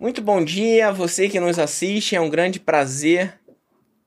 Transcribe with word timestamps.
Muito 0.00 0.22
bom 0.22 0.42
dia 0.42 0.88
a 0.88 0.92
você 0.92 1.28
que 1.28 1.38
nos 1.38 1.58
assiste. 1.58 2.16
É 2.16 2.20
um 2.22 2.30
grande 2.30 2.58
prazer 2.58 3.34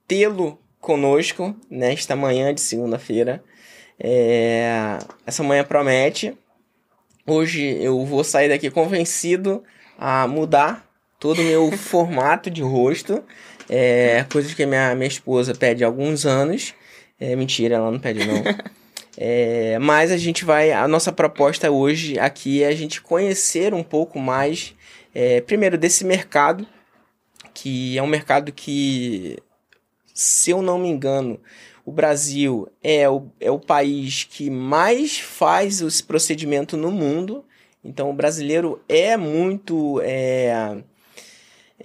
tê-lo 0.07 0.57
conosco 0.81 1.55
nesta 1.69 2.15
manhã 2.15 2.51
de 2.51 2.61
segunda-feira. 2.61 3.43
É... 3.99 4.97
Essa 5.23 5.43
manhã 5.43 5.63
promete. 5.63 6.35
Hoje 7.27 7.77
eu 7.79 8.03
vou 8.05 8.23
sair 8.23 8.49
daqui 8.49 8.71
convencido 8.71 9.63
a 9.95 10.27
mudar 10.27 10.83
todo 11.19 11.39
o 11.39 11.45
meu 11.45 11.71
formato 11.77 12.49
de 12.49 12.63
rosto. 12.63 13.23
É, 13.69 14.25
coisas 14.31 14.51
que 14.55 14.65
minha, 14.65 14.95
minha 14.95 15.07
esposa 15.07 15.53
pede 15.53 15.83
há 15.83 15.87
alguns 15.87 16.25
anos. 16.25 16.73
É, 17.19 17.35
mentira, 17.35 17.75
ela 17.75 17.91
não 17.91 17.99
pede 17.99 18.25
não. 18.25 18.41
É, 19.15 19.77
mas 19.77 20.11
a 20.11 20.17
gente 20.17 20.43
vai. 20.43 20.71
A 20.71 20.87
nossa 20.87 21.11
proposta 21.11 21.69
hoje 21.69 22.17
aqui 22.17 22.63
é 22.63 22.67
a 22.67 22.75
gente 22.75 22.99
conhecer 22.99 23.71
um 23.71 23.83
pouco 23.83 24.17
mais 24.17 24.73
é, 25.13 25.41
primeiro, 25.41 25.77
desse 25.77 26.03
mercado, 26.03 26.67
que 27.53 27.97
é 27.97 28.01
um 28.01 28.07
mercado 28.07 28.51
que, 28.51 29.37
se 30.13 30.51
eu 30.51 30.61
não 30.61 30.79
me 30.79 30.89
engano, 30.89 31.39
o 31.85 31.91
Brasil 31.91 32.67
é 32.81 33.09
o, 33.09 33.27
é 33.39 33.51
o 33.51 33.59
país 33.59 34.23
que 34.23 34.49
mais 34.49 35.19
faz 35.19 35.81
esse 35.81 36.03
procedimento 36.03 36.77
no 36.77 36.89
mundo. 36.91 37.43
Então, 37.83 38.09
o 38.09 38.13
brasileiro 38.13 38.81
é 38.87 39.17
muito. 39.17 39.99
É, 40.01 40.77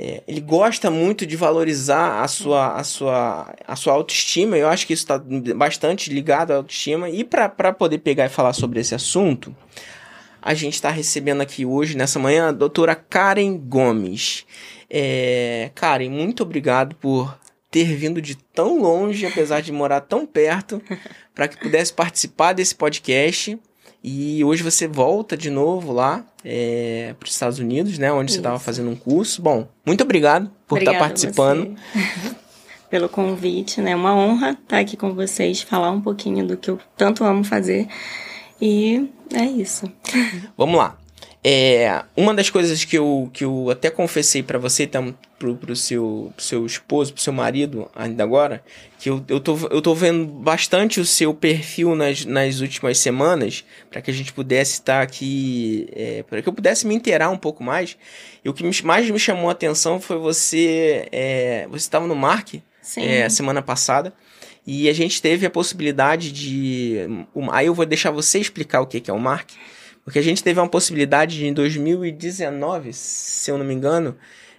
é, 0.01 0.23
ele 0.29 0.41
gosta 0.41 0.91
muito 0.91 1.27
de 1.27 1.37
valorizar 1.37 2.23
a 2.23 2.29
sua, 2.29 2.75
a 2.75 2.85
sua, 2.85 3.55
a 3.67 3.75
sua 3.75 3.95
autoestima. 3.95 4.57
Eu 4.57 4.69
acho 4.69 4.87
que 4.87 4.93
isso 4.93 5.03
está 5.03 5.21
bastante 5.57 6.13
ligado 6.13 6.53
à 6.53 6.57
autoestima. 6.57 7.11
E 7.11 7.25
para 7.25 7.73
poder 7.73 7.99
pegar 7.99 8.27
e 8.27 8.29
falar 8.29 8.53
sobre 8.53 8.79
esse 8.79 8.95
assunto, 8.95 9.55
a 10.41 10.55
gente 10.55 10.75
está 10.75 10.91
recebendo 10.91 11.41
aqui 11.41 11.65
hoje, 11.65 11.97
nessa 11.97 12.19
manhã, 12.19 12.49
a 12.49 12.53
doutora 12.53 12.95
Karen 12.95 13.57
Gomes. 13.57 14.45
É, 14.91 15.71
Karen, 15.75 16.09
muito 16.09 16.43
obrigado 16.43 16.95
por 16.97 17.39
ter 17.71 17.95
vindo 17.95 18.21
de 18.23 18.37
tão 18.37 18.81
longe, 18.81 19.27
apesar 19.27 19.61
de 19.61 19.73
morar 19.73 20.01
tão 20.01 20.27
perto, 20.27 20.83
para 21.35 21.49
que 21.49 21.59
pudesse 21.59 21.93
participar 21.93 22.53
desse 22.53 22.75
podcast. 22.75 23.59
E 24.03 24.45
hoje 24.45 24.63
você 24.63 24.87
volta 24.87 25.37
de 25.37 25.51
novo 25.51 25.93
lá 25.93 26.25
é, 26.45 27.15
para 27.19 27.27
os 27.27 27.33
Estados 27.33 27.59
Unidos, 27.59 27.99
né? 27.99 28.13
Onde 28.13 28.31
Isso. 28.31 28.37
você 28.37 28.41
estava 28.41 28.59
fazendo 28.59 28.91
um 28.91 28.97
curso. 28.97 29.43
Bom, 29.43 29.69
muito 29.85 30.03
obrigado 30.05 30.51
por 30.67 30.79
estar 30.79 30.93
tá 30.93 30.99
participando. 30.99 31.77
Pelo 32.89 33.09
convite, 33.09 33.83
né? 33.83 33.95
Uma 33.95 34.15
honra 34.15 34.53
estar 34.53 34.79
aqui 34.79 34.97
com 34.97 35.13
vocês, 35.13 35.61
falar 35.61 35.91
um 35.91 36.01
pouquinho 36.01 36.47
do 36.47 36.57
que 36.57 36.71
eu 36.71 36.79
tanto 36.97 37.23
amo 37.25 37.45
fazer. 37.45 37.87
E 38.61 39.09
é 39.33 39.45
isso. 39.45 39.91
Vamos 40.57 40.77
lá. 40.77 40.99
É, 41.43 42.03
uma 42.17 42.35
das 42.35 42.51
coisas 42.51 42.85
que 42.85 42.99
eu, 42.99 43.31
que 43.33 43.45
eu 43.45 43.71
até 43.71 43.91
confessei 43.91 44.43
para 44.43 44.59
você, 44.59 44.87
tam, 44.87 45.15
pro, 45.39 45.55
pro, 45.55 45.77
seu, 45.77 46.33
pro 46.35 46.45
seu 46.45 46.67
esposo, 46.67 47.15
pro 47.15 47.23
seu 47.23 47.33
marido, 47.33 47.89
ainda 47.95 48.25
agora, 48.25 48.63
que 48.99 49.09
eu, 49.09 49.25
eu, 49.29 49.39
tô, 49.39 49.57
eu 49.71 49.81
tô 49.81 49.95
vendo 49.95 50.27
bastante 50.27 51.01
o 51.01 51.07
seu 51.07 51.33
perfil 51.33 51.95
nas, 51.95 52.25
nas 52.25 52.61
últimas 52.61 52.99
semanas, 52.99 53.65
para 53.89 54.03
que 54.03 54.11
a 54.11 54.15
gente 54.15 54.33
pudesse 54.33 54.73
estar 54.73 54.99
tá 54.99 55.03
aqui, 55.03 55.89
é, 55.93 56.25
para 56.25 56.43
que 56.43 56.49
eu 56.49 56.53
pudesse 56.53 56.87
me 56.87 56.95
inteirar 56.95 57.31
um 57.31 57.39
pouco 57.39 57.63
mais. 57.63 57.97
E 58.45 58.49
o 58.49 58.53
que 58.53 58.65
mais 58.83 59.09
me 59.09 59.19
chamou 59.19 59.49
a 59.49 59.53
atenção 59.53 60.01
foi 60.01 60.19
você. 60.19 61.09
É, 61.13 61.67
você 61.71 61.85
estava 61.85 62.07
no 62.07 62.17
Mark 62.17 62.55
é, 62.97 63.29
semana 63.29 63.63
passada. 63.63 64.13
E 64.71 64.87
a 64.87 64.93
gente 64.93 65.23
teve 65.23 65.47
a 65.47 65.51
possibilidade 65.51 66.31
de. 66.31 66.99
Aí 67.51 67.69
eu 67.69 67.75
vou 67.75 67.87
deixar 67.87 68.11
você 68.11 68.39
explicar 68.39 68.83
o 68.83 68.87
que 68.87 69.11
é 69.11 69.15
o 69.15 69.19
Mark. 69.19 69.53
Porque 70.05 70.19
a 70.19 70.23
gente 70.23 70.45
teve 70.45 70.61
uma 70.61 70.69
possibilidade 70.69 71.39
de, 71.39 71.47
em 71.47 71.55
2019, 71.55 72.93
se 72.93 73.51
eu 73.51 73.57
não 73.57 73.65
me 73.65 73.73
engano, 73.73 74.15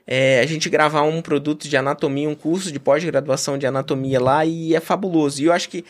é, 0.07 0.39
a 0.39 0.47
gente 0.47 0.67
gravar 0.67 1.03
um 1.03 1.21
produto 1.21 1.67
de 1.67 1.77
anatomia, 1.77 2.27
um 2.27 2.33
curso 2.33 2.71
de 2.71 2.79
pós-graduação 2.79 3.55
de 3.55 3.67
anatomia 3.67 4.19
lá, 4.19 4.43
e 4.43 4.73
é 4.73 4.79
fabuloso. 4.79 5.43
E 5.43 5.45
eu 5.45 5.53
acho 5.53 5.69
que. 5.69 5.85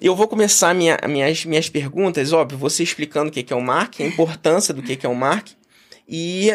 Eu 0.00 0.16
vou 0.16 0.26
começar 0.26 0.74
minha, 0.74 0.98
minhas, 1.06 1.44
minhas 1.44 1.68
perguntas, 1.68 2.32
óbvio, 2.32 2.56
você 2.56 2.82
explicando 2.82 3.28
o 3.28 3.32
que 3.32 3.52
é 3.52 3.56
o 3.56 3.60
Mark, 3.60 4.00
a 4.00 4.04
importância 4.04 4.72
do 4.72 4.82
que 4.82 5.04
é 5.04 5.08
o 5.10 5.14
Mark, 5.14 5.48
e 6.08 6.50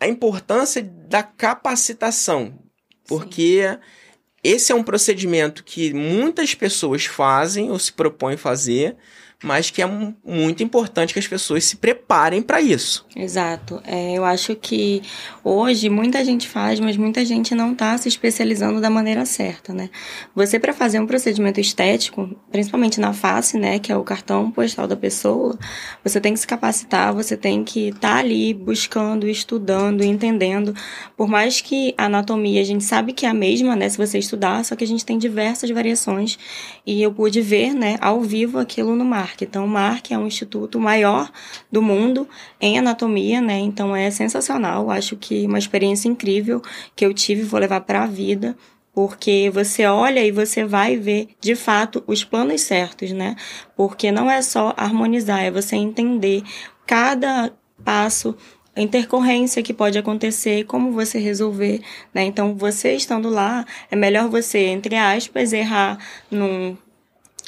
a 0.00 0.08
importância 0.08 0.82
da 0.82 1.22
capacitação. 1.22 2.58
Porque. 3.06 3.68
Sim 3.70 4.01
esse 4.42 4.72
é 4.72 4.74
um 4.74 4.82
procedimento 4.82 5.62
que 5.62 5.92
muitas 5.92 6.54
pessoas 6.54 7.04
fazem 7.04 7.70
ou 7.70 7.78
se 7.78 7.92
propõem 7.92 8.36
fazer, 8.36 8.96
mas 9.42 9.70
que 9.70 9.82
é 9.82 9.86
muito 10.24 10.62
importante 10.62 11.12
que 11.12 11.18
as 11.18 11.26
pessoas 11.26 11.64
se 11.64 11.76
preparem 11.76 12.40
para 12.40 12.60
isso. 12.60 13.04
Exato. 13.16 13.82
É, 13.84 14.16
eu 14.16 14.24
acho 14.24 14.54
que 14.54 15.02
hoje 15.42 15.88
muita 15.88 16.24
gente 16.24 16.48
faz, 16.48 16.78
mas 16.78 16.96
muita 16.96 17.24
gente 17.24 17.54
não 17.54 17.72
está 17.72 17.98
se 17.98 18.08
especializando 18.08 18.80
da 18.80 18.88
maneira 18.88 19.26
certa, 19.26 19.74
né? 19.74 19.90
Você 20.34 20.58
para 20.58 20.72
fazer 20.72 21.00
um 21.00 21.06
procedimento 21.06 21.60
estético, 21.60 22.30
principalmente 22.50 23.00
na 23.00 23.12
face, 23.12 23.58
né, 23.58 23.78
que 23.78 23.90
é 23.90 23.96
o 23.96 24.04
cartão 24.04 24.50
postal 24.50 24.86
da 24.86 24.96
pessoa, 24.96 25.58
você 26.04 26.20
tem 26.20 26.32
que 26.34 26.40
se 26.40 26.46
capacitar, 26.46 27.12
você 27.12 27.36
tem 27.36 27.64
que 27.64 27.88
estar 27.88 28.00
tá 28.00 28.18
ali 28.18 28.54
buscando, 28.54 29.28
estudando, 29.28 30.04
entendendo. 30.04 30.74
Por 31.16 31.28
mais 31.28 31.60
que 31.60 31.94
a 31.98 32.04
anatomia 32.04 32.60
a 32.60 32.64
gente 32.64 32.84
sabe 32.84 33.12
que 33.12 33.26
é 33.26 33.28
a 33.28 33.34
mesma, 33.34 33.74
né, 33.74 33.88
se 33.88 33.98
você 33.98 34.18
estudar, 34.18 34.64
só 34.64 34.76
que 34.76 34.84
a 34.84 34.86
gente 34.86 35.04
tem 35.04 35.18
diversas 35.18 35.70
variações 35.70 36.38
e 36.86 37.02
eu 37.02 37.12
pude 37.12 37.40
ver, 37.40 37.74
né, 37.74 37.96
ao 38.00 38.20
vivo 38.20 38.58
aquilo 38.58 38.94
no 38.94 39.04
mar 39.04 39.31
MARC. 39.32 39.42
Então, 39.42 39.64
o 39.64 39.68
MARC 39.68 40.12
é 40.12 40.18
um 40.18 40.26
instituto 40.26 40.78
maior 40.78 41.30
do 41.70 41.80
mundo 41.80 42.28
em 42.60 42.78
anatomia, 42.78 43.40
né? 43.40 43.58
Então, 43.58 43.94
é 43.96 44.10
sensacional. 44.10 44.90
Acho 44.90 45.16
que 45.16 45.46
uma 45.46 45.58
experiência 45.58 46.08
incrível 46.08 46.62
que 46.94 47.04
eu 47.04 47.14
tive, 47.14 47.42
vou 47.42 47.60
levar 47.60 47.80
para 47.80 48.02
a 48.02 48.06
vida 48.06 48.56
porque 48.94 49.50
você 49.52 49.86
olha 49.86 50.22
e 50.22 50.30
você 50.30 50.64
vai 50.64 50.98
ver 50.98 51.28
de 51.40 51.54
fato 51.54 52.04
os 52.06 52.24
planos 52.24 52.60
certos, 52.60 53.10
né? 53.10 53.36
Porque 53.74 54.12
não 54.12 54.30
é 54.30 54.42
só 54.42 54.74
harmonizar, 54.76 55.42
é 55.42 55.50
você 55.50 55.76
entender 55.76 56.42
cada 56.86 57.50
passo, 57.82 58.36
a 58.76 58.82
intercorrência 58.82 59.62
que 59.62 59.72
pode 59.72 59.98
acontecer, 59.98 60.64
como 60.64 60.92
você 60.92 61.18
resolver, 61.18 61.80
né? 62.12 62.24
Então, 62.24 62.54
você 62.54 62.94
estando 62.94 63.30
lá, 63.30 63.64
é 63.90 63.96
melhor 63.96 64.28
você, 64.28 64.66
entre 64.66 64.94
aspas, 64.94 65.54
errar 65.54 65.98
num 66.30 66.76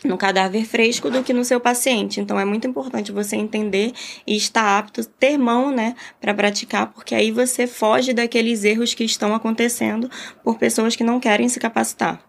no 0.05 0.19
cadáver 0.19 0.65
fresco 0.67 1.11
do 1.11 1.23
que 1.25 1.33
no 1.33 1.45
seu 1.45 1.59
paciente. 1.59 2.21
Então 2.21 2.39
é 2.39 2.45
muito 2.45 2.67
importante 2.67 3.11
você 3.11 3.37
entender 3.37 3.93
e 4.27 4.37
estar 4.37 4.79
apto, 4.79 5.05
ter 5.05 5.39
mão, 5.39 5.71
né, 5.71 5.97
para 6.21 6.35
praticar, 6.35 6.93
porque 6.93 7.15
aí 7.15 7.31
você 7.31 7.67
foge 7.67 8.13
daqueles 8.13 8.65
erros 8.65 8.95
que 8.95 9.05
estão 9.05 9.35
acontecendo 9.35 10.11
por 10.43 10.59
pessoas 10.59 10.95
que 10.95 11.03
não 11.03 11.19
querem 11.19 11.49
se 11.49 11.59
capacitar. 11.59 12.23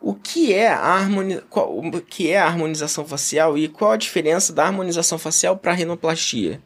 O 0.00 0.14
que 0.14 0.52
é 0.52 0.68
a, 0.68 0.94
harmoni... 0.94 1.40
qual, 1.48 1.78
o 1.78 2.00
que 2.00 2.30
é 2.30 2.38
a 2.38 2.46
harmonização 2.46 3.06
facial 3.06 3.56
e 3.56 3.68
qual 3.68 3.92
a 3.92 3.96
diferença 3.96 4.52
da 4.52 4.64
harmonização 4.64 5.18
facial 5.18 5.56
para 5.56 5.72
a 5.72 5.74
rinoplastia? 5.74 6.62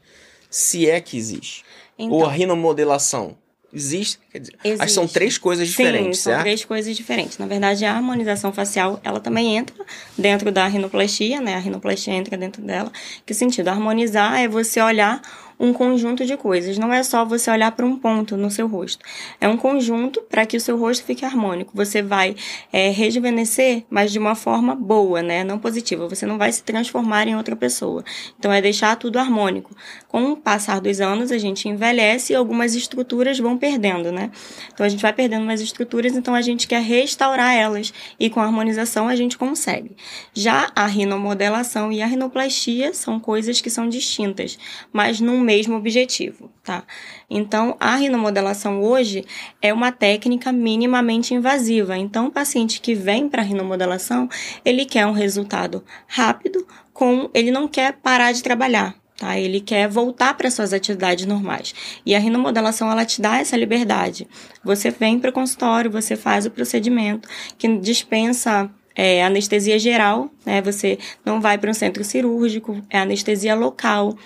Se 0.50 0.88
é 0.91 1.00
que 1.00 1.17
existe. 1.17 1.65
Então, 1.97 2.17
Ou 2.17 2.27
a 2.27 2.31
rinomodelação? 2.31 3.37
Existe? 3.73 4.19
Quer 4.31 4.39
dizer, 4.39 4.55
Existe. 4.65 4.87
Que 4.87 4.93
são 4.93 5.06
três 5.06 5.37
coisas 5.37 5.69
diferentes, 5.69 6.19
Sim, 6.19 6.23
são 6.25 6.33
certo? 6.33 6.43
três 6.43 6.65
coisas 6.65 6.97
diferentes. 6.97 7.39
Na 7.39 7.47
verdade, 7.47 7.84
a 7.84 7.95
harmonização 7.95 8.53
facial, 8.53 8.99
ela 9.05 9.21
também 9.21 9.56
entra 9.56 9.77
dentro 10.17 10.51
da 10.51 10.67
rinoplastia, 10.67 11.41
né? 11.41 11.55
A 11.55 11.59
rinoplastia 11.59 12.15
entra 12.15 12.37
dentro 12.37 12.62
dela. 12.62 12.91
Que 13.27 13.34
sentido? 13.34 13.69
Harmonizar 13.69 14.41
é 14.41 14.49
você 14.49 14.81
olhar 14.81 15.21
um 15.61 15.73
conjunto 15.73 16.25
de 16.25 16.37
coisas. 16.37 16.79
Não 16.79 16.93
é 16.93 17.03
só 17.03 17.25
você 17.25 17.51
olhar 17.51 17.73
para 17.73 17.84
um 17.84 17.97
ponto 17.97 18.37
no 18.37 18.51
seu 18.51 18.67
rosto. 18.67 19.05
É 19.41 19.49
um 19.49 19.56
conjunto 19.56 20.23
para 20.23 20.47
que 20.47 20.56
o 20.56 20.61
seu 20.61 20.79
rosto 20.79 21.05
fique 21.05 21.25
harmônico. 21.25 21.73
Você 21.75 22.00
vai 22.00 22.37
é, 22.73 22.91
rejuvenescer, 22.91 23.85
mas 23.91 24.12
de 24.12 24.19
uma 24.19 24.35
forma 24.35 24.75
boa, 24.75 25.23
né? 25.23 25.43
Não 25.43 25.59
positiva. 25.59 26.09
Você 26.09 26.25
não 26.27 26.39
vai 26.39 26.53
se 26.53 26.62
transformar 26.62 27.26
em 27.26 27.37
outra 27.37 27.56
pessoa. 27.56 28.05
Então 28.38 28.53
é 28.53 28.61
deixar 28.62 28.97
tudo 28.97 29.19
harmônico. 29.19 29.76
Com 30.08 30.32
o 30.32 30.37
passar 30.38 30.81
dos 30.81 31.02
anos, 31.02 31.31
a 31.31 31.37
gente 31.37 31.69
envelhece 31.69 32.32
e 32.32 32.37
algumas 32.37 32.75
estruturas 32.75 33.38
vão 33.38 33.58
perdendo, 33.58 34.10
né? 34.10 34.31
Então 34.72 34.87
a 34.87 34.88
gente 34.88 35.02
vai 35.02 35.12
perdendo 35.12 35.43
umas 35.43 35.60
estruturas, 35.60 36.16
então 36.16 36.34
a 36.34 36.40
gente 36.40 36.66
quer 36.66 36.81
restaurar 36.81 37.55
elas. 37.55 37.93
E 38.19 38.31
com 38.31 38.40
a 38.40 38.44
harmonização 38.44 39.06
a 39.06 39.14
gente 39.14 39.37
consegue. 39.37 39.94
Já 40.32 40.72
a 40.75 40.87
rinomodelação 40.87 41.93
e 41.93 42.00
a 42.00 42.06
rinoplastia 42.06 42.94
são 42.94 43.20
coisas 43.20 43.60
que 43.60 43.69
são 43.69 43.87
distintas, 43.87 44.58
mas 44.90 45.20
num 45.20 45.38
mesmo 45.40 45.76
objetivo, 45.76 46.50
tá? 46.64 46.84
Então, 47.28 47.76
a 47.78 47.94
rinomodelação 47.96 48.82
hoje 48.82 49.26
é 49.60 49.75
uma 49.75 49.93
técnica 49.93 50.50
minimamente 50.50 51.34
invasiva. 51.34 51.99
Então, 51.99 52.28
o 52.28 52.32
paciente 52.32 52.81
que 52.81 52.94
vem 52.94 53.28
para 53.28 53.43
a 53.43 53.44
rinomodelação, 53.44 54.26
ele 54.64 54.87
quer 54.87 55.05
um 55.05 55.12
resultado 55.12 55.84
rápido, 56.06 56.66
com 56.94 57.28
ele 57.34 57.50
não 57.50 57.69
quer 57.69 57.93
parar 57.93 58.32
de 58.32 58.43
trabalhar. 58.43 58.96
Tá? 59.19 59.37
Ele 59.37 59.61
quer 59.61 59.88
voltar 59.88 60.35
para 60.35 60.49
suas 60.49 60.73
atividades 60.73 61.26
normais. 61.26 61.75
E 62.06 62.15
a 62.15 62.20
rinomodelação 62.20 62.91
ela 62.91 63.05
te 63.05 63.20
dá 63.20 63.38
essa 63.38 63.56
liberdade. 63.56 64.29
Você 64.62 64.91
vem 64.91 65.19
para 65.19 65.31
o 65.31 65.32
consultório, 65.32 65.91
você 65.91 66.15
faz 66.15 66.47
o 66.47 66.50
procedimento 66.50 67.29
que 67.59 67.67
dispensa 67.79 68.70
é, 68.94 69.25
anestesia 69.25 69.76
geral, 69.76 70.31
né? 70.47 70.62
Você 70.62 70.99
não 71.25 71.41
vai 71.41 71.59
para 71.59 71.69
um 71.69 71.75
centro 71.75 72.05
cirúrgico, 72.05 72.81
é 72.88 72.99
anestesia 72.99 73.56
local, 73.56 74.17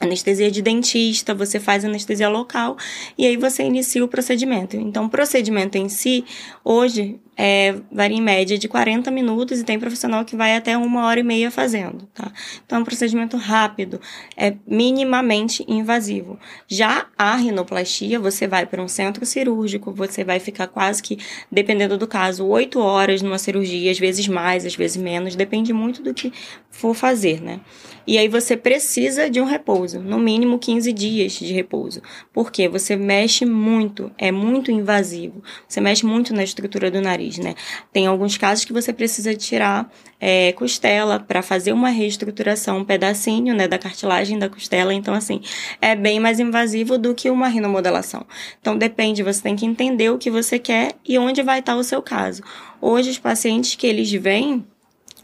anestesia 0.00 0.50
de 0.50 0.62
dentista, 0.62 1.34
você 1.34 1.60
faz 1.60 1.84
anestesia 1.84 2.28
local 2.28 2.76
e 3.18 3.26
aí 3.26 3.36
você 3.36 3.64
inicia 3.64 4.04
o 4.04 4.08
procedimento. 4.08 4.76
Então, 4.76 5.06
o 5.06 5.10
procedimento 5.10 5.76
em 5.76 5.88
si, 5.88 6.24
hoje, 6.64 7.20
é, 7.42 7.74
varia 7.90 8.18
em 8.18 8.20
média 8.20 8.58
de 8.58 8.68
40 8.68 9.10
minutos 9.10 9.58
e 9.58 9.64
tem 9.64 9.80
profissional 9.80 10.26
que 10.26 10.36
vai 10.36 10.54
até 10.54 10.76
uma 10.76 11.06
hora 11.06 11.20
e 11.20 11.22
meia 11.22 11.50
fazendo, 11.50 12.06
tá? 12.12 12.30
Então, 12.66 12.78
é 12.78 12.82
um 12.82 12.84
procedimento 12.84 13.38
rápido, 13.38 13.98
é 14.36 14.56
minimamente 14.66 15.64
invasivo. 15.66 16.38
Já 16.68 17.06
a 17.16 17.34
rinoplastia, 17.36 18.20
você 18.20 18.46
vai 18.46 18.66
para 18.66 18.82
um 18.82 18.88
centro 18.88 19.24
cirúrgico, 19.24 19.90
você 19.90 20.22
vai 20.22 20.38
ficar 20.38 20.66
quase 20.66 21.02
que, 21.02 21.16
dependendo 21.50 21.96
do 21.96 22.06
caso, 22.06 22.46
8 22.46 22.78
horas 22.78 23.22
numa 23.22 23.38
cirurgia, 23.38 23.90
às 23.90 23.98
vezes 23.98 24.28
mais, 24.28 24.66
às 24.66 24.76
vezes 24.76 24.98
menos, 24.98 25.34
depende 25.34 25.72
muito 25.72 26.02
do 26.02 26.12
que 26.12 26.30
for 26.70 26.92
fazer, 26.92 27.40
né? 27.40 27.60
E 28.06 28.18
aí 28.18 28.28
você 28.28 28.56
precisa 28.56 29.30
de 29.30 29.40
um 29.40 29.44
repouso, 29.44 30.00
no 30.00 30.18
mínimo 30.18 30.58
15 30.58 30.92
dias 30.92 31.32
de 31.32 31.52
repouso. 31.52 32.02
Porque 32.32 32.68
você 32.68 32.96
mexe 32.96 33.44
muito, 33.44 34.10
é 34.18 34.32
muito 34.32 34.72
invasivo. 34.72 35.42
Você 35.68 35.80
mexe 35.80 36.04
muito 36.04 36.34
na 36.34 36.42
estrutura 36.42 36.90
do 36.90 37.00
nariz, 37.00 37.29
né? 37.38 37.54
Tem 37.92 38.06
alguns 38.06 38.36
casos 38.36 38.64
que 38.64 38.72
você 38.72 38.92
precisa 38.92 39.34
tirar 39.34 39.90
é, 40.20 40.52
costela 40.52 41.18
para 41.18 41.42
fazer 41.42 41.72
uma 41.72 41.88
reestruturação, 41.88 42.78
um 42.78 42.84
pedacinho, 42.84 43.54
né, 43.54 43.66
da 43.66 43.78
cartilagem 43.78 44.38
da 44.38 44.48
costela. 44.48 44.92
Então, 44.92 45.14
assim, 45.14 45.40
é 45.80 45.94
bem 45.94 46.20
mais 46.20 46.38
invasivo 46.38 46.98
do 46.98 47.14
que 47.14 47.30
uma 47.30 47.48
rinomodelação. 47.48 48.26
Então, 48.60 48.76
depende, 48.76 49.22
você 49.22 49.42
tem 49.42 49.56
que 49.56 49.66
entender 49.66 50.10
o 50.10 50.18
que 50.18 50.30
você 50.30 50.58
quer 50.58 50.94
e 51.06 51.18
onde 51.18 51.42
vai 51.42 51.60
estar 51.60 51.76
o 51.76 51.84
seu 51.84 52.02
caso. 52.02 52.42
Hoje, 52.80 53.10
os 53.10 53.18
pacientes 53.18 53.74
que 53.74 53.86
eles 53.86 54.10
vêm 54.12 54.64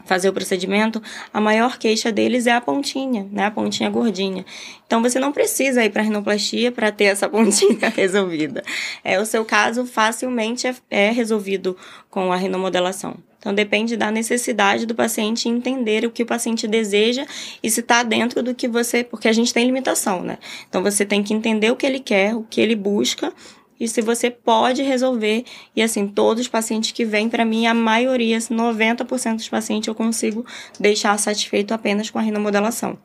fazer 0.07 0.29
o 0.29 0.33
procedimento, 0.33 1.01
a 1.33 1.39
maior 1.39 1.77
queixa 1.77 2.11
deles 2.11 2.47
é 2.47 2.51
a 2.51 2.61
pontinha, 2.61 3.27
né? 3.31 3.45
A 3.45 3.51
pontinha 3.51 3.89
gordinha. 3.89 4.45
Então 4.85 5.01
você 5.01 5.19
não 5.19 5.31
precisa 5.31 5.83
ir 5.83 5.89
para 5.89 6.01
rinoplastia 6.01 6.71
para 6.71 6.91
ter 6.91 7.05
essa 7.05 7.27
pontinha 7.29 7.89
resolvida. 7.89 8.63
É 9.03 9.19
o 9.19 9.25
seu 9.25 9.45
caso 9.45 9.85
facilmente 9.85 10.65
é, 10.65 10.75
é 10.89 11.11
resolvido 11.11 11.77
com 12.09 12.31
a 12.31 12.35
rinomodelação. 12.35 13.15
Então 13.39 13.53
depende 13.53 13.95
da 13.95 14.11
necessidade 14.11 14.85
do 14.85 14.95
paciente 14.95 15.47
entender 15.47 16.05
o 16.05 16.11
que 16.11 16.23
o 16.23 16.25
paciente 16.25 16.67
deseja 16.67 17.25
e 17.61 17.69
se 17.69 17.81
está 17.81 18.01
dentro 18.03 18.41
do 18.41 18.55
que 18.55 18.67
você, 18.67 19.03
porque 19.03 19.27
a 19.27 19.33
gente 19.33 19.53
tem 19.53 19.65
limitação, 19.65 20.21
né? 20.21 20.37
Então 20.67 20.81
você 20.81 21.05
tem 21.05 21.23
que 21.23 21.33
entender 21.33 21.71
o 21.71 21.75
que 21.75 21.85
ele 21.85 21.99
quer, 21.99 22.35
o 22.35 22.43
que 22.43 22.59
ele 22.59 22.75
busca 22.75 23.31
e 23.79 23.87
se 23.87 24.01
você 24.01 24.29
pode 24.29 24.81
resolver. 24.81 25.43
E 25.75 25.81
assim, 25.81 26.07
todos 26.07 26.41
os 26.41 26.47
pacientes 26.47 26.91
que 26.91 27.05
vêm 27.05 27.29
para 27.29 27.45
mim, 27.45 27.67
a 27.67 27.73
maioria, 27.73 28.37
90% 28.37 29.35
dos 29.35 29.49
pacientes 29.49 29.87
eu 29.87 29.95
consigo 29.95 30.45
deixar 30.79 31.17
satisfeito 31.19 31.73
apenas 31.73 32.09
com 32.09 32.19
a 32.19 32.21
rinomodelação. 32.21 32.97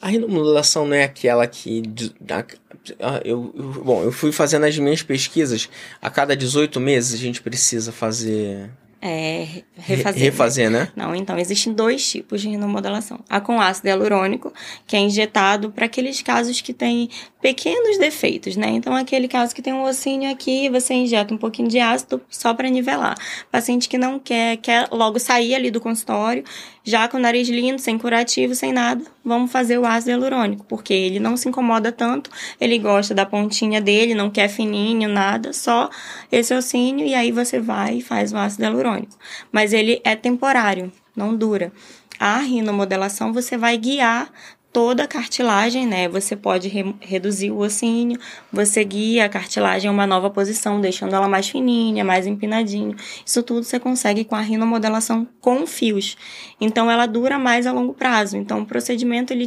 A 0.00 0.08
rinomodelação 0.08 0.86
não 0.86 0.96
é 0.96 1.04
aquela 1.04 1.46
que. 1.46 1.82
Eu, 3.24 3.52
eu, 3.54 3.82
bom, 3.84 4.02
eu 4.02 4.10
fui 4.10 4.32
fazendo 4.32 4.66
as 4.66 4.76
minhas 4.76 5.02
pesquisas. 5.02 5.68
A 6.00 6.10
cada 6.10 6.36
18 6.36 6.80
meses 6.80 7.14
a 7.14 7.22
gente 7.22 7.40
precisa 7.40 7.92
fazer 7.92 8.68
é, 9.04 9.64
refazer. 9.76 10.22
Refazer, 10.22 10.70
né? 10.70 10.80
né? 10.80 10.92
Não, 10.94 11.12
então, 11.12 11.36
existem 11.36 11.72
dois 11.72 12.08
tipos 12.08 12.40
de 12.40 12.48
rinomodelação. 12.48 13.18
A 13.28 13.40
com 13.40 13.60
ácido 13.60 13.88
hialurônico, 13.88 14.52
que 14.86 14.94
é 14.94 15.00
injetado 15.00 15.72
para 15.72 15.86
aqueles 15.86 16.22
casos 16.22 16.60
que 16.60 16.72
têm 16.72 17.10
pequenos 17.40 17.98
defeitos, 17.98 18.54
né? 18.54 18.68
Então, 18.68 18.94
aquele 18.94 19.26
caso 19.26 19.52
que 19.52 19.60
tem 19.60 19.72
um 19.72 19.82
ossinho 19.82 20.30
aqui, 20.30 20.70
você 20.70 20.94
injeta 20.94 21.34
um 21.34 21.36
pouquinho 21.36 21.66
de 21.66 21.80
ácido 21.80 22.22
só 22.30 22.54
para 22.54 22.70
nivelar. 22.70 23.18
Paciente 23.50 23.88
que 23.88 23.98
não 23.98 24.20
quer, 24.20 24.58
quer 24.58 24.88
logo 24.92 25.18
sair 25.18 25.56
ali 25.56 25.68
do 25.68 25.80
consultório, 25.80 26.44
já 26.84 27.08
com 27.08 27.16
o 27.16 27.20
nariz 27.20 27.48
lindo, 27.48 27.80
sem 27.80 27.98
curativo, 27.98 28.54
sem 28.54 28.72
nada, 28.72 29.04
vamos 29.24 29.52
fazer 29.52 29.78
o 29.78 29.86
ácido 29.86 30.10
hialurônico, 30.10 30.64
porque 30.68 30.92
ele 30.92 31.20
não 31.20 31.36
se 31.36 31.48
incomoda 31.48 31.92
tanto, 31.92 32.30
ele 32.60 32.78
gosta 32.78 33.14
da 33.14 33.24
pontinha 33.24 33.80
dele, 33.80 34.14
não 34.14 34.30
quer 34.30 34.48
fininho, 34.48 35.08
nada, 35.08 35.52
só 35.52 35.88
esse 36.30 36.52
ossinho, 36.54 37.06
e 37.06 37.14
aí 37.14 37.30
você 37.30 37.60
vai 37.60 37.98
e 37.98 38.02
faz 38.02 38.32
o 38.32 38.36
ácido 38.36 38.64
hialurônico. 38.64 39.16
Mas 39.50 39.72
ele 39.72 40.00
é 40.04 40.16
temporário, 40.16 40.92
não 41.14 41.36
dura. 41.36 41.72
A 42.18 42.38
rinomodelação 42.38 43.32
você 43.32 43.56
vai 43.56 43.76
guiar 43.76 44.30
toda 44.72 45.04
a 45.04 45.06
cartilagem, 45.06 45.86
né? 45.86 46.08
Você 46.08 46.34
pode 46.34 46.68
re 46.68 46.94
reduzir 47.00 47.50
o 47.50 47.58
ossinho, 47.58 48.18
você 48.50 48.82
guia 48.82 49.26
a 49.26 49.28
cartilagem 49.28 49.88
a 49.88 49.92
uma 49.92 50.06
nova 50.06 50.30
posição, 50.30 50.80
deixando 50.80 51.14
ela 51.14 51.28
mais 51.28 51.48
fininha, 51.48 52.02
mais 52.04 52.26
empinadinho. 52.26 52.96
Isso 53.24 53.42
tudo 53.42 53.64
você 53.64 53.78
consegue 53.78 54.24
com 54.24 54.34
a 54.34 54.40
rinomodelação 54.40 55.28
com 55.40 55.66
fios. 55.66 56.16
Então 56.60 56.90
ela 56.90 57.06
dura 57.06 57.38
mais 57.38 57.66
a 57.66 57.72
longo 57.72 57.92
prazo. 57.92 58.36
Então 58.36 58.60
o 58.60 58.66
procedimento 58.66 59.32
ele 59.32 59.46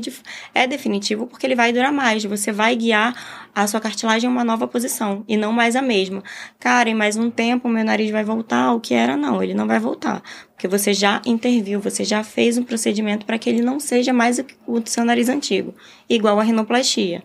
é 0.54 0.68
definitivo 0.68 1.26
porque 1.26 1.46
ele 1.46 1.56
vai 1.56 1.74
durar 1.74 1.92
mais. 1.92 2.24
Você 2.24 2.52
vai 2.52 2.76
guiar 2.76 3.16
a 3.56 3.66
sua 3.66 3.80
cartilagem 3.80 4.28
a 4.28 4.32
uma 4.32 4.44
nova 4.44 4.68
posição 4.68 5.24
e 5.28 5.36
não 5.36 5.52
mais 5.52 5.76
a 5.76 5.82
mesma. 5.82 6.22
Cara, 6.60 6.90
em 6.90 6.96
mais 6.96 7.18
um 7.18 7.32
tempo 7.32 7.68
meu 7.68 7.84
nariz 7.84 8.12
vai 8.12 8.24
voltar 8.24 8.74
o 8.74 8.80
que 8.80 8.94
era 8.94 9.18
não, 9.18 9.42
ele 9.42 9.54
não 9.54 9.66
vai 9.66 9.80
voltar, 9.80 10.22
porque 10.56 10.68
você 10.68 10.94
já 10.94 11.22
interviu, 11.26 11.80
você 11.80 12.04
já 12.04 12.24
fez 12.24 12.58
um 12.58 12.64
procedimento 12.64 13.26
para 13.26 13.38
que 13.38 13.50
ele 13.50 13.62
não 13.62 13.80
seja 13.80 14.12
mais 14.12 14.44
o 14.66 14.80
do 14.80 14.90
seu 14.90 15.06
nariz 15.06 15.30
antigo, 15.30 15.76
igual 16.10 16.40
a 16.40 16.44
rinoplastia. 16.44 17.22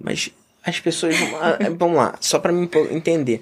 Mas 0.00 0.30
as 0.62 0.78
pessoas 0.80 1.14
vamos 1.78 1.96
lá, 1.96 2.16
só 2.20 2.38
para 2.38 2.52
me 2.52 2.68
entender. 2.90 3.40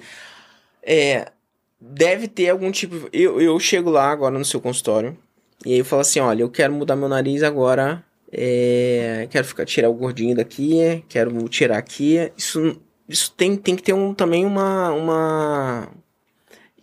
É, 0.81 1.31
deve 1.79 2.27
ter 2.27 2.49
algum 2.49 2.71
tipo. 2.71 3.09
Eu, 3.11 3.41
eu 3.41 3.59
chego 3.59 3.89
lá 3.89 4.09
agora 4.09 4.37
no 4.37 4.45
seu 4.45 4.61
consultório 4.61 5.17
e 5.65 5.73
aí 5.73 5.79
eu 5.79 5.85
falo 5.85 6.01
assim: 6.01 6.19
olha, 6.19 6.43
eu 6.43 6.49
quero 6.49 6.73
mudar 6.73 6.95
meu 6.95 7.09
nariz 7.09 7.43
agora 7.43 8.03
é, 8.35 9.27
quero 9.29 9.45
ficar, 9.45 9.63
tirar 9.63 9.89
o 9.89 9.93
gordinho 9.93 10.35
daqui, 10.35 11.03
quero 11.07 11.47
tirar 11.47 11.77
aqui. 11.77 12.31
Isso, 12.35 12.81
isso 13.07 13.31
tem, 13.37 13.55
tem 13.55 13.75
que 13.75 13.83
ter 13.83 13.93
um, 13.93 14.11
também 14.11 14.43
uma, 14.43 14.91
uma. 14.91 15.89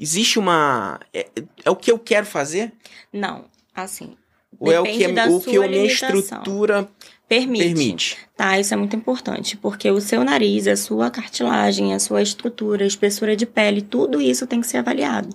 Existe 0.01 0.39
uma. 0.39 0.99
É, 1.13 1.29
é 1.63 1.71
o 1.71 1.77
que 1.77 1.93
eu 1.93 1.99
quero 1.99 2.25
fazer? 2.25 2.73
Não, 3.13 3.45
assim. 3.75 4.17
Ou 4.59 4.73
é 4.73 4.81
o 4.81 4.85
que, 4.85 5.05
é, 5.05 5.29
o 5.29 5.41
que 5.41 5.57
a 5.57 5.69
minha 5.69 5.85
estrutura 5.85 6.89
permite. 7.29 7.65
permite. 7.65 8.19
Tá, 8.35 8.59
isso 8.59 8.73
é 8.73 8.77
muito 8.77 8.97
importante, 8.97 9.59
porque 9.59 9.91
o 9.91 10.01
seu 10.01 10.25
nariz, 10.25 10.67
a 10.67 10.77
sua 10.77 11.11
cartilagem, 11.11 11.95
a 11.95 11.99
sua 11.99 12.23
estrutura, 12.23 12.83
a 12.83 12.87
espessura 12.87 13.37
de 13.37 13.45
pele, 13.45 13.83
tudo 13.83 14.21
isso 14.21 14.47
tem 14.47 14.61
que 14.61 14.67
ser 14.67 14.79
avaliado. 14.79 15.29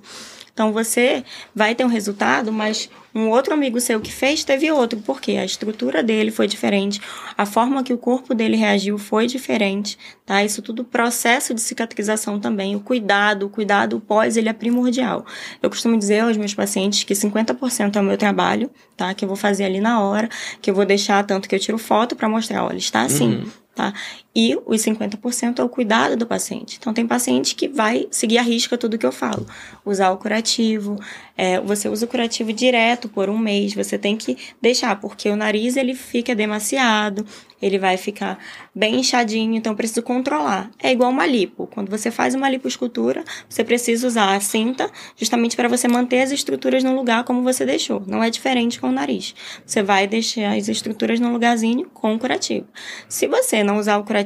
Então 0.55 0.71
você 0.71 1.21
vai 1.53 1.75
ter 1.75 1.83
um 1.83 1.89
resultado, 1.89 2.49
mas 2.49 2.89
um 3.13 3.27
outro 3.29 3.53
amigo 3.53 3.77
seu 3.81 3.99
que 3.99 4.09
fez 4.09 4.45
teve 4.45 4.71
outro, 4.71 5.01
porque 5.05 5.33
a 5.33 5.43
estrutura 5.43 6.01
dele 6.01 6.31
foi 6.31 6.47
diferente, 6.47 7.01
a 7.37 7.45
forma 7.45 7.83
que 7.83 7.91
o 7.91 7.97
corpo 7.97 8.33
dele 8.33 8.55
reagiu 8.55 8.97
foi 8.97 9.27
diferente, 9.27 9.97
tá? 10.25 10.41
Isso 10.45 10.61
tudo 10.61 10.85
processo 10.85 11.53
de 11.53 11.59
cicatrização 11.59 12.39
também, 12.39 12.73
o 12.73 12.79
cuidado, 12.79 13.47
o 13.47 13.49
cuidado 13.49 13.99
pós 13.99 14.37
ele 14.37 14.47
é 14.47 14.53
primordial. 14.53 15.25
Eu 15.61 15.69
costumo 15.69 15.97
dizer 15.97 16.21
aos 16.21 16.37
meus 16.37 16.53
pacientes 16.53 17.03
que 17.03 17.13
50% 17.13 17.97
é 17.97 17.99
o 17.99 18.03
meu 18.03 18.17
trabalho, 18.17 18.71
tá? 18.95 19.13
Que 19.13 19.25
eu 19.25 19.27
vou 19.27 19.37
fazer 19.37 19.65
ali 19.65 19.81
na 19.81 20.01
hora, 20.01 20.29
que 20.61 20.71
eu 20.71 20.73
vou 20.73 20.85
deixar 20.85 21.21
tanto 21.25 21.49
que 21.49 21.55
eu 21.55 21.59
tiro 21.59 21.77
foto 21.77 22.15
para 22.15 22.29
mostrar, 22.29 22.63
olha, 22.63 22.77
está 22.77 23.01
assim. 23.01 23.39
Uhum 23.39 23.65
tá? 23.75 23.93
E 24.35 24.57
os 24.65 24.81
50% 24.81 25.59
é 25.59 25.63
o 25.63 25.69
cuidado 25.69 26.17
do 26.17 26.27
paciente. 26.27 26.77
Então, 26.77 26.93
tem 26.93 27.07
paciente 27.07 27.55
que 27.55 27.69
vai 27.69 28.05
seguir 28.11 28.37
a 28.37 28.41
risca 28.41 28.77
tudo 28.77 28.97
que 28.97 29.05
eu 29.05 29.11
falo. 29.11 29.47
Usar 29.85 30.11
o 30.11 30.17
curativo, 30.17 30.99
é, 31.37 31.59
você 31.61 31.87
usa 31.87 32.05
o 32.05 32.09
curativo 32.09 32.51
direto 32.51 33.07
por 33.07 33.29
um 33.29 33.37
mês, 33.37 33.73
você 33.73 33.97
tem 33.97 34.17
que 34.17 34.37
deixar, 34.61 34.99
porque 34.99 35.29
o 35.29 35.35
nariz 35.35 35.77
ele 35.77 35.95
fica 35.95 36.35
demasiado, 36.35 37.25
ele 37.61 37.79
vai 37.79 37.95
ficar 37.95 38.37
bem 38.73 38.99
inchadinho, 38.99 39.55
então 39.55 39.71
eu 39.71 39.77
preciso 39.77 40.03
controlar. 40.03 40.69
É 40.83 40.91
igual 40.91 41.09
uma 41.09 41.25
lipo. 41.25 41.67
Quando 41.67 41.89
você 41.89 42.11
faz 42.11 42.35
uma 42.35 42.49
lipoescultura, 42.49 43.23
você 43.47 43.63
precisa 43.63 44.05
usar 44.05 44.35
a 44.35 44.39
cinta 44.41 44.91
justamente 45.15 45.55
para 45.55 45.69
você 45.69 45.87
manter 45.87 46.21
as 46.21 46.31
estruturas 46.31 46.83
no 46.83 46.93
lugar 46.93 47.23
como 47.23 47.41
você 47.41 47.65
deixou. 47.65 48.03
Não 48.05 48.21
é 48.21 48.29
diferente 48.29 48.79
com 48.79 48.89
o 48.89 48.91
nariz. 48.91 49.33
Você 49.65 49.81
vai 49.81 50.07
deixar 50.07 50.55
as 50.55 50.67
estruturas 50.67 51.19
no 51.19 51.31
lugarzinho 51.31 51.89
com 51.93 52.13
o 52.13 52.19
curativo. 52.19 52.67
Se 53.07 53.27
você 53.27 53.63
não 53.63 53.77
usar 53.77 53.97
o 53.97 54.03
curativo, 54.03 54.24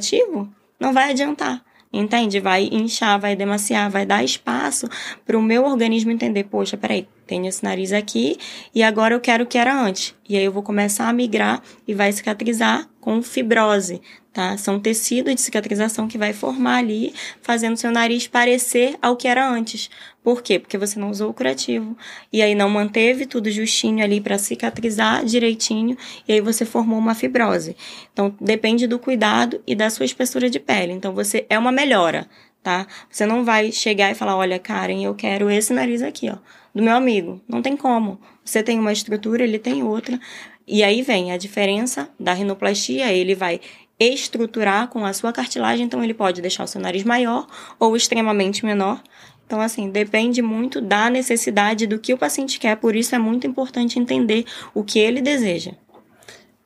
não 0.78 0.92
vai 0.92 1.10
adiantar. 1.10 1.62
Entende? 1.92 2.38
Vai 2.38 2.68
inchar, 2.70 3.18
vai 3.18 3.34
demaciar, 3.34 3.90
vai 3.90 4.06
dar 4.06 4.22
espaço 4.22 4.88
para 5.26 5.36
o 5.36 5.42
meu 5.42 5.64
organismo 5.64 6.12
entender, 6.12 6.44
poxa, 6.44 6.76
peraí, 6.76 7.08
tenho 7.26 7.46
esse 7.46 7.64
nariz 7.64 7.92
aqui 7.92 8.38
e 8.72 8.80
agora 8.80 9.14
eu 9.14 9.20
quero 9.20 9.42
o 9.42 9.46
que 9.46 9.58
era 9.58 9.74
antes. 9.74 10.14
E 10.28 10.36
aí 10.36 10.44
eu 10.44 10.52
vou 10.52 10.62
começar 10.62 11.08
a 11.08 11.12
migrar 11.12 11.60
e 11.88 11.92
vai 11.92 12.12
cicatrizar 12.12 12.88
com 13.00 13.20
fibrose, 13.20 14.00
tá? 14.32 14.56
São 14.56 14.78
tecidos 14.78 15.34
de 15.34 15.40
cicatrização 15.40 16.06
que 16.06 16.16
vai 16.16 16.32
formar 16.32 16.76
ali, 16.76 17.12
fazendo 17.42 17.76
seu 17.76 17.90
nariz 17.90 18.28
parecer 18.28 18.96
ao 19.02 19.16
que 19.16 19.26
era 19.26 19.48
antes. 19.48 19.90
Por 20.22 20.42
quê? 20.42 20.58
Porque 20.58 20.76
você 20.76 20.98
não 20.98 21.10
usou 21.10 21.30
o 21.30 21.34
curativo 21.34 21.96
e 22.30 22.42
aí 22.42 22.54
não 22.54 22.68
manteve 22.68 23.24
tudo 23.24 23.50
justinho 23.50 24.04
ali 24.04 24.20
para 24.20 24.36
cicatrizar 24.36 25.24
direitinho 25.24 25.96
e 26.28 26.32
aí 26.34 26.40
você 26.40 26.66
formou 26.66 26.98
uma 26.98 27.14
fibrose. 27.14 27.74
Então 28.12 28.34
depende 28.38 28.86
do 28.86 28.98
cuidado 28.98 29.62
e 29.66 29.74
da 29.74 29.88
sua 29.88 30.04
espessura 30.04 30.50
de 30.50 30.60
pele. 30.60 30.92
Então 30.92 31.14
você 31.14 31.46
é 31.48 31.58
uma 31.58 31.72
melhora, 31.72 32.28
tá? 32.62 32.86
Você 33.10 33.24
não 33.24 33.44
vai 33.44 33.72
chegar 33.72 34.10
e 34.10 34.14
falar, 34.14 34.36
olha, 34.36 34.58
Karen, 34.58 35.02
eu 35.02 35.14
quero 35.14 35.50
esse 35.50 35.72
nariz 35.72 36.02
aqui, 36.02 36.28
ó, 36.28 36.36
do 36.74 36.82
meu 36.82 36.94
amigo. 36.94 37.40
Não 37.48 37.62
tem 37.62 37.74
como. 37.74 38.20
Você 38.44 38.62
tem 38.62 38.78
uma 38.78 38.92
estrutura, 38.92 39.42
ele 39.42 39.58
tem 39.58 39.82
outra. 39.82 40.20
E 40.66 40.82
aí 40.84 41.00
vem 41.00 41.32
a 41.32 41.38
diferença 41.38 42.10
da 42.18 42.34
rinoplastia, 42.34 43.10
ele 43.10 43.34
vai 43.34 43.60
estruturar 43.98 44.88
com 44.88 45.04
a 45.04 45.12
sua 45.12 45.32
cartilagem, 45.32 45.84
então 45.84 46.02
ele 46.02 46.14
pode 46.14 46.40
deixar 46.40 46.64
o 46.64 46.66
seu 46.66 46.80
nariz 46.80 47.04
maior 47.04 47.46
ou 47.78 47.96
extremamente 47.96 48.64
menor. 48.64 49.02
Então, 49.50 49.60
assim, 49.60 49.90
depende 49.90 50.40
muito 50.40 50.80
da 50.80 51.10
necessidade 51.10 51.84
do 51.84 51.98
que 51.98 52.14
o 52.14 52.16
paciente 52.16 52.60
quer, 52.60 52.76
por 52.76 52.94
isso 52.94 53.16
é 53.16 53.18
muito 53.18 53.48
importante 53.48 53.98
entender 53.98 54.44
o 54.72 54.84
que 54.84 54.96
ele 54.96 55.20
deseja. 55.20 55.72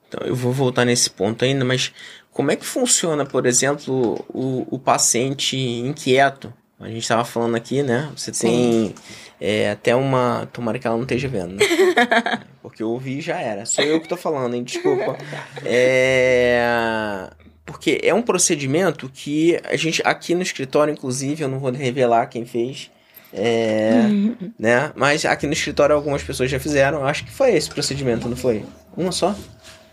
Então, 0.06 0.28
eu 0.28 0.36
vou 0.36 0.52
voltar 0.52 0.84
nesse 0.84 1.08
ponto 1.08 1.46
ainda, 1.46 1.64
mas 1.64 1.94
como 2.30 2.50
é 2.50 2.56
que 2.56 2.66
funciona, 2.66 3.24
por 3.24 3.46
exemplo, 3.46 4.22
o, 4.28 4.66
o 4.70 4.78
paciente 4.78 5.56
inquieto? 5.56 6.52
A 6.78 6.88
gente 6.88 6.98
estava 6.98 7.24
falando 7.24 7.54
aqui, 7.54 7.82
né? 7.82 8.12
Você 8.14 8.30
tem 8.30 8.94
é, 9.40 9.70
até 9.70 9.96
uma. 9.96 10.46
Tomara 10.52 10.78
que 10.78 10.86
ela 10.86 10.96
não 10.96 11.04
esteja 11.04 11.26
vendo, 11.26 11.54
né? 11.54 11.64
Porque 12.60 12.82
eu 12.82 12.90
ouvi 12.90 13.16
e 13.16 13.22
já 13.22 13.40
era. 13.40 13.64
Sou 13.64 13.82
eu 13.82 13.98
que 13.98 14.08
tô 14.10 14.16
falando, 14.18 14.52
hein? 14.52 14.62
Desculpa. 14.62 15.16
É. 15.64 17.30
Porque 17.64 18.00
é 18.02 18.12
um 18.12 18.23
procedimento 18.23 19.09
que 19.09 19.59
a 19.64 19.76
gente, 19.76 20.02
aqui 20.04 20.35
no 20.35 20.42
escritório, 20.42 20.92
inclusive, 20.92 21.42
eu 21.42 21.49
não 21.49 21.59
vou 21.59 21.71
revelar 21.71 22.26
quem 22.26 22.44
fez. 22.44 22.90
É, 23.33 24.02
uhum. 24.04 24.37
né? 24.59 24.92
Mas 24.94 25.25
aqui 25.25 25.47
no 25.47 25.52
escritório 25.52 25.94
algumas 25.94 26.23
pessoas 26.23 26.50
já 26.50 26.61
fizeram. 26.61 27.04
Acho 27.04 27.25
que 27.25 27.33
foi 27.33 27.54
esse 27.54 27.68
procedimento, 27.68 28.28
não 28.28 28.37
foi? 28.37 28.64
Uma 28.97 29.11
só? 29.11 29.35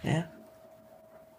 É. 0.03 0.25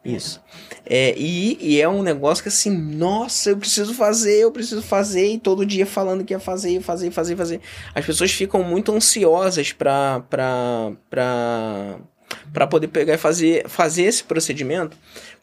Isso. 0.04 0.42
É, 0.84 1.14
e, 1.16 1.56
e, 1.60 1.80
é 1.80 1.88
um 1.88 2.02
negócio 2.02 2.42
que 2.42 2.48
assim, 2.48 2.76
nossa, 2.76 3.50
eu 3.50 3.56
preciso 3.56 3.94
fazer, 3.94 4.40
eu 4.40 4.50
preciso 4.50 4.82
fazer, 4.82 5.34
e 5.34 5.38
todo 5.38 5.64
dia 5.64 5.86
falando 5.86 6.24
que 6.24 6.34
ia 6.34 6.40
fazer, 6.40 6.80
fazer, 6.80 7.12
fazer, 7.12 7.36
fazer. 7.36 7.60
As 7.94 8.04
pessoas 8.04 8.32
ficam 8.32 8.64
muito 8.64 8.92
ansiosas 8.92 9.72
pra, 9.72 10.24
pra, 10.28 10.92
pra, 11.08 11.98
pra 12.52 12.66
poder 12.66 12.88
pegar 12.88 13.14
e 13.14 13.18
fazer, 13.18 13.68
fazer 13.68 14.02
esse 14.02 14.24
procedimento. 14.24 14.96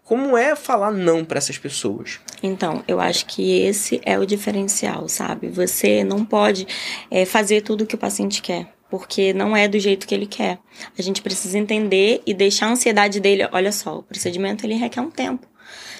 Como 0.09 0.35
é 0.35 0.55
falar 0.55 0.89
não 0.89 1.23
para 1.23 1.37
essas 1.37 1.59
pessoas? 1.59 2.19
Então, 2.41 2.83
eu 2.87 2.99
acho 2.99 3.27
que 3.27 3.59
esse 3.59 4.01
é 4.03 4.17
o 4.17 4.25
diferencial, 4.25 5.07
sabe? 5.07 5.49
Você 5.49 6.03
não 6.03 6.25
pode 6.25 6.65
é, 7.11 7.25
fazer 7.25 7.61
tudo 7.61 7.83
o 7.83 7.85
que 7.85 7.93
o 7.93 7.97
paciente 7.99 8.41
quer 8.41 8.73
porque 8.89 9.33
não 9.33 9.55
é 9.55 9.67
do 9.67 9.77
jeito 9.77 10.07
que 10.07 10.15
ele 10.15 10.25
quer. 10.25 10.57
A 10.97 11.01
gente 11.03 11.21
precisa 11.21 11.59
entender 11.59 12.23
e 12.25 12.33
deixar 12.33 12.65
a 12.65 12.71
ansiedade 12.71 13.19
dele. 13.19 13.47
Olha 13.51 13.71
só, 13.71 13.99
o 13.99 14.01
procedimento 14.01 14.65
ele 14.65 14.73
requer 14.73 14.99
um 14.99 15.11
tempo. 15.11 15.45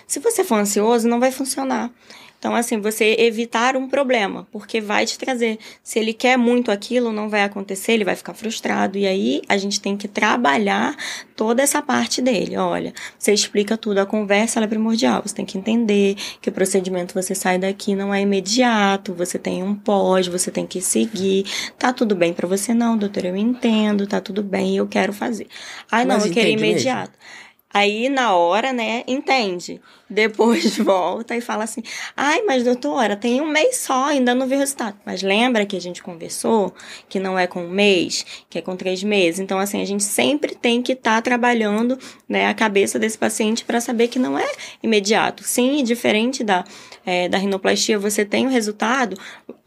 Se 0.08 0.20
você 0.20 0.44
for 0.44 0.56
ansioso, 0.56 1.08
não 1.08 1.20
vai 1.20 1.32
funcionar. 1.32 1.92
Então, 2.40 2.56
assim, 2.56 2.80
você 2.80 3.18
evitar 3.20 3.76
um 3.76 3.90
problema, 3.90 4.48
porque 4.50 4.80
vai 4.80 5.06
te 5.06 5.20
trazer. 5.20 5.60
Se 5.84 6.00
ele 6.00 6.14
quer 6.14 6.38
muito 6.38 6.72
aquilo, 6.72 7.12
não 7.12 7.28
vai 7.28 7.44
acontecer, 7.44 7.92
ele 7.92 8.06
vai 8.06 8.16
ficar 8.16 8.34
frustrado. 8.34 8.98
E 8.98 9.06
aí 9.06 9.42
a 9.50 9.58
gente 9.58 9.82
tem 9.82 9.98
que 9.98 10.08
trabalhar 10.08 10.96
toda 11.36 11.62
essa 11.62 11.82
parte 11.82 12.22
dele. 12.22 12.56
Olha, 12.56 12.94
você 13.18 13.34
explica 13.34 13.76
tudo, 13.76 13.98
a 13.98 14.06
conversa 14.06 14.62
é 14.62 14.68
primordial. 14.68 15.22
Você 15.22 15.36
tem 15.36 15.46
que 15.46 15.58
entender 15.58 16.16
que 16.42 16.48
o 16.48 16.52
procedimento 16.54 17.14
você 17.14 17.36
sai 17.36 17.58
daqui 17.58 17.94
não 17.94 18.14
é 18.14 18.22
imediato, 18.22 19.14
você 19.14 19.38
tem 19.38 19.62
um 19.62 19.76
pós, 19.76 20.28
você 20.28 20.50
tem 20.50 20.66
que 20.66 20.80
seguir. 20.80 21.46
Tá 21.78 21.92
tudo 21.92 22.16
bem 22.16 22.34
para 22.34 22.48
você? 22.48 22.74
Não, 22.74 22.98
doutor, 22.98 23.26
eu 23.26 23.36
entendo, 23.36 24.08
tá 24.08 24.22
tudo 24.22 24.42
bem, 24.42 24.78
eu 24.78 24.88
quero 24.88 25.12
fazer. 25.12 25.48
Ai, 25.92 26.06
não, 26.06 26.16
Mas 26.16 26.26
eu 26.26 26.32
queria 26.32 26.54
imediato. 26.54 27.12
Mesmo? 27.12 27.50
Aí, 27.72 28.10
na 28.10 28.34
hora, 28.34 28.74
né, 28.74 29.04
entende. 29.08 29.80
Depois 30.10 30.78
volta 30.78 31.36
e 31.36 31.42
fala 31.42 31.64
assim: 31.64 31.84
ai, 32.16 32.42
mas 32.44 32.64
doutora, 32.64 33.16
tem 33.16 33.42
um 33.42 33.48
mês 33.48 33.78
só, 33.78 34.06
ainda 34.06 34.34
não 34.34 34.48
vi 34.48 34.56
o 34.56 34.60
resultado. 34.60 34.98
Mas 35.06 35.22
lembra 35.22 35.66
que 35.66 35.78
a 35.78 35.82
gente 35.82 36.02
conversou 36.02 36.74
que 37.08 37.20
não 37.20 37.38
é 37.38 37.46
com 37.46 37.64
um 37.64 37.70
mês, 37.70 38.26
que 38.50 38.58
é 38.58 38.62
com 38.62 38.76
três 38.76 39.04
meses. 39.04 39.40
Então, 39.40 39.60
assim, 39.60 39.82
a 39.82 39.86
gente 39.86 40.04
sempre 40.04 40.56
tem 40.56 40.82
que 40.82 40.94
estar 40.94 41.16
tá 41.16 41.22
trabalhando 41.22 41.98
né, 42.28 42.48
a 42.48 42.54
cabeça 42.54 42.98
desse 42.98 43.18
paciente 43.18 43.64
para 43.64 43.80
saber 43.80 44.08
que 44.08 44.18
não 44.18 44.38
é 44.38 44.50
imediato. 44.82 45.44
Sim, 45.44 45.84
diferente 45.84 46.44
da, 46.44 46.64
é, 47.06 47.30
da 47.30 47.38
rinoplastia, 47.38 48.00
você 48.00 48.26
tem 48.26 48.48
o 48.48 48.50
resultado 48.50 49.18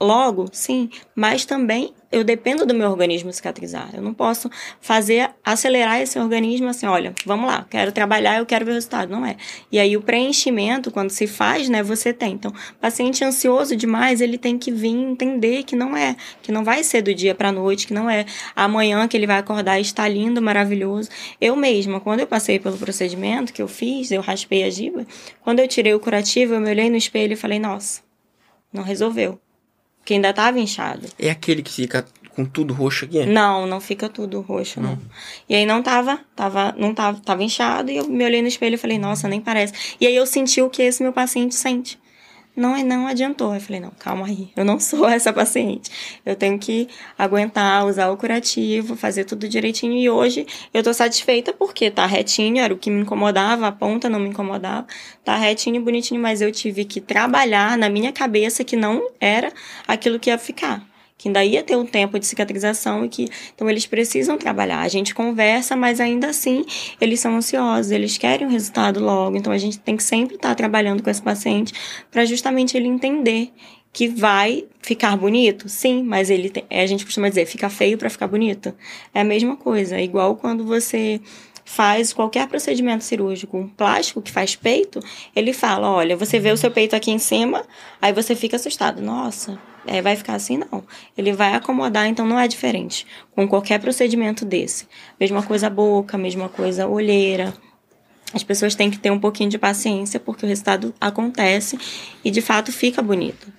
logo, 0.01 0.49
sim, 0.53 0.91
mas 1.15 1.45
também 1.45 1.95
eu 2.13 2.23
dependo 2.23 2.67
do 2.67 2.75
meu 2.75 2.91
organismo 2.91 3.33
cicatrizar. 3.33 3.89
Eu 3.95 4.03
não 4.03 4.13
posso 4.13 4.51
fazer 4.81 5.31
acelerar 5.43 6.01
esse 6.01 6.19
organismo 6.19 6.69
assim, 6.69 6.87
olha, 6.87 7.15
vamos 7.25 7.47
lá, 7.47 7.67
quero 7.71 7.91
trabalhar, 7.91 8.39
eu 8.39 8.47
quero 8.47 8.67
ver 8.67 8.73
o 8.73 8.75
resultado. 8.75 9.11
Não 9.11 9.25
é. 9.25 9.37
E 9.73 9.79
aí 9.79 9.97
o 9.97 10.03
preenchimento, 10.03 10.32
quando 10.91 11.11
se 11.11 11.27
faz, 11.27 11.69
né, 11.69 11.83
você 11.83 12.13
tem. 12.13 12.35
Então, 12.35 12.53
paciente 12.81 13.25
ansioso 13.25 13.77
demais, 13.77 14.21
ele 14.21 14.39
tem 14.39 14.59
que 14.59 14.71
vir 14.71 14.89
entender 14.89 15.63
que 15.63 15.77
não 15.77 15.97
é, 15.97 16.17
que 16.43 16.51
não 16.51 16.65
vai 16.65 16.83
ser 16.83 17.03
do 17.03 17.15
dia 17.15 17.35
para 17.35 17.53
noite, 17.53 17.87
que 17.87 17.95
não 17.95 18.09
é 18.09 18.25
amanhã 18.55 19.07
que 19.07 19.17
ele 19.17 19.27
vai 19.27 19.39
acordar 19.39 19.79
e 19.79 19.83
está 19.83 20.09
lindo, 20.09 20.41
maravilhoso. 20.41 21.09
Eu 21.41 21.57
mesma, 21.57 22.01
quando 22.01 22.21
eu 22.21 22.27
passei 22.27 22.59
pelo 22.59 22.77
procedimento 22.77 23.53
que 23.53 23.63
eu 23.63 23.69
fiz, 23.69 24.11
eu 24.11 24.21
raspei 24.21 24.65
a 24.65 24.71
giba, 24.71 25.07
quando 25.43 25.61
eu 25.61 25.69
tirei 25.69 25.95
o 25.95 26.01
curativo, 26.01 26.55
eu 26.55 26.61
me 26.61 26.71
olhei 26.71 26.89
no 26.89 26.97
espelho 26.97 27.33
e 27.33 27.37
falei, 27.37 27.59
nossa, 27.59 28.01
não 28.73 28.83
resolveu 28.83 29.41
que 30.05 30.15
ainda 30.15 30.33
tava 30.33 30.59
inchado. 30.59 31.07
É 31.19 31.31
aquele 31.31 31.63
que 31.63 31.73
fica 31.73 32.05
com 32.35 32.45
tudo 32.45 32.75
roxo 32.75 33.05
aqui? 33.05 33.25
Não, 33.27 33.67
não 33.67 33.81
fica 33.81 34.09
tudo 34.09 34.41
roxo, 34.41 34.81
não. 34.81 34.91
não. 34.91 34.99
E 35.49 35.55
aí 35.55 35.67
não 35.67 35.83
tava, 35.83 36.21
tava, 36.35 36.75
não 36.79 36.95
tava, 36.95 37.21
tava 37.21 37.43
inchado 37.43 37.91
e 37.91 37.97
eu 37.97 38.09
me 38.09 38.25
olhei 38.25 38.43
no 38.43 38.49
espelho 38.49 38.75
e 38.75 38.79
falei, 38.79 38.99
nossa, 38.99 39.29
nem 39.29 39.41
parece. 39.41 39.97
E 40.01 40.07
aí 40.07 40.15
eu 40.15 40.27
senti 40.27 40.61
o 40.63 40.71
que 40.71 40.83
esse 40.83 41.03
meu 41.03 41.13
paciente 41.13 41.55
sente 41.55 41.99
não, 42.57 42.77
não 42.85 43.07
adiantou. 43.07 43.55
Eu 43.55 43.61
falei, 43.61 43.81
não, 43.81 43.91
calma 43.91 44.27
aí, 44.27 44.51
eu 44.57 44.65
não 44.65 44.79
sou 44.81 45.09
essa 45.09 45.33
paciente. 45.33 45.91
Eu 46.25 46.37
tenho 46.37 46.59
que 46.59 46.89
aguentar, 47.19 47.87
usar 47.87 48.11
o 48.11 48.17
curativo, 48.17 48.97
fazer 48.97 49.25
tudo 49.25 49.49
direitinho. 49.49 49.95
E 49.95 50.09
hoje 50.09 50.47
eu 50.73 50.83
tô 50.83 50.93
satisfeita 50.93 51.53
porque 51.53 51.91
tá 51.91 52.07
retinho, 52.07 52.59
era 52.59 52.73
o 52.73 52.79
que 52.79 52.91
me 52.91 53.03
incomodava, 53.03 53.67
a 53.67 53.73
ponta 53.73 54.09
não 54.09 54.21
me 54.21 54.29
incomodava. 54.29 54.87
Tá 55.25 55.37
retinho, 55.37 55.83
bonitinho, 55.83 56.21
mas 56.21 56.41
eu 56.41 56.53
tive 56.53 56.85
que 56.85 57.01
trabalhar 57.01 57.77
na 57.79 57.89
minha 57.89 58.13
cabeça 58.13 58.65
que 58.65 58.77
não 58.77 59.09
era 59.21 59.53
aquilo 59.87 60.19
que 60.19 60.31
ia 60.31 60.39
ficar 60.39 60.92
que 61.17 61.29
ainda 61.29 61.45
ia 61.45 61.63
ter 61.63 61.77
um 61.77 61.87
tempo 61.87 62.19
de 62.19 62.27
cicatrização 62.27 63.05
e 63.05 63.09
que 63.09 63.29
então 63.55 63.69
eles 63.71 63.87
precisam 63.87 64.37
trabalhar. 64.37 64.81
A 64.81 64.89
gente 64.89 65.15
conversa, 65.15 65.77
mas 65.77 66.01
ainda 66.01 66.29
assim 66.29 66.65
eles 67.01 67.21
são 67.21 67.37
ansiosos, 67.37 67.93
eles 67.93 68.19
querem 68.19 68.47
o 68.47 68.51
resultado 68.51 69.01
logo. 69.01 69.37
Então 69.37 69.53
a 69.53 69.59
gente 69.59 69.79
tem 69.79 69.97
que 69.97 70.03
sempre 70.03 70.37
estar 70.37 70.55
trabalhando 70.55 71.03
com 71.03 71.11
esse 71.11 71.23
paciente 71.23 71.73
para 72.11 72.25
justamente 72.25 72.77
ele 72.77 72.89
entender 72.89 73.53
que 73.93 74.09
vai 74.09 74.65
ficar 74.81 75.17
bonito, 75.17 75.69
sim, 75.69 76.03
mas 76.03 76.31
ele 76.31 76.49
tem, 76.49 76.65
a 76.71 76.87
gente 76.87 77.05
costuma 77.05 77.29
dizer 77.29 77.45
fica 77.45 77.69
feio 77.69 77.99
para 77.99 78.09
ficar 78.09 78.27
bonito. 78.27 78.75
É 79.13 79.21
a 79.21 79.25
mesma 79.25 79.55
coisa, 79.55 79.97
é 79.97 80.03
igual 80.03 80.35
quando 80.37 80.65
você 80.65 81.21
faz 81.65 82.13
qualquer 82.13 82.49
procedimento 82.49 83.05
cirúrgico, 83.05 83.57
um 83.57 83.69
plástico 83.69 84.23
que 84.23 84.31
faz 84.31 84.57
peito, 84.57 85.01
ele 85.37 85.53
fala, 85.53 85.91
olha, 85.91 86.17
você 86.17 86.41
vê 86.41 86.51
o 86.51 86.57
seu 86.57 86.71
peito 86.71 86.97
aqui 86.97 87.11
em 87.11 87.19
cima, 87.19 87.65
aí 88.01 88.13
você 88.13 88.35
fica 88.35 88.57
assustado. 88.57 89.01
Nossa, 89.01 89.59
é, 89.87 90.01
vai 90.01 90.17
ficar 90.17 90.35
assim, 90.35 90.59
não. 90.59 90.85
Ele 91.17 91.33
vai 91.33 91.55
acomodar, 91.55 92.07
então 92.07 92.27
não 92.27 92.39
é 92.39 92.47
diferente 92.47 93.07
com 93.35 93.47
qualquer 93.49 93.81
procedimento 93.81 94.45
desse. 94.45 94.87
Mesma 95.19 95.43
coisa 95.43 95.69
boca, 95.69 96.17
mesma 96.17 96.49
coisa 96.49 96.85
a 96.85 96.89
olheira. 96.89 97.53
As 98.35 98.43
pessoas 98.43 98.75
têm 98.75 98.91
que 98.91 98.99
ter 98.99 99.11
um 99.11 99.19
pouquinho 99.19 99.51
de 99.51 99.59
paciência 99.59 100.19
porque 100.19 100.45
o 100.45 100.49
resultado 100.49 100.95
acontece 101.01 101.79
e 102.25 102.31
de 102.31 102.41
fato 102.41 102.73
fica 102.73 103.03
bonito. 103.03 103.53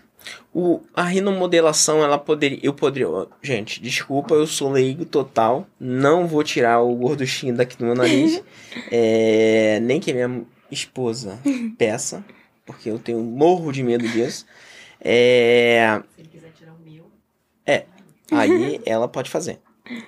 O, 0.54 0.82
a 0.94 1.04
rinomodelação, 1.04 2.04
ela 2.04 2.18
poderia. 2.18 2.60
Eu 2.62 2.74
poderia. 2.74 3.08
Gente, 3.42 3.82
desculpa, 3.82 4.36
eu 4.36 4.46
sou 4.46 4.72
leigo 4.72 5.04
total. 5.04 5.68
Não 5.80 6.28
vou 6.28 6.44
tirar 6.44 6.82
o 6.82 6.96
gorduchinho 6.96 7.56
daqui 7.56 7.76
do 7.76 7.86
meu 7.86 7.96
nariz. 7.96 8.42
é, 8.92 9.80
nem 9.82 10.00
que 10.00 10.14
minha 10.14 10.44
esposa 10.72 11.40
peça, 11.78 12.24
porque 12.66 12.90
eu 12.90 13.00
tenho 13.00 13.20
morro 13.20 13.72
de 13.72 13.84
medo 13.84 14.08
disso. 14.08 14.46
É, 15.04 16.02
é, 17.66 17.86
aí 18.32 18.82
ela 18.86 19.08
pode 19.08 19.30
fazer. 19.30 19.60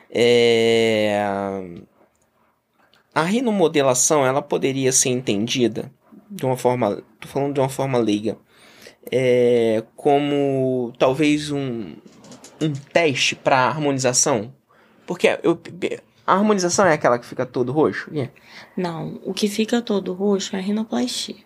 É... 0.09 1.19
A 3.13 3.23
rinomodelação, 3.23 4.25
ela 4.25 4.41
poderia 4.41 4.91
ser 4.91 5.09
entendida 5.09 5.91
de 6.29 6.45
uma 6.45 6.57
forma, 6.57 7.01
tô 7.19 7.27
falando 7.27 7.53
de 7.53 7.59
uma 7.59 7.69
forma 7.69 7.97
leiga, 7.97 8.37
é, 9.11 9.83
como 9.95 10.93
talvez 10.97 11.51
um, 11.51 11.95
um 12.61 12.73
teste 12.91 13.35
para 13.35 13.67
harmonização, 13.67 14.53
porque 15.05 15.39
eu, 15.43 15.59
a 16.25 16.33
harmonização 16.33 16.85
é 16.85 16.93
aquela 16.93 17.19
que 17.19 17.25
fica 17.25 17.45
todo 17.45 17.71
roxo? 17.71 18.09
Yeah. 18.11 18.33
Não, 18.75 19.19
o 19.23 19.33
que 19.33 19.47
fica 19.47 19.81
todo 19.81 20.13
roxo 20.13 20.55
é 20.55 20.59
a 20.59 20.61
rinoplastia. 20.61 21.44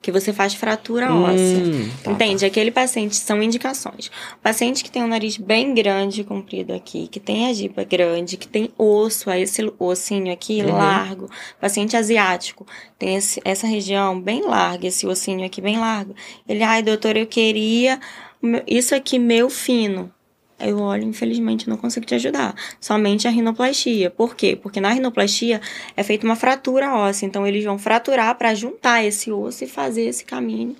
Que 0.00 0.12
você 0.12 0.32
faz 0.32 0.54
fratura 0.54 1.12
Hum, 1.12 1.24
óssea. 1.24 1.62
tá, 2.04 2.10
Entende? 2.12 2.46
Aquele 2.46 2.70
paciente 2.70 3.16
são 3.16 3.42
indicações. 3.42 4.10
Paciente 4.42 4.84
que 4.84 4.90
tem 4.90 5.02
um 5.02 5.08
nariz 5.08 5.36
bem 5.36 5.74
grande, 5.74 6.22
comprido 6.22 6.72
aqui, 6.72 7.08
que 7.08 7.18
tem 7.18 7.48
a 7.48 7.52
giba 7.52 7.82
grande, 7.84 8.36
que 8.36 8.46
tem 8.46 8.70
osso, 8.78 9.28
aí 9.28 9.42
esse 9.42 9.60
ossinho 9.78 10.32
aqui 10.32 10.62
Uhum. 10.62 10.72
largo. 10.76 11.28
Paciente 11.60 11.96
asiático 11.96 12.66
tem 12.98 13.16
esse- 13.16 13.40
essa 13.44 13.66
região 13.66 14.20
bem 14.20 14.42
larga, 14.42 14.86
esse 14.86 15.06
ossinho 15.06 15.44
aqui 15.44 15.60
bem 15.60 15.78
largo. 15.78 16.14
Ele, 16.48 16.62
ai, 16.62 16.82
doutor, 16.82 17.16
eu 17.16 17.26
queria 17.26 17.98
isso 18.66 18.94
aqui 18.94 19.18
meu 19.18 19.50
fino. 19.50 20.12
Eu 20.58 20.78
olho, 20.80 21.04
infelizmente, 21.04 21.68
não 21.68 21.76
consigo 21.76 22.04
te 22.04 22.14
ajudar. 22.16 22.54
Somente 22.80 23.28
a 23.28 23.30
rinoplastia. 23.30 24.10
Por 24.10 24.34
quê? 24.34 24.58
Porque 24.60 24.80
na 24.80 24.90
rinoplastia 24.90 25.60
é 25.96 26.02
feita 26.02 26.26
uma 26.26 26.34
fratura 26.34 26.94
óssea. 26.94 27.26
Então, 27.26 27.46
eles 27.46 27.64
vão 27.64 27.78
fraturar 27.78 28.36
para 28.36 28.54
juntar 28.54 29.04
esse 29.04 29.30
osso 29.30 29.62
e 29.64 29.68
fazer 29.68 30.02
esse 30.02 30.24
caminho. 30.24 30.74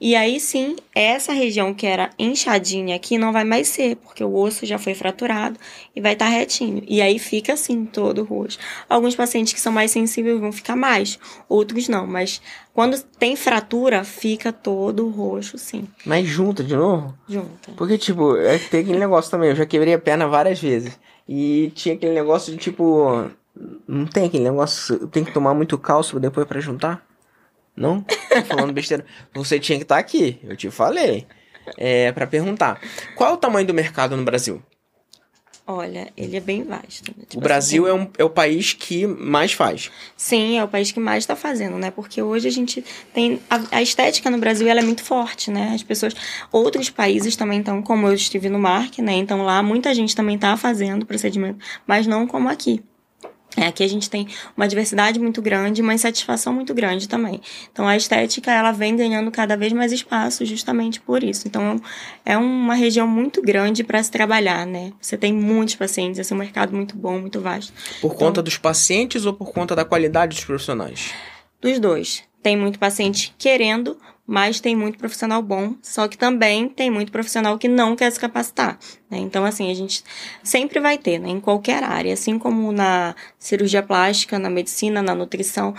E 0.00 0.14
aí 0.14 0.38
sim, 0.38 0.76
essa 0.94 1.32
região 1.32 1.74
que 1.74 1.84
era 1.84 2.10
inchadinha 2.16 2.94
aqui 2.94 3.18
não 3.18 3.32
vai 3.32 3.42
mais 3.42 3.66
ser, 3.66 3.96
porque 3.96 4.22
o 4.22 4.32
osso 4.32 4.64
já 4.64 4.78
foi 4.78 4.94
fraturado 4.94 5.58
e 5.94 6.00
vai 6.00 6.12
estar 6.12 6.28
retinho. 6.28 6.84
E 6.86 7.02
aí 7.02 7.18
fica 7.18 7.54
assim, 7.54 7.84
todo 7.84 8.22
roxo. 8.22 8.58
Alguns 8.88 9.16
pacientes 9.16 9.52
que 9.52 9.60
são 9.60 9.72
mais 9.72 9.90
sensíveis 9.90 10.38
vão 10.38 10.52
ficar 10.52 10.76
mais, 10.76 11.18
outros 11.48 11.88
não. 11.88 12.06
Mas 12.06 12.40
quando 12.72 13.02
tem 13.02 13.34
fratura, 13.34 14.04
fica 14.04 14.52
todo 14.52 15.08
roxo, 15.08 15.58
sim, 15.58 15.88
Mas 16.06 16.28
junta 16.28 16.62
de 16.62 16.76
novo? 16.76 17.12
junta. 17.28 17.72
Porque, 17.76 17.98
tipo, 17.98 18.36
é 18.36 18.56
que 18.56 18.70
tem 18.70 18.80
aquele 18.82 19.00
negócio 19.00 19.30
também. 19.30 19.50
Eu 19.50 19.56
já 19.56 19.66
quebrei 19.66 19.94
a 19.94 19.98
perna 19.98 20.28
várias 20.28 20.60
vezes. 20.60 20.96
E 21.28 21.72
tinha 21.74 21.96
aquele 21.96 22.14
negócio 22.14 22.52
de, 22.52 22.58
tipo... 22.58 23.28
Não 23.88 24.06
tem 24.06 24.26
aquele 24.26 24.44
negócio... 24.44 25.08
Tem 25.08 25.24
que 25.24 25.32
tomar 25.32 25.54
muito 25.54 25.76
cálcio 25.76 26.20
depois 26.20 26.46
pra 26.46 26.60
juntar? 26.60 27.04
Não? 27.78 28.02
Tô 28.02 28.42
falando 28.42 28.72
besteira. 28.72 29.04
Você 29.34 29.58
tinha 29.58 29.78
que 29.78 29.84
estar 29.84 29.98
aqui. 29.98 30.38
Eu 30.42 30.56
te 30.56 30.70
falei. 30.70 31.26
É, 31.76 32.10
pra 32.12 32.26
perguntar. 32.26 32.80
Qual 33.14 33.30
é 33.30 33.32
o 33.34 33.36
tamanho 33.36 33.66
do 33.66 33.74
mercado 33.74 34.16
no 34.16 34.24
Brasil? 34.24 34.62
Olha, 35.70 36.10
ele 36.16 36.34
é 36.34 36.40
bem 36.40 36.64
vasto. 36.64 37.10
né? 37.10 37.24
o 37.24 37.26
Tipo 37.26 37.42
Brasil 37.42 37.86
assim, 37.86 37.94
é, 37.94 38.00
um, 38.00 38.10
é 38.16 38.24
o 38.24 38.30
país 38.30 38.72
que 38.72 39.06
mais 39.06 39.52
faz. 39.52 39.90
Sim, 40.16 40.58
é 40.58 40.64
o 40.64 40.68
país 40.68 40.90
que 40.90 40.98
mais 40.98 41.24
está 41.24 41.36
fazendo, 41.36 41.76
né? 41.76 41.90
Porque 41.90 42.22
hoje 42.22 42.48
a 42.48 42.50
gente 42.50 42.82
tem. 43.12 43.38
A, 43.50 43.76
a 43.76 43.82
estética 43.82 44.30
no 44.30 44.38
Brasil 44.38 44.66
ela 44.66 44.80
é 44.80 44.82
muito 44.82 45.04
forte, 45.04 45.50
né? 45.50 45.72
As 45.74 45.82
pessoas. 45.82 46.14
Outros 46.50 46.88
países 46.88 47.36
também 47.36 47.58
estão, 47.60 47.82
como 47.82 48.06
eu 48.06 48.14
estive 48.14 48.48
no 48.48 48.58
MARC, 48.58 49.02
né? 49.02 49.12
Então 49.12 49.42
lá 49.42 49.62
muita 49.62 49.94
gente 49.94 50.16
também 50.16 50.36
está 50.36 50.56
fazendo 50.56 51.04
procedimento, 51.04 51.62
mas 51.86 52.06
não 52.06 52.26
como 52.26 52.48
aqui. 52.48 52.82
É, 53.56 53.66
aqui 53.66 53.82
a 53.82 53.88
gente 53.88 54.10
tem 54.10 54.28
uma 54.56 54.68
diversidade 54.68 55.18
muito 55.18 55.40
grande, 55.40 55.82
uma 55.82 55.94
insatisfação 55.94 56.52
muito 56.52 56.74
grande 56.74 57.08
também. 57.08 57.40
Então 57.72 57.88
a 57.88 57.96
estética 57.96 58.52
ela 58.52 58.72
vem 58.72 58.94
ganhando 58.94 59.30
cada 59.30 59.56
vez 59.56 59.72
mais 59.72 59.90
espaço 59.90 60.44
justamente 60.44 61.00
por 61.00 61.24
isso. 61.24 61.48
Então 61.48 61.80
é 62.24 62.36
uma 62.36 62.74
região 62.74 63.08
muito 63.08 63.40
grande 63.42 63.82
para 63.82 64.02
se 64.02 64.10
trabalhar, 64.10 64.66
né? 64.66 64.92
Você 65.00 65.16
tem 65.16 65.32
muitos 65.32 65.74
pacientes, 65.74 66.20
esse 66.20 66.32
é 66.32 66.36
um 66.36 66.38
mercado 66.38 66.74
muito 66.74 66.96
bom, 66.96 67.18
muito 67.18 67.40
vasto. 67.40 67.72
Por 68.00 68.14
conta 68.14 68.42
dos 68.42 68.58
pacientes 68.58 69.24
ou 69.24 69.32
por 69.32 69.52
conta 69.52 69.74
da 69.74 69.84
qualidade 69.84 70.36
dos 70.36 70.44
profissionais? 70.44 71.10
Dos 71.60 71.80
dois. 71.80 72.22
Tem 72.42 72.56
muito 72.56 72.78
paciente 72.78 73.34
querendo, 73.36 73.98
mas 74.30 74.60
tem 74.60 74.76
muito 74.76 74.98
profissional 74.98 75.40
bom. 75.40 75.74
Só 75.80 76.06
que 76.06 76.18
também 76.18 76.68
tem 76.68 76.90
muito 76.90 77.10
profissional 77.10 77.56
que 77.56 77.66
não 77.66 77.96
quer 77.96 78.12
se 78.12 78.20
capacitar. 78.20 78.78
Né? 79.10 79.16
Então, 79.16 79.42
assim, 79.42 79.70
a 79.70 79.74
gente 79.74 80.04
sempre 80.42 80.78
vai 80.80 80.98
ter, 80.98 81.18
né? 81.18 81.30
Em 81.30 81.40
qualquer 81.40 81.82
área. 81.82 82.12
Assim 82.12 82.38
como 82.38 82.70
na 82.70 83.16
cirurgia 83.38 83.82
plástica, 83.82 84.38
na 84.38 84.50
medicina, 84.50 85.00
na 85.00 85.14
nutrição. 85.14 85.74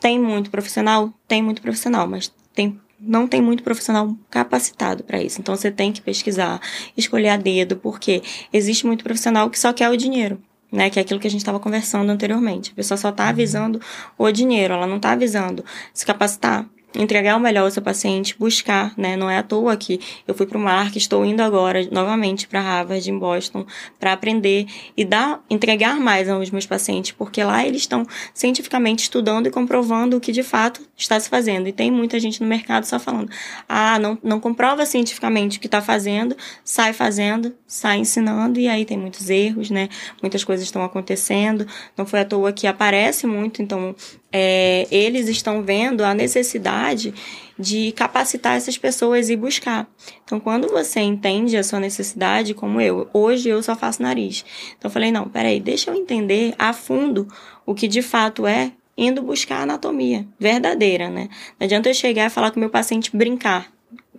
Tem 0.00 0.18
muito 0.18 0.50
profissional? 0.50 1.12
Tem 1.28 1.42
muito 1.42 1.60
profissional, 1.60 2.08
mas 2.08 2.32
tem 2.54 2.80
não 3.04 3.26
tem 3.26 3.42
muito 3.42 3.64
profissional 3.64 4.16
capacitado 4.30 5.02
para 5.02 5.20
isso. 5.20 5.40
Então 5.40 5.56
você 5.56 5.72
tem 5.72 5.92
que 5.92 6.00
pesquisar, 6.00 6.60
escolher 6.96 7.30
a 7.30 7.36
dedo, 7.36 7.76
porque 7.76 8.22
existe 8.52 8.86
muito 8.86 9.02
profissional 9.02 9.50
que 9.50 9.58
só 9.58 9.72
quer 9.72 9.90
o 9.90 9.96
dinheiro. 9.96 10.40
Né, 10.70 10.88
que 10.88 10.98
é 10.98 11.02
aquilo 11.02 11.20
que 11.20 11.26
a 11.26 11.30
gente 11.30 11.40
estava 11.40 11.60
conversando 11.60 12.08
anteriormente. 12.08 12.70
A 12.72 12.74
pessoa 12.74 12.96
só 12.96 13.10
está 13.10 13.28
avisando 13.28 13.78
o 14.16 14.30
dinheiro, 14.30 14.72
ela 14.72 14.86
não 14.86 14.96
está 14.96 15.12
avisando 15.12 15.62
se 15.92 16.06
capacitar, 16.06 16.66
entregar 16.94 17.36
o 17.36 17.40
melhor 17.40 17.64
ao 17.64 17.70
seu 17.70 17.82
paciente, 17.82 18.36
buscar, 18.38 18.92
né? 18.96 19.16
Não 19.16 19.28
é 19.30 19.38
à 19.38 19.42
toa 19.42 19.76
que 19.76 20.00
eu 20.26 20.34
fui 20.34 20.46
para 20.46 20.58
o 20.58 20.60
Mark, 20.60 20.96
estou 20.96 21.24
indo 21.24 21.40
agora 21.40 21.86
novamente 21.90 22.46
para 22.46 22.60
Harvard, 22.60 23.10
em 23.10 23.18
Boston, 23.18 23.66
para 23.98 24.12
aprender 24.12 24.66
e 24.96 25.04
dar, 25.04 25.42
entregar 25.48 25.96
mais 25.98 26.28
aos 26.28 26.50
meus 26.50 26.66
pacientes, 26.66 27.12
porque 27.12 27.42
lá 27.42 27.66
eles 27.66 27.82
estão 27.82 28.06
cientificamente 28.34 29.04
estudando 29.04 29.46
e 29.46 29.50
comprovando 29.50 30.16
o 30.16 30.20
que 30.20 30.32
de 30.32 30.42
fato 30.42 30.80
está 30.96 31.18
se 31.18 31.28
fazendo. 31.28 31.68
E 31.68 31.72
tem 31.72 31.90
muita 31.90 32.18
gente 32.20 32.40
no 32.40 32.46
mercado 32.46 32.84
só 32.84 32.98
falando, 32.98 33.30
ah, 33.68 33.98
não, 33.98 34.18
não 34.22 34.40
comprova 34.40 34.84
cientificamente 34.86 35.58
o 35.58 35.60
que 35.60 35.66
está 35.66 35.80
fazendo, 35.80 36.36
sai 36.64 36.92
fazendo, 36.92 37.54
sai 37.66 37.98
ensinando, 37.98 38.58
e 38.58 38.68
aí 38.68 38.84
tem 38.84 38.98
muitos 38.98 39.30
erros, 39.30 39.70
né? 39.70 39.88
Muitas 40.20 40.44
coisas 40.44 40.64
estão 40.64 40.82
acontecendo. 40.84 41.66
Não 41.96 42.06
foi 42.06 42.20
à 42.20 42.24
toa 42.24 42.52
que 42.52 42.66
aparece 42.66 43.26
muito, 43.26 43.62
então 43.62 43.94
é, 44.32 44.86
eles 44.90 45.28
estão 45.28 45.62
vendo 45.62 46.02
a 46.02 46.14
necessidade 46.14 47.12
de 47.58 47.92
capacitar 47.92 48.56
essas 48.56 48.78
pessoas 48.78 49.28
e 49.28 49.36
buscar. 49.36 49.86
Então, 50.24 50.40
quando 50.40 50.68
você 50.68 51.00
entende 51.00 51.56
a 51.56 51.62
sua 51.62 51.78
necessidade, 51.78 52.54
como 52.54 52.80
eu, 52.80 53.08
hoje 53.12 53.48
eu 53.48 53.62
só 53.62 53.76
faço 53.76 54.02
nariz. 54.02 54.44
Então, 54.76 54.88
eu 54.88 54.92
falei: 54.92 55.12
não, 55.12 55.28
peraí, 55.28 55.60
deixa 55.60 55.90
eu 55.90 55.94
entender 55.94 56.54
a 56.58 56.72
fundo 56.72 57.28
o 57.66 57.74
que 57.74 57.86
de 57.86 58.02
fato 58.02 58.46
é, 58.46 58.72
indo 58.96 59.22
buscar 59.22 59.58
a 59.58 59.62
anatomia 59.62 60.26
verdadeira, 60.38 61.08
né? 61.08 61.28
Não 61.58 61.64
adianta 61.64 61.88
eu 61.88 61.94
chegar 61.94 62.26
e 62.26 62.30
falar 62.30 62.50
com 62.50 62.56
o 62.56 62.60
meu 62.60 62.70
paciente 62.70 63.14
brincar, 63.14 63.70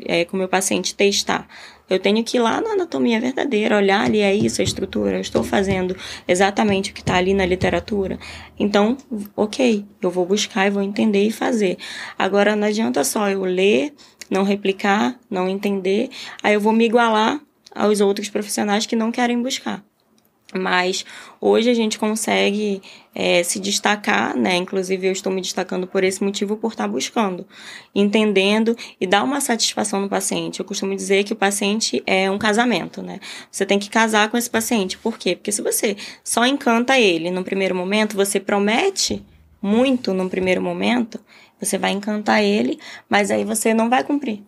é, 0.05 0.25
com 0.25 0.37
o 0.37 0.39
meu 0.39 0.47
paciente 0.47 0.95
testar. 0.95 1.47
Eu 1.93 1.99
tenho 1.99 2.23
que 2.23 2.37
ir 2.37 2.39
lá 2.39 2.59
na 2.59 2.71
anatomia 2.71 3.19
verdadeira, 3.19 3.77
olhar 3.77 4.03
ali, 4.03 4.19
é 4.19 4.33
isso, 4.33 4.61
a 4.61 4.63
estrutura, 4.63 5.17
eu 5.17 5.21
estou 5.21 5.43
fazendo 5.43 5.95
exatamente 6.27 6.89
o 6.89 6.93
que 6.93 7.01
está 7.01 7.15
ali 7.15 7.33
na 7.33 7.45
literatura. 7.45 8.17
Então, 8.59 8.97
ok, 9.35 9.85
eu 10.01 10.09
vou 10.09 10.25
buscar 10.25 10.65
e 10.65 10.71
vou 10.71 10.81
entender 10.81 11.23
e 11.23 11.31
fazer. 11.31 11.77
Agora, 12.17 12.55
não 12.55 12.67
adianta 12.67 13.03
só 13.03 13.29
eu 13.29 13.43
ler, 13.43 13.93
não 14.27 14.43
replicar, 14.43 15.19
não 15.29 15.47
entender, 15.47 16.09
aí 16.41 16.55
eu 16.55 16.59
vou 16.59 16.73
me 16.73 16.85
igualar 16.85 17.39
aos 17.75 18.01
outros 18.01 18.27
profissionais 18.27 18.87
que 18.87 18.95
não 18.95 19.11
querem 19.11 19.41
buscar. 19.41 19.83
Mas 20.59 21.05
hoje 21.39 21.69
a 21.69 21.73
gente 21.73 21.97
consegue 21.99 22.81
é, 23.13 23.43
se 23.43 23.59
destacar, 23.59 24.35
né? 24.37 24.55
Inclusive 24.55 25.07
eu 25.07 25.11
estou 25.11 25.31
me 25.31 25.41
destacando 25.41 25.87
por 25.87 26.03
esse 26.03 26.23
motivo, 26.23 26.57
por 26.57 26.71
estar 26.71 26.87
buscando, 26.87 27.45
entendendo 27.93 28.75
e 28.99 29.05
dar 29.05 29.23
uma 29.23 29.41
satisfação 29.41 30.01
no 30.01 30.09
paciente. 30.09 30.59
Eu 30.59 30.65
costumo 30.65 30.95
dizer 30.95 31.23
que 31.23 31.33
o 31.33 31.35
paciente 31.35 32.01
é 32.05 32.29
um 32.29 32.37
casamento, 32.37 33.01
né? 33.01 33.19
Você 33.51 33.65
tem 33.65 33.79
que 33.79 33.89
casar 33.89 34.29
com 34.29 34.37
esse 34.37 34.49
paciente. 34.49 34.97
Por 34.97 35.17
quê? 35.17 35.35
Porque 35.35 35.51
se 35.51 35.61
você 35.61 35.95
só 36.23 36.45
encanta 36.45 36.99
ele 36.99 37.31
no 37.31 37.43
primeiro 37.43 37.75
momento, 37.75 38.15
você 38.15 38.39
promete 38.39 39.23
muito 39.61 40.13
no 40.13 40.29
primeiro 40.29 40.61
momento, 40.61 41.19
você 41.59 41.77
vai 41.77 41.91
encantar 41.91 42.43
ele, 42.43 42.77
mas 43.07 43.31
aí 43.31 43.45
você 43.45 43.73
não 43.73 43.89
vai 43.89 44.03
cumprir. 44.03 44.43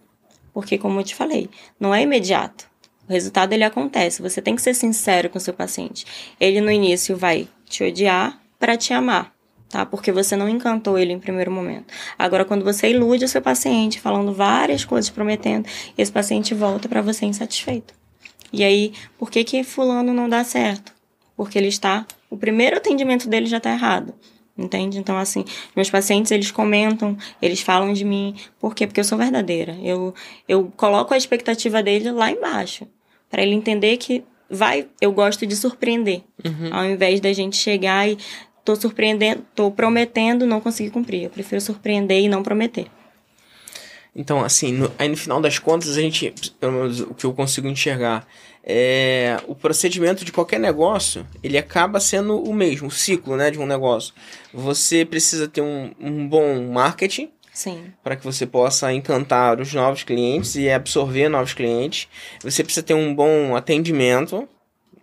Porque, 0.53 0.77
como 0.77 0.99
eu 0.99 1.03
te 1.03 1.15
falei, 1.15 1.49
não 1.79 1.93
é 1.93 2.01
imediato. 2.01 2.69
O 3.07 3.13
resultado 3.13 3.53
ele 3.53 3.63
acontece. 3.63 4.21
Você 4.21 4.41
tem 4.41 4.55
que 4.55 4.61
ser 4.61 4.73
sincero 4.73 5.29
com 5.29 5.37
o 5.37 5.41
seu 5.41 5.53
paciente. 5.53 6.05
Ele 6.39 6.59
no 6.61 6.71
início 6.71 7.15
vai 7.15 7.47
te 7.65 7.83
odiar 7.83 8.39
para 8.59 8.75
te 8.77 8.93
amar, 8.93 9.33
tá? 9.69 9.85
Porque 9.85 10.11
você 10.11 10.35
não 10.35 10.49
encantou 10.49 10.97
ele 10.97 11.13
em 11.13 11.19
primeiro 11.19 11.51
momento. 11.51 11.93
Agora, 12.17 12.45
quando 12.45 12.63
você 12.63 12.89
ilude 12.89 13.25
o 13.25 13.27
seu 13.27 13.41
paciente, 13.41 13.99
falando 13.99 14.33
várias 14.33 14.83
coisas, 14.83 15.09
prometendo, 15.09 15.67
esse 15.97 16.11
paciente 16.11 16.53
volta 16.53 16.89
para 16.89 17.01
você 17.01 17.25
insatisfeito. 17.25 17.93
E 18.51 18.63
aí, 18.63 18.93
por 19.17 19.29
que 19.29 19.43
que 19.43 19.63
fulano 19.63 20.13
não 20.13 20.29
dá 20.29 20.43
certo? 20.43 20.93
Porque 21.35 21.57
ele 21.57 21.67
está, 21.67 22.05
o 22.29 22.37
primeiro 22.37 22.77
atendimento 22.77 23.27
dele 23.27 23.45
já 23.47 23.57
está 23.57 23.71
errado. 23.71 24.13
Entende? 24.57 24.97
Então, 24.97 25.17
assim, 25.17 25.43
meus 25.75 25.89
pacientes, 25.89 26.31
eles 26.31 26.49
comentam, 26.49 27.17
eles 27.41 27.59
falam 27.59 27.91
de 27.91 28.05
mim. 28.05 28.35
Por 28.57 28.73
quê? 28.73 28.87
Porque 28.87 29.01
eu 29.01 29.03
sou 29.03 29.17
verdadeira. 29.17 29.77
Eu, 29.83 30.13
eu 30.47 30.71
coloco 30.77 31.13
a 31.13 31.17
expectativa 31.17 31.83
dele 31.83 32.11
lá 32.11 32.31
embaixo. 32.31 32.87
para 33.29 33.43
ele 33.43 33.53
entender 33.53 33.97
que 33.97 34.23
vai, 34.49 34.87
eu 35.01 35.11
gosto 35.11 35.45
de 35.45 35.55
surpreender. 35.55 36.21
Uhum. 36.43 36.73
Ao 36.73 36.85
invés 36.85 37.19
da 37.19 37.33
gente 37.33 37.57
chegar 37.57 38.07
e 38.07 38.17
tô 38.63 38.75
surpreendendo, 38.75 39.45
tô 39.53 39.69
prometendo, 39.69 40.45
não 40.45 40.61
conseguir 40.61 40.89
cumprir. 40.89 41.23
Eu 41.23 41.29
prefiro 41.29 41.59
surpreender 41.59 42.21
e 42.21 42.29
não 42.29 42.41
prometer. 42.41 42.87
Então, 44.15 44.41
assim, 44.43 44.71
no, 44.71 44.89
aí 44.97 45.09
no 45.09 45.17
final 45.17 45.41
das 45.41 45.59
contas, 45.59 45.97
a 45.97 46.01
gente, 46.01 46.33
pelo 46.59 46.71
menos 46.71 47.01
o 47.01 47.13
que 47.13 47.25
eu 47.25 47.33
consigo 47.33 47.67
enxergar, 47.67 48.25
é 48.67 49.37
o 49.47 49.53
procedimento 49.53 50.25
de 50.25 50.31
qualquer 50.31 50.59
negócio, 50.59 51.25
ele 51.43 51.55
acaba 51.55 51.99
sendo 51.99 52.41
o 52.41 52.51
mesmo, 52.51 52.87
o 52.87 52.91
ciclo, 52.91 53.37
né, 53.37 53.51
de 53.51 53.59
um 53.59 53.65
negócio. 53.67 54.11
Você 54.51 55.05
precisa 55.05 55.47
ter 55.47 55.61
um, 55.61 55.93
um 55.99 56.27
bom 56.27 56.63
marketing 56.71 57.29
para 58.03 58.15
que 58.15 58.23
você 58.25 58.45
possa 58.45 58.91
encantar 58.91 59.61
os 59.61 59.71
novos 59.71 60.03
clientes 60.03 60.55
e 60.55 60.69
absorver 60.69 61.29
novos 61.29 61.53
clientes. 61.53 62.07
Você 62.41 62.63
precisa 62.63 62.83
ter 62.83 62.95
um 62.95 63.13
bom 63.13 63.55
atendimento. 63.55 64.49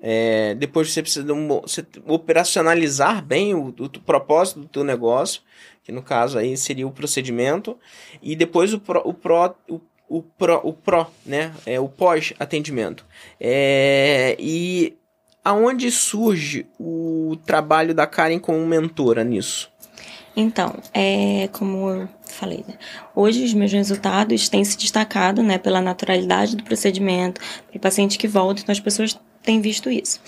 É, 0.02 0.54
depois 0.56 0.92
você 0.92 1.00
precisa 1.00 1.24
de 1.24 1.30
um 1.30 1.46
bom, 1.46 1.62
você 1.62 1.86
operacionalizar 2.06 3.24
bem 3.24 3.54
o, 3.54 3.68
o, 3.68 3.84
o 3.84 3.88
propósito 3.88 4.58
do 4.58 4.66
teu 4.66 4.82
negócio, 4.82 5.40
que 5.84 5.92
no 5.92 6.02
caso 6.02 6.36
aí 6.36 6.56
seria 6.56 6.86
o 6.86 6.90
procedimento, 6.90 7.78
e 8.20 8.34
depois 8.34 8.74
o 8.74 8.80
pró, 8.80 9.00
o 9.04 9.14
pró, 9.14 9.54
o, 9.68 9.80
o 10.12 10.22
pró, 10.22 10.60
o 10.62 10.74
pró 10.74 11.10
né? 11.24 11.52
É, 11.64 11.80
o 11.80 11.88
pós-atendimento. 11.88 13.06
É, 13.40 14.36
e 14.38 14.94
aonde 15.42 15.90
surge 15.90 16.66
o 16.78 17.36
trabalho 17.46 17.94
da 17.94 18.06
Karen 18.06 18.38
como 18.38 18.64
mentora 18.66 19.24
nisso? 19.24 19.70
Então, 20.36 20.74
é 20.92 21.48
como 21.52 21.88
eu 21.88 22.08
falei, 22.24 22.64
né? 22.66 22.74
Hoje 23.14 23.44
os 23.44 23.54
meus 23.54 23.72
resultados 23.72 24.48
têm 24.48 24.64
se 24.64 24.76
destacado, 24.76 25.42
né, 25.42 25.58
pela 25.58 25.80
naturalidade 25.80 26.56
do 26.56 26.62
procedimento, 26.62 27.40
pelo 27.68 27.80
paciente 27.80 28.18
que 28.18 28.28
volta, 28.28 28.62
então 28.62 28.72
as 28.72 28.80
pessoas 28.80 29.18
têm 29.42 29.60
visto 29.60 29.90
isso. 29.90 30.20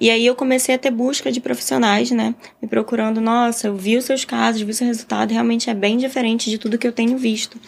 E 0.00 0.10
aí 0.10 0.26
eu 0.26 0.34
comecei 0.34 0.74
a 0.74 0.78
ter 0.78 0.90
busca 0.90 1.30
de 1.30 1.40
profissionais, 1.40 2.10
né, 2.10 2.34
me 2.60 2.66
procurando, 2.66 3.20
nossa, 3.20 3.68
eu 3.68 3.76
vi 3.76 3.96
os 3.96 4.04
seus 4.04 4.24
casos, 4.24 4.62
vi 4.62 4.72
o 4.72 4.74
seu 4.74 4.88
resultado, 4.88 5.30
realmente 5.30 5.70
é 5.70 5.74
bem 5.74 5.96
diferente 5.98 6.50
de 6.50 6.58
tudo 6.58 6.78
que 6.78 6.86
eu 6.86 6.92
tenho 6.92 7.16
visto. 7.16 7.60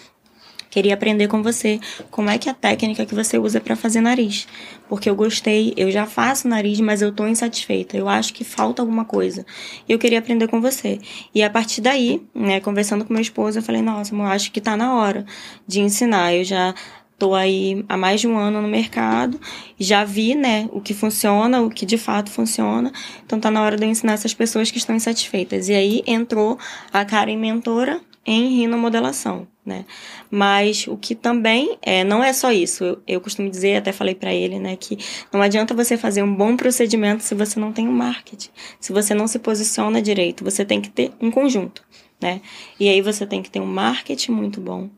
Queria 0.76 0.92
aprender 0.92 1.26
com 1.26 1.42
você 1.42 1.80
como 2.10 2.28
é 2.28 2.36
que 2.36 2.50
é 2.50 2.52
a 2.52 2.54
técnica 2.54 3.06
que 3.06 3.14
você 3.14 3.38
usa 3.38 3.58
para 3.58 3.74
fazer 3.74 4.02
nariz. 4.02 4.46
Porque 4.90 5.08
eu 5.08 5.16
gostei, 5.16 5.72
eu 5.74 5.90
já 5.90 6.04
faço 6.04 6.46
nariz, 6.46 6.78
mas 6.80 7.00
eu 7.00 7.10
tô 7.10 7.26
insatisfeita. 7.26 7.96
Eu 7.96 8.06
acho 8.06 8.34
que 8.34 8.44
falta 8.44 8.82
alguma 8.82 9.06
coisa. 9.06 9.46
E 9.88 9.92
eu 9.92 9.98
queria 9.98 10.18
aprender 10.18 10.48
com 10.48 10.60
você. 10.60 11.00
E 11.34 11.42
a 11.42 11.48
partir 11.48 11.80
daí, 11.80 12.22
né, 12.34 12.60
conversando 12.60 13.06
com 13.06 13.14
meu 13.14 13.22
esposo, 13.22 13.58
eu 13.58 13.62
falei: 13.62 13.80
"Nossa, 13.80 14.14
eu 14.14 14.22
acho 14.24 14.52
que 14.52 14.60
tá 14.60 14.76
na 14.76 14.94
hora 14.96 15.24
de 15.66 15.80
ensinar. 15.80 16.34
Eu 16.34 16.44
já 16.44 16.74
Tô 17.18 17.34
aí 17.34 17.82
há 17.88 17.96
mais 17.96 18.20
de 18.20 18.28
um 18.28 18.36
ano 18.36 18.60
no 18.60 18.68
mercado, 18.68 19.40
já 19.80 20.04
vi, 20.04 20.34
né, 20.34 20.68
o 20.70 20.82
que 20.82 20.92
funciona, 20.92 21.62
o 21.62 21.70
que 21.70 21.86
de 21.86 21.96
fato 21.96 22.30
funciona. 22.30 22.92
Então 23.24 23.40
tá 23.40 23.50
na 23.50 23.62
hora 23.62 23.78
de 23.78 23.84
eu 23.86 23.88
ensinar 23.88 24.12
essas 24.12 24.34
pessoas 24.34 24.70
que 24.70 24.76
estão 24.76 24.94
insatisfeitas. 24.94 25.70
E 25.70 25.72
aí 25.72 26.02
entrou 26.06 26.58
a 26.92 27.06
Karen 27.06 27.38
Mentora 27.38 28.02
em 28.26 28.58
rinomodelação 28.58 29.48
né? 29.66 29.84
Mas 30.30 30.86
o 30.86 30.96
que 30.96 31.14
também 31.14 31.76
é, 31.82 32.04
não 32.04 32.22
é 32.22 32.32
só 32.32 32.52
isso. 32.52 32.84
Eu, 32.84 33.02
eu 33.06 33.20
costumo 33.20 33.50
dizer, 33.50 33.76
até 33.76 33.90
falei 33.90 34.14
para 34.14 34.32
ele, 34.32 34.60
né, 34.60 34.76
que 34.76 34.96
não 35.32 35.42
adianta 35.42 35.74
você 35.74 35.96
fazer 35.96 36.22
um 36.22 36.32
bom 36.32 36.56
procedimento 36.56 37.24
se 37.24 37.34
você 37.34 37.58
não 37.58 37.72
tem 37.72 37.88
um 37.88 37.92
marketing, 37.92 38.50
se 38.78 38.92
você 38.92 39.12
não 39.12 39.26
se 39.26 39.40
posiciona 39.40 40.00
direito. 40.00 40.44
Você 40.44 40.64
tem 40.64 40.80
que 40.80 40.88
ter 40.88 41.12
um 41.20 41.32
conjunto, 41.32 41.82
né? 42.22 42.40
E 42.78 42.88
aí 42.88 43.02
você 43.02 43.26
tem 43.26 43.42
que 43.42 43.50
ter 43.50 43.58
um 43.58 43.66
marketing 43.66 44.30
muito 44.30 44.60
bom. 44.60 44.88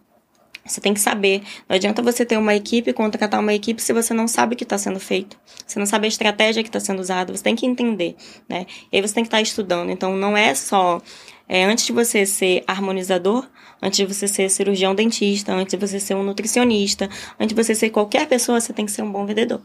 Você 0.67 0.83
tem 0.83 0.93
que 0.93 1.01
saber. 1.01 1.43
Não 1.67 1.77
adianta 1.77 2.03
você 2.03 2.27
ter 2.27 2.37
uma 2.37 2.55
equipe, 2.55 2.93
contratar 2.93 3.41
uma 3.41 3.55
equipe 3.55 3.81
se 3.81 3.91
você 3.95 4.13
não 4.13 4.29
sabe 4.29 4.53
o 4.53 4.57
que 4.57 4.65
está 4.65 4.77
sendo 4.77 5.01
feito. 5.01 5.39
Você 5.67 5.79
não 5.79 5.87
sabe 5.87 6.05
a 6.05 6.09
estratégia 6.09 6.63
que 6.63 6.69
está 6.69 6.79
sendo 6.79 7.01
usada. 7.01 7.35
Você 7.35 7.43
tem 7.43 7.57
que 7.57 7.65
entender, 7.65 8.15
né? 8.47 8.67
E 8.93 8.97
aí 8.97 9.01
você 9.01 9.15
tem 9.15 9.25
que 9.25 9.29
estar 9.29 9.39
tá 9.39 9.43
estudando. 9.43 9.91
Então 9.91 10.15
não 10.15 10.37
é 10.37 10.55
só 10.55 11.01
é, 11.49 11.65
antes 11.65 11.87
de 11.87 11.93
você 11.93 12.27
ser 12.27 12.63
harmonizador, 12.67 13.49
antes 13.83 13.97
de 13.97 14.07
você 14.07 14.29
ser 14.29 14.51
cirurgião 14.51 14.95
dentista, 14.95 15.53
antes 15.53 15.79
de 15.79 15.87
você 15.87 16.01
ser 16.01 16.15
um 16.15 16.23
nutricionista, 16.23 17.09
antes 17.39 17.55
de 17.55 17.63
você 17.63 17.75
ser 17.75 17.91
qualquer 17.91 18.27
pessoa, 18.29 18.61
você 18.61 18.73
tem 18.73 18.87
que 18.87 18.93
ser 18.93 19.03
um 19.03 19.13
bom 19.13 19.25
vendedor. 19.27 19.63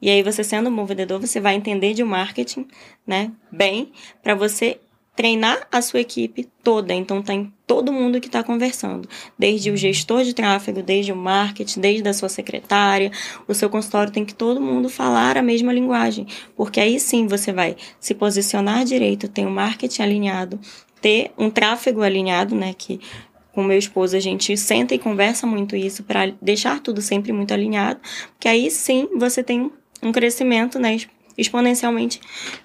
E 0.00 0.10
aí, 0.10 0.22
você 0.22 0.42
sendo 0.42 0.68
um 0.68 0.74
bom 0.74 0.84
vendedor, 0.84 1.20
você 1.20 1.40
vai 1.40 1.54
entender 1.54 1.94
de 1.94 2.02
marketing, 2.02 2.66
né, 3.06 3.30
bem, 3.52 3.92
para 4.20 4.34
você 4.34 4.80
treinar 5.14 5.68
a 5.70 5.80
sua 5.82 6.00
equipe 6.00 6.48
toda. 6.62 6.92
Então, 6.92 7.22
tem 7.22 7.52
todo 7.66 7.92
mundo 7.92 8.20
que 8.20 8.26
está 8.26 8.42
conversando, 8.42 9.08
desde 9.38 9.70
o 9.70 9.76
gestor 9.76 10.24
de 10.24 10.34
tráfego, 10.34 10.82
desde 10.82 11.12
o 11.12 11.16
marketing, 11.16 11.80
desde 11.80 12.08
a 12.08 12.12
sua 12.12 12.28
secretária, 12.28 13.12
o 13.46 13.54
seu 13.54 13.70
consultório 13.70 14.12
tem 14.12 14.24
que 14.24 14.34
todo 14.34 14.60
mundo 14.60 14.88
falar 14.88 15.36
a 15.36 15.42
mesma 15.42 15.72
linguagem, 15.72 16.26
porque 16.56 16.80
aí 16.80 16.98
sim 16.98 17.26
você 17.26 17.52
vai 17.52 17.76
se 18.00 18.14
posicionar 18.14 18.84
direito, 18.84 19.28
tem 19.28 19.46
o 19.46 19.50
marketing 19.50 20.02
alinhado, 20.02 20.60
ter 21.02 21.32
um 21.36 21.50
tráfego 21.50 22.00
alinhado, 22.00 22.54
né? 22.54 22.74
Que 22.78 22.98
com 23.52 23.62
meu 23.62 23.76
esposo 23.76 24.16
a 24.16 24.20
gente 24.20 24.56
senta 24.56 24.94
e 24.94 24.98
conversa 24.98 25.46
muito 25.46 25.76
isso 25.76 26.02
para 26.04 26.32
deixar 26.40 26.80
tudo 26.80 27.02
sempre 27.02 27.32
muito 27.32 27.52
alinhado, 27.52 28.00
que 28.40 28.48
aí 28.48 28.70
sim 28.70 29.08
você 29.18 29.42
tem 29.42 29.70
um 30.02 30.10
crescimento, 30.10 30.78
né? 30.78 30.96
exponencialmente 31.36 32.20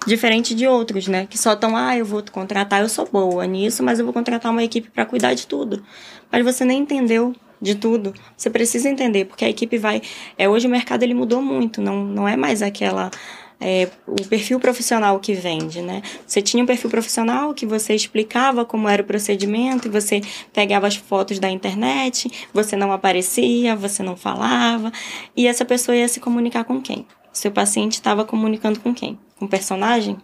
diferente 0.05 0.53
de 0.53 0.67
outros, 0.67 1.07
né? 1.07 1.25
Que 1.25 1.37
só 1.37 1.53
estão, 1.53 1.75
ah, 1.75 1.97
eu 1.97 2.05
vou 2.05 2.21
contratar, 2.31 2.81
eu 2.81 2.89
sou 2.89 3.07
boa 3.09 3.45
nisso, 3.45 3.81
mas 3.81 3.97
eu 3.97 4.05
vou 4.05 4.13
contratar 4.13 4.51
uma 4.51 4.63
equipe 4.63 4.89
para 4.89 5.05
cuidar 5.05 5.33
de 5.33 5.47
tudo. 5.47 5.83
Mas 6.31 6.43
você 6.43 6.65
nem 6.65 6.81
entendeu 6.81 7.33
de 7.61 7.75
tudo. 7.75 8.13
Você 8.35 8.49
precisa 8.49 8.89
entender, 8.89 9.25
porque 9.25 9.45
a 9.45 9.49
equipe 9.49 9.77
vai. 9.77 10.01
É, 10.37 10.47
hoje 10.49 10.67
o 10.67 10.69
mercado 10.69 11.03
ele 11.03 11.13
mudou 11.13 11.41
muito, 11.41 11.81
não, 11.81 12.03
não 12.03 12.27
é 12.27 12.35
mais 12.35 12.61
aquela 12.61 13.09
é, 13.59 13.89
o 14.05 14.23
perfil 14.27 14.59
profissional 14.59 15.19
que 15.19 15.33
vende, 15.33 15.81
né? 15.81 16.01
Você 16.25 16.41
tinha 16.41 16.63
um 16.63 16.65
perfil 16.65 16.89
profissional 16.89 17.53
que 17.53 17.65
você 17.65 17.93
explicava 17.93 18.63
como 18.63 18.87
era 18.87 19.01
o 19.01 19.05
procedimento 19.05 19.87
e 19.87 19.91
você 19.91 20.21
pegava 20.53 20.87
as 20.87 20.95
fotos 20.95 21.39
da 21.39 21.49
internet, 21.49 22.31
você 22.53 22.75
não 22.75 22.91
aparecia, 22.91 23.75
você 23.75 24.03
não 24.03 24.15
falava 24.15 24.91
e 25.35 25.47
essa 25.47 25.65
pessoa 25.65 25.95
ia 25.95 26.07
se 26.07 26.19
comunicar 26.19 26.63
com 26.63 26.81
quem? 26.81 27.05
Seu 27.33 27.51
paciente 27.51 27.93
estava 27.93 28.23
comunicando 28.23 28.79
com 28.79 28.93
quem? 28.93 29.19
Com 29.37 29.45
o 29.45 29.49
personagem? 29.49 30.17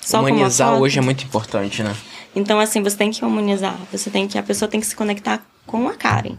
Só 0.00 0.20
Humanizar 0.20 0.80
hoje 0.80 0.98
é 0.98 1.02
muito 1.02 1.24
importante, 1.24 1.82
né? 1.82 1.94
Então, 2.34 2.58
assim, 2.58 2.82
você 2.82 2.96
tem 2.96 3.10
que 3.10 3.24
humanizar. 3.24 3.78
Você 3.92 4.10
tem 4.10 4.26
que, 4.26 4.38
a 4.38 4.42
pessoa 4.42 4.68
tem 4.68 4.80
que 4.80 4.86
se 4.86 4.96
conectar 4.96 5.46
com 5.66 5.86
a 5.86 5.94
Karen 5.94 6.36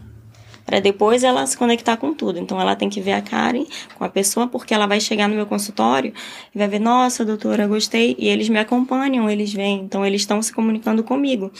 para 0.64 0.80
depois 0.80 1.22
ela 1.22 1.46
se 1.46 1.56
conectar 1.56 1.96
com 1.96 2.14
tudo. 2.14 2.38
Então 2.38 2.60
ela 2.60 2.74
tem 2.74 2.88
que 2.88 3.00
ver 3.00 3.12
a 3.12 3.22
Karen 3.22 3.66
com 3.96 4.04
a 4.04 4.08
pessoa, 4.08 4.46
porque 4.46 4.72
ela 4.72 4.86
vai 4.86 5.00
chegar 5.00 5.28
no 5.28 5.34
meu 5.34 5.46
consultório 5.46 6.12
e 6.54 6.58
vai 6.58 6.68
ver, 6.68 6.78
nossa, 6.78 7.24
doutora, 7.24 7.66
gostei, 7.66 8.16
e 8.18 8.28
eles 8.28 8.48
me 8.48 8.58
acompanham, 8.58 9.28
eles 9.28 9.52
vêm, 9.52 9.80
então 9.80 10.04
eles 10.04 10.22
estão 10.22 10.40
se 10.40 10.52
comunicando 10.52 11.04
comigo. 11.04 11.52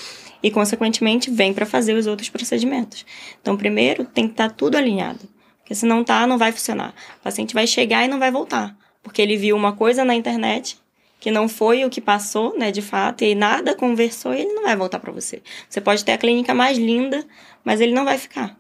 E 0.42 0.50
consequentemente 0.50 1.30
vêm 1.30 1.54
para 1.54 1.66
fazer 1.66 1.94
os 1.94 2.06
outros 2.06 2.28
procedimentos. 2.28 3.04
Então 3.40 3.56
primeiro 3.56 4.04
tem 4.04 4.26
que 4.26 4.32
estar 4.32 4.48
tá 4.48 4.54
tudo 4.54 4.76
alinhado. 4.76 5.20
Porque 5.60 5.74
se 5.74 5.86
não 5.86 6.04
tá, 6.04 6.26
não 6.26 6.36
vai 6.36 6.52
funcionar. 6.52 6.94
O 7.20 7.22
paciente 7.22 7.54
vai 7.54 7.66
chegar 7.66 8.04
e 8.04 8.08
não 8.08 8.18
vai 8.18 8.30
voltar, 8.30 8.76
porque 9.02 9.22
ele 9.22 9.36
viu 9.36 9.56
uma 9.56 9.72
coisa 9.72 10.04
na 10.04 10.14
internet 10.14 10.78
que 11.24 11.30
não 11.30 11.48
foi 11.48 11.86
o 11.86 11.88
que 11.88 12.02
passou, 12.02 12.54
né, 12.58 12.70
de 12.70 12.82
fato, 12.82 13.24
e 13.24 13.34
nada 13.34 13.74
conversou, 13.74 14.34
ele 14.34 14.52
não 14.52 14.64
vai 14.64 14.76
voltar 14.76 14.98
para 14.98 15.10
você. 15.10 15.40
Você 15.66 15.80
pode 15.80 16.04
ter 16.04 16.12
a 16.12 16.18
clínica 16.18 16.52
mais 16.52 16.76
linda, 16.76 17.24
mas 17.64 17.80
ele 17.80 17.94
não 17.94 18.04
vai 18.04 18.18
ficar. 18.18 18.54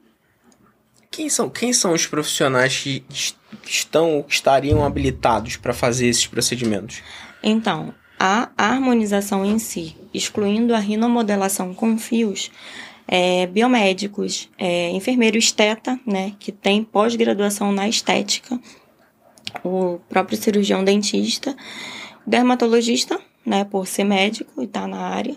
Quem 1.14 1.28
são, 1.28 1.48
quem 1.48 1.72
são 1.72 1.92
os 1.92 2.08
profissionais 2.08 2.76
que 2.76 3.04
estão 3.64 4.20
que 4.20 4.34
estariam 4.34 4.84
habilitados 4.84 5.56
para 5.56 5.72
fazer 5.72 6.08
esses 6.08 6.26
procedimentos? 6.26 7.02
Então, 7.40 7.94
a 8.18 8.50
harmonização 8.58 9.44
em 9.44 9.60
si, 9.60 9.96
excluindo 10.12 10.74
a 10.74 10.78
rinomodelação 10.80 11.72
com 11.72 11.96
fios, 11.96 12.50
é, 13.06 13.46
biomédicos, 13.46 14.50
é, 14.58 14.90
enfermeiro 14.90 15.38
esteta, 15.38 16.00
né, 16.04 16.32
que 16.40 16.50
tem 16.50 16.82
pós-graduação 16.82 17.70
na 17.70 17.88
estética, 17.88 18.58
o 19.62 20.00
próprio 20.08 20.36
cirurgião 20.36 20.82
dentista, 20.82 21.56
dermatologista, 22.26 23.20
né, 23.46 23.62
por 23.62 23.86
ser 23.86 24.02
médico 24.02 24.60
e 24.60 24.64
estar 24.64 24.80
tá 24.80 24.88
na 24.88 24.98
área. 24.98 25.36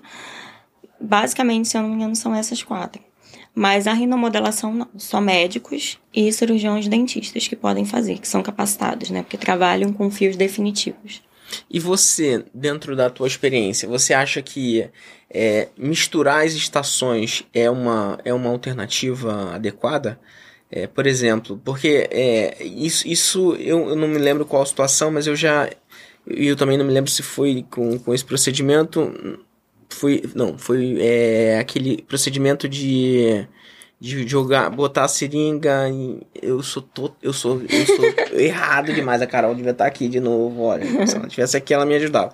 Basicamente, 0.99 1.67
se 1.67 1.77
eu 1.77 1.83
não 1.83 1.89
me 1.89 1.95
engano, 1.97 2.15
são 2.15 2.33
essas 2.33 2.63
quatro. 2.63 3.06
Mas 3.59 3.87
a 3.87 3.93
rinomodelação 3.93 4.71
não, 4.71 4.87
só 4.99 5.19
médicos 5.19 5.97
e 6.13 6.31
cirurgiões 6.31 6.87
dentistas 6.87 7.47
que 7.47 7.55
podem 7.55 7.85
fazer, 7.85 8.19
que 8.19 8.27
são 8.27 8.43
capacitados, 8.43 9.09
né? 9.09 9.23
Porque 9.23 9.35
trabalham 9.35 9.91
com 9.91 10.11
fios 10.11 10.35
definitivos. 10.35 11.23
E 11.67 11.79
você, 11.79 12.45
dentro 12.53 12.95
da 12.95 13.09
tua 13.09 13.25
experiência, 13.25 13.89
você 13.89 14.13
acha 14.13 14.43
que 14.43 14.87
é, 15.27 15.69
misturar 15.75 16.45
as 16.45 16.53
estações 16.53 17.47
é 17.51 17.67
uma, 17.67 18.19
é 18.23 18.31
uma 18.31 18.51
alternativa 18.51 19.55
adequada? 19.55 20.19
É, 20.69 20.85
por 20.85 21.07
exemplo, 21.07 21.59
porque 21.65 22.07
é, 22.11 22.63
isso, 22.63 23.07
isso 23.07 23.55
eu, 23.55 23.89
eu, 23.89 23.95
não 23.95 24.07
me 24.07 24.19
lembro 24.19 24.45
qual 24.45 24.61
a 24.61 24.67
situação, 24.67 25.09
mas 25.09 25.25
eu 25.25 25.35
já. 25.35 25.67
Eu 26.27 26.55
também 26.55 26.77
não 26.77 26.85
me 26.85 26.93
lembro 26.93 27.09
se 27.09 27.23
foi 27.23 27.65
com, 27.71 27.97
com 27.97 28.13
esse 28.13 28.23
procedimento 28.23 29.46
foi 29.97 30.23
não 30.35 30.57
foi 30.57 30.97
é, 30.99 31.59
aquele 31.59 32.01
procedimento 32.03 32.69
de 32.69 33.45
de 33.99 34.27
jogar 34.27 34.69
botar 34.69 35.05
a 35.05 35.07
seringa 35.07 35.89
em, 35.89 36.21
eu 36.41 36.61
sou 36.61 36.87
eu 37.21 37.33
sou 37.33 37.61
eu 37.69 37.85
sou 37.85 38.05
errado 38.39 38.93
demais 38.93 39.21
a 39.21 39.27
Carol 39.27 39.55
devia 39.55 39.71
estar 39.71 39.87
aqui 39.87 40.07
de 40.07 40.19
novo 40.19 40.61
olha 40.61 40.85
se 41.07 41.15
ela 41.15 41.27
tivesse 41.27 41.57
aqui 41.57 41.73
ela 41.73 41.85
me 41.85 41.95
ajudava. 41.95 42.31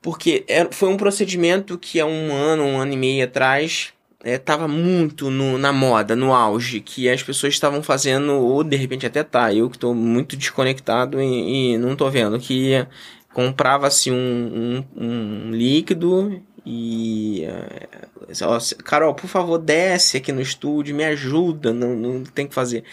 Porque 0.00 0.44
era, 0.48 0.68
foi 0.72 0.88
um 0.88 0.96
procedimento 0.96 1.78
que 1.78 2.00
há 2.00 2.06
um 2.06 2.32
ano 2.32 2.64
um 2.64 2.80
ano 2.80 2.92
e 2.92 2.96
meio 2.96 3.24
atrás 3.24 3.92
estava 4.24 4.64
é, 4.64 4.68
muito 4.68 5.30
no, 5.30 5.58
na 5.58 5.72
moda, 5.72 6.14
no 6.14 6.32
auge, 6.32 6.80
que 6.80 7.08
as 7.08 7.22
pessoas 7.22 7.54
estavam 7.54 7.82
fazendo, 7.82 8.32
ou 8.32 8.62
de 8.62 8.76
repente 8.76 9.06
até 9.06 9.22
tá, 9.22 9.52
eu 9.52 9.68
que 9.68 9.76
estou 9.76 9.94
muito 9.94 10.36
desconectado 10.36 11.20
e, 11.20 11.74
e 11.74 11.78
não 11.78 11.92
estou 11.92 12.10
vendo, 12.10 12.38
que 12.38 12.86
comprava-se 13.32 14.10
um, 14.10 14.84
um, 14.96 15.04
um, 15.04 15.50
líquido 15.50 16.42
e. 16.64 17.46
Uh, 17.46 18.46
ó, 18.46 18.58
Carol, 18.84 19.14
por 19.14 19.28
favor, 19.28 19.58
desce 19.58 20.16
aqui 20.16 20.32
no 20.32 20.40
estúdio, 20.40 20.94
me 20.94 21.04
ajuda, 21.04 21.72
não, 21.72 21.94
não 21.94 22.24
tem 22.24 22.46
que 22.46 22.54
fazer. 22.54 22.84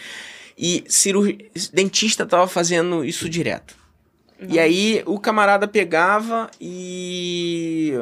E 0.56 0.84
cirurgi... 0.88 1.50
dentista 1.72 2.26
tava 2.26 2.46
fazendo 2.46 3.04
isso 3.04 3.28
direto. 3.28 3.76
Não. 4.38 4.50
E 4.50 4.58
aí 4.58 5.02
o 5.06 5.18
camarada 5.18 5.68
pegava 5.68 6.50
e. 6.60 7.94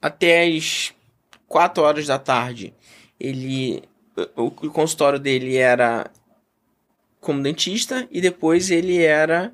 até 0.00 0.46
as 0.46 0.94
4 1.48 1.82
horas 1.82 2.06
da 2.06 2.18
tarde, 2.18 2.74
ele 3.18 3.82
o, 4.34 4.46
o 4.46 4.70
consultório 4.70 5.18
dele 5.18 5.56
era 5.56 6.10
como 7.20 7.42
dentista 7.42 8.06
e 8.10 8.20
depois 8.20 8.70
ele 8.70 9.02
era 9.02 9.52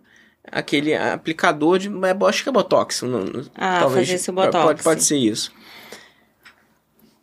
aquele 0.53 0.95
aplicador 0.95 1.79
de. 1.79 1.91
Acho 2.29 2.43
que 2.43 2.49
é 2.51 2.53
Botox. 2.53 3.03
No, 3.03 3.25
no, 3.25 3.51
ah, 3.57 3.81
talvez, 3.81 4.07
fazer 4.07 4.17
esse 4.17 4.31
Botox. 4.31 4.65
Pode, 4.65 4.83
pode 4.83 5.03
ser 5.03 5.17
isso. 5.17 5.51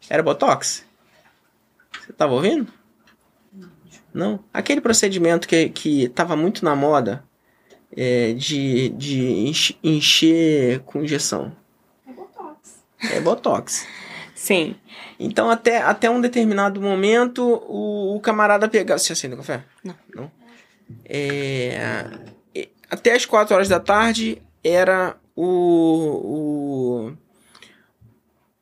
Era 0.10 0.24
Botox? 0.24 0.84
Você 2.02 2.14
tava 2.14 2.34
ouvindo? 2.34 2.68
Não? 4.12 4.44
Aquele 4.52 4.82
procedimento 4.82 5.48
que, 5.48 5.70
que 5.70 6.10
tava 6.10 6.36
muito 6.36 6.66
na 6.66 6.76
moda 6.76 7.24
é, 7.96 8.34
de, 8.34 8.90
de 8.90 9.54
encher 9.84 10.80
com 10.80 11.04
injeção. 11.04 11.56
É 12.08 12.12
Botox. 12.12 12.84
É 13.12 13.22
Botox. 13.22 13.88
Sim. 14.34 14.76
Então, 15.20 15.52
até, 15.52 15.78
até 15.78 16.10
um 16.10 16.20
determinado 16.20 16.82
momento, 16.82 17.44
o, 17.68 18.16
o 18.16 18.20
camarada 18.20 18.68
pegava. 18.68 18.98
Você 18.98 19.14
acende 19.14 19.36
café? 19.36 19.64
Não. 19.84 19.96
Não? 20.16 20.32
É, 21.06 22.08
até 22.90 23.14
as 23.14 23.26
4 23.26 23.56
horas 23.56 23.70
da 23.70 23.80
tarde 23.80 24.42
era 24.64 25.16
o, 25.36 25.46
o 25.46 27.18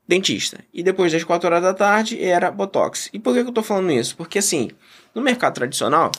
dentista. 0.07 0.59
E 0.73 0.83
depois 0.83 1.11
das 1.11 1.23
4 1.23 1.47
horas 1.47 1.61
da 1.61 1.73
tarde 1.73 2.21
era 2.21 2.51
Botox. 2.51 3.09
E 3.13 3.19
por 3.19 3.33
que, 3.33 3.43
que 3.43 3.49
eu 3.49 3.53
tô 3.53 3.63
falando 3.63 3.91
isso? 3.91 4.15
Porque 4.15 4.39
assim, 4.39 4.69
no 5.13 5.21
mercado 5.21 5.55
tradicional, 5.55 6.11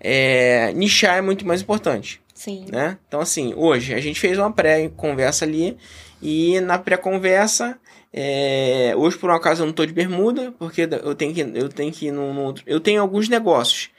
é, 0.00 0.72
nichar 0.72 1.18
é 1.18 1.20
muito 1.20 1.46
mais 1.46 1.62
importante. 1.62 2.20
Sim. 2.34 2.66
Né? 2.70 2.98
Então, 3.06 3.20
assim, 3.20 3.52
hoje 3.54 3.94
a 3.94 4.00
gente 4.00 4.18
fez 4.18 4.38
uma 4.38 4.50
pré-conversa 4.50 5.44
ali. 5.44 5.76
E 6.22 6.60
na 6.60 6.78
pré-conversa, 6.78 7.78
é, 8.12 8.92
hoje 8.96 9.16
por 9.16 9.30
um 9.30 9.34
acaso 9.34 9.62
eu 9.62 9.66
não 9.66 9.72
tô 9.72 9.86
de 9.86 9.92
bermuda, 9.92 10.52
porque 10.58 10.88
eu 11.02 11.14
tenho 11.14 11.34
que, 11.34 11.40
eu 11.40 11.68
tenho 11.68 11.92
que 11.92 12.06
ir 12.06 12.12
no, 12.12 12.32
no 12.32 12.42
outro. 12.42 12.62
Eu 12.66 12.80
tenho 12.80 13.00
alguns 13.00 13.28
negócios. 13.28 13.90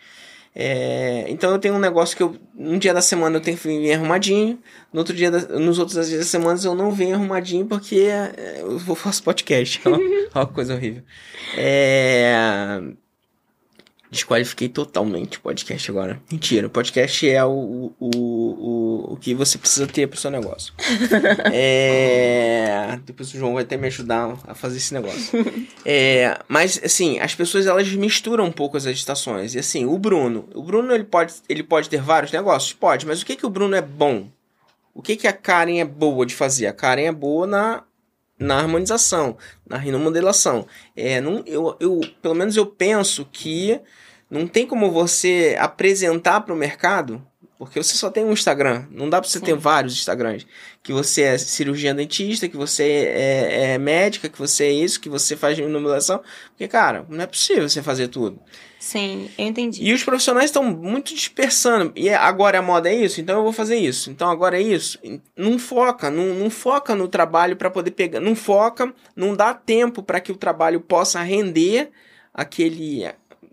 É, 0.53 1.25
então 1.29 1.51
eu 1.51 1.59
tenho 1.59 1.75
um 1.75 1.79
negócio 1.79 2.15
que 2.15 2.21
eu, 2.21 2.35
um 2.57 2.77
dia 2.77 2.93
da 2.93 3.01
semana 3.01 3.37
eu 3.37 3.41
tenho 3.41 3.57
que 3.57 3.67
vir 3.67 3.93
arrumadinho, 3.93 4.59
no 4.91 4.99
outro 4.99 5.15
dia 5.15 5.31
da, 5.31 5.39
nos 5.57 5.79
outros 5.79 6.07
dias 6.07 6.19
da 6.19 6.25
semana 6.25 6.59
eu 6.61 6.75
não 6.75 6.91
venho 6.91 7.15
arrumadinho 7.15 7.65
porque 7.65 7.95
é, 7.95 8.59
eu 8.59 8.77
vou 8.77 8.95
fazer 8.95 9.21
podcast. 9.21 9.81
Olha 9.87 10.47
que 10.47 10.53
coisa 10.53 10.75
horrível. 10.75 11.03
É, 11.57 12.81
Desqualifiquei 14.11 14.67
totalmente 14.67 15.37
o 15.37 15.41
podcast 15.41 15.89
agora. 15.89 16.21
Mentira, 16.29 16.67
o 16.67 16.69
podcast 16.69 17.29
é 17.29 17.45
o, 17.45 17.93
o, 17.97 18.09
o, 18.09 19.13
o 19.13 19.15
que 19.17 19.33
você 19.33 19.57
precisa 19.57 19.87
ter 19.87 20.05
pro 20.05 20.19
seu 20.19 20.29
negócio. 20.29 20.73
é... 21.49 22.99
Depois 23.05 23.33
o 23.33 23.37
João 23.37 23.53
vai 23.53 23.63
até 23.63 23.77
me 23.77 23.87
ajudar 23.87 24.37
a 24.45 24.53
fazer 24.53 24.77
esse 24.77 24.93
negócio. 24.93 25.31
É... 25.83 26.37
Mas, 26.47 26.79
assim, 26.83 27.19
as 27.19 27.33
pessoas 27.33 27.65
elas 27.65 27.91
misturam 27.93 28.45
um 28.45 28.51
pouco 28.51 28.77
as 28.77 28.85
agitações. 28.85 29.55
E, 29.55 29.59
assim, 29.59 29.85
o 29.85 29.97
Bruno. 29.97 30.47
O 30.53 30.61
Bruno 30.61 30.93
ele 30.93 31.05
pode, 31.05 31.33
ele 31.49 31.63
pode 31.63 31.89
ter 31.89 31.99
vários 31.99 32.31
negócios? 32.31 32.73
Pode, 32.73 33.05
mas 33.07 33.21
o 33.21 33.25
que, 33.25 33.35
que 33.35 33.45
o 33.45 33.49
Bruno 33.49 33.75
é 33.75 33.81
bom? 33.81 34.27
O 34.93 35.01
que, 35.01 35.15
que 35.15 35.27
a 35.27 35.33
Karen 35.33 35.79
é 35.79 35.85
boa 35.85 36.25
de 36.25 36.35
fazer? 36.35 36.67
A 36.67 36.73
Karen 36.73 37.05
é 37.05 37.11
boa 37.11 37.47
na 37.47 37.83
na 38.41 38.57
harmonização, 38.57 39.37
na 39.67 39.77
rinomodelação. 39.77 40.65
É, 40.95 41.21
não, 41.21 41.43
eu, 41.45 41.77
eu, 41.79 42.01
pelo 42.21 42.33
menos 42.33 42.57
eu 42.57 42.65
penso 42.65 43.27
que 43.31 43.79
não 44.29 44.47
tem 44.47 44.65
como 44.65 44.91
você 44.91 45.55
apresentar 45.59 46.41
para 46.41 46.53
o 46.53 46.57
mercado, 46.57 47.25
porque 47.57 47.81
você 47.81 47.95
só 47.95 48.09
tem 48.09 48.25
um 48.25 48.31
Instagram. 48.31 48.87
Não 48.89 49.07
dá 49.07 49.21
para 49.21 49.29
você 49.29 49.37
Sim. 49.37 49.45
ter 49.45 49.55
vários 49.55 49.93
Instagrams. 49.93 50.47
Que 50.81 50.91
você 50.91 51.21
é 51.21 51.37
cirurgião 51.37 51.95
dentista, 51.95 52.49
que 52.49 52.57
você 52.57 52.83
é, 52.83 53.73
é, 53.73 53.77
médica, 53.77 54.27
que 54.27 54.39
você 54.39 54.63
é 54.63 54.71
isso, 54.71 54.99
que 54.99 55.09
você 55.09 55.37
faz 55.37 55.59
iluminação. 55.59 56.23
Porque, 56.49 56.67
cara, 56.67 57.05
não 57.07 57.21
é 57.21 57.27
possível 57.27 57.69
você 57.69 57.83
fazer 57.83 58.07
tudo. 58.07 58.39
Sim, 58.81 59.29
eu 59.37 59.45
entendi. 59.45 59.83
E 59.83 59.93
os 59.93 60.03
profissionais 60.03 60.45
estão 60.45 60.63
muito 60.63 61.13
dispersando. 61.13 61.93
E 61.95 62.09
agora 62.09 62.57
a 62.57 62.63
moda 62.63 62.89
é 62.89 62.95
isso, 62.95 63.21
então 63.21 63.37
eu 63.37 63.43
vou 63.43 63.53
fazer 63.53 63.77
isso. 63.77 64.09
Então 64.09 64.27
agora 64.27 64.57
é 64.57 64.61
isso. 64.61 64.97
Não 65.37 65.59
foca, 65.59 66.09
não, 66.09 66.33
não 66.33 66.49
foca 66.49 66.95
no 66.95 67.07
trabalho 67.07 67.55
para 67.55 67.69
poder 67.69 67.91
pegar. 67.91 68.19
Não 68.19 68.35
foca, 68.35 68.91
não 69.15 69.35
dá 69.35 69.53
tempo 69.53 70.01
para 70.01 70.19
que 70.19 70.31
o 70.31 70.35
trabalho 70.35 70.81
possa 70.81 71.21
render 71.21 71.91
aquele 72.33 73.07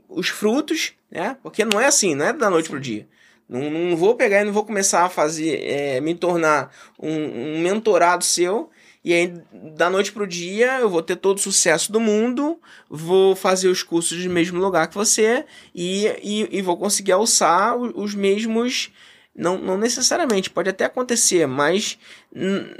os 0.08 0.30
frutos, 0.30 0.94
né? 1.10 1.36
Porque 1.42 1.62
não 1.62 1.78
é 1.78 1.84
assim, 1.84 2.14
não 2.14 2.24
é 2.24 2.32
da 2.32 2.48
noite 2.48 2.70
pro 2.70 2.80
dia. 2.80 3.06
Não, 3.46 3.68
não 3.68 3.94
vou 3.98 4.14
pegar 4.14 4.40
e 4.40 4.44
não 4.44 4.52
vou 4.52 4.64
começar 4.64 5.04
a 5.04 5.10
fazer, 5.10 5.62
é, 5.62 6.00
me 6.00 6.14
tornar 6.14 6.74
um, 6.98 7.56
um, 7.56 7.60
mentorado 7.60 8.24
seu. 8.24 8.70
E 9.04 9.12
aí, 9.14 9.32
da 9.76 9.88
noite 9.88 10.12
pro 10.12 10.26
dia, 10.26 10.80
eu 10.80 10.90
vou 10.90 11.02
ter 11.02 11.16
todo 11.16 11.38
o 11.38 11.40
sucesso 11.40 11.90
do 11.92 12.00
mundo, 12.00 12.58
vou 12.90 13.36
fazer 13.36 13.68
os 13.68 13.82
cursos 13.82 14.24
no 14.24 14.30
mesmo 14.30 14.58
lugar 14.58 14.88
que 14.88 14.94
você 14.94 15.44
e, 15.74 16.06
e, 16.22 16.58
e 16.58 16.62
vou 16.62 16.76
conseguir 16.76 17.12
alçar 17.12 17.76
os 17.76 18.14
mesmos. 18.14 18.90
Não, 19.34 19.56
não 19.56 19.78
necessariamente, 19.78 20.50
pode 20.50 20.68
até 20.68 20.84
acontecer, 20.84 21.46
mas 21.46 21.96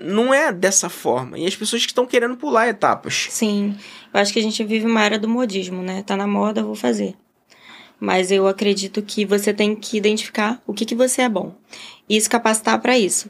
não 0.01 0.35
é 0.35 0.53
dessa 0.53 0.89
forma. 0.89 1.39
E 1.39 1.47
as 1.47 1.55
pessoas 1.55 1.83
que 1.83 1.93
estão 1.93 2.05
querendo 2.05 2.37
pular 2.37 2.67
etapas. 2.67 3.29
Sim, 3.31 3.77
eu 4.13 4.21
acho 4.21 4.33
que 4.33 4.41
a 4.41 4.43
gente 4.43 4.65
vive 4.65 4.85
uma 4.85 5.05
era 5.05 5.21
do 5.21 5.29
modismo, 5.29 5.83
né? 5.83 6.03
Tá 6.03 6.17
na 6.17 6.27
moda, 6.27 6.65
vou 6.65 6.75
fazer 6.75 7.15
mas 8.01 8.31
eu 8.31 8.47
acredito 8.47 9.03
que 9.03 9.25
você 9.25 9.53
tem 9.53 9.75
que 9.75 9.97
identificar 9.97 10.63
o 10.67 10.73
que, 10.73 10.85
que 10.85 10.95
você 10.95 11.23
é 11.23 11.29
bom 11.29 11.55
e 12.09 12.21
se 12.21 12.29
capacitar 12.29 12.81
para 12.81 12.99
isso. 12.99 13.29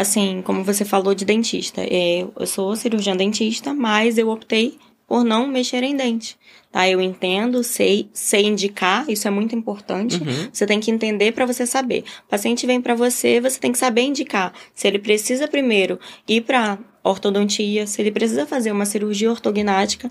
Assim, 0.00 0.42
como 0.44 0.62
você 0.62 0.84
falou 0.84 1.14
de 1.14 1.24
dentista, 1.24 1.82
é, 1.82 2.26
eu 2.38 2.46
sou 2.46 2.76
cirurgiã 2.76 3.16
dentista, 3.16 3.72
mas 3.72 4.18
eu 4.18 4.28
optei 4.28 4.78
por 5.06 5.24
não 5.24 5.46
mexer 5.46 5.82
em 5.82 5.96
dente. 5.96 6.36
Tá? 6.70 6.88
Eu 6.88 7.00
entendo, 7.00 7.62
sei, 7.62 8.08
sei 8.12 8.44
indicar, 8.44 9.08
isso 9.08 9.26
é 9.26 9.30
muito 9.30 9.54
importante. 9.54 10.16
Uhum. 10.16 10.48
Você 10.52 10.66
tem 10.66 10.80
que 10.80 10.90
entender 10.90 11.32
para 11.32 11.46
você 11.46 11.64
saber. 11.64 12.04
O 12.26 12.28
paciente 12.28 12.66
vem 12.66 12.80
para 12.80 12.94
você, 12.94 13.40
você 13.40 13.58
tem 13.58 13.72
que 13.72 13.78
saber 13.78 14.02
indicar 14.02 14.52
se 14.74 14.86
ele 14.86 14.98
precisa 14.98 15.48
primeiro 15.48 15.98
ir 16.28 16.42
para 16.42 16.78
ortodontia, 17.02 17.86
se 17.86 18.02
ele 18.02 18.10
precisa 18.10 18.44
fazer 18.44 18.72
uma 18.72 18.84
cirurgia 18.84 19.30
ortognática, 19.30 20.10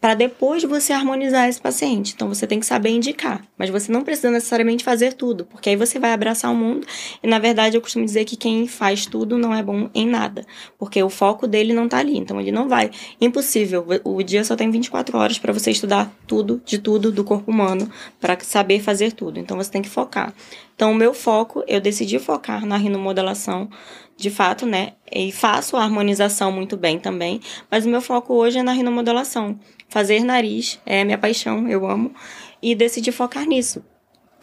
para 0.00 0.14
depois 0.14 0.64
você 0.64 0.92
harmonizar 0.92 1.48
esse 1.48 1.60
paciente. 1.60 2.14
Então 2.14 2.28
você 2.28 2.46
tem 2.46 2.58
que 2.58 2.66
saber 2.66 2.90
indicar, 2.90 3.44
mas 3.58 3.68
você 3.68 3.92
não 3.92 4.02
precisa 4.02 4.30
necessariamente 4.30 4.82
fazer 4.82 5.12
tudo, 5.12 5.44
porque 5.44 5.68
aí 5.68 5.76
você 5.76 5.98
vai 5.98 6.12
abraçar 6.12 6.50
o 6.50 6.56
mundo 6.56 6.86
e 7.22 7.28
na 7.28 7.38
verdade 7.38 7.76
eu 7.76 7.80
costumo 7.82 8.04
dizer 8.04 8.24
que 8.24 8.36
quem 8.36 8.66
faz 8.66 9.04
tudo 9.04 9.36
não 9.36 9.54
é 9.54 9.62
bom 9.62 9.90
em 9.94 10.06
nada, 10.06 10.46
porque 10.78 11.02
o 11.02 11.10
foco 11.10 11.46
dele 11.46 11.74
não 11.74 11.88
tá 11.88 11.98
ali, 11.98 12.16
então 12.16 12.40
ele 12.40 12.50
não 12.50 12.68
vai. 12.68 12.90
Impossível. 13.20 13.86
O 14.04 14.22
dia 14.22 14.42
só 14.44 14.56
tem 14.56 14.70
24 14.70 15.18
horas 15.18 15.38
para 15.38 15.52
você 15.52 15.70
estudar 15.70 16.10
tudo, 16.26 16.62
de 16.64 16.78
tudo 16.78 17.12
do 17.12 17.22
corpo 17.22 17.50
humano, 17.50 17.90
para 18.20 18.38
saber 18.40 18.80
fazer 18.80 19.12
tudo. 19.12 19.38
Então 19.38 19.56
você 19.56 19.70
tem 19.70 19.82
que 19.82 19.88
focar. 19.88 20.32
Então, 20.80 20.92
o 20.92 20.94
meu 20.94 21.12
foco, 21.12 21.62
eu 21.68 21.78
decidi 21.78 22.18
focar 22.18 22.64
na 22.64 22.78
rinomodelação, 22.78 23.68
de 24.16 24.30
fato, 24.30 24.64
né? 24.64 24.94
E 25.12 25.30
faço 25.30 25.76
a 25.76 25.82
harmonização 25.82 26.50
muito 26.50 26.74
bem 26.74 26.98
também, 26.98 27.38
mas 27.70 27.84
o 27.84 27.90
meu 27.90 28.00
foco 28.00 28.32
hoje 28.32 28.60
é 28.60 28.62
na 28.62 28.72
rinomodelação. 28.72 29.60
Fazer 29.90 30.22
nariz 30.22 30.78
é 30.86 31.04
minha 31.04 31.18
paixão, 31.18 31.68
eu 31.68 31.84
amo, 31.84 32.14
e 32.62 32.76
decidi 32.76 33.10
focar 33.10 33.44
nisso. 33.44 33.84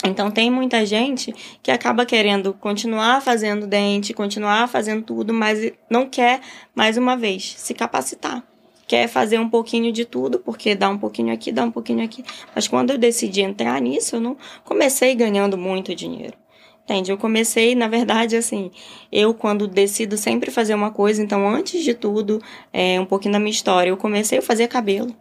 Então 0.03 0.29
tem 0.29 0.51
muita 0.51 0.85
gente 0.85 1.33
que 1.63 1.71
acaba 1.71 2.05
querendo 2.05 2.53
continuar 2.53 3.21
fazendo 3.21 3.65
dente, 3.65 4.13
continuar 4.13 4.67
fazendo 4.67 5.03
tudo, 5.03 5.33
mas 5.33 5.71
não 5.89 6.07
quer 6.07 6.41
mais 6.75 6.97
uma 6.97 7.15
vez 7.15 7.55
se 7.57 7.73
capacitar. 7.73 8.43
Quer 8.85 9.07
fazer 9.07 9.39
um 9.39 9.49
pouquinho 9.49 9.91
de 9.91 10.03
tudo, 10.03 10.39
porque 10.39 10.75
dá 10.75 10.89
um 10.89 10.97
pouquinho 10.97 11.33
aqui, 11.33 11.51
dá 11.51 11.63
um 11.63 11.71
pouquinho 11.71 12.03
aqui. 12.03 12.23
Mas 12.53 12.67
quando 12.67 12.91
eu 12.91 12.97
decidi 12.97 13.41
entrar 13.41 13.81
nisso, 13.81 14.17
eu 14.17 14.21
não 14.21 14.37
comecei 14.65 15.15
ganhando 15.15 15.57
muito 15.57 15.95
dinheiro. 15.95 16.37
Entende? 16.83 17.11
Eu 17.11 17.17
comecei, 17.17 17.73
na 17.73 17.87
verdade, 17.87 18.35
assim, 18.35 18.69
eu 19.11 19.33
quando 19.33 19.65
decido 19.65 20.17
sempre 20.17 20.51
fazer 20.51 20.73
uma 20.73 20.91
coisa, 20.91 21.23
então 21.23 21.47
antes 21.47 21.83
de 21.83 21.93
tudo, 21.93 22.41
é, 22.71 22.99
um 22.99 23.05
pouquinho 23.05 23.33
da 23.33 23.39
minha 23.39 23.51
história, 23.51 23.89
eu 23.89 23.97
comecei 23.97 24.39
a 24.39 24.41
fazer 24.41 24.67
cabelo. 24.67 25.15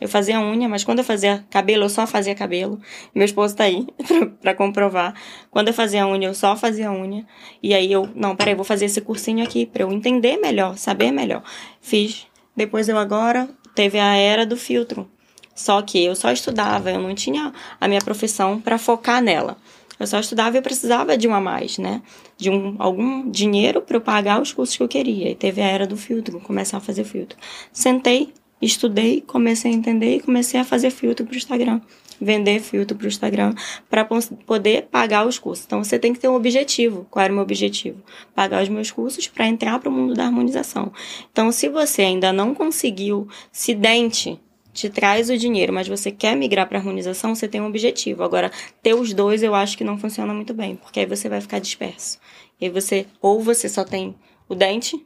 Eu 0.00 0.08
fazia 0.08 0.40
unha, 0.40 0.68
mas 0.68 0.82
quando 0.82 1.00
eu 1.00 1.04
fazia 1.04 1.44
cabelo, 1.50 1.84
eu 1.84 1.88
só 1.90 2.06
fazia 2.06 2.34
cabelo. 2.34 2.80
Meu 3.14 3.24
esposo 3.24 3.54
tá 3.54 3.64
aí 3.64 3.86
pra, 4.40 4.54
comprovar. 4.54 5.14
Quando 5.50 5.68
eu 5.68 5.74
fazia 5.74 6.06
unha, 6.06 6.28
eu 6.28 6.34
só 6.34 6.56
fazia 6.56 6.90
unha. 6.90 7.26
E 7.62 7.74
aí 7.74 7.92
eu, 7.92 8.08
não, 8.14 8.34
peraí, 8.34 8.54
vou 8.54 8.64
fazer 8.64 8.86
esse 8.86 9.00
cursinho 9.00 9.44
aqui 9.44 9.66
pra 9.66 9.82
eu 9.82 9.92
entender 9.92 10.38
melhor, 10.38 10.78
saber 10.78 11.10
melhor. 11.10 11.42
Fiz. 11.80 12.26
Depois 12.56 12.88
eu 12.88 12.96
agora 12.96 13.48
teve 13.74 13.98
a 13.98 14.16
era 14.16 14.46
do 14.46 14.56
filtro. 14.56 15.08
Só 15.54 15.82
que 15.82 16.02
eu 16.02 16.16
só 16.16 16.32
estudava, 16.32 16.90
eu 16.90 16.98
não 16.98 17.14
tinha 17.14 17.52
a 17.78 17.86
minha 17.86 18.00
profissão 18.00 18.58
para 18.58 18.78
focar 18.78 19.22
nela. 19.22 19.58
Eu 19.98 20.06
só 20.06 20.18
estudava 20.18 20.56
e 20.56 20.58
eu 20.58 20.62
precisava 20.62 21.18
de 21.18 21.28
um 21.28 21.34
a 21.34 21.40
mais, 21.40 21.76
né? 21.76 22.00
De 22.38 22.48
um, 22.48 22.76
algum 22.78 23.30
dinheiro 23.30 23.82
para 23.82 23.98
eu 23.98 24.00
pagar 24.00 24.40
os 24.40 24.50
cursos 24.50 24.74
que 24.74 24.82
eu 24.82 24.88
queria. 24.88 25.30
E 25.30 25.34
teve 25.34 25.60
a 25.60 25.66
era 25.66 25.86
do 25.86 25.94
filtro, 25.94 26.40
começar 26.40 26.78
a 26.78 26.80
fazer 26.80 27.04
filtro. 27.04 27.38
Sentei, 27.70 28.32
estudei, 28.60 29.20
comecei 29.20 29.70
a 29.70 29.74
entender 29.74 30.16
e 30.16 30.20
comecei 30.20 30.60
a 30.60 30.64
fazer 30.64 30.90
filtro 30.90 31.24
para 31.24 31.34
o 31.34 31.36
Instagram. 31.36 31.80
vender 32.22 32.60
filtro 32.60 32.94
para 32.96 33.06
o 33.06 33.08
Instagram 33.08 33.54
para 33.88 34.04
poder 34.04 34.88
pagar 34.90 35.26
os 35.26 35.38
cursos. 35.38 35.64
Então 35.64 35.82
você 35.82 35.98
tem 35.98 36.12
que 36.12 36.20
ter 36.20 36.28
um 36.28 36.34
objetivo. 36.34 37.06
Qual 37.10 37.24
era 37.24 37.32
o 37.32 37.36
meu 37.36 37.42
objetivo? 37.42 38.02
Pagar 38.34 38.62
os 38.62 38.68
meus 38.68 38.90
cursos 38.90 39.26
para 39.26 39.46
entrar 39.46 39.78
para 39.78 39.88
o 39.88 39.92
mundo 39.92 40.12
da 40.12 40.26
harmonização. 40.26 40.92
Então, 41.32 41.50
se 41.50 41.68
você 41.70 42.02
ainda 42.02 42.30
não 42.30 42.54
conseguiu 42.54 43.26
se 43.50 43.74
dente 43.74 44.38
te 44.72 44.88
traz 44.88 45.30
o 45.30 45.36
dinheiro, 45.36 45.72
mas 45.72 45.88
você 45.88 46.10
quer 46.10 46.36
migrar 46.36 46.68
para 46.68 46.78
harmonização, 46.78 47.34
você 47.34 47.48
tem 47.48 47.60
um 47.60 47.66
objetivo. 47.66 48.22
Agora, 48.22 48.50
ter 48.82 48.94
os 48.94 49.12
dois 49.12 49.42
eu 49.42 49.54
acho 49.54 49.76
que 49.76 49.84
não 49.84 49.98
funciona 49.98 50.32
muito 50.32 50.54
bem, 50.54 50.76
porque 50.76 51.00
aí 51.00 51.06
você 51.06 51.28
vai 51.28 51.40
ficar 51.40 51.58
disperso. 51.58 52.18
E 52.60 52.68
você, 52.68 53.06
ou 53.20 53.40
você 53.40 53.68
só 53.68 53.84
tem 53.84 54.14
o 54.48 54.54
dente, 54.54 55.04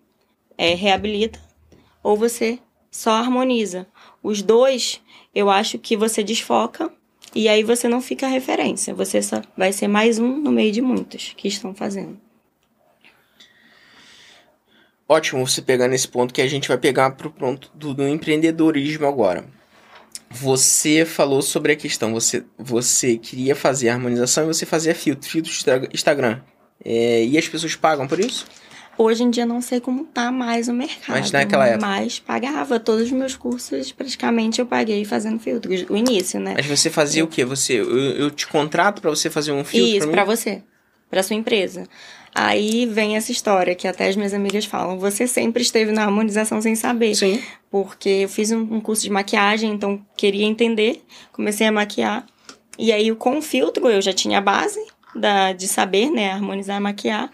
é, 0.59 0.75
reabilita, 0.75 1.41
ou 2.03 2.17
você 2.17 2.59
só 2.95 3.11
harmoniza. 3.11 3.89
Os 4.23 4.41
dois, 4.41 5.03
eu 5.35 5.51
acho 5.51 5.81
que 5.81 5.97
você 5.97 6.23
desfoca 6.23 6.93
e 7.35 7.49
aí 7.49 7.65
você 7.65 7.89
não 7.89 8.01
fica 8.01 8.29
referência. 8.29 8.95
Você 8.95 9.21
só 9.21 9.43
vai 9.57 9.73
ser 9.73 9.89
mais 9.89 10.21
um 10.21 10.39
no 10.39 10.53
meio 10.53 10.71
de 10.71 10.81
muitos 10.81 11.35
que 11.37 11.49
estão 11.49 11.75
fazendo. 11.75 12.17
Ótimo 15.09 15.45
você 15.45 15.61
pegar 15.61 15.89
nesse 15.89 16.07
ponto 16.07 16.33
que 16.33 16.41
a 16.41 16.47
gente 16.47 16.69
vai 16.69 16.79
pegar 16.79 17.11
pro 17.11 17.33
ponto 17.33 17.69
do, 17.75 17.93
do 17.95 18.07
empreendedorismo 18.07 19.07
agora. 19.07 19.45
Você 20.31 21.05
falou 21.05 21.43
sobre 21.43 21.73
a 21.73 21.77
questão, 21.77 22.13
você, 22.13 22.45
você 22.57 23.19
queria 23.19 23.57
fazer 23.57 23.89
harmonização 23.89 24.45
e 24.45 24.47
você 24.47 24.65
fazia 24.65 24.95
filtro, 24.95 25.29
filtro 25.29 25.53
Instagram. 25.93 26.41
É, 26.85 27.25
e 27.25 27.37
as 27.37 27.49
pessoas 27.49 27.75
pagam 27.75 28.07
por 28.07 28.21
isso? 28.21 28.47
Hoje 28.97 29.23
em 29.23 29.31
dia 29.31 29.45
não 29.45 29.61
sei 29.61 29.81
como 29.81 30.05
tá 30.05 30.31
mais 30.31 30.69
o 30.69 30.73
mercado. 30.73 31.19
Mas 31.19 31.33
naquela 31.33 31.67
época. 31.67 31.87
Mas 31.87 32.19
pagava 32.19 32.79
todos 32.79 33.05
os 33.05 33.13
meus 33.13 33.37
cursos, 33.37 33.93
praticamente 33.93 34.61
eu 34.61 34.67
paguei 34.67 35.05
fazendo 35.05 35.39
filtros, 35.39 35.85
o 35.89 35.97
início, 35.97 36.41
né? 36.41 36.55
Mas 36.57 36.67
você 36.67 36.91
fazia 36.91 37.23
eu... 37.23 37.27
o 37.27 37.29
quê? 37.29 37.45
Você, 37.45 37.81
eu, 37.81 37.91
eu 37.91 38.31
te 38.31 38.47
contrato 38.47 39.01
para 39.01 39.11
você 39.11 39.29
fazer 39.29 39.53
um 39.53 39.65
filtro? 39.65 39.97
Isso, 39.97 40.09
para 40.09 40.25
você, 40.25 40.63
para 41.11 41.23
sua 41.23 41.37
empresa. 41.37 41.89
Aí 42.35 42.85
vem 42.87 43.17
essa 43.17 43.31
história 43.31 43.77
que 43.77 43.87
até 43.87 44.09
as 44.09 44.17
minhas 44.17 44.35
amigas 44.35 44.65
falam: 44.65 44.99
você 44.99 45.27
sempre 45.27 45.63
esteve 45.63 45.93
na 45.93 46.03
harmonização 46.03 46.61
sem 46.61 46.75
saber. 46.75 47.15
Sim. 47.15 47.41
Porque 47.71 48.09
eu 48.09 48.29
fiz 48.29 48.51
um, 48.51 48.61
um 48.61 48.81
curso 48.81 49.03
de 49.03 49.11
maquiagem, 49.11 49.73
então 49.73 50.05
queria 50.17 50.45
entender, 50.45 51.03
comecei 51.33 51.67
a 51.67 51.73
maquiar. 51.73 52.27
E 52.77 52.93
aí, 52.93 53.15
com 53.15 53.39
o 53.39 53.43
filtro, 53.43 53.89
eu 53.89 54.03
já 54.03 54.13
tinha 54.13 54.39
a 54.39 54.41
base 54.41 54.85
da, 55.15 55.53
de 55.53 55.69
saber, 55.69 56.11
né, 56.11 56.33
harmonizar, 56.33 56.81
maquiar. 56.81 57.31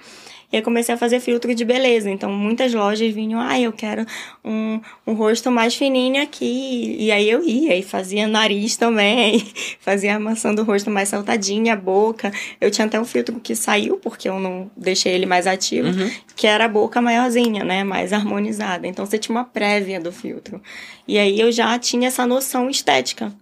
E 0.52 0.56
aí 0.56 0.62
comecei 0.62 0.94
a 0.94 0.98
fazer 0.98 1.20
filtro 1.20 1.54
de 1.54 1.64
beleza. 1.64 2.10
Então, 2.10 2.32
muitas 2.32 2.74
lojas 2.74 3.12
vinham, 3.14 3.40
ah, 3.40 3.58
eu 3.58 3.72
quero 3.72 4.04
um, 4.44 4.80
um 5.06 5.12
rosto 5.14 5.50
mais 5.50 5.76
fininho 5.76 6.20
aqui. 6.22 6.96
E 6.98 7.12
aí 7.12 7.30
eu 7.30 7.44
ia 7.44 7.76
e 7.76 7.82
fazia 7.82 8.26
nariz 8.26 8.76
também, 8.76 9.46
fazia 9.78 10.16
a 10.16 10.20
maçã 10.20 10.52
do 10.52 10.64
rosto 10.64 10.90
mais 10.90 11.08
saltadinha, 11.08 11.74
a 11.74 11.76
boca. 11.76 12.32
Eu 12.60 12.70
tinha 12.70 12.86
até 12.86 12.98
um 12.98 13.04
filtro 13.04 13.38
que 13.38 13.54
saiu, 13.54 13.96
porque 13.98 14.28
eu 14.28 14.40
não 14.40 14.68
deixei 14.76 15.12
ele 15.12 15.26
mais 15.26 15.46
ativo, 15.46 15.88
uhum. 15.88 16.10
que 16.34 16.46
era 16.46 16.64
a 16.64 16.68
boca 16.68 17.00
maiorzinha, 17.00 17.62
né? 17.62 17.84
Mais 17.84 18.12
harmonizada. 18.12 18.88
Então, 18.88 19.06
você 19.06 19.18
tinha 19.18 19.36
uma 19.36 19.44
prévia 19.44 20.00
do 20.00 20.10
filtro. 20.10 20.60
E 21.06 21.16
aí 21.18 21.38
eu 21.38 21.52
já 21.52 21.78
tinha 21.78 22.08
essa 22.08 22.26
noção 22.26 22.68
estética. 22.68 23.32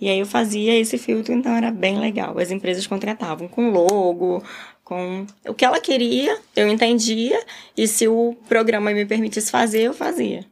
E 0.00 0.08
aí 0.08 0.18
eu 0.18 0.26
fazia 0.26 0.78
esse 0.78 0.96
filtro, 0.96 1.34
então 1.34 1.52
era 1.52 1.70
bem 1.70 1.98
legal. 1.98 2.38
As 2.38 2.50
empresas 2.50 2.86
contratavam 2.86 3.46
com 3.46 3.70
logo, 3.70 4.42
com 4.90 5.24
o 5.46 5.54
que 5.54 5.64
ela 5.64 5.80
queria, 5.80 6.36
eu 6.56 6.66
entendia, 6.66 7.40
e 7.76 7.86
se 7.86 8.08
o 8.08 8.36
programa 8.48 8.90
me 8.90 9.06
permitisse 9.06 9.48
fazer, 9.48 9.82
eu 9.82 9.94
fazia. 9.94 10.44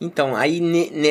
Então, 0.00 0.36
aí 0.36 0.60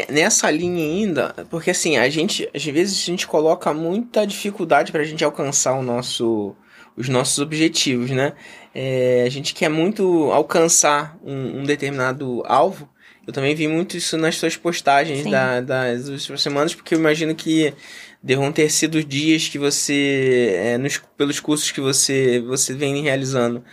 nessa 0.09 0.49
linha 0.49 0.81
ainda, 0.81 1.35
porque 1.49 1.71
assim, 1.71 1.97
a 1.97 2.09
gente, 2.09 2.49
às 2.55 2.63
vezes 2.63 2.97
a 2.97 3.05
gente 3.05 3.27
coloca 3.27 3.73
muita 3.73 4.25
dificuldade 4.25 4.93
para 4.93 5.01
a 5.01 5.03
gente 5.03 5.21
alcançar 5.25 5.73
o 5.73 5.83
nosso, 5.83 6.55
os 6.95 7.09
nossos 7.09 7.37
objetivos, 7.39 8.09
né? 8.11 8.31
É, 8.73 9.23
a 9.27 9.29
gente 9.29 9.53
quer 9.53 9.69
muito 9.69 10.31
alcançar 10.31 11.17
um, 11.21 11.59
um, 11.59 11.63
determinado 11.65 12.43
alvo. 12.45 12.87
Eu 13.27 13.33
também 13.33 13.53
vi 13.53 13.67
muito 13.67 13.97
isso 13.97 14.17
nas 14.17 14.37
suas 14.37 14.55
postagens 14.55 15.29
da, 15.29 15.59
das 15.59 16.07
últimas 16.07 16.41
semanas, 16.41 16.73
porque 16.73 16.95
eu 16.95 16.99
imagino 16.99 17.35
que 17.35 17.73
devam 18.21 18.51
ter 18.51 18.69
sido 18.69 19.03
dias 19.03 19.47
que 19.47 19.57
você, 19.57 20.53
é, 20.55 20.77
nos, 20.77 21.01
pelos 21.17 21.39
cursos 21.39 21.71
que 21.71 21.81
você, 21.81 22.39
você 22.41 22.73
vem 22.73 23.01
realizando, 23.01 23.63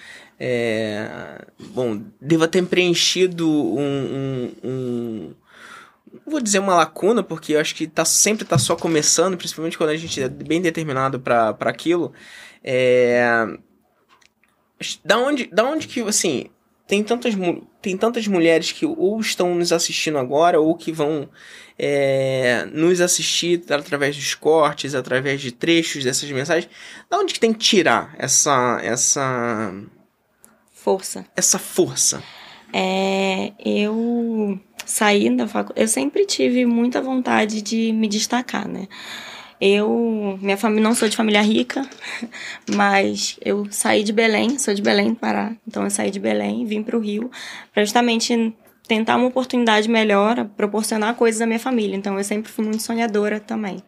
é, 0.40 1.44
bom, 1.70 2.00
deva 2.20 2.46
ter 2.48 2.64
preenchido 2.64 3.48
um, 3.48 4.52
um, 4.62 4.68
um 4.68 5.34
vou 6.26 6.40
dizer 6.40 6.58
uma 6.58 6.74
lacuna, 6.74 7.22
porque 7.22 7.54
eu 7.54 7.60
acho 7.60 7.74
que 7.74 7.86
tá, 7.86 8.04
sempre 8.04 8.44
tá 8.44 8.58
só 8.58 8.76
começando, 8.76 9.36
principalmente 9.36 9.76
quando 9.76 9.90
a 9.90 9.96
gente 9.96 10.22
é 10.22 10.28
bem 10.28 10.60
determinado 10.60 11.18
para 11.20 11.56
aquilo. 11.60 12.12
É, 12.62 13.46
da 15.04 15.18
onde, 15.18 15.46
da 15.46 15.64
onde 15.64 15.88
que, 15.88 16.00
assim, 16.00 16.46
tem 16.86 17.02
tantas, 17.02 17.34
tem 17.80 17.96
tantas 17.96 18.26
mulheres 18.26 18.72
que 18.72 18.84
ou 18.84 19.20
estão 19.20 19.54
nos 19.54 19.72
assistindo 19.72 20.18
agora 20.18 20.60
ou 20.60 20.74
que 20.74 20.90
vão 20.90 21.28
é, 21.78 22.66
nos 22.72 23.00
assistir 23.00 23.62
através 23.70 24.16
dos 24.16 24.34
cortes, 24.34 24.94
através 24.94 25.40
de 25.40 25.52
trechos 25.52 26.04
dessas 26.04 26.30
mensagens. 26.30 26.68
Da 27.08 27.18
onde 27.18 27.32
que 27.32 27.40
tem 27.40 27.52
que 27.52 27.60
tirar 27.60 28.14
essa 28.18 28.80
essa 28.82 29.72
força? 30.72 31.24
Essa 31.36 31.58
força. 31.58 32.22
É, 32.72 33.52
eu 33.64 34.60
saí 34.84 35.34
da 35.34 35.46
faculdade, 35.46 35.80
eu 35.80 35.88
sempre 35.88 36.26
tive 36.26 36.66
muita 36.66 37.00
vontade 37.00 37.62
de 37.62 37.92
me 37.92 38.08
destacar, 38.08 38.68
né? 38.68 38.88
Eu, 39.60 40.38
minha 40.40 40.56
família, 40.56 40.84
não 40.84 40.94
sou 40.94 41.08
de 41.08 41.16
família 41.16 41.42
rica, 41.42 41.82
mas 42.74 43.38
eu 43.44 43.66
saí 43.70 44.04
de 44.04 44.12
Belém, 44.12 44.58
sou 44.58 44.72
de 44.72 44.80
Belém, 44.80 45.14
Pará. 45.14 45.52
Então 45.66 45.84
eu 45.84 45.90
saí 45.90 46.10
de 46.10 46.20
Belém, 46.20 46.64
vim 46.64 46.82
para 46.82 46.96
o 46.96 47.00
Rio, 47.00 47.30
para 47.72 47.84
justamente 47.84 48.54
tentar 48.86 49.16
uma 49.16 49.26
oportunidade 49.26 49.88
melhor, 49.88 50.44
proporcionar 50.56 51.14
coisas 51.14 51.40
à 51.40 51.46
minha 51.46 51.58
família. 51.58 51.96
Então 51.96 52.16
eu 52.16 52.24
sempre 52.24 52.50
fui 52.50 52.64
muito 52.64 52.82
sonhadora 52.82 53.40
também, 53.40 53.82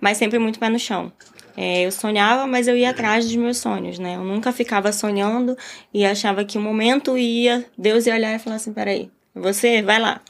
mas 0.00 0.18
sempre 0.18 0.38
muito 0.38 0.58
pé 0.58 0.68
no 0.68 0.78
chão. 0.78 1.10
É, 1.56 1.86
eu 1.86 1.90
sonhava, 1.90 2.46
mas 2.46 2.68
eu 2.68 2.76
ia 2.76 2.90
atrás 2.90 3.24
dos 3.24 3.34
meus 3.34 3.56
sonhos, 3.56 3.98
né? 3.98 4.16
Eu 4.16 4.24
nunca 4.24 4.52
ficava 4.52 4.92
sonhando 4.92 5.56
e 5.92 6.04
achava 6.04 6.44
que 6.44 6.58
o 6.58 6.60
um 6.60 6.64
momento 6.64 7.16
ia, 7.16 7.64
Deus 7.78 8.06
ia 8.06 8.14
olhar 8.14 8.34
e 8.34 8.38
falar 8.38 8.56
assim, 8.56 8.74
peraí, 8.74 9.10
você 9.34 9.80
vai 9.80 9.98
lá. 9.98 10.20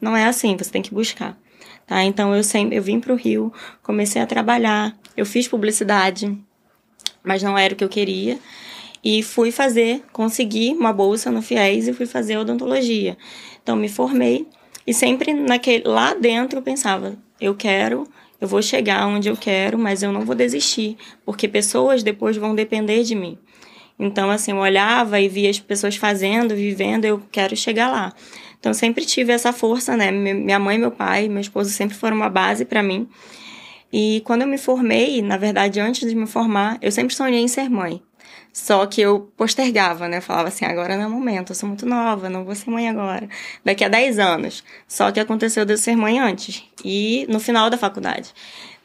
Não 0.00 0.16
é 0.16 0.26
assim, 0.26 0.56
você 0.56 0.70
tem 0.70 0.82
que 0.82 0.94
buscar. 0.94 1.36
Tá? 1.86 2.02
Então 2.02 2.34
eu 2.34 2.42
sempre 2.42 2.76
eu 2.76 2.82
vim 2.82 2.98
para 2.98 3.12
o 3.12 3.16
Rio, 3.16 3.52
comecei 3.82 4.20
a 4.20 4.26
trabalhar, 4.26 4.96
eu 5.16 5.24
fiz 5.24 5.46
publicidade, 5.46 6.36
mas 7.22 7.42
não 7.42 7.56
era 7.56 7.74
o 7.74 7.76
que 7.76 7.84
eu 7.84 7.88
queria. 7.88 8.38
E 9.04 9.22
fui 9.22 9.52
fazer, 9.52 10.02
consegui 10.12 10.72
uma 10.72 10.92
bolsa 10.92 11.30
no 11.30 11.40
FIES 11.40 11.86
e 11.86 11.92
fui 11.92 12.06
fazer 12.06 12.36
odontologia. 12.38 13.16
Então 13.62 13.76
me 13.76 13.88
formei 13.88 14.48
e 14.84 14.92
sempre 14.92 15.32
naquele 15.32 15.84
lá 15.86 16.12
dentro 16.12 16.58
eu 16.58 16.62
pensava, 16.62 17.16
eu 17.40 17.54
quero, 17.54 18.04
eu 18.40 18.48
vou 18.48 18.60
chegar 18.60 19.06
onde 19.06 19.28
eu 19.28 19.36
quero, 19.36 19.78
mas 19.78 20.02
eu 20.02 20.12
não 20.12 20.22
vou 20.22 20.34
desistir, 20.34 20.96
porque 21.24 21.46
pessoas 21.46 22.02
depois 22.02 22.36
vão 22.36 22.54
depender 22.54 23.04
de 23.04 23.14
mim. 23.14 23.38
Então 23.98 24.28
assim, 24.28 24.50
eu 24.50 24.58
olhava 24.58 25.20
e 25.20 25.28
via 25.28 25.50
as 25.50 25.60
pessoas 25.60 25.96
fazendo, 25.96 26.54
vivendo, 26.54 27.04
eu 27.04 27.22
quero 27.30 27.56
chegar 27.56 27.88
lá. 27.88 28.12
Então, 28.58 28.74
sempre 28.74 29.04
tive 29.04 29.32
essa 29.32 29.52
força, 29.52 29.96
né? 29.96 30.10
Minha 30.10 30.58
mãe, 30.58 30.78
meu 30.78 30.90
pai, 30.90 31.28
meu 31.28 31.40
esposo 31.40 31.70
sempre 31.70 31.96
foram 31.96 32.16
uma 32.16 32.28
base 32.28 32.64
para 32.64 32.82
mim. 32.82 33.08
E 33.92 34.22
quando 34.24 34.42
eu 34.42 34.48
me 34.48 34.58
formei, 34.58 35.22
na 35.22 35.36
verdade, 35.36 35.80
antes 35.80 36.08
de 36.08 36.14
me 36.14 36.26
formar, 36.26 36.78
eu 36.82 36.90
sempre 36.90 37.14
sonhei 37.14 37.40
em 37.40 37.48
ser 37.48 37.68
mãe. 37.70 38.02
Só 38.52 38.86
que 38.86 39.02
eu 39.02 39.30
postergava, 39.36 40.08
né? 40.08 40.16
Eu 40.16 40.22
falava 40.22 40.48
assim, 40.48 40.64
agora 40.64 40.96
não 40.96 41.04
é 41.04 41.06
o 41.06 41.10
momento, 41.10 41.50
eu 41.50 41.54
sou 41.54 41.68
muito 41.68 41.84
nova, 41.84 42.30
não 42.30 42.44
vou 42.44 42.54
ser 42.54 42.70
mãe 42.70 42.88
agora. 42.88 43.28
Daqui 43.64 43.84
a 43.84 43.88
10 43.88 44.18
anos. 44.18 44.64
Só 44.88 45.12
que 45.12 45.20
aconteceu 45.20 45.64
de 45.66 45.74
eu 45.74 45.78
ser 45.78 45.94
mãe 45.94 46.18
antes. 46.18 46.64
E 46.82 47.26
no 47.28 47.38
final 47.38 47.68
da 47.68 47.76
faculdade. 47.76 48.32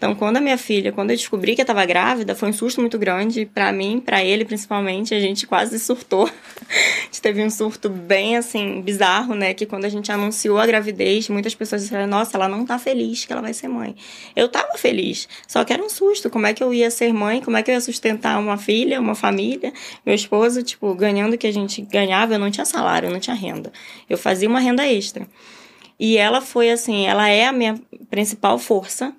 Então, 0.02 0.16
quando 0.16 0.38
a 0.38 0.42
minha 0.42 0.58
filha, 0.58 0.92
quando 0.92 1.12
eu 1.12 1.16
descobri 1.16 1.54
que 1.54 1.62
eu 1.62 1.64
estava 1.64 1.86
grávida, 1.86 2.34
foi 2.34 2.50
um 2.50 2.54
susto 2.54 2.82
muito 2.82 2.98
grande 2.98 3.46
para 3.46 3.72
mim, 3.72 4.02
para 4.04 4.26
ele 4.26 4.44
principalmente. 4.44 5.14
A 5.14 5.20
gente 5.20 5.46
quase 5.46 5.78
surtou. 5.78 6.26
a 6.26 6.32
gente 7.06 7.22
teve 7.22 7.44
um 7.44 7.52
surto 7.52 7.88
bem 7.88 8.36
assim 8.36 8.82
bizarro, 8.82 9.36
né? 9.36 9.54
Que 9.54 9.64
quando 9.64 9.86
a 9.86 9.90
gente 9.90 10.12
anunciou 10.12 10.58
a 10.58 10.66
gravidez, 10.66 11.30
muitas 11.30 11.54
pessoas 11.54 11.84
disseram: 11.84 12.08
"Nossa, 12.08 12.36
ela 12.36 12.50
não 12.50 12.66
tá 12.66 12.80
feliz 12.80 13.26
que 13.26 13.32
ela 13.32 13.44
vai 13.44 13.54
ser 13.54 13.68
mãe". 13.68 13.96
Eu 14.36 14.50
tava 14.50 14.76
feliz, 14.76 15.30
só 15.48 15.64
que 15.64 15.72
era 15.72 15.84
um 15.84 15.90
susto. 15.90 16.32
Como 16.32 16.48
é 16.48 16.54
que 16.56 16.64
eu 16.64 16.74
ia 16.74 16.90
ser 16.90 17.14
mãe? 17.14 17.40
Como 17.40 17.56
é 17.56 17.62
que 17.62 17.70
eu 17.70 17.76
ia 17.76 17.82
sustentar 17.82 18.40
uma 18.40 18.58
filha, 18.58 19.00
uma 19.00 19.14
família? 19.14 19.72
Meu 20.04 20.16
esposo, 20.16 20.64
tipo, 20.64 20.96
ganhando 20.96 21.36
o 21.36 21.38
que 21.38 21.46
a 21.46 21.54
gente 21.54 21.80
ganhava, 21.84 22.34
eu 22.34 22.40
não 22.40 22.50
tinha 22.50 22.66
salário, 22.66 23.06
eu 23.06 23.14
não 23.14 23.20
tinha 23.20 23.36
renda. 23.36 23.72
Eu 24.10 24.18
fazia 24.18 24.50
uma 24.50 24.60
renda 24.60 24.84
extra. 24.84 25.28
E 26.00 26.18
ela 26.18 26.42
foi 26.42 26.72
assim, 26.72 27.06
ela 27.06 27.30
é 27.30 27.46
a 27.46 27.52
minha 27.52 27.80
principal 28.10 28.58
força 28.58 29.14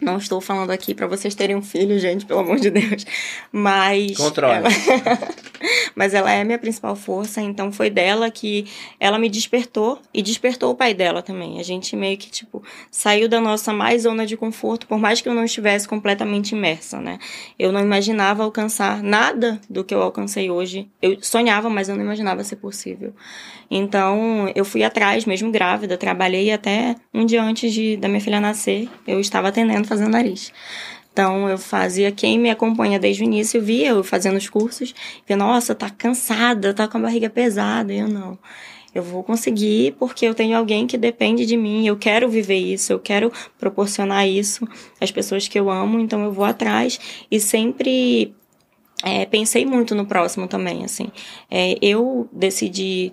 não 0.00 0.18
estou 0.18 0.40
falando 0.40 0.70
aqui 0.70 0.94
para 0.94 1.06
vocês 1.06 1.34
terem 1.34 1.56
um 1.56 1.62
filho, 1.62 1.98
gente, 1.98 2.24
pelo 2.24 2.40
amor 2.40 2.58
de 2.58 2.70
Deus. 2.70 3.04
Mas. 3.50 4.16
Controle. 4.16 4.54
Ela... 4.54 4.68
mas 5.94 6.14
ela 6.14 6.32
é 6.32 6.44
minha 6.44 6.58
principal 6.58 6.94
força, 6.96 7.40
então 7.40 7.72
foi 7.72 7.90
dela 7.90 8.30
que 8.30 8.66
ela 8.98 9.18
me 9.18 9.28
despertou 9.28 10.00
e 10.12 10.22
despertou 10.22 10.70
o 10.70 10.74
pai 10.74 10.94
dela 10.94 11.22
também. 11.22 11.58
A 11.58 11.62
gente 11.62 11.94
meio 11.96 12.16
que, 12.16 12.30
tipo, 12.30 12.62
saiu 12.90 13.28
da 13.28 13.40
nossa 13.40 13.72
mais 13.72 14.02
zona 14.02 14.26
de 14.26 14.36
conforto, 14.36 14.86
por 14.86 14.98
mais 14.98 15.20
que 15.20 15.28
eu 15.28 15.34
não 15.34 15.44
estivesse 15.44 15.88
completamente 15.88 16.52
imersa, 16.52 17.00
né? 17.00 17.18
Eu 17.58 17.72
não 17.72 17.80
imaginava 17.80 18.42
alcançar 18.42 19.02
nada 19.02 19.60
do 19.68 19.84
que 19.84 19.94
eu 19.94 20.02
alcancei 20.02 20.50
hoje. 20.50 20.90
Eu 21.00 21.18
sonhava, 21.20 21.68
mas 21.68 21.88
eu 21.88 21.96
não 21.96 22.04
imaginava 22.04 22.42
ser 22.44 22.56
possível. 22.56 23.14
Então, 23.70 24.50
eu 24.54 24.64
fui 24.64 24.82
atrás, 24.82 25.24
mesmo 25.24 25.50
grávida, 25.50 25.96
trabalhei 25.96 26.50
até 26.50 26.96
um 27.12 27.26
dia 27.26 27.42
antes 27.42 27.72
de, 27.72 27.96
da 27.96 28.08
minha 28.08 28.20
filha 28.20 28.40
nascer, 28.40 28.88
eu 29.06 29.20
estava 29.20 29.48
atendendo, 29.48 29.86
fazendo 29.86 30.10
nariz. 30.10 30.52
Então 31.18 31.48
eu 31.48 31.58
fazia, 31.58 32.12
quem 32.12 32.38
me 32.38 32.48
acompanha 32.48 32.96
desde 32.96 33.24
o 33.24 33.24
início 33.24 33.60
via 33.60 33.88
eu 33.88 34.04
fazendo 34.04 34.36
os 34.36 34.48
cursos, 34.48 34.94
via, 35.26 35.36
nossa, 35.36 35.74
tá 35.74 35.90
cansada, 35.90 36.72
tá 36.72 36.86
com 36.86 36.96
a 36.96 37.00
barriga 37.00 37.28
pesada. 37.28 37.92
Eu 37.92 38.06
não. 38.06 38.38
Eu 38.94 39.02
vou 39.02 39.24
conseguir 39.24 39.96
porque 39.98 40.24
eu 40.24 40.32
tenho 40.32 40.56
alguém 40.56 40.86
que 40.86 40.96
depende 40.96 41.44
de 41.44 41.56
mim, 41.56 41.84
eu 41.84 41.96
quero 41.96 42.28
viver 42.28 42.58
isso, 42.58 42.92
eu 42.92 43.00
quero 43.00 43.32
proporcionar 43.58 44.28
isso 44.28 44.64
às 45.00 45.10
pessoas 45.10 45.48
que 45.48 45.58
eu 45.58 45.68
amo, 45.68 45.98
então 45.98 46.22
eu 46.22 46.30
vou 46.30 46.44
atrás 46.44 47.00
e 47.28 47.40
sempre 47.40 48.32
é, 49.02 49.26
pensei 49.26 49.66
muito 49.66 49.96
no 49.96 50.06
próximo 50.06 50.46
também, 50.46 50.84
assim. 50.84 51.08
É, 51.50 51.76
eu 51.82 52.28
decidi 52.32 53.12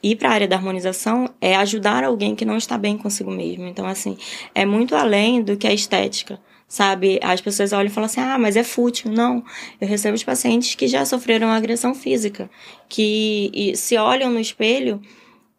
ir 0.00 0.14
para 0.14 0.28
a 0.28 0.32
área 0.32 0.46
da 0.46 0.54
harmonização 0.54 1.28
é 1.40 1.56
ajudar 1.56 2.04
alguém 2.04 2.36
que 2.36 2.44
não 2.44 2.56
está 2.56 2.78
bem 2.78 2.96
consigo 2.96 3.32
mesmo. 3.32 3.66
Então, 3.66 3.84
assim, 3.84 4.16
é 4.54 4.64
muito 4.64 4.94
além 4.94 5.42
do 5.42 5.56
que 5.56 5.66
a 5.66 5.74
estética 5.74 6.38
sabe? 6.68 7.18
As 7.22 7.40
pessoas 7.40 7.72
olham 7.72 7.86
e 7.86 7.90
falam 7.90 8.06
assim: 8.06 8.20
ah, 8.20 8.38
mas 8.38 8.56
é 8.56 8.64
fútil. 8.64 9.10
Não. 9.10 9.44
Eu 9.80 9.88
recebo 9.88 10.14
os 10.14 10.24
pacientes 10.24 10.74
que 10.74 10.88
já 10.88 11.04
sofreram 11.04 11.50
agressão 11.50 11.94
física, 11.94 12.50
que 12.88 13.72
se 13.76 13.96
olham 13.96 14.30
no 14.30 14.40
espelho 14.40 15.00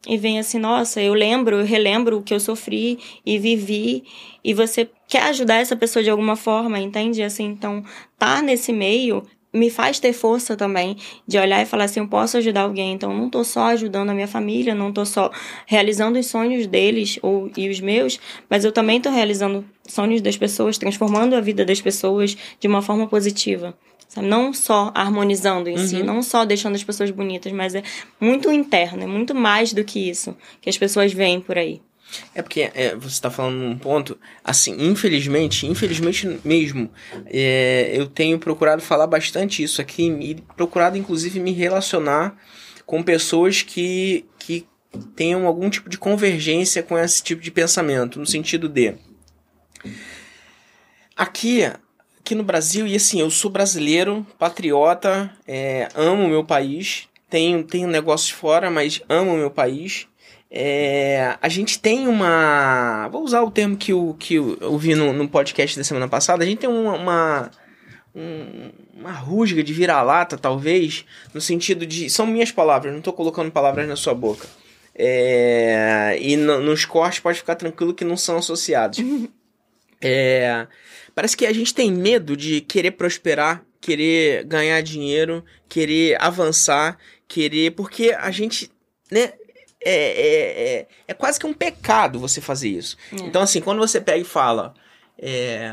e 0.08 0.18
veem 0.18 0.40
assim: 0.40 0.60
nossa, 0.60 1.02
eu 1.02 1.14
lembro, 1.14 1.58
eu 1.58 1.66
relembro 1.66 2.18
o 2.18 2.24
que 2.24 2.34
eu 2.34 2.40
sofri 2.40 3.00
e 3.26 3.38
vivi, 3.38 4.04
e 4.44 4.54
você 4.54 4.90
quer 5.08 5.24
ajudar 5.24 5.56
essa 5.56 5.76
pessoa 5.76 6.04
de 6.04 6.10
alguma 6.10 6.36
forma, 6.36 6.80
entende? 6.80 7.22
Assim, 7.24 7.46
então, 7.46 7.84
tá 8.18 8.42
nesse 8.42 8.72
meio 8.72 9.24
me 9.54 9.70
faz 9.70 10.00
ter 10.00 10.14
força 10.14 10.56
também 10.56 10.98
de 11.28 11.38
olhar 11.38 11.62
e 11.62 11.66
falar 11.66 11.86
assim, 11.86 12.00
eu 12.00 12.08
posso 12.08 12.38
ajudar 12.38 12.62
alguém, 12.62 12.94
então 12.94 13.14
não 13.14 13.30
tô 13.30 13.44
só 13.44 13.68
ajudando 13.68 14.10
a 14.10 14.14
minha 14.14 14.28
família, 14.28 14.76
não 14.76 14.92
tô 14.92 15.06
só 15.06 15.32
realizando 15.66 16.20
os 16.20 16.28
sonhos 16.28 16.68
deles 16.68 17.18
ou 17.22 17.50
e 17.56 17.70
os 17.70 17.80
meus, 17.80 18.20
mas 18.50 18.66
eu 18.66 18.72
também 18.72 19.00
tô 19.02 19.10
realizando 19.10 19.66
sonhos 19.88 20.22
das 20.22 20.38
pessoas, 20.38 20.78
transformando 20.78 21.36
a 21.36 21.42
vida 21.42 21.66
das 21.66 21.82
pessoas 21.82 22.38
de 22.60 22.68
uma 22.68 22.82
forma 22.82 23.08
positiva. 23.08 23.76
Sabe? 24.08 24.28
Não 24.28 24.54
só 24.54 24.92
harmonizando 24.96 25.70
em 25.70 25.78
uhum. 25.78 25.88
si, 25.88 26.04
não 26.04 26.22
só 26.22 26.46
deixando 26.46 26.76
as 26.76 26.84
pessoas 26.84 27.12
bonitas, 27.12 27.52
mas 27.52 27.76
é 27.76 27.84
muito 28.20 28.52
interno, 28.52 29.04
é 29.04 29.08
muito 29.08 29.36
mais 29.36 29.74
do 29.74 29.84
que 29.84 30.10
isso 30.10 30.36
que 30.62 30.70
as 30.70 30.78
pessoas 30.78 31.12
veem 31.12 31.42
por 31.42 31.58
aí. 31.58 31.82
É 32.34 32.42
porque 32.42 32.72
é, 32.74 32.96
você 32.96 33.08
está 33.08 33.30
falando 33.30 33.56
num 33.56 33.78
ponto, 33.78 34.18
assim, 34.44 34.76
infelizmente, 34.80 35.68
infelizmente 35.68 36.40
mesmo, 36.44 36.90
é, 37.26 37.92
eu 37.94 38.08
tenho 38.08 38.40
procurado 38.40 38.82
falar 38.82 39.08
bastante 39.08 39.62
isso 39.62 39.82
aqui 39.82 40.08
e 40.08 40.36
procurado, 40.56 40.98
inclusive, 40.98 41.40
me 41.40 41.52
relacionar 41.52 42.38
com 42.86 43.04
pessoas 43.04 43.62
que, 43.62 44.26
que 44.40 44.66
tenham 45.16 45.46
algum 45.46 45.70
tipo 45.70 45.90
de 45.90 45.98
convergência 45.98 46.82
com 46.82 46.98
esse 46.98 47.22
tipo 47.22 47.42
de 47.42 47.52
pensamento, 47.52 48.20
no 48.20 48.26
sentido 48.26 48.70
de. 48.70 48.96
Aqui, 51.16 51.64
aqui 52.20 52.36
no 52.36 52.44
Brasil, 52.44 52.88
e 52.88 52.96
assim, 52.96 53.20
eu 53.20 53.30
sou 53.30 53.52
brasileiro, 53.52 54.26
patriota, 54.38 55.32
é, 55.48 55.90
amo 55.96 56.26
o 56.26 56.30
meu 56.30 56.44
país, 56.44 57.10
tenho, 57.30 57.64
tenho 57.64 57.88
negócios 57.88 58.30
fora, 58.30 58.72
mas 58.72 59.02
amo 59.10 59.34
o 59.34 59.38
meu 59.38 59.52
país. 59.52 60.08
É, 60.50 61.38
a 61.42 61.50
gente 61.50 61.80
tem 61.80 62.08
uma. 62.08 63.10
Vou 63.10 63.24
usar 63.24 63.42
o 63.42 63.52
termo 63.52 63.76
que 63.76 63.92
eu, 63.92 64.16
que 64.18 64.36
eu 64.36 64.78
vi 64.78 64.96
no, 64.96 65.12
no 65.12 65.28
podcast 65.28 65.78
da 65.78 65.84
semana 65.84 66.08
passada. 66.08 66.44
A 66.44 66.48
gente 66.48 66.60
tem 66.60 66.70
uma, 66.70 66.94
uma, 66.94 67.52
um, 68.16 68.72
uma 68.96 69.12
rusga 69.12 69.62
de 69.62 69.74
vira-lata, 69.74 70.38
talvez, 70.38 71.06
no 71.34 71.42
sentido 71.42 71.86
de. 71.86 72.10
São 72.10 72.26
minhas 72.26 72.52
palavras, 72.52 72.92
não 72.92 73.00
estou 73.00 73.14
colocando 73.14 73.52
palavras 73.52 73.88
na 73.88 73.96
sua 73.96 74.14
boca. 74.14 74.48
É, 74.96 76.18
e 76.20 76.36
no, 76.36 76.60
nos 76.60 76.86
cortes 76.86 77.20
pode 77.20 77.38
ficar 77.38 77.56
tranquilo 77.56 77.94
que 77.94 78.06
não 78.06 78.18
são 78.18 78.38
associados. 78.38 79.00
É, 80.00 80.68
parece 81.16 81.36
que 81.36 81.44
a 81.44 81.52
gente 81.52 81.74
tem 81.74 81.92
medo 81.92 82.38
de 82.38 82.62
querer 82.62 82.92
prosperar, 82.92 83.66
querer 83.82 84.44
ganhar 84.44 84.80
dinheiro, 84.82 85.44
querer 85.68 86.22
avançar, 86.22 87.00
querer. 87.28 87.72
Porque 87.72 88.16
a 88.16 88.30
gente. 88.30 88.70
Né, 89.12 89.34
é, 89.88 90.22
é, 90.22 90.80
é, 90.80 90.88
é, 91.08 91.14
quase 91.14 91.40
que 91.40 91.46
um 91.46 91.54
pecado 91.54 92.20
você 92.20 92.42
fazer 92.42 92.70
isso. 92.70 92.98
É. 93.14 93.16
Então, 93.22 93.42
assim, 93.42 93.62
quando 93.62 93.80
você 93.80 94.02
pega 94.02 94.20
e 94.20 94.24
fala. 94.24 94.74
É, 95.20 95.72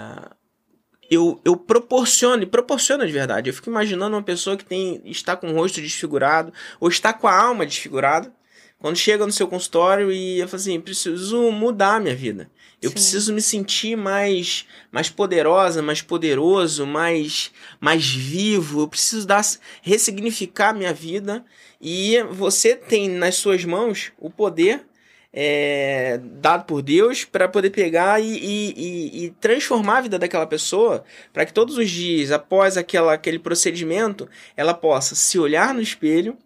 eu, 1.10 1.38
eu 1.44 1.54
proporciono, 1.54 2.42
e 2.42 2.46
proporciona 2.46 3.06
de 3.06 3.12
verdade. 3.12 3.50
Eu 3.50 3.54
fico 3.54 3.68
imaginando 3.68 4.16
uma 4.16 4.22
pessoa 4.22 4.56
que 4.56 4.64
tem 4.64 5.02
está 5.04 5.36
com 5.36 5.48
o 5.48 5.54
rosto 5.54 5.80
desfigurado, 5.80 6.52
ou 6.80 6.88
está 6.88 7.12
com 7.12 7.28
a 7.28 7.36
alma 7.36 7.66
desfigurada, 7.66 8.32
quando 8.78 8.96
chega 8.96 9.26
no 9.26 9.32
seu 9.32 9.46
consultório 9.46 10.10
e 10.10 10.40
eu 10.40 10.48
falo 10.48 10.60
assim: 10.60 10.80
preciso 10.80 11.50
mudar 11.50 11.96
a 11.96 12.00
minha 12.00 12.16
vida. 12.16 12.50
Eu 12.84 12.90
Sim. 12.90 12.94
preciso 12.96 13.32
me 13.32 13.40
sentir 13.40 13.96
mais, 13.96 14.66
mais 14.92 15.08
poderosa, 15.08 15.80
mais 15.80 16.02
poderoso, 16.02 16.86
mais, 16.86 17.50
mais 17.80 18.06
vivo. 18.06 18.82
Eu 18.82 18.88
preciso 18.88 19.26
dar, 19.26 19.42
ressignificar 19.80 20.68
a 20.68 20.74
minha 20.74 20.92
vida 20.92 21.42
e 21.80 22.22
você 22.30 22.76
tem 22.76 23.08
nas 23.08 23.36
suas 23.36 23.64
mãos 23.64 24.12
o 24.18 24.28
poder 24.28 24.84
é, 25.32 26.20
dado 26.22 26.66
por 26.66 26.82
Deus 26.82 27.24
para 27.24 27.48
poder 27.48 27.70
pegar 27.70 28.20
e, 28.20 28.26
e, 28.26 29.24
e, 29.24 29.30
transformar 29.40 29.98
a 29.98 30.02
vida 30.02 30.18
daquela 30.18 30.46
pessoa 30.46 31.04
para 31.32 31.46
que 31.46 31.54
todos 31.54 31.78
os 31.78 31.90
dias, 31.90 32.30
após 32.30 32.76
aquela, 32.76 33.14
aquele 33.14 33.38
procedimento, 33.38 34.28
ela 34.54 34.74
possa 34.74 35.14
se 35.14 35.38
olhar 35.38 35.72
no 35.72 35.80
espelho 35.80 36.36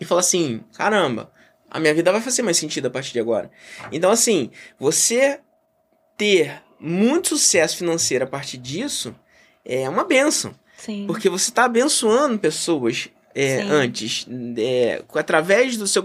e 0.00 0.04
falar 0.04 0.20
assim: 0.20 0.60
caramba, 0.76 1.32
a 1.68 1.80
minha 1.80 1.92
vida 1.92 2.12
vai 2.12 2.20
fazer 2.20 2.42
mais 2.42 2.56
sentido 2.56 2.86
a 2.86 2.90
partir 2.90 3.12
de 3.12 3.18
agora. 3.20 3.50
Então, 3.90 4.12
assim, 4.12 4.50
você 4.78 5.40
ter 6.16 6.62
muito 6.78 7.28
sucesso 7.28 7.76
financeiro 7.76 8.24
a 8.24 8.28
partir 8.28 8.58
disso 8.58 9.14
é 9.64 9.88
uma 9.88 10.04
benção. 10.04 10.54
Sim. 10.76 11.04
Porque 11.06 11.28
você 11.28 11.50
está 11.50 11.64
abençoando 11.64 12.38
pessoas 12.38 13.08
é, 13.34 13.60
antes, 13.60 14.26
é, 14.56 15.02
através 15.14 15.76
do 15.76 15.86
seu 15.86 16.02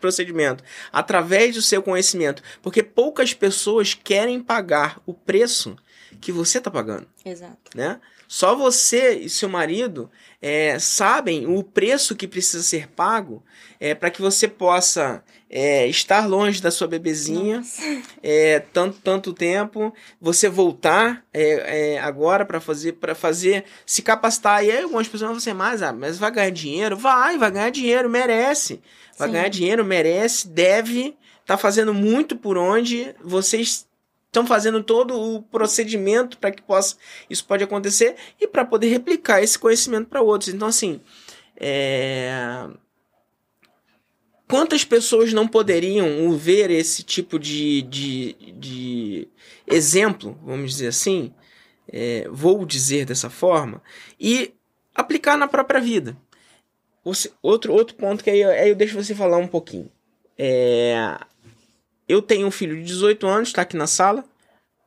procedimento, 0.00 0.64
através 0.90 1.54
do 1.54 1.60
seu 1.60 1.82
conhecimento, 1.82 2.42
porque 2.62 2.82
poucas 2.82 3.34
pessoas 3.34 3.92
querem 3.92 4.40
pagar 4.42 4.98
o 5.04 5.12
preço 5.12 5.76
que 6.20 6.32
você 6.32 6.58
está 6.58 6.70
pagando. 6.70 7.06
Exato. 7.24 7.58
Né? 7.74 8.00
Só 8.26 8.54
você 8.54 9.14
e 9.18 9.28
seu 9.28 9.48
marido 9.48 10.10
é, 10.40 10.78
sabem 10.78 11.46
o 11.46 11.62
preço 11.62 12.16
que 12.16 12.26
precisa 12.28 12.62
ser 12.62 12.88
pago 12.88 13.44
é, 13.78 13.94
para 13.94 14.10
que 14.10 14.22
você 14.22 14.48
possa 14.48 15.22
é, 15.52 15.88
estar 15.88 16.28
longe 16.28 16.62
da 16.62 16.70
sua 16.70 16.86
bebezinha 16.86 17.60
é, 18.22 18.60
tanto 18.72 19.00
tanto 19.02 19.32
tempo, 19.32 19.92
você 20.20 20.48
voltar 20.48 21.24
é, 21.34 21.94
é, 21.94 21.98
agora 21.98 22.44
para 22.44 22.60
fazer 22.60 22.92
para 22.92 23.16
fazer 23.16 23.64
se 23.84 24.00
capacitar. 24.00 24.64
E 24.64 24.70
aí 24.70 24.82
algumas 24.82 25.08
pessoas 25.08 25.28
vão 25.28 25.38
dizer 25.38 25.54
mas 25.54 25.82
ah, 25.82 25.92
mas 25.92 26.18
vai 26.18 26.30
ganhar 26.30 26.50
dinheiro, 26.50 26.96
vai, 26.96 27.36
vai 27.36 27.50
ganhar 27.50 27.70
dinheiro, 27.70 28.08
merece, 28.08 28.80
vai 29.18 29.26
Sim. 29.26 29.34
ganhar 29.34 29.48
dinheiro, 29.48 29.84
merece, 29.84 30.46
deve, 30.46 31.16
tá 31.44 31.56
fazendo 31.58 31.92
muito 31.92 32.36
por 32.36 32.56
onde 32.56 33.12
vocês 33.20 33.88
estão 34.26 34.46
fazendo 34.46 34.80
todo 34.84 35.20
o 35.20 35.42
procedimento 35.42 36.38
para 36.38 36.52
que 36.52 36.62
possa 36.62 36.94
isso 37.28 37.44
pode 37.44 37.64
acontecer 37.64 38.14
e 38.40 38.46
para 38.46 38.64
poder 38.64 38.88
replicar 38.88 39.42
esse 39.42 39.58
conhecimento 39.58 40.08
para 40.08 40.22
outros. 40.22 40.54
Então 40.54 40.68
assim, 40.68 41.00
é 41.56 42.68
Quantas 44.50 44.84
pessoas 44.84 45.32
não 45.32 45.46
poderiam 45.46 46.36
ver 46.36 46.72
esse 46.72 47.04
tipo 47.04 47.38
de, 47.38 47.82
de, 47.82 48.36
de 48.58 49.28
exemplo, 49.64 50.36
vamos 50.44 50.72
dizer 50.72 50.88
assim, 50.88 51.32
é, 51.88 52.26
vou 52.28 52.66
dizer 52.66 53.06
dessa 53.06 53.30
forma, 53.30 53.80
e 54.18 54.52
aplicar 54.92 55.36
na 55.36 55.46
própria 55.46 55.80
vida? 55.80 56.16
Você, 57.04 57.30
outro, 57.40 57.72
outro 57.72 57.94
ponto 57.94 58.24
que 58.24 58.28
aí, 58.28 58.42
aí 58.42 58.68
eu 58.70 58.74
deixo 58.74 59.00
você 59.00 59.14
falar 59.14 59.38
um 59.38 59.46
pouquinho. 59.46 59.88
É, 60.36 61.16
eu 62.08 62.20
tenho 62.20 62.48
um 62.48 62.50
filho 62.50 62.76
de 62.76 62.82
18 62.82 63.28
anos, 63.28 63.48
está 63.50 63.62
aqui 63.62 63.76
na 63.76 63.86
sala. 63.86 64.24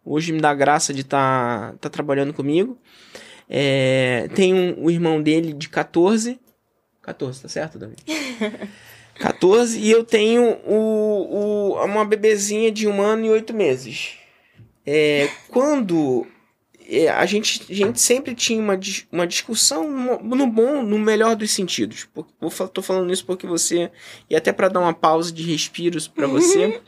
Hoje 0.03 0.33
me 0.33 0.41
dá 0.41 0.53
graça 0.53 0.93
de 0.93 1.01
estar 1.01 1.71
tá, 1.71 1.77
tá 1.77 1.89
trabalhando 1.89 2.33
comigo. 2.33 2.77
É, 3.49 4.27
tem 4.35 4.53
um, 4.53 4.83
o 4.83 4.91
irmão 4.91 5.21
dele 5.21 5.53
de 5.53 5.69
14. 5.69 6.37
14, 7.01 7.41
tá 7.41 7.47
certo, 7.47 7.79
Davi? 7.79 7.95
14 9.23 9.79
e 9.79 9.89
eu 9.89 10.03
tenho 10.03 10.57
o, 10.65 11.75
o, 11.77 11.85
uma 11.85 12.03
bebezinha 12.03 12.69
de 12.69 12.89
um 12.89 13.01
ano 13.01 13.25
e 13.25 13.29
oito 13.29 13.53
meses. 13.53 14.15
É, 14.85 15.29
quando 15.47 16.27
é, 16.89 17.07
a 17.07 17.25
gente, 17.25 17.65
a 17.69 17.73
gente 17.73 18.01
sempre 18.01 18.35
tinha 18.35 18.59
uma, 18.59 18.77
uma 19.09 19.25
discussão 19.25 19.89
no 20.21 20.45
bom, 20.45 20.83
no 20.83 20.99
melhor 20.99 21.37
dos 21.37 21.51
sentidos. 21.51 22.05
Eu 22.41 22.67
tô 22.67 22.81
falando 22.81 23.13
isso 23.13 23.25
porque 23.25 23.47
você. 23.47 23.89
E 24.29 24.35
até 24.35 24.51
para 24.51 24.67
dar 24.67 24.81
uma 24.81 24.93
pausa 24.93 25.31
de 25.31 25.43
respiros 25.43 26.05
para 26.05 26.27
você. 26.27 26.81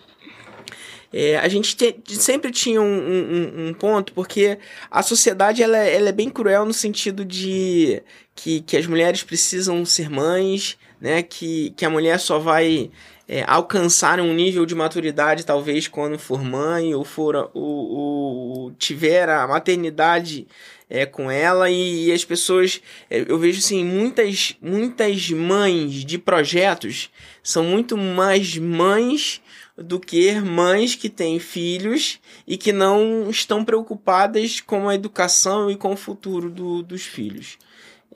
É, 1.13 1.37
a 1.37 1.47
gente 1.47 1.77
te, 1.77 1.95
sempre 2.09 2.51
tinha 2.51 2.81
um, 2.81 2.85
um, 2.85 3.67
um, 3.67 3.73
ponto, 3.73 4.11
porque 4.11 4.57
a 4.91 5.01
sociedade 5.01 5.63
ela, 5.63 5.77
é, 5.77 5.95
ela 5.95 6.09
é 6.09 6.11
bem 6.11 6.29
cruel 6.29 6.65
no 6.65 6.73
sentido 6.73 7.23
de 7.23 8.03
que, 8.35 8.59
que 8.59 8.75
as 8.75 8.85
mulheres 8.85 9.23
precisam 9.23 9.85
ser 9.85 10.09
mães, 10.09 10.77
né? 11.05 11.21
Que, 11.21 11.69
que 11.77 11.85
a 11.85 11.89
mulher 11.89 12.19
só 12.19 12.39
vai 12.39 12.89
é, 13.27 13.43
alcançar 13.47 14.19
um 14.19 14.33
nível 14.33 14.65
de 14.65 14.73
maturidade, 14.73 15.45
talvez 15.45 15.87
quando 15.87 16.17
for 16.17 16.43
mãe 16.43 16.95
ou 16.95 17.05
for 17.05 17.51
o, 17.53 18.71
tiver 18.79 19.29
a 19.29 19.47
maternidade 19.47 20.47
é, 20.89 21.05
com 21.05 21.29
ela 21.29 21.69
e, 21.69 22.07
e 22.07 22.11
as 22.11 22.25
pessoas 22.25 22.81
é, 23.07 23.23
eu 23.27 23.37
vejo 23.37 23.59
assim 23.59 23.83
muitas 23.85 24.55
muitas 24.59 25.29
mães 25.29 26.03
de 26.05 26.17
projetos 26.17 27.11
são 27.43 27.63
muito 27.63 27.95
mais 27.95 28.57
mães 28.57 29.41
do 29.77 29.99
que 29.99 30.33
mães 30.41 30.95
que 30.95 31.09
têm 31.09 31.37
filhos 31.39 32.19
e 32.47 32.57
que 32.57 32.71
não 32.71 33.29
estão 33.29 33.63
preocupadas 33.63 34.59
com 34.59 34.89
a 34.89 34.95
educação 34.95 35.69
e 35.69 35.75
com 35.75 35.93
o 35.93 35.97
futuro 35.97 36.49
do, 36.49 36.81
dos 36.81 37.03
filhos. 37.03 37.57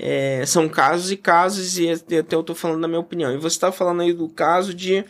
É, 0.02 0.46
são 0.46 0.70
casos 0.70 1.12
e 1.12 1.18
casos, 1.18 1.78
e 1.78 1.90
até 1.92 2.34
eu 2.34 2.42
tô 2.42 2.56
falando 2.56 2.82
da 2.82 2.88
minha 2.88 3.02
opinião. 3.02 3.34
E 3.34 3.38
você 3.38 3.58
está 3.58 3.70
falando 3.70 4.02
aí 4.02 4.14
do 4.14 4.30
caso 4.30 4.74
de 4.74 5.04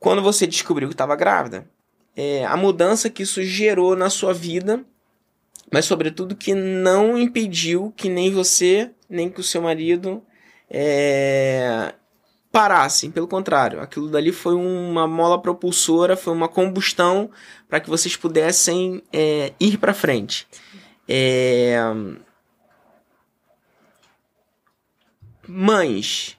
quando 0.00 0.20
você 0.20 0.44
descobriu 0.44 0.88
que 0.88 0.94
estava 0.94 1.14
grávida, 1.14 1.70
é, 2.16 2.44
a 2.44 2.56
mudança 2.56 3.08
que 3.08 3.22
isso 3.22 3.40
gerou 3.44 3.94
na 3.94 4.10
sua 4.10 4.34
vida, 4.34 4.84
mas 5.72 5.84
sobretudo 5.84 6.34
que 6.34 6.52
não 6.52 7.16
impediu 7.16 7.92
que 7.96 8.08
nem 8.08 8.32
você, 8.32 8.90
nem 9.08 9.30
que 9.30 9.40
o 9.40 9.44
seu 9.44 9.62
marido 9.62 10.20
é, 10.68 11.94
parassem. 12.50 13.10
Pelo 13.10 13.28
contrário, 13.28 13.80
aquilo 13.80 14.10
dali 14.10 14.32
foi 14.32 14.54
uma 14.54 15.06
mola 15.06 15.40
propulsora, 15.40 16.16
foi 16.16 16.34
uma 16.34 16.48
combustão 16.48 17.30
para 17.68 17.78
que 17.78 17.88
vocês 17.88 18.16
pudessem 18.16 19.02
é, 19.12 19.52
ir 19.60 19.78
para 19.78 19.94
frente. 19.94 20.46
É, 21.08 21.78
mães 25.52 26.36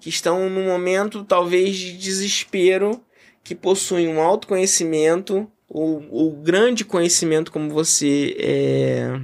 que 0.00 0.08
estão 0.08 0.48
num 0.48 0.64
momento 0.66 1.24
talvez 1.24 1.76
de 1.76 1.92
desespero, 1.96 3.02
que 3.44 3.54
possuem 3.54 4.08
um 4.08 4.20
autoconhecimento 4.20 5.50
ou, 5.68 6.06
ou 6.10 6.32
grande 6.32 6.84
conhecimento 6.84 7.52
como 7.52 7.70
você 7.70 8.36
é, 8.38 9.20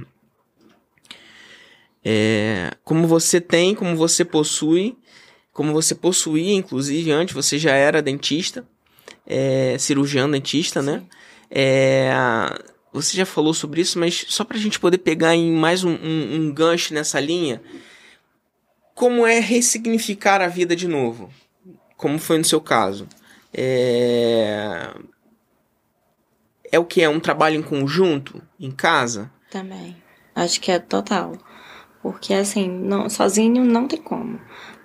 é, 2.03 2.71
como 2.83 3.07
você 3.07 3.39
tem, 3.39 3.73
como 3.73 3.95
você 3.95 4.25
possui, 4.25 4.97
como 5.51 5.71
você 5.71 5.95
possuía, 5.95 6.53
inclusive 6.53 7.11
antes 7.11 7.33
você 7.33 7.57
já 7.57 7.71
era 7.71 8.01
dentista, 8.01 8.67
é, 9.25 9.77
cirurgião 9.79 10.29
dentista, 10.29 10.81
né? 10.81 11.03
É, 11.49 12.11
você 12.91 13.15
já 13.15 13.25
falou 13.25 13.53
sobre 13.53 13.81
isso, 13.81 13.97
mas 13.97 14.25
só 14.27 14.43
para 14.43 14.57
a 14.57 14.59
gente 14.59 14.79
poder 14.79 14.97
pegar 14.97 15.35
em 15.35 15.51
mais 15.51 15.83
um, 15.83 15.91
um, 15.91 16.35
um 16.35 16.53
gancho 16.53 16.93
nessa 16.93 17.19
linha, 17.19 17.61
como 18.93 19.25
é 19.25 19.39
ressignificar 19.39 20.41
a 20.41 20.47
vida 20.47 20.75
de 20.75 20.87
novo, 20.87 21.29
como 21.97 22.19
foi 22.19 22.37
no 22.37 22.45
seu 22.45 22.61
caso. 22.61 23.07
É, 23.53 24.89
é 26.71 26.79
o 26.79 26.85
que 26.85 27.01
é 27.01 27.09
um 27.09 27.19
trabalho 27.19 27.59
em 27.59 27.63
conjunto, 27.63 28.41
em 28.59 28.71
casa? 28.71 29.31
Também. 29.51 29.95
Acho 30.35 30.59
que 30.59 30.71
é 30.71 30.79
total. 30.79 31.37
Porque 32.01 32.33
assim, 32.33 32.67
não, 32.67 33.09
sozinho 33.09 33.63
não 33.63 33.87
tem 33.87 34.01
como. 34.01 34.39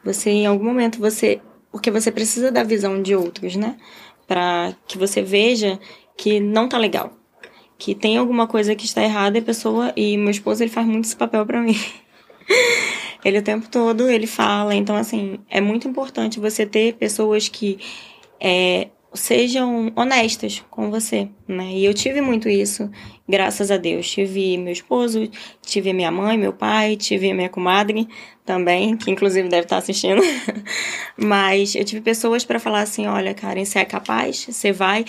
Você 0.04 0.30
em 0.30 0.46
algum 0.46 0.64
momento 0.64 0.98
você, 0.98 1.40
porque 1.72 1.90
você 1.90 2.12
precisa 2.12 2.52
da 2.52 2.62
visão 2.62 3.02
de 3.02 3.14
outros, 3.16 3.56
né? 3.56 3.76
Para 4.26 4.74
que 4.86 4.98
você 4.98 5.22
veja 5.22 5.80
que 6.16 6.38
não 6.38 6.68
tá 6.68 6.76
legal, 6.76 7.12
que 7.78 7.94
tem 7.94 8.18
alguma 8.18 8.46
coisa 8.46 8.74
que 8.74 8.84
está 8.84 9.02
errada 9.02 9.38
e 9.38 9.40
a 9.40 9.44
pessoa 9.44 9.92
e 9.96 10.16
meu 10.16 10.30
esposo 10.30 10.62
ele 10.62 10.70
faz 10.70 10.86
muito 10.86 11.06
esse 11.06 11.16
papel 11.16 11.44
para 11.46 11.62
mim. 11.62 11.76
Ele 13.24 13.38
o 13.38 13.42
tempo 13.42 13.68
todo 13.68 14.08
ele 14.08 14.26
fala. 14.26 14.74
Então, 14.74 14.96
assim, 14.96 15.38
é 15.48 15.60
muito 15.60 15.88
importante 15.88 16.40
você 16.40 16.64
ter 16.64 16.94
pessoas 16.94 17.48
que 17.48 17.78
é, 18.40 18.88
sejam 19.12 19.92
honestas 19.96 20.64
com 20.70 20.90
você, 20.90 21.28
né? 21.46 21.72
E 21.72 21.84
eu 21.84 21.94
tive 21.94 22.20
muito 22.20 22.48
isso, 22.48 22.90
graças 23.28 23.70
a 23.70 23.76
Deus. 23.76 24.10
Tive 24.10 24.56
meu 24.58 24.72
esposo, 24.72 25.28
tive 25.62 25.92
minha 25.92 26.10
mãe, 26.10 26.36
meu 26.36 26.52
pai, 26.52 26.96
tive 26.96 27.32
minha 27.32 27.48
comadre 27.48 28.08
também, 28.44 28.96
que 28.96 29.10
inclusive 29.10 29.48
deve 29.48 29.64
estar 29.64 29.78
assistindo. 29.78 30.22
Mas 31.16 31.74
eu 31.74 31.84
tive 31.84 32.00
pessoas 32.00 32.44
para 32.44 32.60
falar 32.60 32.82
assim: 32.82 33.06
olha, 33.06 33.34
Karen, 33.34 33.64
você 33.64 33.80
é 33.80 33.84
capaz, 33.84 34.46
você 34.48 34.72
vai. 34.72 35.04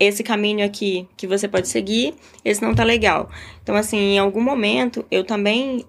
Esse 0.00 0.24
caminho 0.24 0.66
aqui 0.66 1.06
que 1.16 1.28
você 1.28 1.46
pode 1.46 1.68
seguir, 1.68 2.14
esse 2.44 2.60
não 2.60 2.74
tá 2.74 2.82
legal. 2.82 3.30
Então, 3.62 3.76
assim, 3.76 4.14
em 4.14 4.18
algum 4.18 4.40
momento 4.40 5.06
eu 5.10 5.22
também 5.22 5.84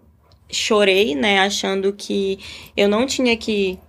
chorei, 0.54 1.16
né, 1.16 1.40
achando 1.40 1.92
que 1.94 2.40
eu 2.78 2.88
não 2.88 3.06
tinha 3.06 3.36
que 3.36 3.80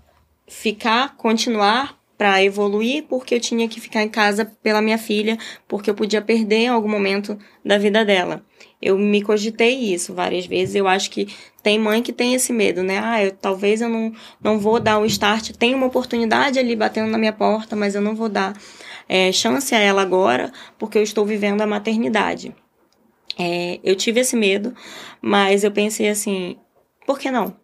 ficar, 0.49 1.17
continuar 1.17 1.99
para 2.17 2.43
evoluir, 2.43 3.05
porque 3.09 3.35
eu 3.35 3.41
tinha 3.41 3.69
que 3.69 3.81
ficar 3.81 4.03
em 4.03 4.09
casa 4.09 4.45
pela 4.63 4.81
minha 4.81 4.99
filha, 4.99 5.37
porque 5.67 5.91
eu 5.91 5.95
podia 5.95 6.23
perder 6.23 6.57
em 6.57 6.69
algum 6.69 6.89
momento 6.89 7.39
da 7.65 7.77
vida 7.77 8.05
dela. 8.05 8.45
Eu 8.81 8.99
me 8.99 9.23
cogitei 9.23 9.75
isso 9.93 10.15
várias 10.15 10.47
vezes. 10.47 10.75
Eu 10.75 10.87
acho 10.87 11.11
que 11.11 11.29
tem 11.63 11.79
mãe 11.79 12.03
que 12.03 12.13
tem 12.13 12.35
esse 12.35 12.53
medo, 12.53 12.83
né? 12.83 13.01
Ah, 13.03 13.25
eu, 13.25 13.33
talvez 13.33 13.81
eu 13.81 13.89
não, 13.89 14.13
não 14.43 14.59
vou 14.59 14.79
dar 14.79 14.99
o 14.99 15.07
start. 15.07 15.53
Tem 15.53 15.75
uma 15.75 15.87
oportunidade 15.87 16.59
ali 16.59 16.77
batendo 16.77 17.11
na 17.11 17.19
minha 17.19 17.33
porta, 17.33 17.75
mas 17.75 17.95
eu 17.95 18.03
não 18.03 18.15
vou 18.15 18.29
dar 18.29 18.55
é, 19.09 19.33
chance 19.33 19.75
a 19.75 19.79
ela 19.79 20.03
agora, 20.03 20.53
porque 20.79 20.99
eu 20.99 21.03
estou 21.03 21.25
vivendo 21.25 21.63
a 21.63 21.67
maternidade. 21.67 22.55
É, 23.39 23.81
eu 23.83 23.97
tive 23.97 24.21
esse 24.21 24.37
medo, 24.37 24.75
mas 25.21 25.65
eu 25.65 25.71
pensei 25.71 26.09
assim, 26.09 26.57
por 27.07 27.19
que 27.19 27.31
não? 27.31 27.57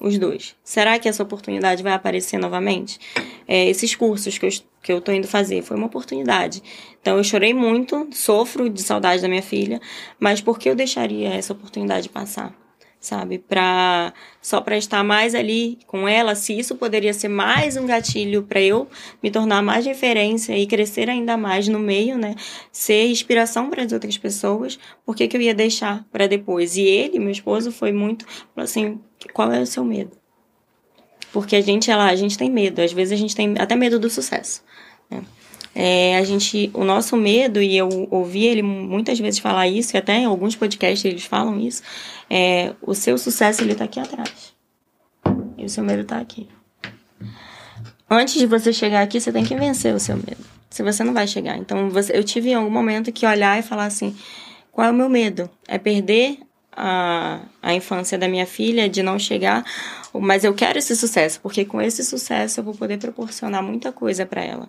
Os 0.00 0.16
dois. 0.16 0.54
Será 0.62 0.96
que 0.98 1.08
essa 1.08 1.22
oportunidade 1.22 1.82
vai 1.82 1.92
aparecer 1.92 2.38
novamente? 2.38 3.00
É, 3.48 3.68
esses 3.68 3.96
cursos 3.96 4.38
que 4.38 4.46
eu, 4.46 4.50
que 4.80 4.92
eu 4.92 5.00
tô 5.00 5.10
indo 5.10 5.26
fazer 5.26 5.62
foi 5.62 5.76
uma 5.76 5.86
oportunidade. 5.86 6.62
Então 7.00 7.16
eu 7.16 7.24
chorei 7.24 7.52
muito, 7.52 8.08
sofro 8.12 8.70
de 8.70 8.80
saudade 8.80 9.22
da 9.22 9.28
minha 9.28 9.42
filha, 9.42 9.80
mas 10.20 10.40
por 10.40 10.58
que 10.58 10.68
eu 10.68 10.76
deixaria 10.76 11.30
essa 11.30 11.52
oportunidade 11.52 12.08
passar? 12.08 12.54
Sabe? 13.00 13.38
Pra, 13.38 14.12
só 14.40 14.60
para 14.60 14.76
estar 14.76 15.02
mais 15.04 15.34
ali 15.34 15.78
com 15.86 16.08
ela, 16.08 16.34
se 16.34 16.58
isso 16.58 16.74
poderia 16.76 17.14
ser 17.14 17.28
mais 17.28 17.76
um 17.76 17.86
gatilho 17.86 18.42
para 18.42 18.60
eu 18.60 18.88
me 19.22 19.30
tornar 19.30 19.62
mais 19.62 19.86
referência 19.86 20.56
e 20.56 20.66
crescer 20.66 21.08
ainda 21.08 21.36
mais 21.36 21.68
no 21.68 21.78
meio, 21.78 22.18
né? 22.18 22.34
Ser 22.72 23.06
inspiração 23.06 23.70
para 23.70 23.82
as 23.84 23.92
outras 23.92 24.18
pessoas, 24.18 24.78
por 25.04 25.14
que, 25.14 25.28
que 25.28 25.36
eu 25.36 25.40
ia 25.40 25.54
deixar 25.54 26.04
para 26.10 26.26
depois? 26.26 26.76
E 26.76 26.82
ele, 26.82 27.18
meu 27.18 27.30
esposo, 27.30 27.70
foi 27.70 27.92
muito 27.92 28.26
assim: 28.56 29.00
qual 29.32 29.52
é 29.52 29.60
o 29.60 29.66
seu 29.66 29.84
medo? 29.84 30.16
Porque 31.32 31.56
a 31.56 31.60
gente, 31.60 31.90
ela, 31.90 32.06
a 32.06 32.16
gente 32.16 32.38
tem 32.38 32.50
medo, 32.50 32.80
às 32.80 32.92
vezes 32.92 33.12
a 33.12 33.16
gente 33.16 33.36
tem 33.36 33.54
até 33.58 33.76
medo 33.76 33.98
do 33.98 34.08
sucesso. 34.08 34.64
É, 35.80 36.18
a 36.18 36.24
gente, 36.24 36.72
o 36.74 36.82
nosso 36.82 37.16
medo, 37.16 37.62
e 37.62 37.76
eu 37.76 38.08
ouvi 38.10 38.44
ele 38.44 38.62
muitas 38.62 39.16
vezes 39.20 39.38
falar 39.38 39.68
isso, 39.68 39.94
e 39.94 39.96
até 39.96 40.18
em 40.18 40.24
alguns 40.24 40.56
podcasts 40.56 41.04
eles 41.04 41.22
falam 41.22 41.60
isso, 41.60 41.84
é, 42.28 42.74
o 42.82 42.96
seu 42.96 43.16
sucesso 43.16 43.62
ele 43.62 43.76
tá 43.76 43.84
aqui 43.84 44.00
atrás. 44.00 44.52
E 45.56 45.64
o 45.64 45.68
seu 45.68 45.84
medo 45.84 46.02
tá 46.02 46.18
aqui. 46.18 46.48
Antes 48.10 48.34
de 48.34 48.46
você 48.46 48.72
chegar 48.72 49.02
aqui, 49.02 49.20
você 49.20 49.30
tem 49.30 49.44
que 49.44 49.54
vencer 49.54 49.94
o 49.94 50.00
seu 50.00 50.16
medo. 50.16 50.44
Se 50.68 50.82
você 50.82 51.04
não 51.04 51.14
vai 51.14 51.28
chegar. 51.28 51.56
Então, 51.56 51.88
você, 51.90 52.16
eu 52.16 52.24
tive 52.24 52.50
em 52.50 52.54
algum 52.54 52.70
momento 52.70 53.12
que 53.12 53.24
olhar 53.24 53.56
e 53.56 53.62
falar 53.62 53.84
assim: 53.84 54.16
qual 54.72 54.88
é 54.88 54.90
o 54.90 54.94
meu 54.94 55.08
medo? 55.08 55.48
É 55.68 55.78
perder 55.78 56.40
a, 56.72 57.38
a 57.62 57.72
infância 57.72 58.18
da 58.18 58.26
minha 58.26 58.46
filha, 58.46 58.88
de 58.88 59.00
não 59.00 59.16
chegar, 59.16 59.64
mas 60.12 60.42
eu 60.42 60.52
quero 60.54 60.76
esse 60.76 60.96
sucesso, 60.96 61.38
porque 61.40 61.64
com 61.64 61.80
esse 61.80 62.02
sucesso 62.02 62.58
eu 62.58 62.64
vou 62.64 62.74
poder 62.74 62.98
proporcionar 62.98 63.62
muita 63.62 63.92
coisa 63.92 64.26
para 64.26 64.42
ela 64.42 64.68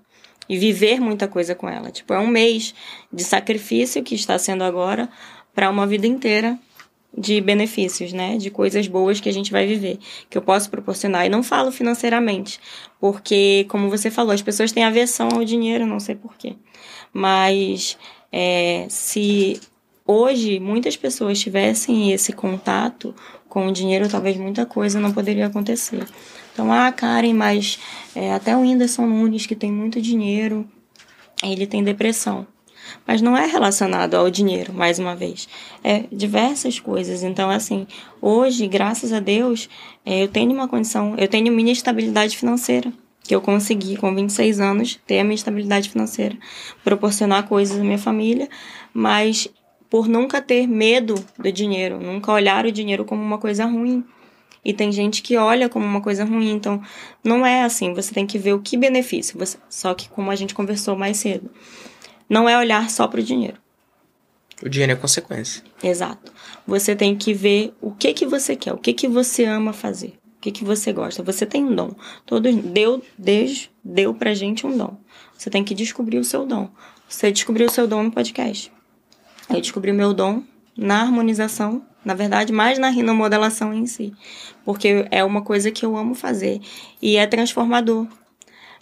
e 0.50 0.58
viver 0.58 1.00
muita 1.00 1.28
coisa 1.28 1.54
com 1.54 1.70
ela. 1.70 1.92
Tipo, 1.92 2.14
é 2.14 2.20
um 2.20 2.28
mês 2.28 2.74
de 3.14 3.24
sacrifício 3.24 4.04
que 4.04 4.16
está 4.16 4.38
sendo 4.40 4.64
agora 4.64 5.08
para 5.54 5.70
uma 5.70 5.86
vida 5.86 6.08
inteira 6.08 6.58
de 7.16 7.40
benefícios, 7.42 8.14
né? 8.14 8.38
De 8.38 8.50
coisas 8.50 8.88
boas 8.88 9.20
que 9.20 9.30
a 9.30 9.34
gente 9.34 9.52
vai 9.52 9.66
viver, 9.66 10.00
que 10.30 10.38
eu 10.38 10.42
posso 10.42 10.70
proporcionar. 10.70 11.26
E 11.26 11.30
não 11.30 11.44
falo 11.44 11.72
financeiramente, 11.72 12.60
porque, 13.00 13.66
como 13.70 13.90
você 13.90 14.10
falou, 14.10 14.32
as 14.32 14.42
pessoas 14.42 14.72
têm 14.72 14.84
aversão 14.84 15.30
ao 15.34 15.44
dinheiro, 15.44 15.86
não 15.86 16.00
sei 16.00 16.16
porquê. 16.16 16.56
Mas 17.14 17.98
é, 18.32 18.86
se 18.90 19.60
hoje 20.06 20.60
muitas 20.60 20.96
pessoas 20.96 21.40
tivessem 21.40 22.12
esse 22.12 22.32
contato 22.32 23.14
com 23.48 23.68
o 23.68 23.72
dinheiro, 23.72 24.08
talvez 24.08 24.38
muita 24.38 24.66
coisa 24.66 25.00
não 25.00 25.12
poderia 25.12 25.48
acontecer. 25.48 26.06
Então, 26.60 26.74
ah, 26.74 26.92
Karen, 26.92 27.34
mas 27.34 27.80
é, 28.14 28.34
até 28.34 28.54
o 28.54 28.60
Whindersson 28.60 29.08
Nunes, 29.08 29.46
que 29.46 29.56
tem 29.56 29.72
muito 29.72 30.02
dinheiro, 30.02 30.68
ele 31.42 31.66
tem 31.66 31.82
depressão. 31.82 32.46
mas 33.08 33.22
não 33.22 33.38
é 33.38 33.46
relacionado 33.46 34.16
ao 34.16 34.30
dinheiro, 34.30 34.74
mais 34.74 35.00
uma 35.00 35.16
vez. 35.16 35.48
É 35.82 36.04
diversas 36.12 36.78
coisas. 36.78 37.24
Então, 37.24 37.50
assim, 37.50 37.88
hoje, 38.22 38.68
graças 38.68 39.14
a 39.14 39.22
Deus, 39.22 39.70
é, 40.06 40.24
eu 40.24 40.28
tenho 40.28 40.52
uma 40.52 40.68
condição, 40.68 41.16
eu 41.18 41.30
tenho 41.30 41.50
minha 41.54 41.72
estabilidade 41.72 42.36
financeira 42.36 42.92
que 43.24 43.34
eu 43.34 43.40
consegui 43.40 43.96
com 43.96 44.14
26 44.14 44.60
anos 44.60 45.00
ter 45.08 45.20
a 45.20 45.24
minha 45.24 45.36
estabilidade 45.36 45.90
financeira, 45.90 46.36
proporcionar 46.84 47.48
coisas 47.48 47.80
à 47.80 47.84
minha 47.84 47.98
família, 47.98 48.50
mas 48.94 49.48
por 49.90 50.10
nunca 50.10 50.42
ter 50.42 50.68
medo 50.68 51.16
do 51.38 51.52
dinheiro, 51.54 52.02
nunca 52.02 52.34
olhar 52.34 52.66
o 52.66 52.72
dinheiro 52.72 53.06
como 53.06 53.24
uma 53.24 53.38
coisa 53.38 53.66
ruim. 53.66 54.04
E 54.64 54.74
tem 54.74 54.92
gente 54.92 55.22
que 55.22 55.38
olha 55.38 55.70
como 55.70 55.86
uma 55.86 56.02
coisa 56.02 56.26
ruim, 56.26 56.52
então 56.52 56.82
não 57.24 57.46
é 57.46 57.64
assim, 57.64 57.94
você 57.94 58.14
tem 58.14 58.28
que 58.28 58.38
ver 58.38 58.54
o 58.54 58.60
que 58.60 58.76
benefício, 58.76 59.38
você, 59.40 59.58
só 59.70 59.94
que 59.94 60.10
como 60.10 60.30
a 60.30 60.36
gente 60.36 60.54
conversou 60.54 60.96
mais 60.96 61.18
cedo, 61.18 61.50
não 62.30 62.48
é 62.48 62.58
olhar 62.58 62.90
só 62.90 63.08
para 63.08 63.20
o 63.20 63.24
dinheiro. 63.24 63.58
O 64.62 64.68
dinheiro 64.68 64.92
é 64.92 64.96
consequência. 64.96 65.64
Exato. 65.82 66.34
Você 66.68 66.96
tem 66.96 67.16
que 67.16 67.34
ver 67.34 67.74
o 67.82 67.92
que 67.92 68.14
que 68.14 68.26
você 68.26 68.56
quer, 68.56 68.74
o 68.74 68.78
que 68.78 68.94
que 68.94 69.08
você 69.08 69.46
ama 69.46 69.72
fazer, 69.72 70.20
o 70.38 70.42
que 70.42 70.52
que 70.52 70.66
você 70.66 70.92
gosta. 70.92 71.24
Você 71.24 71.46
tem 71.46 71.64
um 71.64 71.74
dom. 71.74 71.96
Todo 72.26 72.52
deu 72.52 73.02
Deus 73.18 73.70
deu 73.84 74.14
pra 74.14 74.34
gente 74.34 74.68
um 74.68 74.78
dom. 74.78 74.98
Você 75.38 75.50
tem 75.50 75.64
que 75.64 75.74
descobrir 75.74 76.20
o 76.20 76.26
seu 76.26 76.46
dom. 76.46 76.70
Você 77.08 77.32
descobriu 77.32 77.68
o 77.68 77.72
seu 77.72 77.88
dom 77.88 78.04
no 78.04 78.12
podcast. 78.12 78.72
Eu 79.50 79.62
descobri 79.62 79.92
o 79.92 79.96
meu 79.96 80.14
dom 80.14 80.44
na 80.78 81.02
harmonização, 81.02 81.82
na 82.04 82.14
verdade, 82.14 82.54
mais 82.54 82.80
na 82.80 82.90
rinomodelação 82.90 83.74
em 83.74 83.86
si, 83.86 84.14
porque 84.64 85.06
é 85.12 85.24
uma 85.24 85.42
coisa 85.42 85.72
que 85.72 85.86
eu 85.86 85.96
amo 85.98 86.16
fazer 86.16 86.62
e 87.02 87.18
é 87.18 87.28
transformador. 87.28 88.08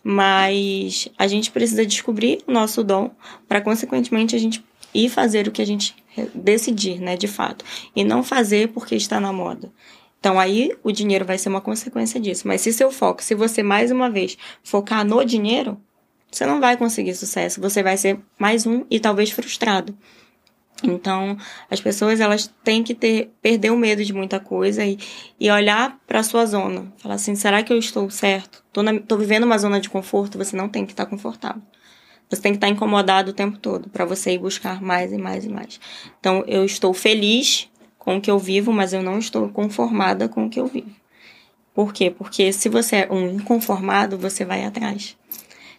Mas 0.04 1.10
a 1.18 1.28
gente 1.28 1.52
precisa 1.52 1.86
descobrir 1.86 2.40
o 2.48 2.52
nosso 2.52 2.84
dom 2.84 3.12
para 3.48 3.60
consequentemente 3.60 4.36
a 4.36 4.40
gente 4.40 4.64
ir 4.94 5.10
fazer 5.10 5.48
o 5.48 5.52
que 5.52 5.62
a 5.62 5.66
gente 5.66 5.96
decidir, 6.34 7.00
né, 7.00 7.16
de 7.18 7.28
fato, 7.28 7.64
e 7.96 8.04
não 8.04 8.24
fazer 8.24 8.70
porque 8.70 8.96
está 8.96 9.20
na 9.20 9.34
moda. 9.34 9.72
Então 10.20 10.40
aí 10.40 10.76
o 10.84 10.92
dinheiro 10.92 11.26
vai 11.26 11.38
ser 11.38 11.50
uma 11.50 11.62
consequência 11.62 12.20
disso. 12.20 12.48
Mas 12.48 12.62
se 12.62 12.74
seu 12.74 12.92
foco, 12.92 13.24
se 13.24 13.36
você 13.36 13.62
mais 13.62 13.92
uma 13.92 14.10
vez 14.10 14.38
focar 14.64 15.06
no 15.06 15.24
dinheiro, 15.24 15.80
você 16.32 16.46
não 16.46 16.60
vai 16.60 16.76
conseguir 16.78 17.14
sucesso. 17.14 17.62
Você 17.62 17.84
vai 17.84 17.98
ser 17.98 18.20
mais 18.38 18.66
um 18.66 18.86
e 18.90 19.00
talvez 19.00 19.30
frustrado. 19.32 19.98
Então, 20.84 21.36
as 21.72 21.82
pessoas 21.82 22.20
elas 22.20 22.54
têm 22.64 22.84
que 22.84 22.94
ter 22.94 23.32
perder 23.42 23.72
o 23.72 23.78
medo 23.78 24.04
de 24.04 24.14
muita 24.14 24.40
coisa 24.40 24.86
e, 24.86 24.98
e 25.40 25.50
olhar 25.50 26.00
para 26.06 26.22
sua 26.22 26.46
zona. 26.46 26.94
Falar 26.98 27.16
assim, 27.16 27.36
será 27.36 27.64
que 27.64 27.74
eu 27.74 27.80
estou 27.80 28.10
certo? 28.10 28.64
Tô, 28.72 28.82
tô 29.08 29.18
vivendo 29.18 29.44
uma 29.44 29.58
zona 29.58 29.80
de 29.80 29.90
conforto, 29.90 30.38
você 30.38 30.56
não 30.56 30.70
tem 30.70 30.86
que 30.86 30.94
estar 30.94 31.06
tá 31.06 31.10
confortável. 31.10 31.62
Você 32.30 32.42
tem 32.42 32.52
que 32.52 32.58
estar 32.58 32.68
tá 32.68 32.74
incomodado 32.74 33.32
o 33.32 33.34
tempo 33.34 33.58
todo 33.58 33.90
para 33.90 34.06
você 34.06 34.34
ir 34.34 34.38
buscar 34.38 34.82
mais 34.82 35.12
e 35.12 35.18
mais 35.18 35.46
e 35.46 35.50
mais. 35.50 35.80
Então, 36.20 36.44
eu 36.48 36.64
estou 36.64 36.94
feliz 36.94 37.70
com 37.98 38.18
o 38.18 38.22
que 38.22 38.30
eu 38.30 38.38
vivo, 38.38 38.72
mas 38.72 38.94
eu 38.94 39.02
não 39.02 39.18
estou 39.18 39.50
conformada 39.50 40.30
com 40.30 40.46
o 40.46 40.50
que 40.50 40.60
eu 40.60 40.68
vivo. 40.68 40.92
Por 41.74 41.94
quê? 41.94 42.10
Porque 42.10 42.52
se 42.52 42.70
você 42.70 42.98
é 42.98 43.08
um 43.12 43.36
inconformado, 43.36 44.18
você 44.18 44.44
vai 44.44 44.66
atrás. 44.66 45.16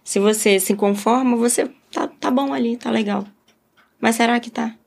Se 0.03 0.18
você 0.18 0.59
se 0.59 0.74
conforma, 0.74 1.36
você 1.36 1.70
tá, 1.92 2.07
tá 2.07 2.30
bom 2.30 2.55
ali, 2.55 2.76
tá 2.76 2.90
legal. 2.90 3.26
Mas 4.01 4.16
será 4.16 4.38
que 4.40 4.51
tá? 4.51 4.78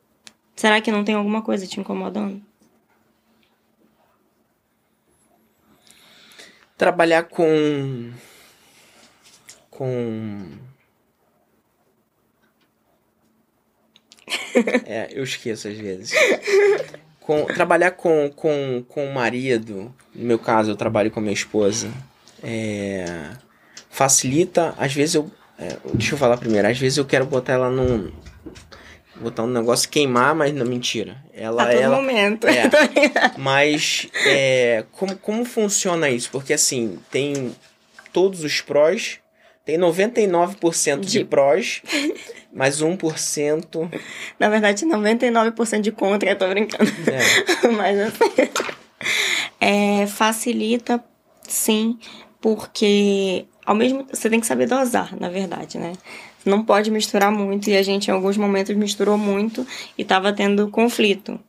Será 0.61 0.79
que 0.79 0.91
não 0.91 1.03
tem 1.03 1.15
alguma 1.15 1.41
coisa 1.41 1.65
te 1.65 1.79
incomodando? 1.79 2.39
Trabalhar 6.77 7.23
com. 7.23 8.11
com. 9.71 10.45
é, 14.85 15.09
eu 15.11 15.23
esqueço 15.23 15.67
às 15.67 15.75
vezes. 15.75 16.11
Com, 17.19 17.45
trabalhar 17.45 17.89
com, 17.89 18.29
com, 18.29 18.85
com 18.87 19.07
o 19.07 19.13
marido, 19.15 19.91
no 20.13 20.25
meu 20.25 20.37
caso, 20.37 20.69
eu 20.69 20.75
trabalho 20.75 21.09
com 21.09 21.19
a 21.19 21.23
minha 21.23 21.33
esposa, 21.33 21.91
é, 22.43 23.31
facilita. 23.89 24.75
Às 24.77 24.93
vezes 24.93 25.15
eu. 25.15 25.31
É, 25.57 25.75
deixa 25.95 26.13
eu 26.13 26.19
falar 26.19 26.37
primeiro. 26.37 26.67
Às 26.67 26.77
vezes 26.77 26.99
eu 26.99 27.05
quero 27.05 27.25
botar 27.25 27.53
ela 27.53 27.71
num, 27.71 28.11
botar 29.21 29.43
um 29.43 29.47
negócio 29.47 29.89
queimar, 29.89 30.35
mas 30.35 30.53
não, 30.53 30.65
mentira. 30.65 31.17
Ela, 31.33 31.63
a 31.63 31.65
todo 31.67 31.79
ela, 31.79 31.95
momento. 31.95 32.47
É, 32.47 32.63
mas 33.37 34.07
é, 34.25 34.83
como, 34.91 35.15
como 35.17 35.45
funciona 35.45 36.09
isso? 36.09 36.29
Porque 36.31 36.53
assim, 36.53 36.99
tem 37.09 37.55
todos 38.11 38.43
os 38.43 38.61
prós, 38.61 39.19
tem 39.65 39.77
99% 39.77 40.99
de, 40.99 41.07
de 41.07 41.25
prós, 41.25 41.81
mas 42.51 42.81
1%. 42.81 44.01
Na 44.39 44.49
verdade, 44.49 44.85
99% 44.85 45.81
de 45.81 45.91
contra, 45.91 46.29
eu 46.29 46.37
tô 46.37 46.47
brincando. 46.47 46.91
É. 47.07 47.67
mas 47.71 47.99
assim, 47.99 48.49
é, 49.59 50.07
facilita, 50.07 51.03
sim, 51.47 51.97
porque 52.41 53.45
ao 53.65 53.75
mesmo 53.75 54.05
você 54.11 54.29
tem 54.29 54.39
que 54.39 54.47
saber 54.47 54.67
dosar, 54.67 55.15
na 55.19 55.29
verdade, 55.29 55.77
né? 55.77 55.93
Não 56.45 56.63
pode 56.63 56.89
misturar 56.91 57.31
muito 57.31 57.69
e 57.69 57.77
a 57.77 57.83
gente 57.83 58.07
em 58.07 58.11
alguns 58.11 58.37
momentos 58.37 58.75
misturou 58.75 59.17
muito 59.17 59.65
e 59.97 60.01
estava 60.01 60.33
tendo 60.33 60.69
conflito. 60.69 61.39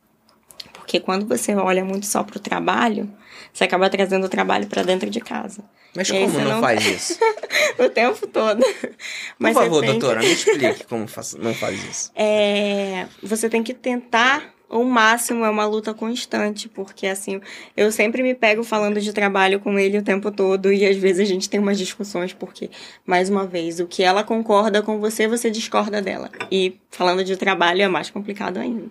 Porque 0.73 0.99
quando 0.99 1.25
você 1.25 1.55
olha 1.55 1.83
muito 1.83 2.05
só 2.05 2.23
para 2.23 2.37
o 2.37 2.39
trabalho, 2.39 3.09
você 3.53 3.63
acaba 3.63 3.89
trazendo 3.89 4.25
o 4.25 4.29
trabalho 4.29 4.67
para 4.67 4.83
dentro 4.83 5.09
de 5.09 5.19
casa. 5.19 5.63
Mas 5.95 6.09
e 6.09 6.13
como 6.13 6.39
não, 6.39 6.49
não 6.49 6.61
faz 6.61 6.85
isso? 6.85 7.19
o 7.79 7.89
tempo 7.89 8.27
todo. 8.27 8.63
Mas 9.37 9.53
Por 9.53 9.63
favor, 9.63 9.85
doutora, 9.85 10.19
que... 10.19 10.27
me 10.27 10.33
explique 10.33 10.83
como 10.85 11.05
não 11.39 11.53
faz 11.53 11.83
isso. 11.83 12.11
É, 12.15 13.07
você 13.21 13.49
tem 13.49 13.63
que 13.63 13.73
tentar 13.73 14.52
o 14.73 14.83
máximo 14.83 15.45
é 15.45 15.49
uma 15.49 15.65
luta 15.65 15.93
constante, 15.93 16.67
porque 16.67 17.05
assim, 17.05 17.39
eu 17.77 17.91
sempre 17.91 18.23
me 18.23 18.33
pego 18.33 18.63
falando 18.63 18.99
de 18.99 19.13
trabalho 19.13 19.59
com 19.59 19.77
ele 19.77 19.99
o 19.99 20.01
tempo 20.01 20.31
todo 20.31 20.73
e 20.73 20.85
às 20.85 20.97
vezes 20.97 21.21
a 21.21 21.31
gente 21.31 21.47
tem 21.47 21.59
umas 21.59 21.77
discussões 21.77 22.33
porque, 22.33 22.71
mais 23.05 23.29
uma 23.29 23.45
vez, 23.45 23.79
o 23.79 23.85
que 23.85 24.01
ela 24.01 24.23
concorda 24.23 24.81
com 24.81 24.99
você, 24.99 25.27
você 25.27 25.51
discorda 25.51 26.01
dela. 26.01 26.29
E 26.51 26.79
falando 26.89 27.23
de 27.23 27.37
trabalho 27.37 27.83
é 27.83 27.87
mais 27.87 28.09
complicado 28.09 28.57
ainda. 28.57 28.87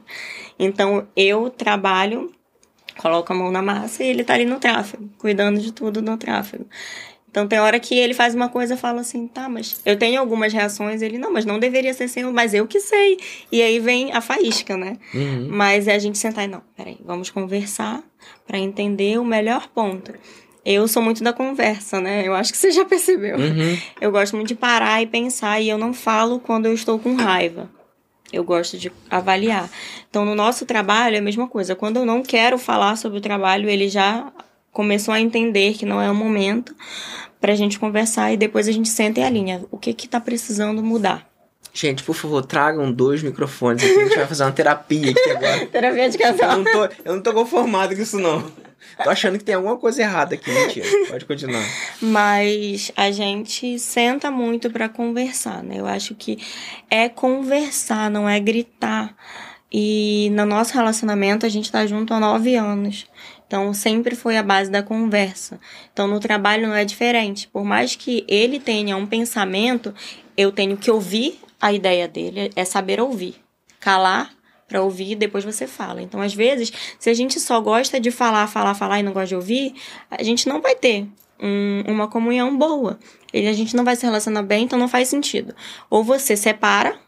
Então, 0.59 1.09
eu 1.17 1.51
trabalho, 1.51 2.33
coloco 2.97 3.33
a 3.33 3.37
mão 3.37 3.51
na 3.51 3.61
massa 3.61 4.05
e 4.05 4.07
ele 4.07 4.23
tá 4.23 4.35
ali 4.35 4.45
no 4.45 4.61
tráfego, 4.61 5.11
cuidando 5.19 5.61
de 5.61 5.73
tudo 5.73 6.01
no 6.01 6.17
tráfego. 6.17 6.67
Então 7.33 7.49
tem 7.49 7.59
hora 7.59 7.81
que 7.81 7.95
ele 7.95 8.13
faz 8.13 8.35
uma 8.35 8.51
coisa 8.51 8.75
e 8.75 8.77
fala 8.77 9.01
assim, 9.01 9.27
tá, 9.27 9.49
mas 9.49 9.81
eu 9.87 9.97
tenho 9.97 10.21
algumas 10.21 10.53
reações, 10.53 11.01
ele, 11.01 11.17
não, 11.17 11.33
mas 11.33 11.47
não 11.47 11.59
deveria 11.59 11.95
ser 11.95 12.05
assim, 12.05 12.23
mas 12.25 12.53
eu 12.53 12.67
que 12.67 12.79
sei. 12.79 13.19
E 13.51 13.63
aí 13.63 13.81
vem 13.81 14.13
a 14.13 14.21
faísca, 14.21 14.77
né? 14.77 14.99
Uhum. 15.15 15.49
Mas 15.51 15.89
é 15.89 15.95
a 15.95 15.99
gente 15.99 16.19
sentar 16.19 16.45
e, 16.45 16.49
não, 16.49 16.63
peraí, 16.77 16.99
vamos 17.03 17.31
conversar 17.31 18.05
para 18.47 18.59
entender 18.59 19.19
o 19.19 19.25
melhor 19.25 19.67
ponto. 19.75 20.13
Eu 20.63 20.87
sou 20.87 21.03
muito 21.03 21.25
da 21.25 21.33
conversa, 21.33 22.03
né? 22.03 22.23
Eu 22.29 22.35
acho 22.35 22.53
que 22.53 22.59
você 22.59 22.71
já 22.71 22.85
percebeu. 22.85 23.39
Uhum. 23.39 23.79
Eu 23.99 24.13
gosto 24.13 24.37
muito 24.37 24.49
de 24.49 24.55
parar 24.55 25.03
e 25.03 25.07
pensar, 25.07 25.59
e 25.59 25.71
eu 25.71 25.79
não 25.79 25.95
falo 25.95 26.39
quando 26.39 26.67
eu 26.67 26.75
estou 26.75 26.99
com 26.99 27.15
raiva. 27.15 27.71
Eu 28.31 28.45
gosto 28.45 28.77
de 28.77 28.93
avaliar. 29.11 29.71
Então, 30.09 30.27
no 30.27 30.35
nosso 30.35 30.67
trabalho 30.67 31.17
é 31.17 31.19
a 31.19 31.23
mesma 31.23 31.49
coisa. 31.49 31.75
Quando 31.75 31.97
eu 31.97 32.05
não 32.05 32.23
quero 32.23 32.59
falar 32.59 32.97
sobre 32.97 33.19
o 33.19 33.21
trabalho, 33.23 33.71
ele 33.71 33.89
já 33.89 34.31
começou 34.73 35.13
a 35.13 35.21
entender 35.21 35.75
que 35.75 35.87
não 35.87 36.01
é 36.01 36.11
o 36.11 36.15
momento 36.15 36.75
para 37.41 37.53
a 37.53 37.57
gente 37.57 37.79
conversar 37.79 38.33
e 38.33 38.37
depois 38.37 38.67
a 38.67 38.73
gente 38.73 38.89
senta 38.89 39.21
e 39.21 39.23
alinha 39.23 39.65
o 39.71 39.79
que 39.79 39.93
que 39.93 40.09
tá 40.09 40.21
precisando 40.21 40.83
mudar. 40.83 41.31
Gente, 41.75 42.03
por 42.03 42.15
favor, 42.15 42.45
tragam 42.45 42.93
dois 42.93 43.23
microfones 43.23 43.83
aqui. 43.83 43.99
A 43.99 44.05
gente 44.05 44.17
vai 44.17 44.27
fazer 44.27 44.45
uma 44.45 44.53
terapia 44.53 45.11
aqui 45.11 45.31
agora. 45.31 45.67
terapia 45.73 46.11
de 46.11 46.19
casal. 46.19 46.51
Eu 46.51 46.59
não, 46.59 46.65
tô, 46.65 46.85
eu 47.05 47.15
não 47.17 47.23
tô 47.23 47.33
conformado 47.33 47.95
com 47.95 48.03
isso, 48.03 48.19
não. 48.19 48.45
Tô 49.03 49.09
achando 49.09 49.39
que 49.39 49.45
tem 49.45 49.55
alguma 49.55 49.79
coisa 49.79 50.03
errada 50.03 50.35
aqui. 50.35 50.51
Mentira. 50.51 50.87
Pode 51.09 51.25
continuar. 51.25 51.65
Mas 52.01 52.93
a 52.95 53.11
gente 53.11 53.79
senta 53.79 54.31
muito 54.31 54.71
para 54.71 54.89
conversar, 54.89 55.63
né? 55.63 55.77
Eu 55.79 55.87
acho 55.87 56.15
que 56.15 56.39
é 56.91 57.09
conversar, 57.09 58.11
não 58.11 58.29
é 58.29 58.39
gritar. 58.39 59.15
E 59.73 60.29
no 60.33 60.45
nosso 60.45 60.75
relacionamento 60.75 61.47
a 61.47 61.49
gente 61.49 61.73
tá 61.73 61.87
junto 61.87 62.13
há 62.13 62.21
nove 62.21 62.55
anos. 62.55 63.07
Então, 63.53 63.75
sempre 63.75 64.17
foi 64.17 64.39
a 64.39 64.43
base 64.43 64.71
da 64.71 64.83
conversa. 64.83 65.61
Então, 65.93 66.09
no 66.09 66.19
trabalho 66.19 66.67
não 66.67 66.75
é 66.75 66.87
diferente. 66.87 67.47
Por 67.49 67.63
mais 67.63 67.95
que 67.95 68.25
ele 68.27 68.59
tenha 68.59 68.97
um 68.97 69.07
pensamento, 69.07 69.95
eu 70.35 70.51
tenho 70.51 70.75
que 70.75 70.91
ouvir 70.91 71.39
a 71.61 71.71
ideia 71.71 72.09
dele, 72.09 72.51
é 72.57 72.65
saber 72.65 72.99
ouvir. 72.99 73.35
Calar 73.79 74.33
para 74.67 74.81
ouvir 74.81 75.11
e 75.11 75.15
depois 75.15 75.45
você 75.45 75.67
fala. 75.67 76.01
Então, 76.01 76.23
às 76.23 76.33
vezes, 76.33 76.73
se 76.99 77.11
a 77.11 77.15
gente 77.15 77.39
só 77.39 77.61
gosta 77.61 78.01
de 78.01 78.11
falar, 78.11 78.47
falar, 78.47 78.73
falar 78.73 79.01
e 79.01 79.03
não 79.03 79.13
gosta 79.13 79.29
de 79.29 79.35
ouvir, 79.35 79.75
a 80.11 80.23
gente 80.23 80.49
não 80.49 80.63
vai 80.63 80.75
ter 80.75 81.07
um, 81.39 81.83
uma 81.87 82.09
comunhão 82.09 82.57
boa. 82.57 82.99
E 83.35 83.47
a 83.47 83.53
gente 83.53 83.77
não 83.77 83.85
vai 83.85 83.97
se 83.97 84.07
relacionar 84.07 84.45
bem, 84.45 84.65
então 84.65 84.79
não 84.79 84.89
faz 84.89 85.09
sentido. 85.09 85.55
Ou 85.91 86.03
você 86.03 86.39
separa 86.39 86.99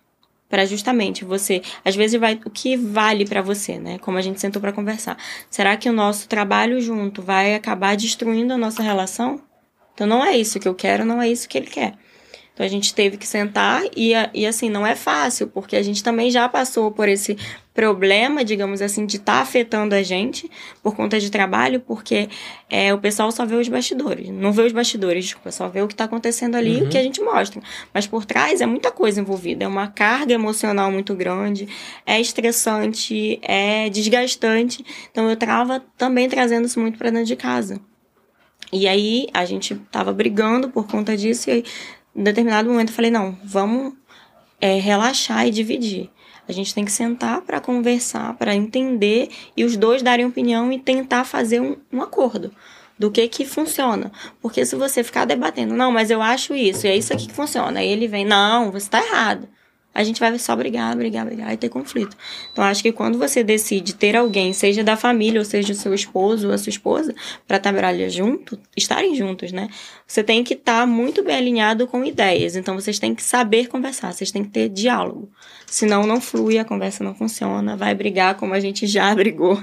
para 0.54 0.66
justamente 0.66 1.24
você, 1.24 1.60
às 1.84 1.96
vezes 1.96 2.20
vai 2.20 2.38
o 2.46 2.48
que 2.48 2.76
vale 2.76 3.26
para 3.26 3.42
você, 3.42 3.76
né? 3.76 3.98
Como 3.98 4.16
a 4.16 4.20
gente 4.20 4.40
sentou 4.40 4.62
para 4.62 4.70
conversar. 4.70 5.18
Será 5.50 5.76
que 5.76 5.90
o 5.90 5.92
nosso 5.92 6.28
trabalho 6.28 6.80
junto 6.80 7.20
vai 7.20 7.56
acabar 7.56 7.96
destruindo 7.96 8.54
a 8.54 8.56
nossa 8.56 8.80
relação? 8.80 9.40
Então 9.92 10.06
não 10.06 10.24
é 10.24 10.36
isso 10.36 10.60
que 10.60 10.68
eu 10.68 10.74
quero, 10.74 11.04
não 11.04 11.20
é 11.20 11.28
isso 11.28 11.48
que 11.48 11.58
ele 11.58 11.66
quer. 11.66 11.94
Então 12.54 12.64
a 12.64 12.68
gente 12.68 12.94
teve 12.94 13.16
que 13.16 13.26
sentar 13.26 13.82
e, 13.96 14.12
e 14.32 14.46
assim, 14.46 14.70
não 14.70 14.86
é 14.86 14.94
fácil, 14.94 15.48
porque 15.48 15.74
a 15.74 15.82
gente 15.82 16.04
também 16.04 16.30
já 16.30 16.48
passou 16.48 16.92
por 16.92 17.08
esse 17.08 17.36
problema, 17.74 18.44
digamos 18.44 18.80
assim, 18.80 19.04
de 19.04 19.16
estar 19.16 19.34
tá 19.34 19.40
afetando 19.40 19.96
a 19.96 20.02
gente 20.04 20.48
por 20.80 20.94
conta 20.94 21.18
de 21.18 21.28
trabalho, 21.28 21.80
porque 21.80 22.28
é, 22.70 22.94
o 22.94 22.98
pessoal 22.98 23.32
só 23.32 23.44
vê 23.44 23.56
os 23.56 23.68
bastidores. 23.68 24.28
Não 24.28 24.52
vê 24.52 24.62
os 24.62 24.70
bastidores, 24.70 25.24
desculpa, 25.24 25.50
só 25.50 25.68
vê 25.68 25.82
o 25.82 25.88
que 25.88 25.94
está 25.94 26.04
acontecendo 26.04 26.54
ali 26.54 26.76
uhum. 26.76 26.86
o 26.86 26.88
que 26.88 26.96
a 26.96 27.02
gente 27.02 27.20
mostra. 27.20 27.60
Mas 27.92 28.06
por 28.06 28.24
trás 28.24 28.60
é 28.60 28.66
muita 28.66 28.92
coisa 28.92 29.20
envolvida. 29.20 29.64
É 29.64 29.68
uma 29.68 29.88
carga 29.88 30.32
emocional 30.32 30.92
muito 30.92 31.12
grande, 31.16 31.66
é 32.06 32.20
estressante, 32.20 33.40
é 33.42 33.90
desgastante. 33.90 34.84
Então 35.10 35.26
eu 35.26 35.34
estava 35.34 35.80
também 35.98 36.28
trazendo 36.28 36.66
isso 36.66 36.78
muito 36.78 36.96
para 36.96 37.10
dentro 37.10 37.26
de 37.26 37.34
casa. 37.34 37.80
E 38.72 38.86
aí 38.86 39.26
a 39.34 39.44
gente 39.44 39.74
tava 39.90 40.12
brigando 40.12 40.68
por 40.68 40.86
conta 40.86 41.16
disso, 41.16 41.50
e 41.50 41.52
aí, 41.52 41.64
em 42.14 42.22
determinado 42.22 42.68
momento 42.68 42.90
eu 42.90 42.94
falei: 42.94 43.10
não, 43.10 43.36
vamos 43.44 43.94
é, 44.60 44.78
relaxar 44.78 45.46
e 45.46 45.50
dividir. 45.50 46.10
A 46.46 46.52
gente 46.52 46.74
tem 46.74 46.84
que 46.84 46.92
sentar 46.92 47.40
para 47.40 47.60
conversar, 47.60 48.34
para 48.34 48.54
entender 48.54 49.30
e 49.56 49.64
os 49.64 49.76
dois 49.76 50.02
darem 50.02 50.26
opinião 50.26 50.70
e 50.70 50.78
tentar 50.78 51.24
fazer 51.24 51.60
um, 51.60 51.76
um 51.90 52.02
acordo 52.02 52.52
do 52.98 53.10
que 53.10 53.26
que 53.28 53.46
funciona. 53.46 54.12
Porque 54.42 54.64
se 54.66 54.76
você 54.76 55.02
ficar 55.02 55.24
debatendo, 55.24 55.74
não, 55.74 55.90
mas 55.90 56.10
eu 56.10 56.20
acho 56.20 56.54
isso, 56.54 56.86
e 56.86 56.90
é 56.90 56.96
isso 56.96 57.12
aqui 57.12 57.26
que 57.26 57.32
funciona, 57.34 57.80
aí 57.80 57.88
ele 57.88 58.06
vem, 58.06 58.24
não, 58.24 58.70
você 58.70 58.86
está 58.86 59.04
errado 59.04 59.48
a 59.94 60.02
gente 60.02 60.18
vai 60.18 60.36
só 60.38 60.56
brigar, 60.56 60.96
brigar, 60.96 61.24
brigar 61.24 61.54
e 61.54 61.56
ter 61.56 61.68
conflito. 61.68 62.16
Então, 62.52 62.64
acho 62.64 62.82
que 62.82 62.90
quando 62.90 63.16
você 63.16 63.44
decide 63.44 63.94
ter 63.94 64.16
alguém, 64.16 64.52
seja 64.52 64.82
da 64.82 64.96
família, 64.96 65.40
ou 65.40 65.44
seja 65.44 65.72
o 65.72 65.76
seu 65.76 65.94
esposo 65.94 66.48
ou 66.48 66.52
a 66.52 66.58
sua 66.58 66.70
esposa, 66.70 67.14
para 67.46 67.60
trabalhar 67.60 68.08
junto, 68.08 68.58
estarem 68.76 69.14
juntos, 69.14 69.52
né? 69.52 69.68
Você 70.04 70.24
tem 70.24 70.42
que 70.42 70.54
estar 70.54 70.80
tá 70.80 70.86
muito 70.86 71.22
bem 71.22 71.36
alinhado 71.36 71.86
com 71.86 72.04
ideias. 72.04 72.56
Então, 72.56 72.74
vocês 72.74 72.98
têm 72.98 73.14
que 73.14 73.22
saber 73.22 73.68
conversar, 73.68 74.12
vocês 74.12 74.32
têm 74.32 74.42
que 74.42 74.50
ter 74.50 74.68
diálogo. 74.68 75.30
Senão, 75.66 76.04
não 76.06 76.20
flui, 76.20 76.58
a 76.58 76.64
conversa 76.64 77.04
não 77.04 77.14
funciona, 77.14 77.76
vai 77.76 77.94
brigar 77.94 78.34
como 78.34 78.52
a 78.52 78.60
gente 78.60 78.88
já 78.88 79.14
brigou. 79.14 79.62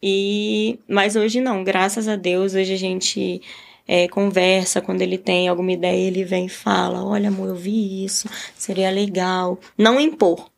E, 0.00 0.78
mas 0.88 1.16
hoje 1.16 1.40
não, 1.40 1.64
graças 1.64 2.06
a 2.06 2.14
Deus, 2.14 2.54
hoje 2.54 2.72
a 2.72 2.78
gente 2.78 3.42
é, 3.86 4.08
conversa, 4.08 4.80
quando 4.80 5.02
ele 5.02 5.18
tem 5.18 5.48
alguma 5.48 5.72
ideia, 5.72 6.06
ele 6.06 6.24
vem 6.24 6.46
e 6.46 6.48
fala: 6.48 7.04
Olha, 7.04 7.28
amor, 7.28 7.48
eu 7.48 7.56
vi 7.56 8.04
isso, 8.04 8.28
seria 8.56 8.90
legal. 8.90 9.58
Não 9.76 10.00
impor. 10.00 10.50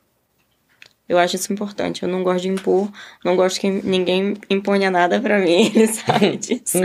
Eu 1.06 1.18
acho 1.18 1.36
isso 1.36 1.52
importante. 1.52 2.02
Eu 2.02 2.08
não 2.08 2.22
gosto 2.22 2.42
de 2.42 2.48
impor, 2.48 2.90
não 3.24 3.36
gosto 3.36 3.60
que 3.60 3.68
ninguém 3.68 4.36
imponha 4.48 4.90
nada 4.90 5.20
para 5.20 5.38
mim, 5.38 5.66
ele 5.74 5.86
sabe 5.88 6.36
disso. 6.38 6.78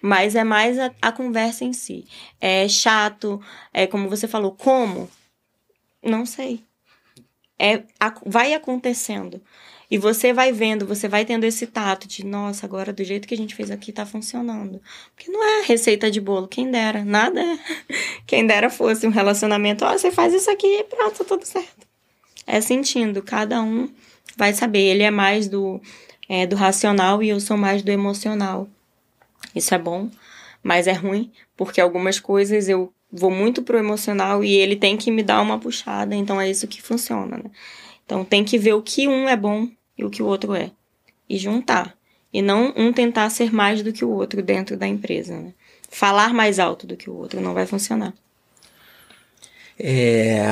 Mas 0.00 0.34
é 0.34 0.44
mais 0.44 0.78
a, 0.78 0.90
a, 1.00 1.10
conversa 1.10 1.64
em 1.64 1.72
si. 1.72 2.04
É 2.40 2.68
chato, 2.68 3.40
é 3.72 3.86
como 3.86 4.08
você 4.08 4.28
falou, 4.28 4.52
como? 4.52 5.08
Não 6.02 6.26
sei. 6.26 6.62
É, 7.58 7.84
a, 7.98 8.12
vai 8.26 8.52
acontecendo. 8.54 9.40
E 9.92 9.98
você 9.98 10.32
vai 10.32 10.52
vendo, 10.52 10.86
você 10.86 11.06
vai 11.06 11.22
tendo 11.22 11.44
esse 11.44 11.66
tato 11.66 12.08
de, 12.08 12.24
nossa, 12.24 12.64
agora 12.64 12.94
do 12.94 13.04
jeito 13.04 13.28
que 13.28 13.34
a 13.34 13.36
gente 13.36 13.54
fez 13.54 13.70
aqui 13.70 13.92
tá 13.92 14.06
funcionando. 14.06 14.80
Porque 15.14 15.30
não 15.30 15.44
é 15.44 15.66
receita 15.66 16.10
de 16.10 16.18
bolo, 16.18 16.48
quem 16.48 16.70
dera, 16.70 17.04
nada 17.04 17.38
é. 17.38 17.58
Quem 18.26 18.46
dera 18.46 18.70
fosse 18.70 19.06
um 19.06 19.10
relacionamento, 19.10 19.84
ó, 19.84 19.92
oh, 19.92 19.98
você 19.98 20.10
faz 20.10 20.32
isso 20.32 20.50
aqui 20.50 20.66
e 20.66 20.84
pronto, 20.84 21.18
tá 21.18 21.24
tudo 21.24 21.44
certo. 21.44 21.86
É 22.46 22.58
sentindo, 22.62 23.20
cada 23.20 23.60
um 23.60 23.86
vai 24.34 24.54
saber. 24.54 24.80
Ele 24.80 25.02
é 25.02 25.10
mais 25.10 25.46
do, 25.46 25.78
é, 26.26 26.46
do 26.46 26.56
racional 26.56 27.22
e 27.22 27.28
eu 27.28 27.38
sou 27.38 27.58
mais 27.58 27.82
do 27.82 27.90
emocional. 27.90 28.66
Isso 29.54 29.74
é 29.74 29.78
bom, 29.78 30.08
mas 30.62 30.86
é 30.86 30.92
ruim, 30.92 31.30
porque 31.54 31.82
algumas 31.82 32.18
coisas 32.18 32.66
eu 32.66 32.90
vou 33.12 33.30
muito 33.30 33.60
pro 33.60 33.76
emocional 33.76 34.42
e 34.42 34.54
ele 34.54 34.74
tem 34.74 34.96
que 34.96 35.10
me 35.10 35.22
dar 35.22 35.42
uma 35.42 35.58
puxada, 35.58 36.14
então 36.14 36.40
é 36.40 36.48
isso 36.48 36.66
que 36.66 36.80
funciona, 36.80 37.36
né? 37.36 37.50
Então 38.06 38.24
tem 38.24 38.42
que 38.42 38.56
ver 38.56 38.72
o 38.72 38.80
que 38.80 39.06
um 39.06 39.28
é 39.28 39.36
bom 39.36 39.68
e 39.96 40.04
o 40.04 40.10
que 40.10 40.22
o 40.22 40.26
outro 40.26 40.54
é. 40.54 40.70
E 41.28 41.38
juntar. 41.38 41.96
E 42.32 42.40
não 42.40 42.72
um 42.76 42.92
tentar 42.92 43.28
ser 43.30 43.52
mais 43.52 43.82
do 43.82 43.92
que 43.92 44.04
o 44.04 44.10
outro 44.10 44.42
dentro 44.42 44.76
da 44.76 44.86
empresa. 44.86 45.38
Né? 45.38 45.52
Falar 45.90 46.32
mais 46.32 46.58
alto 46.58 46.86
do 46.86 46.96
que 46.96 47.10
o 47.10 47.14
outro 47.14 47.40
não 47.40 47.54
vai 47.54 47.66
funcionar. 47.66 48.14
É. 49.78 50.42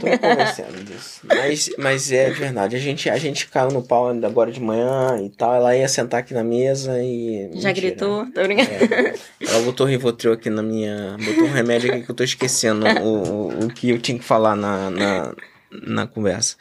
Tô 0.00 0.06
me 0.06 0.18
convencendo 0.18 0.84
disso. 0.84 1.20
Mas, 1.26 1.70
mas 1.78 2.12
é 2.12 2.30
verdade. 2.30 2.76
A 2.76 2.78
gente, 2.78 3.08
a 3.10 3.18
gente 3.18 3.48
caiu 3.48 3.70
no 3.70 3.82
pau 3.82 4.08
agora 4.08 4.50
de 4.50 4.60
manhã 4.60 5.20
e 5.22 5.30
tal. 5.30 5.54
Ela 5.54 5.76
ia 5.76 5.88
sentar 5.88 6.20
aqui 6.20 6.34
na 6.34 6.44
mesa 6.44 7.02
e. 7.02 7.50
Já 7.54 7.68
Mentira. 7.68 7.72
gritou? 7.72 8.26
Tô 8.32 8.42
brincando. 8.42 8.68
É. 8.70 9.14
Ela 9.40 9.62
botou 9.62 9.86
Rivotril 9.86 10.32
aqui 10.32 10.50
na 10.50 10.62
minha. 10.62 11.16
Botou 11.18 11.44
um 11.44 11.52
remédio 11.52 11.92
aqui 11.92 12.02
que 12.04 12.10
eu 12.10 12.14
tô 12.14 12.24
esquecendo 12.24 12.86
o, 12.86 13.08
o, 13.08 13.64
o 13.66 13.68
que 13.68 13.90
eu 13.90 13.98
tinha 13.98 14.18
que 14.18 14.24
falar 14.24 14.56
na, 14.56 14.90
na, 14.90 15.34
na 15.70 16.06
conversa. 16.06 16.56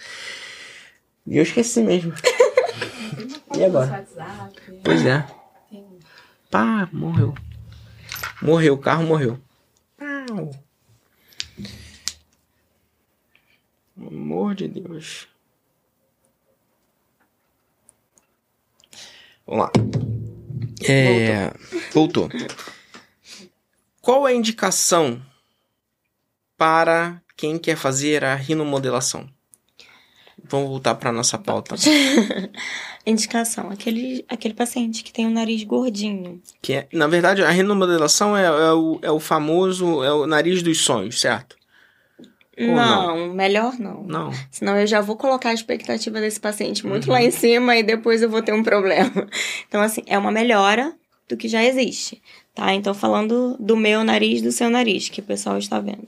E 1.27 1.37
eu 1.37 1.43
esqueci 1.43 1.81
mesmo. 1.81 2.13
e 3.57 3.63
agora? 3.63 4.05
Pois 4.83 5.05
é. 5.05 5.25
Pá, 6.51 6.87
morreu. 6.91 7.33
Morreu, 8.41 8.75
o 8.75 8.77
carro 8.77 9.03
morreu. 9.03 9.39
Pau. 9.97 10.51
Pelo 13.95 14.09
amor 14.09 14.55
de 14.55 14.67
Deus. 14.67 15.27
Vamos 19.47 19.65
lá. 19.65 19.71
É, 20.87 21.51
voltou. 21.93 22.27
voltou. 22.27 22.47
Qual 24.01 24.27
é 24.27 24.31
a 24.31 24.35
indicação 24.35 25.21
para 26.57 27.21
quem 27.35 27.57
quer 27.57 27.75
fazer 27.75 28.23
a 28.23 28.35
rinomodelação? 28.35 29.27
Vamos 30.47 30.69
voltar 30.69 30.95
para 30.95 31.11
nossa 31.11 31.37
pauta. 31.37 31.75
indicação, 33.05 33.71
aquele, 33.71 34.23
aquele 34.29 34.53
paciente 34.53 35.03
que 35.03 35.11
tem 35.11 35.25
o 35.25 35.31
nariz 35.31 35.63
gordinho. 35.63 36.41
Que 36.61 36.73
é, 36.73 36.87
na 36.93 37.07
verdade, 37.07 37.43
a 37.43 37.49
rinomodelação 37.49 38.37
é, 38.37 38.45
é, 38.45 38.73
o, 38.73 38.99
é 39.01 39.11
o 39.11 39.19
famoso, 39.19 40.03
é 40.03 40.11
o 40.13 40.27
nariz 40.27 40.61
dos 40.61 40.81
sonhos, 40.81 41.19
certo? 41.19 41.55
Não, 42.57 43.17
não, 43.17 43.33
melhor 43.33 43.77
não. 43.77 44.03
Não. 44.03 44.31
Senão 44.49 44.77
eu 44.77 44.87
já 44.87 45.01
vou 45.01 45.17
colocar 45.17 45.49
a 45.49 45.53
expectativa 45.53 46.21
desse 46.21 46.39
paciente 46.39 46.87
muito 46.87 47.07
uhum. 47.07 47.13
lá 47.13 47.21
em 47.21 47.31
cima 47.31 47.75
e 47.75 47.83
depois 47.83 48.21
eu 48.21 48.29
vou 48.29 48.41
ter 48.41 48.53
um 48.53 48.63
problema. 48.63 49.27
Então, 49.67 49.81
assim, 49.81 50.03
é 50.05 50.17
uma 50.17 50.31
melhora 50.31 50.93
do 51.27 51.35
que 51.35 51.49
já 51.49 51.63
existe, 51.63 52.21
tá? 52.53 52.73
Então, 52.73 52.93
falando 52.93 53.57
do 53.59 53.75
meu 53.75 54.03
nariz, 54.03 54.41
do 54.41 54.51
seu 54.51 54.69
nariz, 54.69 55.09
que 55.09 55.19
o 55.19 55.23
pessoal 55.23 55.57
está 55.57 55.79
vendo. 55.79 56.07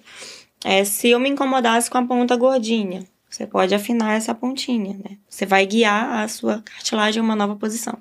É, 0.64 0.84
se 0.86 1.10
eu 1.10 1.20
me 1.20 1.30
incomodasse 1.30 1.89
com 1.89 1.98
a 1.98 2.06
ponta 2.06 2.36
gordinha, 2.36 3.04
você 3.30 3.45
pode 3.45 3.76
afinar 3.76 4.16
essa 4.16 4.34
pontinha, 4.34 4.93
né? 4.93 5.18
Você 5.28 5.45
vai 5.45 5.66
guiar 5.66 6.24
a 6.24 6.28
sua 6.28 6.62
cartilagem 6.62 7.22
em 7.22 7.26
uma 7.26 7.36
nova 7.36 7.56
posição. 7.56 7.98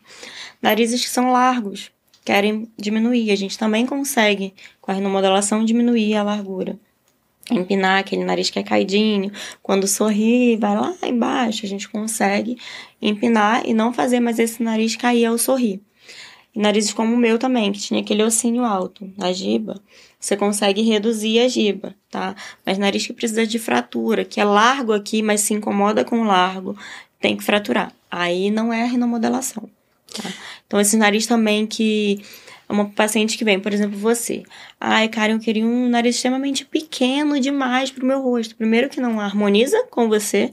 Narizes 0.62 1.02
que 1.02 1.10
são 1.10 1.32
largos, 1.32 1.90
querem 2.24 2.70
diminuir. 2.78 3.30
A 3.32 3.36
gente 3.36 3.58
também 3.58 3.86
consegue, 3.86 4.54
com 4.80 4.92
a 4.92 4.94
renomodelação, 4.94 5.64
diminuir 5.64 6.14
a 6.14 6.22
largura 6.22 6.78
empinar 7.50 8.00
aquele 8.00 8.24
nariz 8.24 8.50
que 8.50 8.58
é 8.58 8.62
caidinho, 8.62 9.30
quando 9.62 9.86
sorri, 9.86 10.56
vai 10.56 10.74
lá 10.74 10.94
embaixo, 11.02 11.64
a 11.64 11.68
gente 11.68 11.88
consegue 11.88 12.58
empinar 13.00 13.62
e 13.66 13.72
não 13.72 13.92
fazer 13.92 14.20
mais 14.20 14.38
esse 14.38 14.62
nariz 14.62 14.96
cair 14.96 15.26
ao 15.26 15.38
sorrir. 15.38 15.80
E 16.54 16.58
narizes 16.58 16.92
como 16.92 17.14
o 17.14 17.18
meu 17.18 17.38
também, 17.38 17.70
que 17.70 17.78
tinha 17.78 18.00
aquele 18.00 18.22
ossinho 18.22 18.64
alto, 18.64 19.08
a 19.20 19.30
giba, 19.32 19.80
você 20.18 20.36
consegue 20.36 20.82
reduzir 20.82 21.38
a 21.40 21.48
giba, 21.48 21.94
tá? 22.10 22.34
Mas 22.64 22.78
nariz 22.78 23.06
que 23.06 23.12
precisa 23.12 23.46
de 23.46 23.58
fratura, 23.58 24.24
que 24.24 24.40
é 24.40 24.44
largo 24.44 24.92
aqui, 24.92 25.22
mas 25.22 25.42
se 25.42 25.52
incomoda 25.52 26.04
com 26.04 26.24
largo, 26.24 26.76
tem 27.20 27.36
que 27.36 27.44
fraturar. 27.44 27.92
Aí 28.10 28.50
não 28.50 28.72
é 28.72 28.82
a 28.82 28.86
renomodelação, 28.86 29.68
tá? 30.12 30.32
Então, 30.66 30.80
esse 30.80 30.96
nariz 30.96 31.26
também 31.26 31.66
que 31.66 32.22
uma 32.68 32.86
paciente 32.86 33.38
que 33.38 33.44
vem, 33.44 33.60
por 33.60 33.72
exemplo, 33.72 33.96
você. 33.96 34.42
Ai, 34.80 35.08
cara, 35.08 35.32
eu 35.32 35.38
queria 35.38 35.64
um 35.64 35.88
nariz 35.88 36.16
extremamente 36.16 36.64
pequeno 36.64 37.38
demais 37.38 37.90
pro 37.90 38.06
meu 38.06 38.20
rosto. 38.20 38.56
Primeiro, 38.56 38.88
que 38.88 39.00
não 39.00 39.20
harmoniza 39.20 39.84
com 39.90 40.08
você. 40.08 40.50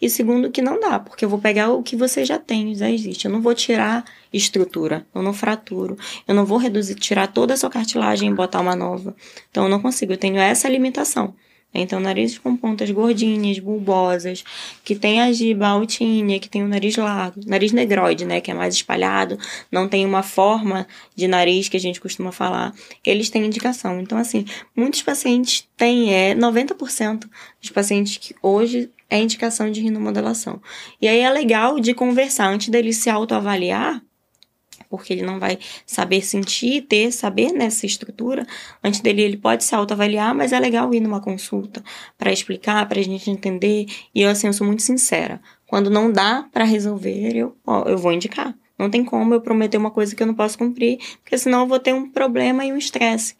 E 0.00 0.10
segundo, 0.10 0.50
que 0.50 0.60
não 0.60 0.78
dá, 0.78 0.98
porque 1.00 1.24
eu 1.24 1.28
vou 1.28 1.38
pegar 1.38 1.70
o 1.70 1.82
que 1.82 1.96
você 1.96 2.22
já 2.22 2.38
tem, 2.38 2.74
já 2.74 2.90
existe. 2.90 3.24
Eu 3.24 3.30
não 3.30 3.40
vou 3.40 3.54
tirar 3.54 4.04
estrutura, 4.30 5.06
eu 5.14 5.22
não 5.22 5.32
fraturo, 5.32 5.96
eu 6.28 6.34
não 6.34 6.44
vou 6.44 6.58
reduzir, 6.58 6.96
tirar 6.96 7.28
toda 7.28 7.54
a 7.54 7.56
sua 7.56 7.70
cartilagem 7.70 8.30
e 8.30 8.34
botar 8.34 8.60
uma 8.60 8.76
nova. 8.76 9.16
Então, 9.50 9.64
eu 9.64 9.70
não 9.70 9.80
consigo, 9.80 10.12
eu 10.12 10.18
tenho 10.18 10.36
essa 10.36 10.68
limitação. 10.68 11.34
Então, 11.78 12.00
narizes 12.00 12.38
com 12.38 12.56
pontas 12.56 12.90
gordinhas, 12.90 13.58
bulbosas, 13.58 14.44
que 14.84 14.94
tem 14.94 15.20
a 15.20 15.32
giba 15.32 15.66
altinha, 15.66 16.38
que 16.38 16.48
tem 16.48 16.62
o 16.62 16.68
nariz 16.68 16.96
largo, 16.96 17.40
nariz 17.46 17.72
negroide, 17.72 18.24
né, 18.24 18.40
que 18.40 18.50
é 18.50 18.54
mais 18.54 18.74
espalhado, 18.74 19.38
não 19.70 19.88
tem 19.88 20.04
uma 20.04 20.22
forma 20.22 20.86
de 21.14 21.28
nariz 21.28 21.68
que 21.68 21.76
a 21.76 21.80
gente 21.80 22.00
costuma 22.00 22.32
falar, 22.32 22.74
eles 23.04 23.30
têm 23.30 23.44
indicação. 23.44 24.00
Então, 24.00 24.18
assim, 24.18 24.44
muitos 24.74 25.02
pacientes 25.02 25.68
têm, 25.76 26.14
é 26.14 26.34
90% 26.34 27.28
dos 27.60 27.70
pacientes 27.70 28.16
que 28.16 28.34
hoje 28.42 28.90
é 29.08 29.18
indicação 29.18 29.70
de 29.70 29.80
rinomodelação. 29.80 30.60
E 31.00 31.06
aí 31.06 31.20
é 31.20 31.30
legal 31.30 31.78
de 31.78 31.94
conversar 31.94 32.48
antes 32.48 32.68
deles 32.68 32.96
se 32.96 33.08
autoavaliar, 33.08 34.02
porque 34.88 35.12
ele 35.12 35.22
não 35.22 35.38
vai 35.38 35.58
saber 35.84 36.22
sentir, 36.22 36.82
ter, 36.82 37.12
saber 37.12 37.52
nessa 37.52 37.86
estrutura. 37.86 38.46
Antes 38.82 39.00
dele, 39.00 39.22
ele 39.22 39.36
pode 39.36 39.64
se 39.64 39.74
autoavaliar, 39.74 40.34
mas 40.34 40.52
é 40.52 40.60
legal 40.60 40.92
ir 40.94 41.00
numa 41.00 41.20
consulta 41.20 41.82
para 42.16 42.32
explicar, 42.32 42.88
para 42.88 43.00
a 43.00 43.02
gente 43.02 43.30
entender. 43.30 43.86
E 44.14 44.22
eu, 44.22 44.30
assim, 44.30 44.46
eu 44.46 44.52
sou 44.52 44.66
muito 44.66 44.82
sincera. 44.82 45.40
Quando 45.66 45.90
não 45.90 46.10
dá 46.10 46.46
para 46.52 46.64
resolver, 46.64 47.36
eu, 47.36 47.56
ó, 47.66 47.84
eu 47.88 47.98
vou 47.98 48.12
indicar. 48.12 48.54
Não 48.78 48.90
tem 48.90 49.04
como 49.04 49.34
eu 49.34 49.40
prometer 49.40 49.78
uma 49.78 49.90
coisa 49.90 50.14
que 50.14 50.22
eu 50.22 50.26
não 50.26 50.34
posso 50.34 50.58
cumprir, 50.58 50.98
porque 51.22 51.38
senão 51.38 51.60
eu 51.60 51.66
vou 51.66 51.78
ter 51.78 51.94
um 51.94 52.10
problema 52.10 52.64
e 52.64 52.72
um 52.72 52.76
estresse. 52.76 53.34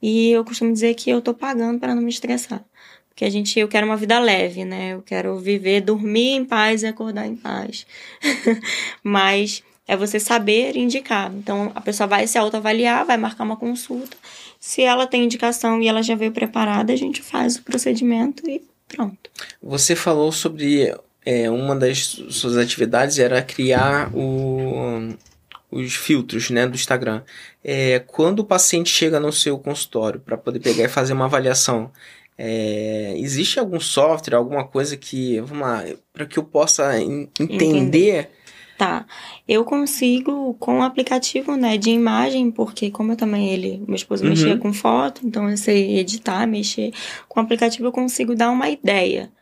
E 0.00 0.30
eu 0.30 0.44
costumo 0.44 0.72
dizer 0.72 0.94
que 0.94 1.10
eu 1.10 1.20
tô 1.20 1.34
pagando 1.34 1.78
para 1.78 1.94
não 1.94 2.02
me 2.02 2.10
estressar. 2.10 2.64
Porque 3.08 3.24
a 3.24 3.30
gente, 3.30 3.58
eu 3.58 3.66
quero 3.66 3.84
uma 3.84 3.96
vida 3.96 4.18
leve, 4.20 4.64
né? 4.64 4.94
Eu 4.94 5.02
quero 5.02 5.36
viver, 5.38 5.80
dormir 5.80 6.36
em 6.36 6.44
paz 6.44 6.82
e 6.82 6.86
acordar 6.86 7.26
em 7.26 7.34
paz. 7.34 7.84
Mas 9.02 9.62
é 9.88 9.96
você 9.96 10.20
saber 10.20 10.76
indicar. 10.76 11.32
Então, 11.34 11.72
a 11.74 11.80
pessoa 11.80 12.06
vai 12.06 12.26
se 12.26 12.36
autoavaliar, 12.36 13.06
vai 13.06 13.16
marcar 13.16 13.42
uma 13.42 13.56
consulta. 13.56 14.16
Se 14.60 14.82
ela 14.82 15.06
tem 15.06 15.24
indicação 15.24 15.80
e 15.80 15.88
ela 15.88 16.02
já 16.02 16.14
veio 16.14 16.30
preparada, 16.30 16.92
a 16.92 16.96
gente 16.96 17.22
faz 17.22 17.56
o 17.56 17.62
procedimento 17.62 18.48
e 18.48 18.62
pronto. 18.86 19.30
Você 19.62 19.96
falou 19.96 20.30
sobre 20.30 20.94
é, 21.24 21.50
uma 21.50 21.74
das 21.74 22.20
suas 22.30 22.58
atividades 22.58 23.18
era 23.18 23.40
criar 23.40 24.14
o, 24.14 25.14
os 25.70 25.94
filtros 25.94 26.50
né, 26.50 26.66
do 26.66 26.74
Instagram. 26.74 27.22
É, 27.64 27.98
quando 28.00 28.40
o 28.40 28.44
paciente 28.44 28.90
chega 28.90 29.18
no 29.18 29.32
seu 29.32 29.58
consultório 29.58 30.20
para 30.20 30.36
poder 30.36 30.60
pegar 30.60 30.84
e 30.84 30.88
fazer 30.88 31.14
uma 31.14 31.24
avaliação, 31.24 31.90
é, 32.36 33.14
existe 33.16 33.58
algum 33.58 33.80
software, 33.80 34.36
alguma 34.36 34.64
coisa 34.64 34.98
que, 34.98 35.40
vamos 35.40 35.66
lá, 35.66 35.84
para 36.12 36.26
que 36.26 36.38
eu 36.38 36.44
possa 36.44 37.00
entender, 37.00 37.64
entender 37.64 38.30
Tá. 38.78 39.04
Eu 39.48 39.64
consigo 39.64 40.54
com 40.54 40.78
o 40.78 40.82
aplicativo, 40.82 41.56
né, 41.56 41.76
de 41.76 41.90
imagem, 41.90 42.48
porque 42.48 42.92
como 42.92 43.10
eu 43.10 43.16
também 43.16 43.50
ele, 43.50 43.82
meu 43.84 43.96
esposo 43.96 44.22
uhum. 44.22 44.30
mexia 44.30 44.56
com 44.56 44.72
foto, 44.72 45.26
então 45.26 45.50
eu 45.50 45.56
sei 45.56 45.98
editar, 45.98 46.46
mexer. 46.46 46.92
Com 47.28 47.40
o 47.40 47.42
aplicativo 47.42 47.88
eu 47.88 47.92
consigo 47.92 48.36
dar 48.36 48.50
uma 48.52 48.70
ideia 48.70 49.32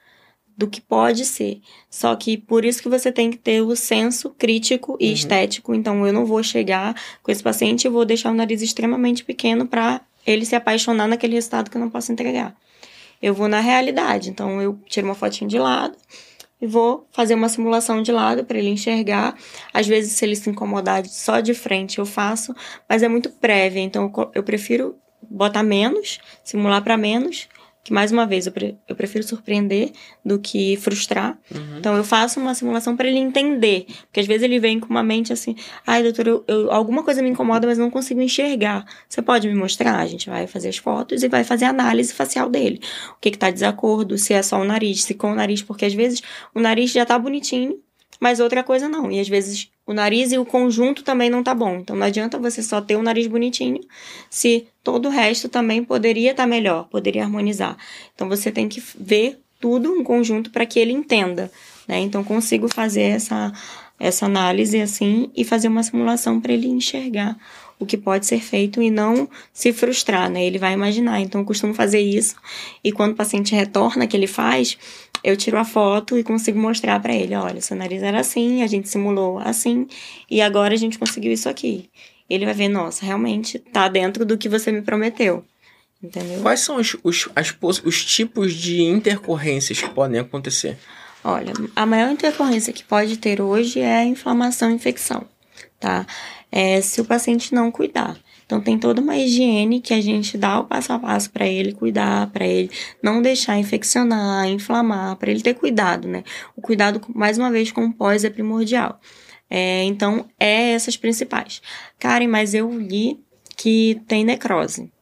do 0.56 0.66
que 0.66 0.80
pode 0.80 1.26
ser. 1.26 1.60
Só 1.90 2.16
que 2.16 2.38
por 2.38 2.64
isso 2.64 2.82
que 2.82 2.88
você 2.88 3.12
tem 3.12 3.30
que 3.30 3.36
ter 3.36 3.60
o 3.60 3.76
senso 3.76 4.30
crítico 4.30 4.96
e 4.98 5.08
uhum. 5.08 5.12
estético. 5.12 5.74
Então 5.74 6.06
eu 6.06 6.14
não 6.14 6.24
vou 6.24 6.42
chegar 6.42 6.96
com 7.22 7.30
esse 7.30 7.42
paciente 7.42 7.84
e 7.84 7.90
vou 7.90 8.06
deixar 8.06 8.30
o 8.30 8.34
nariz 8.34 8.62
extremamente 8.62 9.22
pequeno 9.22 9.66
para 9.66 10.00
ele 10.26 10.46
se 10.46 10.56
apaixonar 10.56 11.06
naquele 11.06 11.34
resultado 11.34 11.70
que 11.70 11.76
eu 11.76 11.80
não 11.82 11.90
posso 11.90 12.10
entregar. 12.10 12.56
Eu 13.20 13.34
vou 13.34 13.48
na 13.48 13.60
realidade. 13.60 14.30
Então 14.30 14.62
eu 14.62 14.78
tiro 14.86 15.06
uma 15.06 15.14
fotinho 15.14 15.50
de 15.50 15.58
lado 15.58 15.94
e 16.60 16.66
vou 16.66 17.06
fazer 17.12 17.34
uma 17.34 17.48
simulação 17.48 18.02
de 18.02 18.12
lado 18.12 18.44
para 18.44 18.58
ele 18.58 18.68
enxergar. 18.68 19.36
Às 19.72 19.86
vezes, 19.86 20.12
se 20.12 20.24
ele 20.24 20.36
se 20.36 20.48
incomodar 20.48 21.04
só 21.06 21.40
de 21.40 21.54
frente, 21.54 21.98
eu 21.98 22.06
faço, 22.06 22.54
mas 22.88 23.02
é 23.02 23.08
muito 23.08 23.30
prévia, 23.30 23.80
então 23.80 24.10
eu 24.34 24.42
prefiro 24.42 24.96
botar 25.28 25.62
menos, 25.62 26.20
simular 26.42 26.82
para 26.82 26.96
menos 26.96 27.48
que 27.86 27.92
mais 27.92 28.10
uma 28.10 28.26
vez 28.26 28.46
eu, 28.46 28.52
pre 28.52 28.76
eu 28.88 28.96
prefiro 28.96 29.22
surpreender 29.22 29.92
do 30.24 30.40
que 30.40 30.76
frustrar. 30.76 31.38
Uhum. 31.54 31.78
Então 31.78 31.96
eu 31.96 32.02
faço 32.02 32.40
uma 32.40 32.52
simulação 32.52 32.96
para 32.96 33.06
ele 33.06 33.18
entender, 33.18 33.86
porque 34.06 34.18
às 34.18 34.26
vezes 34.26 34.42
ele 34.42 34.58
vem 34.58 34.80
com 34.80 34.88
uma 34.88 35.04
mente 35.04 35.32
assim: 35.32 35.54
"Ai, 35.86 36.02
doutor, 36.02 36.26
eu, 36.26 36.44
eu, 36.48 36.72
alguma 36.72 37.04
coisa 37.04 37.22
me 37.22 37.30
incomoda, 37.30 37.64
mas 37.64 37.78
não 37.78 37.88
consigo 37.88 38.20
enxergar. 38.20 38.84
Você 39.08 39.22
pode 39.22 39.46
me 39.46 39.54
mostrar?" 39.54 40.00
A 40.00 40.06
gente 40.08 40.28
vai 40.28 40.48
fazer 40.48 40.70
as 40.70 40.78
fotos 40.78 41.22
e 41.22 41.28
vai 41.28 41.44
fazer 41.44 41.66
a 41.66 41.68
análise 41.68 42.12
facial 42.12 42.50
dele. 42.50 42.80
O 43.12 43.20
que 43.20 43.30
que 43.30 43.38
tá 43.38 43.52
desacordo, 43.52 44.18
se 44.18 44.34
é 44.34 44.42
só 44.42 44.60
o 44.60 44.64
nariz, 44.64 45.04
se 45.04 45.14
com 45.14 45.30
o 45.30 45.34
nariz, 45.36 45.62
porque 45.62 45.84
às 45.84 45.94
vezes 45.94 46.20
o 46.52 46.58
nariz 46.58 46.90
já 46.90 47.06
tá 47.06 47.16
bonitinho, 47.16 47.78
mas 48.18 48.40
outra 48.40 48.64
coisa 48.64 48.88
não. 48.88 49.12
E 49.12 49.20
às 49.20 49.28
vezes 49.28 49.70
o 49.86 49.94
nariz 49.94 50.32
e 50.32 50.38
o 50.38 50.44
conjunto 50.44 51.04
também 51.04 51.30
não 51.30 51.42
tá 51.42 51.54
bom. 51.54 51.76
Então 51.76 51.94
não 51.94 52.06
adianta 52.06 52.38
você 52.38 52.62
só 52.62 52.80
ter 52.80 52.96
o 52.96 53.02
nariz 53.02 53.26
bonitinho 53.26 53.80
se 54.28 54.66
todo 54.82 55.06
o 55.06 55.10
resto 55.10 55.48
também 55.48 55.84
poderia 55.84 56.32
estar 56.32 56.42
tá 56.42 56.46
melhor, 56.46 56.88
poderia 56.88 57.22
harmonizar. 57.22 57.76
Então 58.14 58.28
você 58.28 58.50
tem 58.50 58.68
que 58.68 58.82
ver 58.98 59.38
tudo 59.60 59.92
um 59.92 60.02
conjunto 60.02 60.50
para 60.50 60.66
que 60.66 60.78
ele 60.78 60.92
entenda, 60.92 61.50
né? 61.86 62.00
Então 62.00 62.24
consigo 62.24 62.68
fazer 62.68 63.02
essa 63.02 63.52
essa 63.98 64.26
análise 64.26 64.78
assim 64.78 65.30
e 65.34 65.42
fazer 65.42 65.68
uma 65.68 65.82
simulação 65.82 66.38
para 66.38 66.52
ele 66.52 66.68
enxergar 66.68 67.34
o 67.78 67.84
que 67.84 67.96
pode 67.96 68.26
ser 68.26 68.40
feito 68.40 68.82
e 68.82 68.90
não 68.90 69.28
se 69.52 69.72
frustrar, 69.72 70.30
né? 70.30 70.44
Ele 70.44 70.58
vai 70.58 70.72
imaginar. 70.72 71.20
Então 71.20 71.40
eu 71.40 71.46
costumo 71.46 71.74
fazer 71.74 72.00
isso 72.00 72.34
e 72.82 72.90
quando 72.90 73.12
o 73.12 73.16
paciente 73.16 73.54
retorna 73.54 74.06
que 74.06 74.16
ele 74.16 74.26
faz, 74.26 74.76
eu 75.22 75.36
tiro 75.36 75.58
a 75.58 75.64
foto 75.64 76.18
e 76.18 76.24
consigo 76.24 76.58
mostrar 76.58 77.00
para 77.00 77.14
ele, 77.14 77.34
olha, 77.34 77.60
seu 77.60 77.76
nariz 77.76 78.02
era 78.02 78.20
assim, 78.20 78.62
a 78.62 78.66
gente 78.66 78.88
simulou 78.88 79.38
assim, 79.38 79.86
e 80.30 80.40
agora 80.40 80.74
a 80.74 80.76
gente 80.76 80.98
conseguiu 80.98 81.32
isso 81.32 81.48
aqui. 81.48 81.88
Ele 82.28 82.44
vai 82.44 82.54
ver, 82.54 82.68
nossa, 82.68 83.04
realmente 83.04 83.58
tá 83.58 83.88
dentro 83.88 84.24
do 84.24 84.36
que 84.36 84.48
você 84.48 84.72
me 84.72 84.82
prometeu. 84.82 85.44
Entendeu? 86.02 86.42
Quais 86.42 86.60
são 86.60 86.76
os, 86.76 86.96
os, 87.02 87.28
as, 87.34 87.54
os 87.84 88.04
tipos 88.04 88.54
de 88.54 88.82
intercorrências 88.82 89.80
que 89.80 89.88
podem 89.90 90.20
acontecer? 90.20 90.78
Olha, 91.24 91.52
a 91.74 91.86
maior 91.86 92.10
intercorrência 92.10 92.72
que 92.72 92.84
pode 92.84 93.16
ter 93.16 93.40
hoje 93.40 93.80
é 93.80 93.96
a 93.96 94.04
inflamação 94.04 94.70
e 94.70 94.74
infecção, 94.74 95.24
tá? 95.80 96.06
É, 96.52 96.80
se 96.80 97.00
o 97.00 97.04
paciente 97.04 97.54
não 97.54 97.70
cuidar. 97.70 98.16
Então 98.46 98.60
tem 98.60 98.78
toda 98.78 99.00
uma 99.00 99.16
higiene 99.16 99.80
que 99.80 99.92
a 99.92 100.00
gente 100.00 100.38
dá 100.38 100.60
o 100.60 100.64
passo 100.64 100.92
a 100.92 100.98
passo 100.98 101.30
para 101.30 101.46
ele 101.46 101.72
cuidar, 101.72 102.30
para 102.30 102.46
ele 102.46 102.70
não 103.02 103.20
deixar 103.20 103.58
infeccionar, 103.58 104.48
inflamar, 104.48 105.16
para 105.16 105.32
ele 105.32 105.42
ter 105.42 105.54
cuidado, 105.54 106.06
né? 106.06 106.22
O 106.56 106.62
cuidado, 106.62 107.00
mais 107.12 107.36
uma 107.36 107.50
vez, 107.50 107.72
com 107.72 107.84
o 107.84 107.92
pós 107.92 108.24
é 108.24 108.30
primordial. 108.30 109.00
É, 109.50 109.82
então, 109.84 110.26
é 110.38 110.72
essas 110.72 110.96
principais. 110.96 111.60
Karen, 111.98 112.28
mas 112.28 112.54
eu 112.54 112.72
li 112.78 113.20
que 113.56 114.00
tem 114.06 114.24
necrose. 114.24 114.92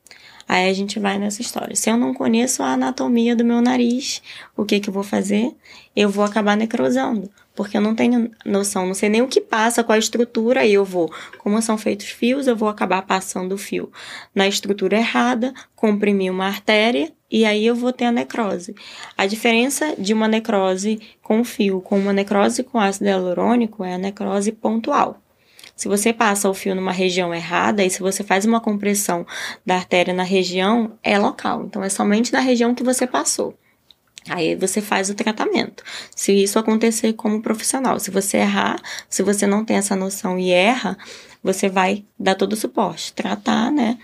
Aí 0.49 0.68
a 0.68 0.72
gente 0.72 0.99
vai 0.99 1.18
nessa 1.18 1.42
história. 1.42 1.74
Se 1.74 1.90
eu 1.90 1.97
não 1.97 2.12
conheço 2.12 2.62
a 2.62 2.72
anatomia 2.72 3.34
do 3.34 3.45
meu 3.45 3.61
nariz, 3.61 4.22
o 4.57 4.64
que 4.64 4.80
que 4.80 4.88
eu 4.88 4.95
vou 4.95 5.03
fazer? 5.03 5.55
Eu 5.95 6.11
vou 6.11 6.24
acabar 6.24 6.57
necrosando 6.57 7.30
porque 7.55 7.76
eu 7.76 7.80
não 7.80 7.95
tenho 7.95 8.30
noção, 8.45 8.86
não 8.86 8.95
sei 8.95 9.09
nem 9.09 9.22
o 9.22 9.28
que 9.28 9.40
passa, 9.40 9.84
qual 9.84 9.95
a 9.95 9.99
estrutura, 9.99 10.64
e 10.64 10.74
eu 10.74 10.84
vou, 10.84 11.12
como 11.38 11.61
são 11.62 11.78
feitos 11.78 12.09
fios, 12.09 12.47
eu 12.47 12.57
vou 12.57 12.68
acabar 12.68 13.03
passando 13.03 13.53
o 13.53 13.59
fio 13.59 13.90
na 14.34 14.49
estrutura 14.49 14.97
errada, 14.97 15.55
comprimir 15.76 16.32
uma 16.32 16.47
artéria, 16.47 17.12
e 17.30 17.45
aí 17.45 17.64
eu 17.64 17.74
vou 17.74 17.92
ter 17.92 18.07
a 18.07 18.12
necrose. 18.12 18.74
A 19.16 19.26
diferença 19.26 19.95
de 19.97 20.12
uma 20.12 20.28
necrose 20.28 21.01
com 21.22 21.45
fio 21.45 21.80
com 21.80 21.99
uma 21.99 22.12
necrose 22.12 22.62
com 22.62 22.78
ácido 22.78 23.09
hialurônico 23.09 23.84
é 23.84 23.95
a 23.95 23.99
necrose 23.99 24.51
pontual. 24.53 25.20
Se 25.76 25.88
você 25.88 26.12
passa 26.12 26.48
o 26.48 26.54
fio 26.54 26.74
numa 26.74 26.92
região 26.92 27.34
errada 27.34 27.84
e 27.84 27.90
se 27.90 28.00
você 28.00 28.22
faz 28.22 28.44
uma 28.44 28.60
compressão 28.60 29.26
da 29.66 29.74
artéria 29.74 30.14
na 30.14 30.22
região, 30.22 30.92
é 31.02 31.18
local. 31.18 31.64
Então 31.64 31.82
é 31.82 31.88
somente 31.88 32.32
na 32.32 32.40
região 32.40 32.74
que 32.74 32.84
você 32.84 33.06
passou. 33.06 33.56
Aí 34.28 34.54
você 34.54 34.80
faz 34.80 35.10
o 35.10 35.14
tratamento. 35.14 35.82
Se 36.14 36.32
isso 36.32 36.58
acontecer 36.58 37.12
como 37.12 37.42
profissional, 37.42 38.00
se 38.00 38.10
você 38.10 38.38
errar, 38.38 38.80
se 39.08 39.22
você 39.22 39.46
não 39.46 39.64
tem 39.64 39.76
essa 39.76 39.94
noção 39.94 40.38
e 40.38 40.50
erra, 40.50 40.96
você 41.42 41.68
vai 41.68 42.04
dar 42.18 42.34
todo 42.34 42.54
o 42.54 42.56
suporte, 42.56 43.12
tratar, 43.12 43.70
né? 43.70 43.98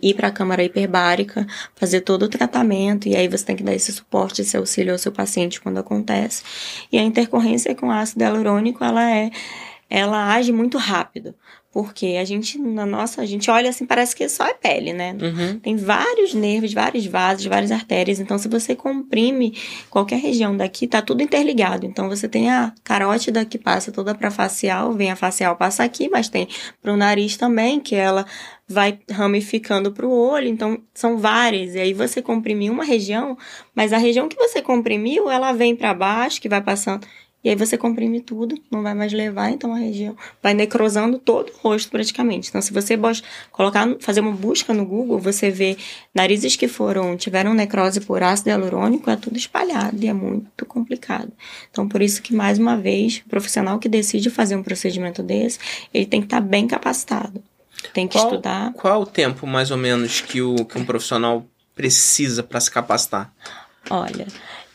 Ir 0.00 0.14
para 0.14 0.28
a 0.28 0.30
câmara 0.30 0.62
hiperbárica, 0.62 1.46
fazer 1.74 2.00
todo 2.02 2.22
o 2.22 2.28
tratamento, 2.28 3.08
e 3.08 3.16
aí 3.16 3.28
você 3.28 3.44
tem 3.44 3.56
que 3.56 3.64
dar 3.64 3.74
esse 3.74 3.92
suporte, 3.92 4.40
esse 4.40 4.56
auxílio 4.56 4.92
ao 4.92 4.98
seu 4.98 5.12
paciente 5.12 5.60
quando 5.60 5.78
acontece. 5.78 6.42
E 6.90 6.96
a 6.96 7.02
intercorrência 7.02 7.74
com 7.74 7.90
ácido 7.90 8.22
hialurônico, 8.22 8.82
ela 8.82 9.10
é, 9.10 9.30
ela 9.88 10.34
age 10.34 10.52
muito 10.52 10.78
rápido. 10.78 11.34
Porque 11.72 12.16
a 12.18 12.24
gente, 12.24 12.58
na 12.58 12.86
nossa, 12.86 13.20
a 13.20 13.26
gente 13.26 13.50
olha 13.50 13.68
assim, 13.68 13.84
parece 13.84 14.16
que 14.16 14.26
só 14.30 14.46
é 14.46 14.54
pele, 14.54 14.94
né? 14.94 15.14
Uhum. 15.20 15.58
Tem 15.58 15.76
vários 15.76 16.32
nervos, 16.32 16.72
vários 16.72 17.04
vasos, 17.04 17.44
várias 17.44 17.70
artérias. 17.70 18.18
Então, 18.18 18.38
se 18.38 18.48
você 18.48 18.74
comprime 18.74 19.54
qualquer 19.90 20.18
região 20.18 20.56
daqui, 20.56 20.86
tá 20.86 21.02
tudo 21.02 21.22
interligado. 21.22 21.84
Então, 21.84 22.08
você 22.08 22.26
tem 22.26 22.50
a 22.50 22.72
carótida 22.82 23.44
que 23.44 23.58
passa 23.58 23.92
toda 23.92 24.14
para 24.14 24.30
facial, 24.30 24.94
vem 24.94 25.10
a 25.10 25.16
facial 25.16 25.54
passa 25.54 25.84
aqui, 25.84 26.08
mas 26.08 26.30
tem 26.30 26.48
pro 26.80 26.96
nariz 26.96 27.36
também, 27.36 27.78
que 27.78 27.94
ela 27.94 28.24
vai 28.66 28.98
ramificando 29.10 29.92
para 29.92 30.06
o 30.06 30.10
olho, 30.10 30.48
então 30.48 30.80
são 30.94 31.18
várias. 31.18 31.74
E 31.74 31.78
aí 31.78 31.92
você 31.92 32.22
comprimiu 32.22 32.72
uma 32.72 32.84
região, 32.84 33.36
mas 33.74 33.92
a 33.92 33.98
região 33.98 34.28
que 34.28 34.36
você 34.36 34.62
comprimiu, 34.62 35.30
ela 35.30 35.52
vem 35.52 35.76
para 35.76 35.92
baixo, 35.92 36.40
que 36.40 36.48
vai 36.48 36.62
passando. 36.62 37.06
E 37.46 37.48
aí 37.48 37.54
você 37.54 37.78
comprime 37.78 38.18
tudo, 38.20 38.60
não 38.68 38.82
vai 38.82 38.92
mais 38.92 39.12
levar, 39.12 39.52
então 39.52 39.72
a 39.72 39.78
região 39.78 40.16
vai 40.42 40.52
necrosando 40.52 41.16
todo 41.16 41.52
o 41.52 41.56
rosto 41.58 41.88
praticamente. 41.92 42.48
Então, 42.48 42.60
se 42.60 42.72
você 42.72 42.98
colocar, 43.52 43.86
fazer 44.00 44.18
uma 44.18 44.32
busca 44.32 44.74
no 44.74 44.84
Google, 44.84 45.20
você 45.20 45.48
vê 45.48 45.76
narizes 46.12 46.56
que 46.56 46.66
foram, 46.66 47.16
tiveram 47.16 47.54
necrose 47.54 48.00
por 48.00 48.20
ácido 48.20 48.50
hialurônico, 48.50 49.08
é 49.08 49.14
tudo 49.14 49.36
espalhado 49.36 49.96
e 50.02 50.08
é 50.08 50.12
muito 50.12 50.66
complicado. 50.66 51.30
Então, 51.70 51.88
por 51.88 52.02
isso 52.02 52.20
que, 52.20 52.34
mais 52.34 52.58
uma 52.58 52.76
vez, 52.76 53.22
o 53.24 53.28
profissional 53.28 53.78
que 53.78 53.88
decide 53.88 54.28
fazer 54.28 54.56
um 54.56 54.62
procedimento 54.64 55.22
desse, 55.22 55.60
ele 55.94 56.06
tem 56.06 56.20
que 56.20 56.26
estar 56.26 56.40
tá 56.40 56.44
bem 56.44 56.66
capacitado. 56.66 57.40
Tem 57.94 58.08
que 58.08 58.18
qual, 58.18 58.26
estudar. 58.26 58.72
Qual 58.72 59.02
o 59.02 59.06
tempo, 59.06 59.46
mais 59.46 59.70
ou 59.70 59.76
menos, 59.76 60.20
que, 60.20 60.42
o, 60.42 60.64
que 60.64 60.76
um 60.76 60.84
profissional 60.84 61.46
precisa 61.76 62.42
para 62.42 62.58
se 62.58 62.72
capacitar? 62.72 63.32
Olha, 63.88 64.26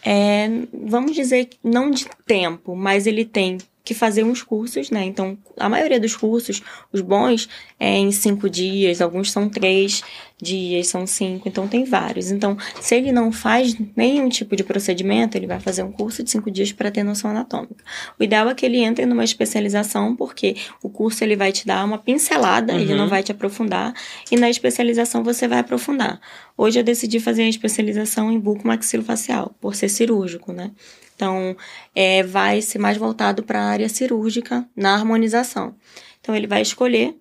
é, 0.03 0.49
vamos 0.73 1.13
dizer, 1.13 1.49
não 1.63 1.91
de 1.91 2.05
tempo, 2.25 2.75
mas 2.75 3.05
ele 3.05 3.25
tem 3.25 3.57
que 3.83 3.93
fazer 3.93 4.23
uns 4.23 4.43
cursos, 4.43 4.91
né? 4.91 5.03
Então, 5.05 5.37
a 5.57 5.67
maioria 5.67 5.99
dos 5.99 6.15
cursos, 6.15 6.61
os 6.93 7.01
bons, 7.01 7.49
é 7.79 7.97
em 7.97 8.11
cinco 8.11 8.49
dias, 8.49 9.01
alguns 9.01 9.31
são 9.31 9.49
três 9.49 10.03
dias, 10.41 10.87
são 10.87 11.05
cinco, 11.05 11.47
então 11.47 11.67
tem 11.67 11.83
vários. 11.83 12.31
Então, 12.31 12.57
se 12.79 12.95
ele 12.95 13.11
não 13.11 13.31
faz 13.31 13.75
nenhum 13.95 14.27
tipo 14.29 14.55
de 14.55 14.63
procedimento, 14.63 15.37
ele 15.37 15.47
vai 15.47 15.59
fazer 15.59 15.83
um 15.83 15.91
curso 15.91 16.23
de 16.23 16.31
cinco 16.31 16.49
dias 16.49 16.71
para 16.71 16.91
ter 16.91 17.03
noção 17.03 17.29
anatômica. 17.29 17.83
O 18.19 18.23
ideal 18.23 18.49
é 18.49 18.55
que 18.55 18.65
ele 18.65 18.79
entre 18.79 19.05
numa 19.05 19.23
especialização, 19.23 20.15
porque 20.15 20.55
o 20.83 20.89
curso 20.89 21.23
ele 21.23 21.35
vai 21.35 21.51
te 21.51 21.65
dar 21.65 21.85
uma 21.85 21.97
pincelada, 21.97 22.73
uhum. 22.73 22.79
ele 22.79 22.95
não 22.95 23.07
vai 23.07 23.21
te 23.21 23.31
aprofundar, 23.31 23.93
e 24.31 24.35
na 24.35 24.49
especialização 24.49 25.23
você 25.23 25.47
vai 25.47 25.59
aprofundar. 25.59 26.19
Hoje 26.57 26.79
eu 26.79 26.83
decidi 26.83 27.19
fazer 27.19 27.43
a 27.43 27.49
especialização 27.49 28.31
em 28.31 28.39
bucomaxilofacial, 28.39 29.55
por 29.59 29.75
ser 29.75 29.89
cirúrgico, 29.89 30.51
né? 30.51 30.71
Então, 31.15 31.55
é, 31.95 32.23
vai 32.23 32.61
ser 32.61 32.79
mais 32.79 32.97
voltado 32.97 33.43
para 33.43 33.59
a 33.61 33.65
área 33.65 33.89
cirúrgica 33.89 34.67
na 34.75 34.93
harmonização. 34.93 35.75
Então, 36.19 36.35
ele 36.35 36.47
vai 36.47 36.61
escolher. 36.61 37.15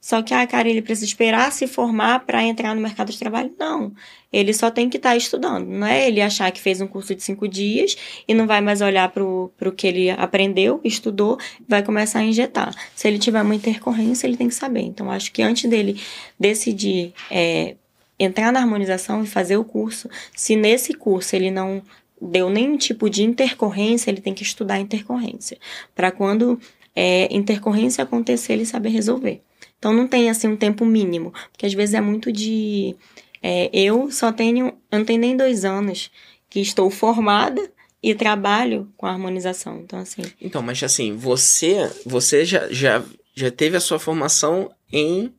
Só 0.00 0.22
que, 0.22 0.32
ah, 0.32 0.46
cara, 0.46 0.68
ele 0.68 0.82
precisa 0.82 1.04
esperar 1.04 1.50
se 1.50 1.66
formar 1.66 2.20
para 2.20 2.42
entrar 2.42 2.74
no 2.74 2.80
mercado 2.80 3.10
de 3.10 3.18
trabalho? 3.18 3.52
Não. 3.58 3.92
Ele 4.32 4.52
só 4.52 4.70
tem 4.70 4.88
que 4.88 4.98
estar 4.98 5.10
tá 5.10 5.16
estudando. 5.16 5.66
Não 5.66 5.86
é 5.86 6.06
ele 6.06 6.20
achar 6.20 6.50
que 6.52 6.60
fez 6.60 6.80
um 6.80 6.86
curso 6.86 7.12
de 7.14 7.24
cinco 7.24 7.48
dias 7.48 7.96
e 8.28 8.32
não 8.32 8.46
vai 8.46 8.60
mais 8.60 8.80
olhar 8.80 9.08
para 9.08 9.24
o 9.24 9.50
que 9.76 9.86
ele 9.86 10.10
aprendeu, 10.10 10.80
estudou, 10.84 11.38
vai 11.68 11.82
começar 11.82 12.20
a 12.20 12.24
injetar. 12.24 12.72
Se 12.94 13.08
ele 13.08 13.18
tiver 13.18 13.42
uma 13.42 13.54
intercorrência, 13.54 14.26
ele 14.26 14.36
tem 14.36 14.46
que 14.46 14.54
saber. 14.54 14.82
Então, 14.82 15.10
acho 15.10 15.32
que 15.32 15.42
antes 15.42 15.68
dele 15.68 16.00
decidir 16.38 17.12
é, 17.28 17.74
entrar 18.18 18.52
na 18.52 18.60
harmonização 18.60 19.24
e 19.24 19.26
fazer 19.26 19.56
o 19.56 19.64
curso, 19.64 20.08
se 20.36 20.54
nesse 20.54 20.94
curso 20.94 21.34
ele 21.34 21.50
não 21.50 21.82
deu 22.20 22.48
nenhum 22.50 22.76
tipo 22.76 23.08
de 23.10 23.22
intercorrência, 23.22 24.10
ele 24.10 24.20
tem 24.20 24.34
que 24.34 24.42
estudar 24.42 24.78
intercorrência. 24.78 25.58
Para 25.94 26.10
quando 26.10 26.58
é, 26.94 27.28
intercorrência 27.34 28.02
acontecer, 28.02 28.54
ele 28.54 28.66
saber 28.66 28.90
resolver. 28.90 29.42
Então 29.78 29.92
não 29.92 30.08
tem 30.08 30.30
assim 30.30 30.48
um 30.48 30.56
tempo 30.56 30.84
mínimo, 30.84 31.32
porque 31.52 31.66
às 31.66 31.74
vezes 31.74 31.94
é 31.94 32.00
muito 32.00 32.32
de. 32.32 32.96
É, 33.42 33.68
eu 33.72 34.10
só 34.10 34.32
tenho. 34.32 34.72
Eu 34.90 34.98
não 34.98 35.04
tenho 35.04 35.20
nem 35.20 35.36
dois 35.36 35.64
anos 35.64 36.10
que 36.48 36.60
estou 36.60 36.90
formada 36.90 37.70
e 38.02 38.14
trabalho 38.14 38.88
com 38.96 39.06
a 39.06 39.10
harmonização. 39.10 39.80
Então, 39.80 39.98
assim. 39.98 40.22
Então, 40.40 40.62
mas 40.62 40.82
assim, 40.82 41.16
você, 41.16 41.90
você 42.04 42.44
já, 42.44 42.68
já, 42.70 43.04
já 43.34 43.50
teve 43.50 43.76
a 43.76 43.80
sua 43.80 43.98
formação 43.98 44.70
em 44.92 45.32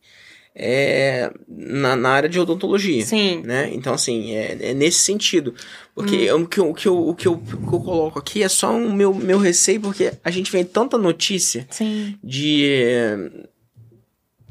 é, 0.60 1.32
na, 1.48 1.96
na, 1.96 2.10
área 2.10 2.28
de 2.28 2.40
odontologia. 2.40 3.06
Sim. 3.06 3.44
Né? 3.46 3.70
Então, 3.74 3.94
assim, 3.94 4.32
é, 4.32 4.58
é 4.72 4.74
nesse 4.74 5.00
sentido. 5.00 5.54
Porque 5.94 6.32
hum. 6.34 6.42
o, 6.42 6.48
que, 6.48 6.60
eu, 6.60 6.70
o, 6.70 6.74
que 6.74 6.88
eu, 6.88 7.08
o, 7.10 7.16
que 7.16 7.28
eu, 7.28 7.34
o 7.34 7.70
que 7.70 7.74
eu 7.76 7.80
coloco 7.80 8.18
aqui 8.18 8.42
é 8.42 8.50
só 8.50 8.72
um 8.72 8.92
meu, 8.92 9.14
meu 9.14 9.38
receio, 9.38 9.80
porque 9.80 10.12
a 10.24 10.32
gente 10.32 10.52
vê 10.52 10.64
tanta 10.66 10.98
notícia 10.98 11.68
Sim. 11.70 12.18
de 12.24 13.30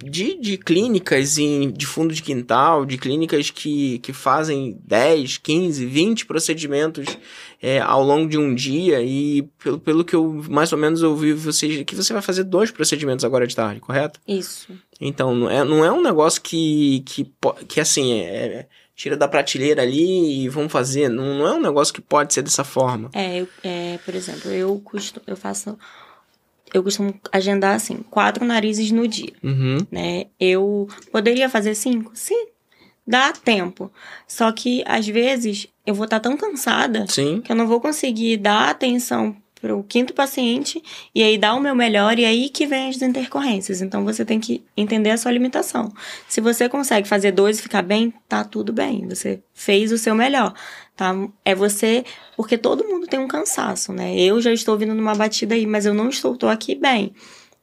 de, 0.04 0.38
de 0.38 0.58
clínicas 0.58 1.38
em, 1.38 1.70
de 1.70 1.86
fundo 1.86 2.12
de 2.12 2.22
quintal, 2.22 2.84
de 2.84 2.98
clínicas 2.98 3.50
que, 3.50 3.98
que 4.00 4.12
fazem 4.12 4.78
10, 4.84 5.38
15, 5.38 5.86
20 5.86 6.26
procedimentos 6.26 7.18
é, 7.62 7.80
ao 7.80 8.04
longo 8.04 8.28
de 8.28 8.36
um 8.36 8.54
dia 8.54 9.00
e 9.02 9.42
pelo, 9.62 9.80
pelo 9.80 10.04
que 10.04 10.14
eu 10.14 10.44
mais 10.50 10.70
ou 10.72 10.78
menos 10.78 11.02
ouvi 11.02 11.32
você 11.32 11.82
que 11.82 11.94
você 11.94 12.12
vai 12.12 12.20
fazer 12.20 12.44
dois 12.44 12.70
procedimentos 12.70 13.24
agora 13.24 13.46
de 13.46 13.56
tarde, 13.56 13.80
correto? 13.80 14.20
Isso. 14.28 14.68
Então, 15.00 15.34
não 15.34 15.50
é, 15.50 15.64
não 15.64 15.84
é 15.84 15.92
um 15.92 16.02
negócio 16.02 16.40
que, 16.40 17.00
que, 17.00 17.30
que 17.68 17.80
assim, 17.80 18.20
é, 18.20 18.24
é, 18.24 18.66
tira 18.94 19.16
da 19.16 19.28
prateleira 19.28 19.82
ali 19.82 20.44
e 20.44 20.48
vamos 20.48 20.72
fazer. 20.72 21.08
Não, 21.08 21.38
não 21.38 21.46
é 21.46 21.52
um 21.52 21.60
negócio 21.60 21.92
que 21.92 22.00
pode 22.00 22.32
ser 22.32 22.42
dessa 22.42 22.64
forma. 22.64 23.10
É, 23.12 23.40
eu, 23.40 23.48
é 23.62 23.98
por 24.04 24.14
exemplo, 24.14 24.50
eu, 24.50 24.80
custo, 24.84 25.20
eu 25.26 25.36
faço 25.36 25.78
eu 26.72 26.82
costumo 26.82 27.18
agendar 27.32 27.76
assim, 27.76 28.04
quatro 28.10 28.44
narizes 28.44 28.90
no 28.90 29.06
dia, 29.06 29.32
uhum. 29.42 29.78
né? 29.90 30.26
Eu 30.38 30.88
poderia 31.12 31.48
fazer 31.48 31.74
cinco? 31.74 32.10
Sim, 32.14 32.48
dá 33.06 33.32
tempo. 33.32 33.90
Só 34.26 34.50
que 34.52 34.82
às 34.86 35.06
vezes 35.06 35.68
eu 35.86 35.94
vou 35.94 36.04
estar 36.04 36.20
tá 36.20 36.28
tão 36.28 36.36
cansada 36.36 37.06
Sim. 37.08 37.40
que 37.40 37.52
eu 37.52 37.56
não 37.56 37.66
vou 37.66 37.80
conseguir 37.80 38.36
dar 38.38 38.70
atenção 38.70 39.36
para 39.66 39.76
o 39.76 39.82
quinto 39.82 40.14
paciente 40.14 40.80
e 41.12 41.24
aí 41.24 41.36
dar 41.36 41.54
o 41.54 41.60
meu 41.60 41.74
melhor 41.74 42.20
e 42.20 42.24
aí 42.24 42.48
que 42.48 42.66
vem 42.66 42.88
as 42.88 43.02
intercorrências. 43.02 43.82
Então 43.82 44.04
você 44.04 44.24
tem 44.24 44.38
que 44.38 44.64
entender 44.76 45.10
a 45.10 45.16
sua 45.16 45.32
limitação. 45.32 45.92
Se 46.28 46.40
você 46.40 46.68
consegue 46.68 47.08
fazer 47.08 47.32
dois 47.32 47.58
e 47.58 47.62
ficar 47.62 47.82
bem, 47.82 48.14
tá 48.28 48.44
tudo 48.44 48.72
bem. 48.72 49.08
Você 49.08 49.42
fez 49.52 49.90
o 49.90 49.98
seu 49.98 50.14
melhor 50.14 50.54
tá? 50.96 51.14
É 51.44 51.54
você, 51.54 52.04
porque 52.36 52.56
todo 52.56 52.88
mundo 52.88 53.06
tem 53.06 53.20
um 53.20 53.28
cansaço, 53.28 53.92
né? 53.92 54.18
Eu 54.18 54.40
já 54.40 54.50
estou 54.52 54.78
vindo 54.78 54.94
numa 54.94 55.14
batida 55.14 55.54
aí, 55.54 55.66
mas 55.66 55.84
eu 55.84 55.92
não 55.92 56.08
estou, 56.08 56.32
estou 56.32 56.48
aqui 56.48 56.74
bem, 56.74 57.12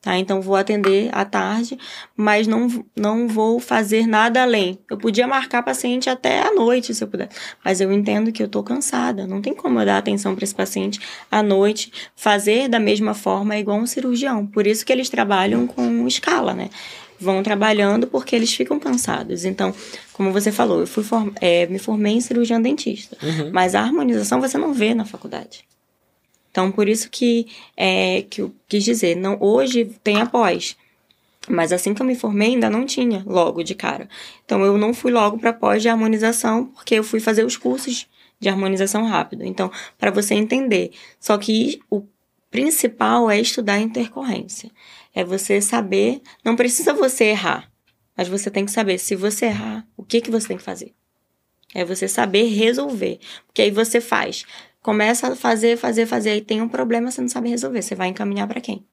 tá? 0.04 0.18
Então 0.18 0.42
vou 0.42 0.56
atender 0.56 1.10
à 1.14 1.24
tarde, 1.24 1.80
mas 2.16 2.46
não, 2.46 2.68
não 2.96 3.28
vou 3.28 3.60
fazer 3.60 4.06
nada 4.06 4.44
além. 4.44 4.78
Eu 4.92 4.98
podia 4.98 5.26
marcar 5.26 5.64
paciente 5.64 6.10
até 6.10 6.42
à 6.42 6.54
noite, 6.54 6.94
se 6.94 7.04
eu 7.04 7.08
puder, 7.08 7.30
mas 7.64 7.80
eu 7.82 7.92
entendo 7.92 8.32
que 8.32 8.44
eu 8.44 8.48
estou 8.48 8.62
cansada, 8.62 9.26
não 9.26 9.42
tem 9.42 9.56
como 9.56 9.80
eu 9.80 9.86
dar 9.86 9.98
atenção 9.98 10.36
para 10.36 10.44
esse 10.44 10.54
paciente 10.54 11.00
à 11.32 11.42
noite, 11.42 11.92
fazer 12.16 12.68
da 12.68 12.80
mesma 12.80 13.14
forma 13.14 13.56
é 13.56 13.60
igual 13.60 13.78
um 13.78 13.88
cirurgião. 13.88 14.46
Por 14.46 14.68
isso 14.68 14.86
que 14.86 14.92
eles 14.92 15.10
trabalham 15.10 15.66
com 15.66 16.06
escala, 16.06 16.54
né? 16.54 16.70
vão 17.20 17.42
trabalhando 17.42 18.06
porque 18.06 18.36
eles 18.36 18.54
ficam 18.54 18.78
cansados. 18.78 19.46
Então, 19.46 19.74
como 20.12 20.34
você 20.34 20.52
falou, 20.52 20.82
eu 20.82 20.88
fui 20.88 21.04
form 21.04 21.30
é, 21.40 21.66
me 21.68 21.80
formei 21.80 22.14
em 22.14 22.22
cirurgião 22.22 22.62
dentista, 22.62 23.18
uhum. 23.24 23.50
mas 23.54 23.74
a 23.74 23.82
harmonização 23.82 24.42
você 24.42 24.58
não 24.58 24.74
vê 24.74 24.94
na 24.94 25.06
faculdade. 25.06 25.64
Então, 26.54 26.72
por 26.72 26.88
isso 26.88 27.10
que, 27.10 27.48
é, 27.76 28.22
que 28.30 28.44
eu 28.44 28.54
quis 28.68 28.84
dizer, 28.84 29.16
não, 29.16 29.38
hoje 29.42 29.86
tem 30.04 30.22
após. 30.22 30.78
Mas 31.50 31.74
assim 31.74 31.96
que 31.96 32.02
eu 32.04 32.06
me 32.06 32.14
formei, 32.14 32.50
ainda 32.50 32.70
não 32.70 32.86
tinha 32.86 33.24
logo 33.26 33.64
de 33.64 33.74
cara. 33.74 34.08
Então, 34.46 34.64
eu 34.64 34.78
não 34.78 34.94
fui 34.94 35.12
logo 35.12 35.40
para 35.40 35.52
pós 35.52 35.82
de 35.82 35.90
harmonização, 35.90 36.66
porque 36.68 36.94
eu 36.94 37.04
fui 37.04 37.20
fazer 37.20 37.44
os 37.44 37.58
cursos 37.58 38.08
de 38.40 38.50
harmonização 38.50 39.04
rápido. 39.04 39.44
Então, 39.44 39.72
para 39.98 40.12
você 40.12 40.36
entender. 40.36 40.92
Só 41.20 41.40
que 41.40 41.82
o 41.90 42.04
principal 42.52 43.32
é 43.32 43.40
estudar 43.40 43.80
intercorrência. 43.80 44.70
É 45.12 45.24
você 45.24 45.60
saber, 45.60 46.22
não 46.46 46.56
precisa 46.56 46.94
você 46.94 47.26
errar, 47.26 47.68
mas 48.16 48.28
você 48.28 48.52
tem 48.52 48.64
que 48.64 48.72
saber 48.72 49.00
se 49.00 49.16
você 49.16 49.48
errar, 49.48 49.88
o 49.98 50.04
que 50.04 50.22
que 50.22 50.30
você 50.30 50.50
tem 50.50 50.58
que 50.58 50.64
fazer. 50.64 50.94
É 51.74 51.84
você 51.84 52.08
saber 52.08 52.44
resolver, 52.44 53.20
porque 53.48 53.64
aí 53.64 53.72
você 53.72 54.00
faz, 54.00 54.46
começa 54.84 55.30
a 55.30 55.36
fazer, 55.36 55.78
fazer, 55.78 56.06
fazer, 56.06 56.32
aí 56.32 56.42
tem 56.42 56.62
um 56.62 56.68
problema, 56.68 57.10
você 57.10 57.22
não 57.22 57.30
sabe 57.30 57.50
resolver, 57.50 57.82
você 57.82 57.96
vai 57.96 58.10
encaminhar 58.10 58.48
para 58.48 58.62
quem? 58.62 58.86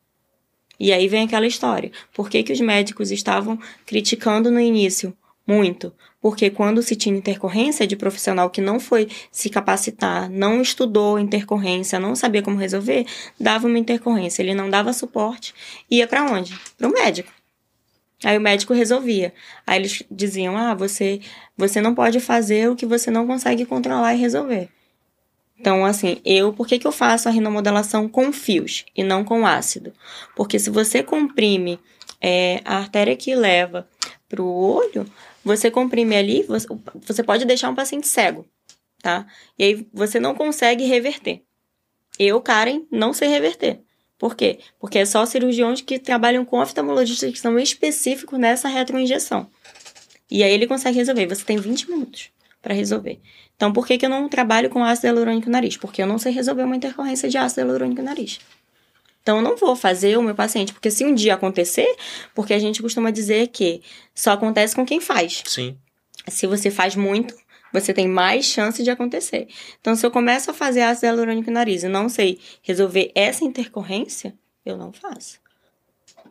E 0.79 0.93
aí 0.93 1.07
vem 1.09 1.25
aquela 1.25 1.47
história. 1.47 1.93
Por 2.15 2.31
que, 2.31 2.43
que 2.43 2.53
os 2.53 2.61
médicos 2.61 3.11
estavam 3.11 3.59
criticando 3.85 4.51
no 4.51 4.59
início? 4.59 5.15
Muito. 5.47 5.93
Porque 6.23 6.49
quando 6.49 6.83
se 6.83 6.95
tinha 6.95 7.17
intercorrência 7.17 7.87
de 7.87 7.97
profissional 7.97 8.49
que 8.49 8.61
não 8.61 8.79
foi 8.79 9.09
se 9.33 9.51
capacitar, 9.51 10.31
não 10.31 10.63
estudou 10.63 11.19
intercorrência, 11.19 11.99
não 11.99 12.15
sabia 12.15 12.41
como 12.41 12.57
resolver, 12.57 13.05
dava 13.39 13.67
uma 13.67 13.79
intercorrência. 13.79 14.43
Ele 14.43 14.55
não 14.55 14.71
dava 14.71 14.93
suporte, 14.93 15.53
ia 15.91 16.07
para 16.07 16.25
onde? 16.25 16.57
Para 16.79 16.89
o 16.89 16.93
médico. 16.93 17.31
Aí 18.25 18.39
o 18.39 18.41
médico 18.41 18.73
resolvia. 18.73 19.35
Aí 19.67 19.79
eles 19.81 20.03
diziam: 20.11 20.57
"Ah, 20.57 20.75
você 20.75 21.21
você 21.57 21.81
não 21.81 21.95
pode 21.95 22.21
fazer 22.21 22.71
o 22.71 22.77
que 22.77 22.87
você 22.87 23.11
não 23.11 23.27
consegue 23.27 23.67
controlar 23.67 24.15
e 24.15 24.19
resolver". 24.19 24.69
Então, 25.61 25.85
assim, 25.85 26.23
eu, 26.25 26.55
por 26.55 26.67
que, 26.67 26.79
que 26.79 26.87
eu 26.87 26.93
faço 26.93 27.29
a 27.29 27.31
rinomodelação 27.31 28.09
com 28.09 28.33
fios 28.33 28.87
e 28.97 29.05
não 29.05 29.23
com 29.23 29.47
ácido? 29.47 29.93
Porque 30.35 30.59
se 30.59 30.71
você 30.71 31.03
comprime 31.03 31.79
é, 32.19 32.63
a 32.65 32.79
artéria 32.79 33.15
que 33.15 33.35
leva 33.35 33.87
para 34.27 34.41
o 34.41 34.47
olho, 34.47 35.05
você 35.45 35.71
comprime 35.71 36.17
ali, 36.17 36.43
você, 36.45 36.67
você 37.07 37.23
pode 37.23 37.45
deixar 37.45 37.69
um 37.69 37.75
paciente 37.75 38.09
cego, 38.09 38.47
tá? 39.03 39.27
E 39.59 39.65
aí 39.65 39.87
você 39.93 40.19
não 40.19 40.35
consegue 40.35 40.85
reverter. 40.85 41.43
Eu, 42.19 42.41
Karen, 42.41 42.81
não 42.91 43.13
sei 43.13 43.29
reverter. 43.29 43.81
Por 44.19 44.35
quê? 44.35 44.61
Porque 44.79 44.99
é 44.99 45.05
só 45.05 45.27
cirurgiões 45.27 45.83
que 45.83 45.99
trabalham 45.99 46.43
com 46.43 46.59
oftalmologistas 46.59 47.31
que 47.33 47.39
são 47.39 47.59
específicos 47.59 48.39
nessa 48.39 48.67
retroinjeção. 48.67 49.47
E 50.31 50.43
aí 50.43 50.53
ele 50.53 50.67
consegue 50.67 50.97
resolver. 50.97 51.27
Você 51.27 51.45
tem 51.45 51.59
20 51.59 51.91
minutos 51.91 52.31
para 52.63 52.75
resolver. 52.75 53.21
Então, 53.57 53.73
por 53.73 53.87
que, 53.87 53.99
que 53.99 54.07
eu 54.07 54.11
não 54.11 54.29
trabalho 54.29 54.71
com 54.71 54.85
ácido 54.85 55.07
hialurônico 55.07 55.47
no 55.47 55.53
nariz? 55.53 55.77
Porque 55.77 56.03
eu 56.03 56.07
não 56.07 56.19
sei 56.19 56.33
resolver 56.33 56.63
uma 56.63 56.77
intercorrência 56.77 57.29
de 57.29 57.39
ácido 57.39 57.61
hialurônico 57.61 58.01
no 58.01 58.07
nariz. 58.07 58.41
Então, 59.23 59.39
eu 59.39 59.43
não 59.43 59.57
vou 59.57 59.77
fazer 59.77 60.17
o 60.17 60.23
meu 60.23 60.35
paciente, 60.35 60.73
porque 60.73 60.91
se 60.91 61.05
um 61.05 61.15
dia 61.15 61.35
acontecer, 61.35 61.95
porque 62.35 62.55
a 62.55 62.59
gente 62.59 62.81
costuma 62.81 63.11
dizer 63.11 63.49
que 63.49 63.83
só 64.15 64.33
acontece 64.33 64.75
com 64.75 64.85
quem 64.85 65.01
faz. 65.01 65.43
Sim. 65.47 65.77
Se 66.29 66.47
você 66.47 66.71
faz 66.71 66.97
muito, 66.97 67.35
você 67.73 67.93
tem 67.93 68.09
mais 68.09 68.47
chance 68.47 68.83
de 68.83 68.91
acontecer. 68.91 69.49
Então, 69.81 69.95
se 69.95 70.05
eu 70.05 70.11
começo 70.11 70.51
a 70.51 70.55
fazer 70.55 70.83
ácido 70.83 71.07
hialurônico 71.07 71.51
no 71.51 71.55
nariz 71.55 71.83
e 71.83 71.89
não 71.89 72.09
sei 72.09 72.39
resolver 72.63 73.11
essa 73.15 73.45
intercorrência, 73.45 74.35
eu 74.65 74.77
não 74.77 74.93
faço. 74.93 75.40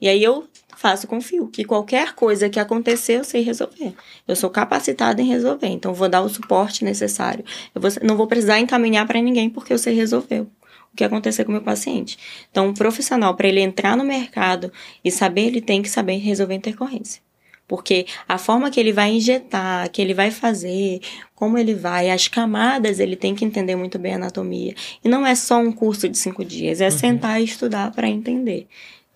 E 0.01 0.07
aí 0.07 0.23
eu 0.23 0.47
faço 0.75 1.07
com 1.07 1.19
fio, 1.19 1.47
que 1.47 1.65
qualquer 1.65 2.13
coisa 2.13 2.49
que 2.49 2.59
acontecer 2.59 3.19
eu 3.19 3.23
sei 3.23 3.41
resolver. 3.41 3.93
Eu 4.27 4.35
sou 4.35 4.49
capacitada 4.49 5.21
em 5.21 5.25
resolver, 5.25 5.67
então 5.67 5.93
vou 5.93 6.07
dar 6.07 6.21
o 6.21 6.29
suporte 6.29 6.85
necessário. 6.85 7.43
Eu 7.75 7.81
vou, 7.81 7.91
não 8.01 8.15
vou 8.15 8.27
precisar 8.27 8.59
encaminhar 8.59 9.05
para 9.05 9.21
ninguém 9.21 9.49
porque 9.49 9.73
eu 9.73 9.77
sei 9.77 9.93
resolver 9.93 10.41
o 10.41 10.95
que 10.95 11.03
acontecer 11.03 11.43
com 11.43 11.51
o 11.51 11.55
meu 11.55 11.61
paciente. 11.61 12.17
Então, 12.49 12.69
o 12.69 12.73
profissional, 12.73 13.35
para 13.35 13.47
ele 13.47 13.59
entrar 13.59 13.97
no 13.97 14.03
mercado 14.03 14.71
e 15.03 15.11
saber, 15.11 15.47
ele 15.47 15.61
tem 15.61 15.81
que 15.81 15.89
saber 15.89 16.17
resolver 16.17 16.55
intercorrência. 16.55 17.21
Porque 17.67 18.07
a 18.27 18.39
forma 18.39 18.71
que 18.71 18.79
ele 18.79 18.91
vai 18.91 19.11
injetar, 19.11 19.91
que 19.91 20.01
ele 20.01 20.15
vai 20.15 20.31
fazer, 20.31 21.01
como 21.35 21.55
ele 21.55 21.75
vai, 21.75 22.09
as 22.09 22.27
camadas, 22.27 22.99
ele 22.99 23.15
tem 23.15 23.35
que 23.35 23.45
entender 23.45 23.75
muito 23.75 23.99
bem 23.99 24.13
a 24.13 24.15
anatomia. 24.15 24.73
E 25.03 25.07
não 25.07 25.25
é 25.25 25.35
só 25.35 25.59
um 25.59 25.71
curso 25.71 26.09
de 26.09 26.17
cinco 26.17 26.43
dias, 26.43 26.81
é 26.81 26.85
uhum. 26.85 26.91
sentar 26.91 27.39
e 27.39 27.43
estudar 27.43 27.91
para 27.91 28.07
entender. 28.07 28.67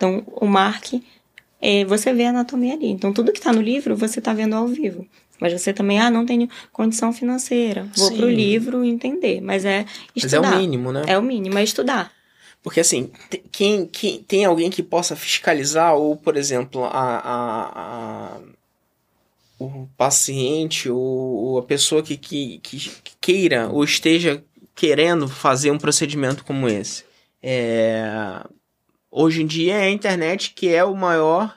Então, 0.03 0.21
o 0.27 0.45
Mark, 0.45 0.95
é, 1.61 1.85
você 1.85 2.13
vê 2.13 2.25
a 2.25 2.29
anatomia 2.29 2.73
ali. 2.73 2.87
Então, 2.87 3.13
tudo 3.13 3.31
que 3.31 3.39
está 3.39 3.53
no 3.53 3.61
livro, 3.61 3.95
você 3.95 4.19
está 4.19 4.33
vendo 4.33 4.53
ao 4.53 4.67
vivo. 4.67 5.07
Mas 5.39 5.53
você 5.53 5.71
também, 5.71 5.97
ah, 5.97 6.11
não 6.11 6.25
tenho 6.25 6.49
condição 6.73 7.13
financeira. 7.13 7.87
Vou 7.95 8.09
Sim. 8.09 8.17
pro 8.17 8.29
livro 8.29 8.83
entender. 8.83 9.39
Mas 9.39 9.63
é 9.63 9.85
estudar. 10.13 10.41
Mas 10.41 10.51
é 10.51 10.55
o 10.55 10.59
mínimo, 10.59 10.91
né? 10.91 11.03
É 11.07 11.17
o 11.17 11.21
mínimo, 11.21 11.57
é 11.57 11.63
estudar. 11.63 12.11
Porque 12.61 12.81
assim, 12.81 13.11
quem, 13.49 13.85
quem 13.85 14.21
tem 14.23 14.43
alguém 14.43 14.69
que 14.69 14.83
possa 14.83 15.15
fiscalizar, 15.15 15.95
ou, 15.95 16.17
por 16.17 16.35
exemplo, 16.35 16.83
a, 16.83 16.89
a, 16.89 18.35
a 18.35 18.37
o 19.57 19.87
paciente 19.95 20.89
ou, 20.89 20.99
ou, 20.99 21.57
a 21.57 21.63
pessoa 21.63 22.03
que, 22.03 22.17
que, 22.17 22.59
que 22.59 22.91
queira 23.21 23.69
ou 23.69 23.85
esteja 23.85 24.43
querendo 24.75 25.29
fazer 25.29 25.71
um 25.71 25.77
procedimento 25.77 26.43
como 26.43 26.67
esse. 26.67 27.05
É, 27.41 28.41
hoje 29.13 29.43
em 29.43 29.45
dia 29.45 29.75
é 29.75 29.83
a 29.83 29.91
internet 29.91 30.53
que 30.55 30.73
é 30.73 30.83
o 30.83 30.95
maior 30.95 31.55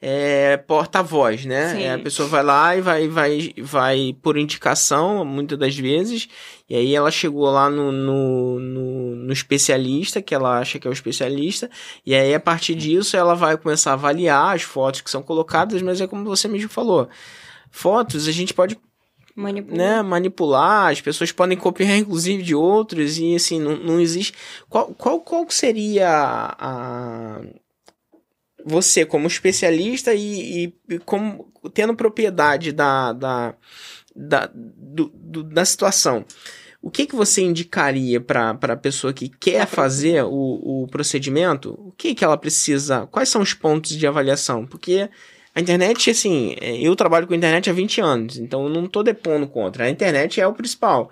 é, 0.00 0.56
porta-voz, 0.56 1.44
né? 1.44 1.82
É, 1.82 1.92
a 1.92 1.98
pessoa 1.98 2.28
vai 2.28 2.42
lá 2.42 2.76
e 2.76 2.80
vai, 2.80 3.08
vai, 3.08 3.54
vai 3.58 4.16
por 4.22 4.36
indicação, 4.36 5.24
muitas 5.24 5.58
das 5.58 5.76
vezes, 5.76 6.28
e 6.68 6.76
aí 6.76 6.94
ela 6.94 7.10
chegou 7.10 7.50
lá 7.50 7.68
no, 7.68 7.90
no, 7.90 8.60
no, 8.60 9.16
no, 9.16 9.32
especialista, 9.32 10.22
que 10.22 10.34
ela 10.34 10.58
acha 10.58 10.78
que 10.78 10.86
é 10.86 10.90
o 10.90 10.92
especialista, 10.92 11.68
e 12.06 12.14
aí 12.14 12.32
a 12.32 12.40
partir 12.40 12.76
disso 12.76 13.16
ela 13.16 13.34
vai 13.34 13.56
começar 13.56 13.90
a 13.90 13.94
avaliar 13.94 14.54
as 14.54 14.62
fotos 14.62 15.00
que 15.00 15.10
são 15.10 15.22
colocadas, 15.22 15.82
mas 15.82 16.00
é 16.00 16.06
como 16.06 16.24
você 16.24 16.46
mesmo 16.46 16.68
falou, 16.68 17.08
fotos 17.70 18.28
a 18.28 18.32
gente 18.32 18.54
pode 18.54 18.78
manipular, 19.38 19.78
né, 19.78 20.02
manipular 20.02 20.90
as 20.90 21.00
pessoas 21.00 21.30
podem 21.32 21.56
copiar 21.56 21.96
inclusive 21.96 22.42
de 22.42 22.54
outros, 22.54 23.18
e 23.18 23.34
assim, 23.34 23.60
não, 23.60 23.76
não 23.76 24.00
existe... 24.00 24.34
Qual, 24.68 24.94
qual, 24.94 25.20
qual 25.20 25.46
seria 25.50 26.08
a 26.58 27.40
você 28.64 29.06
como 29.06 29.26
especialista 29.26 30.12
e, 30.12 30.74
e, 30.88 30.98
como 31.00 31.50
tendo 31.72 31.94
propriedade 31.94 32.72
da, 32.72 33.12
da, 33.12 33.54
da, 34.14 34.50
do, 34.52 35.10
do, 35.14 35.42
da 35.44 35.64
situação, 35.64 36.24
o 36.82 36.90
que, 36.90 37.06
que 37.06 37.16
você 37.16 37.40
indicaria 37.42 38.20
para 38.20 38.50
a 38.50 38.76
pessoa 38.76 39.12
que 39.12 39.28
quer 39.28 39.66
fazer 39.66 40.22
o, 40.24 40.84
o 40.84 40.88
procedimento? 40.88 41.74
O 41.78 41.92
que, 41.92 42.14
que 42.14 42.24
ela 42.24 42.36
precisa? 42.36 43.06
Quais 43.06 43.28
são 43.28 43.42
os 43.42 43.54
pontos 43.54 43.92
de 43.92 44.06
avaliação? 44.06 44.66
Porque 44.66 45.08
a 45.58 45.60
internet, 45.60 46.10
assim, 46.10 46.54
é, 46.60 46.80
eu 46.80 46.94
trabalho 46.94 47.26
com 47.26 47.34
a 47.34 47.36
internet 47.36 47.68
há 47.68 47.72
20 47.72 48.00
anos, 48.00 48.38
então 48.38 48.64
eu 48.64 48.68
não 48.70 48.84
estou 48.84 49.02
depondo 49.02 49.46
contra. 49.48 49.84
A 49.84 49.90
internet 49.90 50.40
é 50.40 50.46
o 50.46 50.54
principal. 50.54 51.10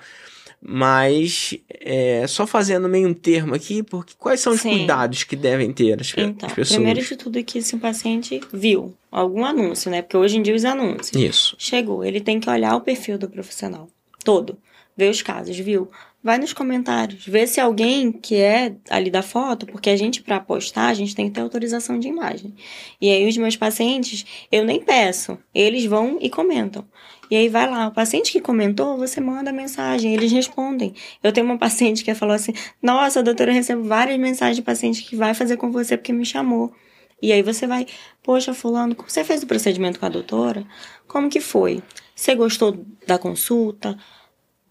Mas 0.62 1.58
é, 1.68 2.24
só 2.28 2.46
fazendo 2.46 2.88
meio 2.88 3.08
um 3.08 3.14
termo 3.14 3.54
aqui, 3.54 3.82
porque 3.82 4.14
quais 4.16 4.40
são 4.40 4.52
os 4.52 4.60
Sim. 4.60 4.70
cuidados 4.70 5.24
que 5.24 5.36
devem 5.36 5.72
ter 5.72 6.00
as, 6.00 6.12
então, 6.16 6.48
as 6.48 6.54
pessoas? 6.54 6.76
Primeiro 6.76 7.02
de 7.02 7.16
tudo 7.16 7.38
é 7.38 7.42
que 7.42 7.60
se 7.60 7.74
o 7.74 7.78
paciente 7.78 8.40
viu 8.52 8.94
algum 9.10 9.44
anúncio, 9.44 9.90
né? 9.90 10.00
Porque 10.00 10.16
hoje 10.16 10.38
em 10.38 10.42
dia 10.42 10.54
os 10.54 10.64
anúncios. 10.64 11.12
Isso. 11.20 11.56
Chegou, 11.58 12.04
ele 12.04 12.20
tem 12.20 12.40
que 12.40 12.48
olhar 12.48 12.74
o 12.76 12.80
perfil 12.80 13.18
do 13.18 13.28
profissional 13.28 13.88
todo, 14.24 14.58
ver 14.96 15.10
os 15.10 15.22
casos, 15.22 15.56
viu? 15.58 15.90
Vai 16.26 16.38
nos 16.38 16.52
comentários, 16.52 17.24
vê 17.24 17.46
se 17.46 17.60
alguém 17.60 18.10
que 18.10 18.34
é 18.34 18.74
ali 18.90 19.12
da 19.12 19.22
foto, 19.22 19.64
porque 19.64 19.88
a 19.88 19.96
gente 19.96 20.20
para 20.20 20.40
postar, 20.40 20.88
a 20.88 20.92
gente 20.92 21.14
tem 21.14 21.28
que 21.28 21.30
ter 21.30 21.40
autorização 21.40 22.00
de 22.00 22.08
imagem. 22.08 22.52
E 23.00 23.08
aí 23.12 23.28
os 23.28 23.36
meus 23.36 23.54
pacientes, 23.54 24.26
eu 24.50 24.64
nem 24.64 24.82
peço, 24.82 25.38
eles 25.54 25.84
vão 25.86 26.18
e 26.20 26.28
comentam. 26.28 26.84
E 27.30 27.36
aí 27.36 27.48
vai 27.48 27.70
lá, 27.70 27.86
o 27.86 27.92
paciente 27.92 28.32
que 28.32 28.40
comentou, 28.40 28.96
você 28.96 29.20
manda 29.20 29.52
mensagem, 29.52 30.14
eles 30.14 30.32
respondem. 30.32 30.94
Eu 31.22 31.32
tenho 31.32 31.46
uma 31.46 31.58
paciente 31.58 32.02
que 32.02 32.12
falou 32.12 32.34
assim: 32.34 32.52
Nossa, 32.82 33.22
doutora, 33.22 33.52
eu 33.52 33.54
recebo 33.54 33.84
várias 33.84 34.18
mensagens 34.18 34.56
de 34.56 34.62
paciente 34.62 35.04
que 35.04 35.14
vai 35.14 35.32
fazer 35.32 35.56
com 35.56 35.70
você 35.70 35.96
porque 35.96 36.12
me 36.12 36.26
chamou. 36.26 36.74
E 37.22 37.32
aí 37.32 37.40
você 37.40 37.68
vai, 37.68 37.86
poxa, 38.20 38.52
fulano, 38.52 38.96
você 39.06 39.22
fez 39.22 39.44
o 39.44 39.46
procedimento 39.46 40.00
com 40.00 40.06
a 40.06 40.08
doutora? 40.08 40.66
Como 41.06 41.30
que 41.30 41.40
foi? 41.40 41.84
Você 42.16 42.34
gostou 42.34 42.84
da 43.06 43.16
consulta, 43.16 43.96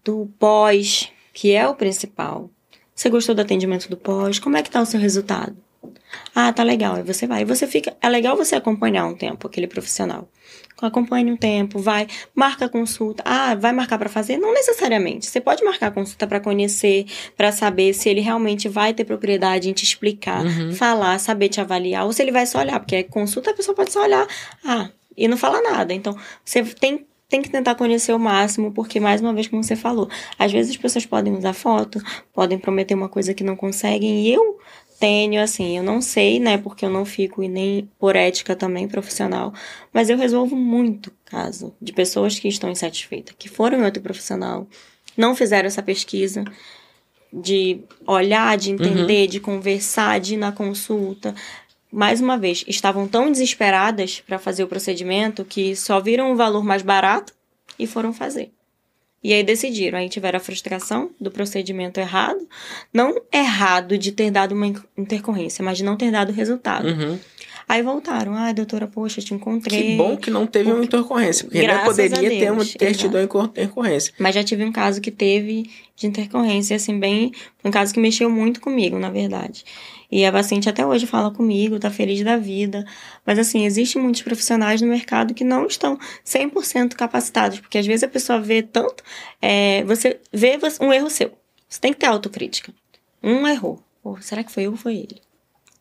do 0.04 0.30
pós, 0.38 1.10
que 1.36 1.52
é 1.52 1.68
o 1.68 1.74
principal? 1.74 2.50
Você 2.94 3.10
gostou 3.10 3.34
do 3.34 3.42
atendimento 3.42 3.90
do 3.90 3.96
pós? 3.98 4.38
Como 4.38 4.56
é 4.56 4.62
que 4.62 4.70
tá 4.70 4.80
o 4.80 4.86
seu 4.86 4.98
resultado? 4.98 5.54
Ah, 6.34 6.50
tá 6.50 6.62
legal. 6.62 6.94
Aí 6.94 7.02
você 7.02 7.26
vai. 7.26 7.42
E 7.42 7.44
você 7.44 7.66
fica. 7.66 7.94
É 8.00 8.08
legal 8.08 8.34
você 8.34 8.56
acompanhar 8.56 9.04
um 9.04 9.14
tempo 9.14 9.46
aquele 9.46 9.66
profissional. 9.66 10.30
Acompanhe 10.80 11.30
um 11.30 11.36
tempo, 11.36 11.78
vai, 11.78 12.06
marca 12.34 12.64
a 12.64 12.68
consulta. 12.70 13.22
Ah, 13.26 13.54
vai 13.54 13.70
marcar 13.72 13.98
para 13.98 14.08
fazer? 14.08 14.38
Não 14.38 14.54
necessariamente. 14.54 15.26
Você 15.26 15.38
pode 15.38 15.62
marcar 15.62 15.88
a 15.88 15.90
consulta 15.90 16.26
para 16.26 16.40
conhecer, 16.40 17.04
para 17.36 17.52
saber 17.52 17.92
se 17.92 18.08
ele 18.08 18.22
realmente 18.22 18.66
vai 18.66 18.94
ter 18.94 19.04
propriedade 19.04 19.68
em 19.68 19.74
te 19.74 19.84
explicar, 19.84 20.42
uhum. 20.42 20.72
falar, 20.72 21.18
saber 21.18 21.50
te 21.50 21.60
avaliar, 21.60 22.06
ou 22.06 22.14
se 22.14 22.22
ele 22.22 22.32
vai 22.32 22.46
só 22.46 22.60
olhar, 22.60 22.80
porque 22.80 23.02
consulta 23.04 23.50
a 23.50 23.54
pessoa 23.54 23.74
pode 23.74 23.92
só 23.92 24.02
olhar, 24.02 24.26
ah, 24.64 24.88
e 25.16 25.28
não 25.28 25.36
falar 25.36 25.62
nada. 25.62 25.94
Então, 25.94 26.16
você 26.44 26.62
tem 26.62 27.06
tem 27.28 27.42
que 27.42 27.50
tentar 27.50 27.74
conhecer 27.74 28.12
o 28.12 28.18
máximo, 28.18 28.72
porque, 28.72 29.00
mais 29.00 29.20
uma 29.20 29.32
vez, 29.32 29.48
como 29.48 29.62
você 29.62 29.74
falou, 29.74 30.08
às 30.38 30.52
vezes 30.52 30.70
as 30.70 30.76
pessoas 30.76 31.04
podem 31.04 31.36
usar 31.36 31.52
foto, 31.52 32.00
podem 32.32 32.58
prometer 32.58 32.94
uma 32.94 33.08
coisa 33.08 33.34
que 33.34 33.42
não 33.42 33.56
conseguem, 33.56 34.26
e 34.26 34.32
eu 34.32 34.58
tenho, 34.98 35.42
assim, 35.42 35.76
eu 35.76 35.82
não 35.82 36.00
sei, 36.00 36.38
né, 36.38 36.56
porque 36.56 36.84
eu 36.84 36.90
não 36.90 37.04
fico 37.04 37.42
e 37.42 37.48
nem 37.48 37.90
por 37.98 38.16
ética 38.16 38.54
também 38.54 38.88
profissional, 38.88 39.52
mas 39.92 40.08
eu 40.08 40.16
resolvo 40.16 40.56
muito 40.56 41.12
caso 41.24 41.74
de 41.82 41.92
pessoas 41.92 42.38
que 42.38 42.48
estão 42.48 42.70
insatisfeitas, 42.70 43.34
que 43.38 43.48
foram 43.48 43.80
em 43.80 43.84
outro 43.84 44.02
profissional, 44.02 44.66
não 45.16 45.34
fizeram 45.34 45.66
essa 45.66 45.82
pesquisa 45.82 46.44
de 47.32 47.80
olhar, 48.06 48.56
de 48.56 48.70
entender, 48.70 49.22
uhum. 49.22 49.26
de 49.28 49.40
conversar, 49.40 50.20
de 50.20 50.34
ir 50.34 50.36
na 50.38 50.52
consulta. 50.52 51.34
Mais 51.90 52.20
uma 52.20 52.36
vez, 52.36 52.64
estavam 52.66 53.06
tão 53.06 53.30
desesperadas 53.30 54.20
para 54.20 54.38
fazer 54.38 54.64
o 54.64 54.68
procedimento 54.68 55.44
que 55.44 55.74
só 55.76 56.00
viram 56.00 56.32
o 56.32 56.36
valor 56.36 56.64
mais 56.64 56.82
barato 56.82 57.32
e 57.78 57.86
foram 57.86 58.12
fazer. 58.12 58.50
E 59.22 59.32
aí 59.32 59.42
decidiram. 59.42 59.98
Aí 59.98 60.08
tiveram 60.08 60.36
a 60.36 60.40
frustração 60.40 61.10
do 61.20 61.30
procedimento 61.30 61.98
errado. 61.98 62.46
Não 62.92 63.20
errado 63.32 63.98
de 63.98 64.12
ter 64.12 64.30
dado 64.30 64.54
uma 64.54 64.72
intercorrência, 64.96 65.64
mas 65.64 65.78
de 65.78 65.84
não 65.84 65.96
ter 65.96 66.12
dado 66.12 66.32
resultado. 66.32 66.86
Uhum. 66.86 67.18
Aí 67.68 67.82
voltaram. 67.82 68.34
Ai, 68.34 68.54
doutora, 68.54 68.86
poxa, 68.86 69.20
te 69.20 69.34
encontrei. 69.34 69.82
Que 69.82 69.96
bom 69.96 70.16
que 70.16 70.30
não 70.30 70.46
teve 70.46 70.66
porque... 70.66 70.78
uma 70.78 70.84
intercorrência, 70.84 71.44
porque 71.44 71.58
ainda 71.58 71.84
poderia 71.84 72.16
ter, 72.16 72.52
uma, 72.52 72.64
ter 72.64 72.94
tido 72.94 73.16
uma 73.16 73.44
intercorrência. 73.44 74.12
Mas 74.18 74.34
já 74.36 74.44
tive 74.44 74.64
um 74.64 74.70
caso 74.70 75.00
que 75.00 75.10
teve 75.10 75.68
de 75.96 76.06
intercorrência, 76.06 76.76
assim, 76.76 76.98
bem. 77.00 77.32
Um 77.64 77.70
caso 77.70 77.92
que 77.92 77.98
mexeu 77.98 78.30
muito 78.30 78.60
comigo, 78.60 78.98
na 78.98 79.10
verdade. 79.10 79.64
E 80.10 80.24
a 80.24 80.30
paciente 80.30 80.68
até 80.68 80.86
hoje 80.86 81.06
fala 81.06 81.32
comigo, 81.32 81.80
tá 81.80 81.90
feliz 81.90 82.22
da 82.22 82.36
vida. 82.36 82.84
Mas 83.24 83.38
assim, 83.38 83.64
existem 83.64 84.00
muitos 84.00 84.22
profissionais 84.22 84.80
no 84.80 84.86
mercado 84.86 85.34
que 85.34 85.42
não 85.42 85.66
estão 85.66 85.98
100% 86.24 86.94
capacitados, 86.94 87.58
porque 87.58 87.78
às 87.78 87.86
vezes 87.86 88.04
a 88.04 88.08
pessoa 88.08 88.40
vê 88.40 88.62
tanto, 88.62 89.02
é, 89.42 89.82
você 89.84 90.20
vê 90.32 90.56
um 90.80 90.92
erro 90.92 91.10
seu. 91.10 91.32
Você 91.68 91.80
tem 91.80 91.92
que 91.92 91.98
ter 91.98 92.06
autocrítica. 92.06 92.72
Um 93.20 93.46
errou. 93.48 93.82
Pô, 94.02 94.16
será 94.20 94.44
que 94.44 94.52
foi 94.52 94.66
eu 94.66 94.70
ou 94.70 94.76
foi 94.76 94.98
ele? 94.98 95.20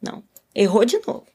Não. 0.02 0.24
Errou 0.56 0.84
de 0.84 1.00
novo. 1.06 1.35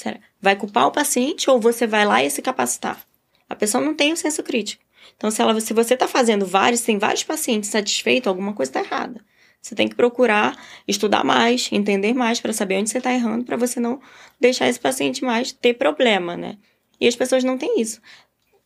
Será? 0.00 0.18
Vai 0.40 0.56
culpar 0.56 0.86
o 0.86 0.90
paciente 0.90 1.50
ou 1.50 1.60
você 1.60 1.86
vai 1.86 2.06
lá 2.06 2.24
e 2.24 2.30
se 2.30 2.40
capacitar? 2.40 3.04
A 3.46 3.54
pessoa 3.54 3.84
não 3.84 3.94
tem 3.94 4.14
o 4.14 4.16
senso 4.16 4.42
crítico. 4.42 4.82
Então, 5.14 5.30
se, 5.30 5.42
ela, 5.42 5.60
se 5.60 5.74
você 5.74 5.92
está 5.92 6.08
fazendo 6.08 6.46
vários, 6.46 6.80
tem 6.80 6.96
vários 6.96 7.22
pacientes 7.22 7.68
satisfeitos, 7.68 8.26
alguma 8.26 8.54
coisa 8.54 8.70
está 8.70 8.80
errada. 8.80 9.22
Você 9.60 9.74
tem 9.74 9.86
que 9.86 9.94
procurar 9.94 10.58
estudar 10.88 11.22
mais, 11.22 11.68
entender 11.70 12.14
mais 12.14 12.40
para 12.40 12.54
saber 12.54 12.78
onde 12.78 12.88
você 12.88 12.96
está 12.96 13.12
errando, 13.12 13.44
para 13.44 13.58
você 13.58 13.78
não 13.78 14.00
deixar 14.40 14.68
esse 14.68 14.80
paciente 14.80 15.22
mais 15.22 15.52
ter 15.52 15.74
problema, 15.74 16.34
né? 16.34 16.56
E 16.98 17.06
as 17.06 17.14
pessoas 17.14 17.44
não 17.44 17.58
têm 17.58 17.78
isso. 17.78 18.00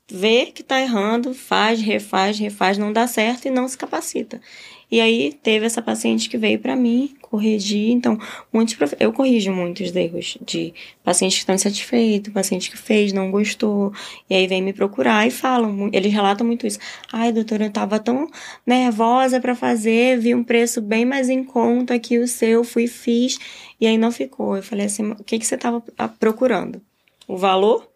Vê 0.08 0.46
que 0.46 0.62
está 0.62 0.80
errando, 0.80 1.34
faz, 1.34 1.80
refaz, 1.80 2.38
refaz, 2.38 2.78
não 2.78 2.92
dá 2.92 3.08
certo 3.08 3.46
e 3.46 3.50
não 3.50 3.66
se 3.66 3.76
capacita. 3.76 4.40
E 4.90 5.00
aí 5.00 5.32
teve 5.42 5.66
essa 5.66 5.82
paciente 5.82 6.28
que 6.28 6.38
veio 6.38 6.58
para 6.58 6.76
mim 6.76 7.14
corrigir. 7.20 7.90
Então, 7.90 8.18
muitos 8.52 8.74
prof... 8.74 8.94
eu 9.00 9.12
corrijo 9.12 9.52
muitos 9.52 9.94
erros 9.94 10.38
de 10.44 10.72
pacientes 11.02 11.36
que 11.38 11.42
estão 11.42 11.54
insatisfeitos, 11.54 12.32
paciente 12.32 12.70
que 12.70 12.76
fez, 12.76 13.12
não 13.12 13.30
gostou, 13.30 13.92
e 14.30 14.34
aí 14.34 14.46
vem 14.46 14.62
me 14.62 14.72
procurar 14.72 15.26
e 15.26 15.30
falam, 15.30 15.90
eles 15.92 16.12
relatam 16.12 16.46
muito 16.46 16.66
isso. 16.66 16.78
Ai, 17.12 17.32
doutora, 17.32 17.64
eu 17.64 17.72
tava 17.72 17.98
tão 17.98 18.30
nervosa 18.66 19.40
para 19.40 19.54
fazer, 19.54 20.18
vi 20.18 20.34
um 20.34 20.44
preço 20.44 20.80
bem 20.80 21.04
mais 21.04 21.28
em 21.28 21.42
conta 21.42 21.98
que 21.98 22.18
o 22.18 22.28
seu, 22.28 22.62
fui 22.62 22.86
fiz, 22.86 23.38
e 23.80 23.86
aí 23.86 23.98
não 23.98 24.12
ficou. 24.12 24.56
Eu 24.56 24.62
falei 24.62 24.86
assim, 24.86 25.10
o 25.12 25.24
que 25.24 25.38
que 25.38 25.46
você 25.46 25.56
tava 25.56 25.82
procurando? 26.20 26.80
O 27.26 27.36
valor 27.36 27.88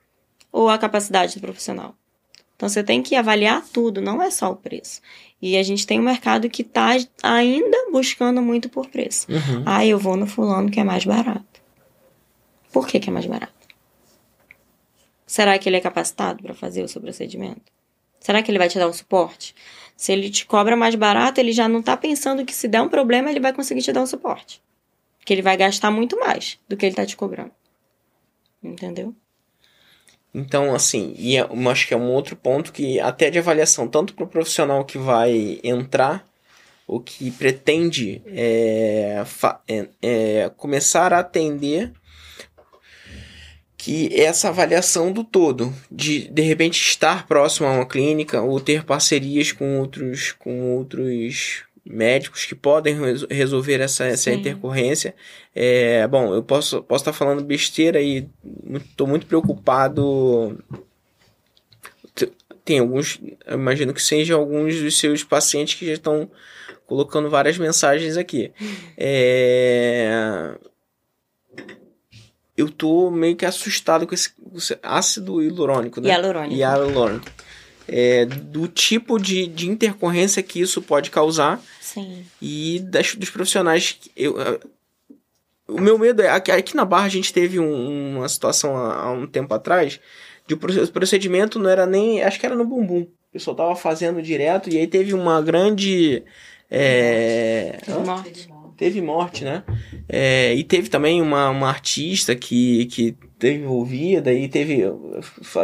ou 0.50 0.68
a 0.68 0.78
capacidade 0.78 1.34
do 1.34 1.40
profissional? 1.40 1.94
Então 2.58 2.68
você 2.68 2.82
tem 2.82 3.00
que 3.00 3.14
avaliar 3.14 3.64
tudo, 3.72 4.02
não 4.02 4.20
é 4.20 4.32
só 4.32 4.50
o 4.50 4.56
preço. 4.56 5.00
E 5.40 5.56
a 5.56 5.62
gente 5.62 5.86
tem 5.86 6.00
um 6.00 6.02
mercado 6.02 6.50
que 6.50 6.62
está 6.62 6.96
ainda 7.22 7.90
buscando 7.92 8.42
muito 8.42 8.68
por 8.68 8.88
preço. 8.88 9.30
Uhum. 9.30 9.62
Ah, 9.64 9.86
eu 9.86 9.96
vou 9.96 10.16
no 10.16 10.26
fulano 10.26 10.68
que 10.68 10.80
é 10.80 10.84
mais 10.84 11.04
barato. 11.04 11.62
Por 12.72 12.88
que, 12.88 12.98
que 12.98 13.08
é 13.08 13.12
mais 13.12 13.26
barato? 13.26 13.52
Será 15.24 15.56
que 15.56 15.68
ele 15.68 15.76
é 15.76 15.80
capacitado 15.80 16.42
para 16.42 16.52
fazer 16.52 16.82
o 16.82 16.88
seu 16.88 17.00
procedimento? 17.00 17.62
Será 18.18 18.42
que 18.42 18.50
ele 18.50 18.58
vai 18.58 18.68
te 18.68 18.76
dar 18.76 18.88
um 18.88 18.92
suporte? 18.92 19.54
Se 19.96 20.10
ele 20.10 20.28
te 20.28 20.44
cobra 20.44 20.74
mais 20.74 20.96
barato, 20.96 21.38
ele 21.38 21.52
já 21.52 21.68
não 21.68 21.78
está 21.78 21.96
pensando 21.96 22.44
que 22.44 22.52
se 22.52 22.66
der 22.66 22.82
um 22.82 22.88
problema, 22.88 23.30
ele 23.30 23.38
vai 23.38 23.52
conseguir 23.52 23.82
te 23.82 23.92
dar 23.92 24.02
um 24.02 24.06
suporte. 24.06 24.60
Que 25.24 25.32
ele 25.32 25.42
vai 25.42 25.56
gastar 25.56 25.92
muito 25.92 26.18
mais 26.18 26.58
do 26.68 26.76
que 26.76 26.84
ele 26.84 26.92
está 26.92 27.06
te 27.06 27.16
cobrando. 27.16 27.52
Entendeu? 28.60 29.14
Então, 30.34 30.74
assim, 30.74 31.14
e 31.16 31.36
é, 31.36 31.40
eu 31.40 31.70
acho 31.70 31.86
que 31.86 31.94
é 31.94 31.96
um 31.96 32.10
outro 32.10 32.36
ponto 32.36 32.72
que 32.72 33.00
até 33.00 33.30
de 33.30 33.38
avaliação, 33.38 33.88
tanto 33.88 34.14
para 34.14 34.24
o 34.24 34.28
profissional 34.28 34.84
que 34.84 34.98
vai 34.98 35.60
entrar, 35.64 36.26
ou 36.86 37.00
que 37.00 37.30
pretende 37.30 38.22
é, 38.26 39.22
é, 39.68 39.88
é, 40.00 40.50
começar 40.56 41.12
a 41.12 41.18
atender, 41.18 41.92
que 43.76 44.10
essa 44.20 44.48
avaliação 44.48 45.12
do 45.12 45.22
todo, 45.22 45.72
de 45.90 46.28
de 46.28 46.42
repente 46.42 46.80
estar 46.80 47.26
próximo 47.26 47.68
a 47.68 47.72
uma 47.72 47.86
clínica 47.86 48.42
ou 48.42 48.58
ter 48.58 48.84
parcerias 48.84 49.52
com 49.52 49.78
outros, 49.78 50.32
com 50.32 50.74
outros 50.76 51.62
médicos 51.88 52.44
que 52.44 52.54
podem 52.54 52.96
resolver 53.30 53.80
essa, 53.80 54.04
essa 54.04 54.30
intercorrência. 54.30 55.14
É, 55.54 56.06
bom, 56.06 56.34
eu 56.34 56.42
posso 56.42 56.82
posso 56.82 57.02
estar 57.02 57.12
falando 57.12 57.42
besteira 57.42 58.00
e 58.00 58.28
estou 58.74 59.06
muito 59.06 59.26
preocupado. 59.26 60.58
Tem 62.64 62.80
alguns, 62.80 63.18
imagino 63.50 63.94
que 63.94 64.02
sejam 64.02 64.38
alguns 64.38 64.78
dos 64.80 64.98
seus 64.98 65.24
pacientes 65.24 65.74
que 65.74 65.86
já 65.86 65.94
estão 65.94 66.30
colocando 66.86 67.30
várias 67.30 67.56
mensagens 67.56 68.16
aqui. 68.16 68.52
É, 69.00 70.56
eu 72.56 72.68
tô 72.68 73.08
meio 73.08 73.36
que 73.36 73.46
assustado 73.46 74.04
com 74.04 74.12
esse, 74.12 74.30
com 74.30 74.58
esse 74.58 74.76
ácido 74.82 75.40
hialurônico, 75.40 76.00
né? 76.00 76.08
Hialurônico. 76.08 76.54
Hialurônico. 76.56 77.26
É, 77.90 78.26
do 78.26 78.68
tipo 78.68 79.18
de, 79.18 79.46
de 79.46 79.66
intercorrência 79.66 80.42
que 80.42 80.60
isso 80.60 80.82
pode 80.82 81.10
causar 81.10 81.58
Sim. 81.80 82.22
e 82.40 82.80
das, 82.80 83.14
dos 83.14 83.30
profissionais. 83.30 83.92
Que 83.92 84.10
eu, 84.14 84.36
o 85.68 85.80
meu 85.80 85.98
medo 85.98 86.22
é. 86.22 86.28
Aqui, 86.28 86.50
aqui 86.50 86.76
na 86.76 86.84
Barra 86.84 87.06
a 87.06 87.10
gente 87.10 87.32
teve 87.32 87.58
um, 87.60 88.18
uma 88.18 88.28
situação 88.28 88.76
há, 88.76 89.04
há, 89.04 89.12
um 89.12 89.26
tempo 89.26 89.52
atrás 89.54 90.00
de 90.46 90.54
o 90.54 90.58
procedimento 90.58 91.58
não 91.58 91.68
era 91.68 91.86
nem. 91.86 92.22
Acho 92.22 92.40
que 92.40 92.46
era 92.46 92.56
no 92.56 92.64
bumbum. 92.64 93.02
O 93.02 93.32
pessoal 93.32 93.54
tava 93.54 93.76
fazendo 93.76 94.22
direto 94.22 94.70
e 94.70 94.78
aí 94.78 94.86
teve 94.86 95.12
uma 95.12 95.42
grande. 95.42 96.22
É, 96.70 97.78
morte. 98.04 98.48
Teve 98.78 99.02
morte, 99.02 99.44
né? 99.44 99.64
É, 100.08 100.54
e 100.54 100.62
teve 100.62 100.88
também 100.88 101.20
uma, 101.20 101.50
uma 101.50 101.68
artista 101.68 102.36
que, 102.36 102.86
que 102.86 103.16
teve 103.36 103.64
envolvida 103.64 104.32
e 104.32 104.48
teve. 104.48 104.84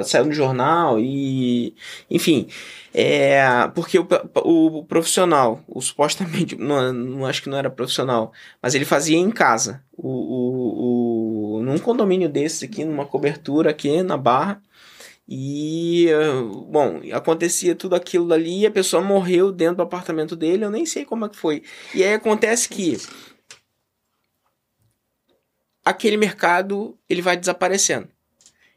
saiu 0.05 0.24
no 0.24 0.32
jornal 0.32 0.99
e. 0.99 1.77
Enfim. 2.11 2.49
É, 2.93 3.41
porque 3.73 4.01
o, 4.01 4.07
o 4.43 4.85
profissional, 4.85 5.62
o 5.69 5.81
supostamente, 5.81 6.57
não, 6.59 6.93
não 6.93 7.24
acho 7.24 7.41
que 7.41 7.49
não 7.49 7.57
era 7.57 7.70
profissional, 7.70 8.32
mas 8.61 8.74
ele 8.74 8.85
fazia 8.85 9.16
em 9.16 9.31
casa. 9.31 9.81
O, 9.97 10.09
o, 10.09 11.59
o, 11.59 11.62
num 11.62 11.78
condomínio 11.78 12.28
desses 12.28 12.65
aqui, 12.65 12.85
numa 12.85 13.07
cobertura 13.07 13.70
aqui 13.70 14.03
na 14.03 14.16
Barra. 14.16 14.61
E, 15.26 16.09
bom, 16.68 17.01
acontecia 17.12 17.74
tudo 17.74 17.94
aquilo 17.94 18.32
ali 18.32 18.60
e 18.60 18.66
a 18.66 18.70
pessoa 18.70 19.02
morreu 19.02 19.51
dentro 19.51 19.76
do 19.76 19.82
apartamento 19.82 20.36
dele, 20.36 20.64
eu 20.64 20.70
nem 20.70 20.84
sei 20.84 21.05
como 21.05 21.24
é 21.24 21.28
que 21.28 21.36
foi. 21.36 21.62
E 21.94 22.05
aí 22.05 22.12
acontece 22.12 22.68
que 22.68 22.98
aquele 25.84 26.16
mercado 26.16 26.98
ele 27.09 27.22
vai 27.22 27.36
desaparecendo. 27.36 28.09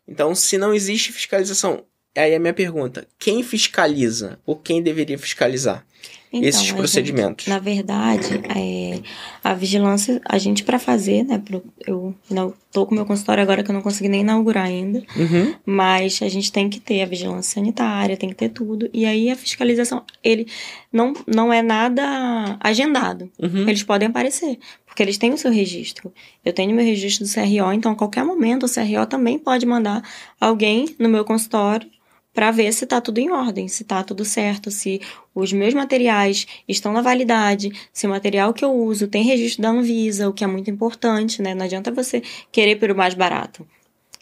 Então, 0.08 0.34
se 0.34 0.58
não 0.58 0.74
existe 0.74 1.12
fiscalização, 1.12 1.86
aí 2.16 2.32
é 2.32 2.36
a 2.38 2.40
minha 2.40 2.54
pergunta: 2.54 3.08
quem 3.20 3.44
fiscaliza 3.44 4.40
ou 4.46 4.56
quem 4.56 4.82
deveria 4.82 5.20
fiscalizar? 5.20 5.86
Então, 6.32 6.48
esses 6.48 6.72
procedimentos? 6.72 7.46
Gente, 7.46 7.50
na 7.50 7.60
verdade, 7.60 8.42
é, 8.54 9.00
a 9.42 9.54
vigilância, 9.54 10.22
a 10.26 10.38
gente 10.38 10.64
para 10.64 10.78
fazer, 10.78 11.24
né? 11.24 11.42
Pro, 11.44 11.64
eu 11.86 12.14
não 12.30 12.54
tô 12.72 12.86
com 12.86 12.94
meu 12.94 13.06
consultório 13.06 13.42
agora 13.42 13.64
que 13.64 13.72
eu 13.72 13.74
não 13.74 13.82
consegui 13.82 14.10
nem 14.10 14.22
inaugurar 14.22 14.66
ainda, 14.66 15.04
uhum. 15.16 15.56
mas 15.66 16.20
a 16.22 16.28
gente 16.28 16.52
tem 16.52 16.70
que 16.70 16.80
ter 16.80 17.02
a 17.02 17.06
vigilância 17.06 17.56
sanitária, 17.56 18.18
tem 18.18 18.30
que 18.30 18.36
ter 18.36 18.50
tudo. 18.50 18.90
E 18.94 19.06
aí 19.06 19.30
a 19.32 19.38
fiscalização, 19.38 20.04
ele 20.22 20.48
não, 20.92 21.14
não 21.26 21.52
é 21.52 21.62
nada 21.62 22.58
agendado. 22.60 23.32
Uhum. 23.42 23.62
Eles 23.68 23.84
podem 23.84 24.10
aparecer, 24.10 24.60
porque 24.86 25.02
eles 25.02 25.18
têm 25.18 25.32
o 25.32 25.38
seu 25.38 25.52
registro. 25.52 26.12
Eu 26.44 26.52
tenho 26.52 26.76
meu 26.76 26.84
registro 26.84 27.26
do 27.26 27.34
CRO, 27.34 27.72
então 27.72 27.94
a 27.94 27.96
qualquer 27.96 28.26
momento 28.26 28.66
o 28.66 28.70
CRO 28.70 29.06
também 29.10 29.40
pode 29.40 29.66
mandar 29.66 30.04
alguém 30.42 30.94
no 31.00 31.08
meu 31.08 31.24
consultório 31.24 31.90
para 32.38 32.52
ver 32.52 32.72
se 32.72 32.84
está 32.84 33.02
tudo 33.02 33.18
em 33.18 33.32
ordem, 33.32 33.68
se 33.68 33.82
está 33.82 34.04
tudo 34.04 34.24
certo, 34.24 34.70
se 34.70 35.02
os 35.34 35.52
meus 35.52 35.74
materiais 35.74 36.46
estão 36.68 36.94
na 36.94 37.02
validade, 37.02 37.72
se 37.92 38.06
o 38.06 38.12
material 38.12 38.54
que 38.54 38.64
eu 38.64 38.72
uso 38.72 39.08
tem 39.08 39.24
registro 39.24 39.64
da 39.64 39.70
Anvisa, 39.70 40.30
o 40.30 40.34
que 40.34 40.44
é 40.44 40.48
muito 40.48 40.70
importante, 40.70 41.42
né? 41.42 41.56
Não 41.56 41.66
adianta 41.66 41.90
você 41.92 42.22
querer 42.52 42.76
pelo 42.76 42.96
mais 42.96 43.16
barato. 43.16 43.68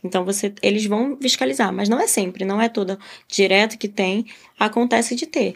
Então 0.01 0.23
você, 0.23 0.53
eles 0.61 0.85
vão 0.85 1.17
fiscalizar, 1.21 1.73
mas 1.73 1.89
não 1.89 1.99
é 1.99 2.07
sempre, 2.07 2.45
não 2.45 2.61
é 2.61 2.69
toda 2.69 2.97
direto 3.27 3.77
que 3.77 3.89
tem, 3.89 4.25
acontece 4.57 5.13
de 5.13 5.25
ter. 5.25 5.55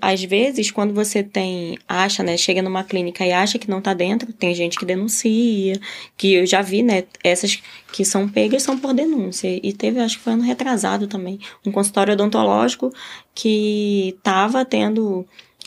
Às 0.00 0.24
vezes, 0.24 0.70
quando 0.70 0.94
você 0.94 1.22
tem, 1.22 1.78
acha, 1.86 2.22
né, 2.22 2.36
chega 2.38 2.62
numa 2.62 2.82
clínica 2.82 3.24
e 3.24 3.32
acha 3.32 3.58
que 3.58 3.68
não 3.68 3.82
tá 3.82 3.92
dentro, 3.92 4.32
tem 4.32 4.54
gente 4.54 4.78
que 4.78 4.86
denuncia, 4.86 5.78
que 6.16 6.34
eu 6.34 6.46
já 6.46 6.62
vi, 6.62 6.82
né, 6.82 7.04
essas 7.22 7.62
que 7.92 8.04
são 8.04 8.26
pegas 8.28 8.62
são 8.62 8.78
por 8.78 8.94
denúncia. 8.94 9.48
E 9.62 9.72
teve, 9.72 10.00
acho 10.00 10.16
que 10.18 10.24
foi 10.24 10.32
ano 10.32 10.42
retrasado 10.42 11.06
também, 11.06 11.38
um 11.66 11.70
consultório 11.70 12.14
odontológico 12.14 12.92
que 13.34 14.16
tava 14.22 14.64
tendo, 14.64 15.26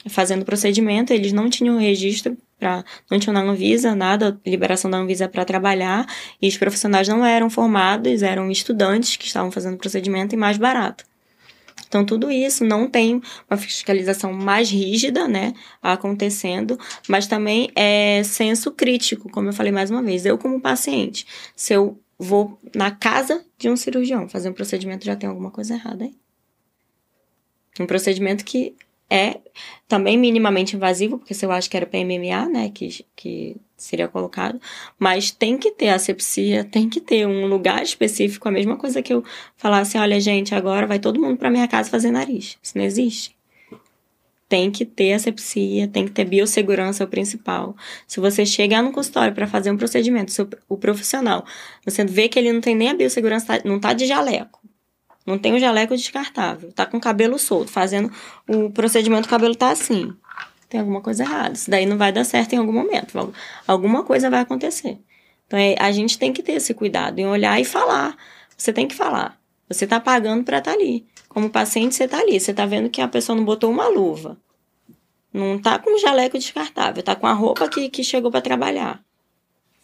fazendo 0.10 0.46
procedimento, 0.46 1.14
eles 1.14 1.32
não 1.32 1.50
tinham 1.50 1.78
registro 1.78 2.36
Pra, 2.62 2.86
não 3.10 3.18
tinham 3.18 3.34
na 3.34 3.42
Anvisa 3.42 3.96
nada, 3.96 4.40
liberação 4.46 4.92
da 4.92 4.98
Anvisa 4.98 5.28
para 5.28 5.44
trabalhar, 5.44 6.06
e 6.40 6.48
os 6.48 6.56
profissionais 6.58 7.08
não 7.08 7.26
eram 7.26 7.50
formados, 7.50 8.22
eram 8.22 8.52
estudantes 8.52 9.18
que 9.18 9.26
estavam 9.26 9.52
fazendo 9.52 9.78
procedimento 9.78 10.36
e 10.36 10.38
mais 10.38 10.58
barato. 10.60 11.04
Então, 11.92 12.06
tudo 12.06 12.32
isso 12.32 12.64
não 12.64 12.90
tem 12.90 13.22
uma 13.50 13.58
fiscalização 13.58 14.32
mais 14.32 14.70
rígida, 14.72 15.28
né, 15.28 15.54
acontecendo, 15.84 16.80
mas 17.06 17.28
também 17.28 17.70
é 17.76 18.24
senso 18.24 18.72
crítico, 18.72 19.30
como 19.30 19.50
eu 19.50 19.54
falei 19.54 19.74
mais 19.74 19.92
uma 19.92 20.02
vez. 20.02 20.26
Eu, 20.26 20.38
como 20.38 20.62
paciente, 20.62 21.28
se 21.54 21.74
eu 21.74 22.00
vou 22.18 22.58
na 22.74 22.92
casa 22.92 23.44
de 23.58 23.70
um 23.70 23.76
cirurgião 23.76 24.30
fazer 24.30 24.50
um 24.50 24.54
procedimento, 24.54 25.04
já 25.04 25.18
tem 25.18 25.28
alguma 25.28 25.52
coisa 25.52 25.74
errada 25.74 26.06
aí. 26.06 26.16
Um 27.78 27.86
procedimento 27.86 28.46
que 28.46 28.74
é 29.10 29.42
também 29.86 30.18
minimamente 30.18 30.78
invasivo, 30.78 31.18
porque 31.18 31.34
se 31.34 31.46
eu 31.46 31.52
acho 31.52 31.70
que 31.70 31.76
era 31.76 31.86
PMMA, 31.86 32.48
né, 32.48 32.70
que, 32.70 33.06
que 33.18 33.58
seria 33.84 34.08
colocado, 34.08 34.60
mas 34.98 35.32
tem 35.32 35.58
que 35.58 35.72
ter 35.72 35.90
asepsia, 35.90 36.64
tem 36.64 36.88
que 36.88 37.02
ter 37.02 37.26
um 37.26 37.48
lugar 37.48 37.82
específico, 37.82 38.48
a 38.48 38.52
mesma 38.52 38.78
coisa 38.78 39.02
que 39.02 39.12
eu 39.12 39.24
falasse, 39.58 39.98
olha 39.98 40.20
gente, 40.20 40.54
agora 40.54 40.86
vai 40.86 41.00
todo 41.00 41.20
mundo 41.20 41.38
para 41.38 41.50
minha 41.50 41.68
casa 41.68 41.90
fazer 41.90 42.12
nariz. 42.12 42.58
Isso 42.62 42.78
não 42.78 42.86
existe. 42.86 43.36
Tem 44.48 44.70
que 44.70 44.86
ter 44.86 45.14
asepsia, 45.14 45.88
tem 45.88 46.06
que 46.06 46.12
ter 46.12 46.26
biossegurança, 46.26 47.04
é 47.04 47.06
o 47.06 47.10
principal. 47.10 47.76
Se 48.06 48.20
você 48.20 48.46
chegar 48.46 48.84
no 48.84 48.92
consultório 48.92 49.34
para 49.34 49.48
fazer 49.48 49.72
um 49.72 49.78
procedimento, 49.78 50.32
o 50.68 50.78
profissional, 50.78 51.46
você 51.86 52.04
vê 52.06 52.28
que 52.28 52.38
ele 52.38 52.52
não 52.52 52.62
tem 52.62 52.76
nem 52.76 52.90
a 52.90 52.94
biossegurança, 52.94 53.46
tá, 53.48 53.62
não 53.64 53.80
tá 53.80 53.94
de 53.94 54.06
jaleco. 54.06 54.60
Não 55.26 55.38
tem 55.38 55.54
o 55.54 55.56
um 55.56 55.60
jaleco 55.60 55.96
descartável, 55.96 56.72
tá 56.74 56.86
com 56.86 56.98
o 56.98 57.02
cabelo 57.02 57.40
solto, 57.40 57.72
fazendo 57.72 58.12
o 58.48 58.70
procedimento, 58.70 59.28
o 59.28 59.30
cabelo 59.30 59.56
tá 59.56 59.72
assim 59.72 60.14
tem 60.72 60.80
alguma 60.80 61.02
coisa 61.02 61.24
errada. 61.24 61.54
Isso 61.54 61.70
daí 61.70 61.86
não 61.86 61.98
vai 61.98 62.14
dar 62.14 62.24
certo 62.24 62.54
em 62.54 62.58
algum 62.58 62.72
momento. 62.72 63.34
Alguma 63.68 64.04
coisa 64.04 64.30
vai 64.30 64.40
acontecer. 64.40 64.98
Então, 65.46 65.60
é, 65.60 65.76
a 65.78 65.92
gente 65.92 66.18
tem 66.18 66.32
que 66.32 66.42
ter 66.42 66.54
esse 66.54 66.74
cuidado 66.74 67.20
em 67.20 67.28
olhar 67.28 67.60
e 67.60 67.66
falar. 67.66 68.16
Você 68.56 68.72
tem 68.72 68.88
que 68.88 68.96
falar. 68.96 69.38
Você 69.68 69.84
está 69.84 70.00
pagando 70.00 70.46
para 70.46 70.60
estar 70.60 70.72
tá 70.72 70.78
ali. 70.78 71.06
Como 71.28 71.50
paciente, 71.50 71.94
você 71.94 72.06
está 72.06 72.20
ali. 72.20 72.40
Você 72.40 72.52
está 72.52 72.66
vendo 72.66 72.90
que 72.90 73.02
a 73.02 73.08
pessoa 73.08 73.36
não 73.36 73.44
botou 73.44 73.70
uma 73.70 73.90
luva. 73.90 74.38
Não 75.34 75.58
está 75.58 75.78
com 75.78 75.98
jaleco 75.98 76.38
descartável. 76.38 77.02
Está 77.02 77.18
com 77.18 77.28
a 77.28 77.34
roupa 77.34 77.68
que, 77.68 77.90
que 77.90 78.02
chegou 78.02 78.32
para 78.32 78.40
trabalhar. 78.40 79.04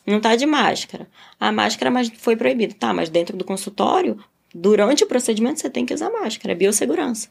Não 0.05 0.17
está 0.17 0.37
de 0.37 0.45
máscara. 0.45 1.09
A 1.37 1.51
máscara 1.51 1.91
mas 1.91 2.09
foi 2.17 2.37
proibida. 2.37 2.73
Tá, 2.73 2.93
mas 2.93 3.09
dentro 3.09 3.35
do 3.35 3.43
consultório, 3.43 4.17
durante 4.55 5.03
o 5.03 5.07
procedimento, 5.07 5.59
você 5.59 5.69
tem 5.69 5.85
que 5.85 5.93
usar 5.93 6.09
máscara. 6.09 6.53
É 6.53 6.55
biossegurança. 6.55 7.29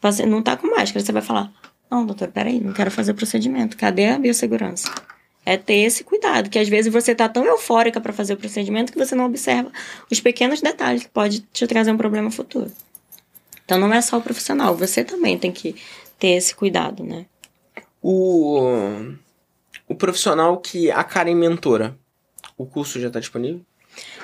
Você 0.00 0.24
não 0.24 0.38
está 0.38 0.56
com 0.56 0.68
máscara. 0.68 1.04
Você 1.04 1.12
vai 1.12 1.22
falar, 1.22 1.52
não, 1.90 2.04
doutor, 2.04 2.28
peraí, 2.28 2.60
não 2.60 2.72
quero 2.72 2.90
fazer 2.90 3.12
o 3.12 3.14
procedimento. 3.14 3.76
Cadê 3.76 4.06
a 4.08 4.18
biossegurança? 4.18 4.92
É 5.44 5.56
ter 5.56 5.76
esse 5.76 6.04
cuidado, 6.04 6.50
que 6.50 6.58
às 6.58 6.68
vezes 6.68 6.92
você 6.92 7.14
tá 7.14 7.28
tão 7.28 7.44
eufórica 7.44 8.00
para 8.00 8.12
fazer 8.12 8.34
o 8.34 8.36
procedimento 8.36 8.92
que 8.92 8.98
você 8.98 9.14
não 9.14 9.24
observa 9.24 9.72
os 10.10 10.20
pequenos 10.20 10.60
detalhes 10.60 11.04
que 11.04 11.08
pode 11.08 11.40
te 11.40 11.66
trazer 11.66 11.90
um 11.90 11.96
problema 11.96 12.30
futuro. 12.30 12.70
Então 13.64 13.78
não 13.78 13.92
é 13.92 14.00
só 14.00 14.18
o 14.18 14.22
profissional, 14.22 14.76
você 14.76 15.02
também 15.02 15.38
tem 15.38 15.50
que 15.50 15.74
ter 16.18 16.28
esse 16.28 16.54
cuidado, 16.54 17.02
né? 17.02 17.24
O, 18.02 18.60
o 19.88 19.94
profissional 19.94 20.58
que 20.58 20.90
a 20.90 21.02
Karen 21.02 21.34
mentora, 21.34 21.96
o 22.56 22.66
curso 22.66 23.00
já 23.00 23.08
está 23.08 23.20
disponível? 23.20 23.60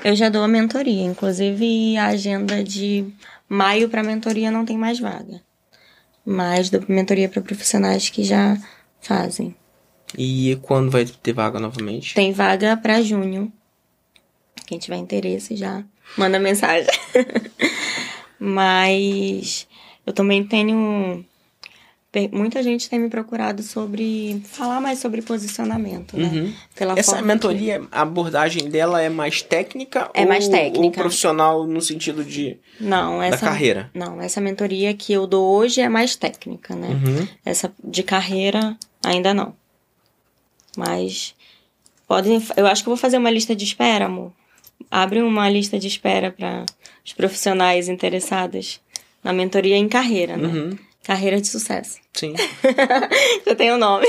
Eu 0.05 0.15
já 0.15 0.29
dou 0.29 0.43
a 0.43 0.49
mentoria, 0.49 1.03
inclusive 1.03 1.97
a 1.97 2.09
agenda 2.09 2.63
de 2.63 3.07
maio 3.49 3.89
para 3.89 4.03
mentoria 4.03 4.51
não 4.51 4.65
tem 4.65 4.77
mais 4.77 5.01
vaga. 5.01 5.41
Mas 6.25 6.71
dou 6.71 6.83
mentoria 6.89 7.29
para 7.29 7.43
profissionais 7.43 8.09
que 8.09 8.25
já 8.25 8.57
fazem. 9.01 9.55
E 10.17 10.59
quando 10.63 10.91
vai 10.91 11.05
ter 11.05 11.33
vaga 11.33 11.59
novamente? 11.59 12.15
Tem 12.15 12.33
vaga 12.33 12.77
para 12.77 13.03
junho. 13.03 13.53
Quem 14.67 14.79
tiver 14.79 14.97
interesse 14.97 15.57
já 15.57 15.85
manda 16.17 16.39
mensagem. 16.39 16.89
Mas 18.39 19.67
eu 20.07 20.13
também 20.13 20.47
tenho 20.47 21.25
muita 22.33 22.63
gente 22.63 22.89
tem 22.89 22.99
me 22.99 23.09
procurado 23.09 23.63
sobre 23.63 24.41
falar 24.45 24.81
mais 24.81 24.99
sobre 24.99 25.23
posicionamento, 25.23 26.17
né? 26.17 26.31
Uhum. 26.33 26.55
Pela 26.75 26.99
Essa 26.99 27.21
mentoria, 27.23 27.81
que... 27.81 27.89
a 27.91 28.03
abordagem 28.03 28.69
dela 28.69 29.01
é 29.01 29.09
mais 29.09 29.43
técnica 29.43 30.11
é 30.15 30.23
ou, 30.23 30.29
mais 30.29 30.49
técnica. 30.49 30.85
ou 30.85 30.91
profissional 30.91 31.67
no 31.67 31.81
sentido 31.81 32.25
de 32.25 32.57
não 32.81 33.23
essa 33.23 33.45
da 33.45 33.53
carreira? 33.53 33.91
Não, 33.95 34.21
essa 34.21 34.41
mentoria 34.41 34.95
que 34.95 35.13
eu 35.13 35.27
dou 35.27 35.57
hoje 35.57 35.81
é 35.81 35.89
mais 35.89 36.17
técnica, 36.17 36.75
né? 36.75 36.89
Uhum. 36.89 37.29
Essa 37.45 37.73
de 37.83 38.03
carreira 38.03 38.77
ainda 39.05 39.35
não. 39.35 39.55
Mas 40.77 41.35
podem, 42.07 42.43
eu 42.57 42.67
acho 42.67 42.83
que 42.83 42.89
eu 42.89 42.95
vou 42.95 43.01
fazer 43.01 43.19
uma 43.19 43.31
lista 43.31 43.55
de 43.55 43.65
espera, 43.65 44.07
amor. 44.07 44.33
Abre 44.91 45.21
uma 45.23 45.49
lista 45.49 45.79
de 45.79 45.87
espera 45.87 46.31
para 46.31 46.65
os 47.05 47.13
profissionais 47.13 47.89
interessados 47.89 48.81
na 49.23 49.33
mentoria 49.33 49.77
em 49.77 49.89
carreira, 49.89 50.37
né? 50.37 50.49
Uhum. 50.49 50.79
Carreira 51.05 51.41
de 51.41 51.47
sucesso. 51.47 51.99
Sim. 52.15 52.35
Já 53.47 53.55
tem 53.55 53.71
o 53.71 53.75
um 53.75 53.79
nome. 53.79 54.07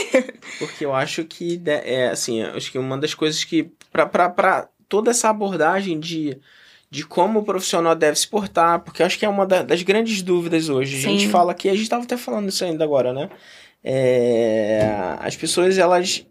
Porque 0.57 0.85
eu 0.85 0.93
acho 0.93 1.25
que, 1.25 1.61
é 1.65 2.07
assim, 2.07 2.41
acho 2.41 2.71
que 2.71 2.79
uma 2.79 2.97
das 2.97 3.13
coisas 3.13 3.43
que, 3.43 3.69
para 3.91 4.69
toda 4.87 5.11
essa 5.11 5.29
abordagem 5.29 5.99
de, 5.99 6.37
de 6.89 7.05
como 7.05 7.39
o 7.39 7.43
profissional 7.43 7.95
deve 7.95 8.17
se 8.17 8.27
portar, 8.27 8.79
porque 8.79 9.01
eu 9.01 9.05
acho 9.05 9.19
que 9.19 9.25
é 9.25 9.29
uma 9.29 9.45
das 9.45 9.81
grandes 9.83 10.21
dúvidas 10.21 10.69
hoje. 10.69 11.01
Sim. 11.01 11.07
A 11.07 11.11
gente 11.11 11.27
fala 11.27 11.53
que, 11.53 11.67
a 11.67 11.73
gente 11.73 11.83
estava 11.83 12.03
até 12.03 12.15
falando 12.15 12.47
isso 12.47 12.63
ainda 12.63 12.83
agora, 12.83 13.11
né? 13.11 13.29
É, 13.83 14.89
as 15.19 15.35
pessoas, 15.35 15.77
elas 15.77 16.25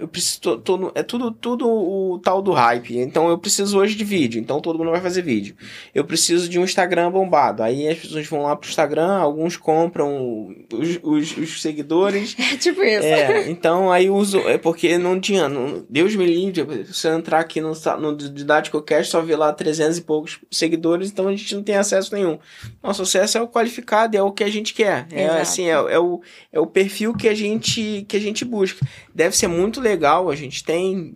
eu 0.00 0.08
preciso 0.08 0.40
todo 0.58 0.92
é 0.94 1.02
tudo 1.02 1.30
tudo 1.30 1.68
o 1.68 2.18
tal 2.18 2.42
do 2.42 2.52
hype. 2.52 2.98
Então 2.98 3.28
eu 3.28 3.38
preciso 3.38 3.78
hoje 3.78 3.94
de 3.94 4.04
vídeo, 4.04 4.40
então 4.40 4.60
todo 4.60 4.78
mundo 4.78 4.90
vai 4.90 5.00
fazer 5.00 5.22
vídeo. 5.22 5.54
Eu 5.94 6.04
preciso 6.04 6.48
de 6.48 6.58
um 6.58 6.64
Instagram 6.64 7.10
bombado. 7.10 7.62
Aí 7.62 7.88
as 7.88 7.98
pessoas 7.98 8.26
vão 8.26 8.42
lá 8.42 8.56
pro 8.56 8.68
Instagram, 8.68 9.18
alguns 9.18 9.56
compram 9.56 10.54
os, 10.72 10.98
os, 11.02 11.36
os 11.36 11.62
seguidores. 11.62 12.36
É 12.50 12.56
tipo 12.56 12.82
isso. 12.82 13.06
É, 13.06 13.48
então 13.48 13.92
aí 13.92 14.10
uso 14.10 14.38
é 14.40 14.58
porque 14.58 14.98
não 14.98 15.20
tinha, 15.20 15.48
não, 15.48 15.84
Deus 15.88 16.16
me 16.16 16.26
livre, 16.26 16.86
se 16.92 17.06
eu 17.06 17.16
entrar 17.16 17.38
aqui 17.38 17.60
no 17.60 17.72
no 18.00 18.16
Didático 18.16 18.82
Cast 18.82 19.12
só 19.12 19.20
ver 19.20 19.36
lá 19.36 19.52
300 19.52 19.98
e 19.98 20.02
poucos 20.02 20.38
seguidores, 20.50 21.10
então 21.10 21.28
a 21.28 21.30
gente 21.30 21.54
não 21.54 21.62
tem 21.62 21.76
acesso 21.76 22.14
nenhum. 22.14 22.38
Nosso 22.82 23.02
acesso 23.02 23.38
é 23.38 23.40
o 23.40 23.46
qualificado, 23.46 24.16
é 24.16 24.22
o 24.22 24.32
que 24.32 24.42
a 24.42 24.48
gente 24.48 24.74
quer. 24.74 25.06
É 25.12 25.24
Exato. 25.24 25.40
assim, 25.40 25.64
é, 25.66 25.72
é 25.72 25.98
o 25.98 26.20
é 26.52 26.58
o 26.58 26.66
perfil 26.66 27.14
que 27.14 27.28
a 27.28 27.34
gente 27.34 28.04
que 28.08 28.16
a 28.16 28.20
gente 28.20 28.44
busca. 28.44 28.84
Deve 29.14 29.36
ser 29.36 29.46
muito 29.46 29.69
muito 29.70 29.80
legal. 29.80 30.28
A 30.28 30.34
gente 30.34 30.64
tem 30.64 31.14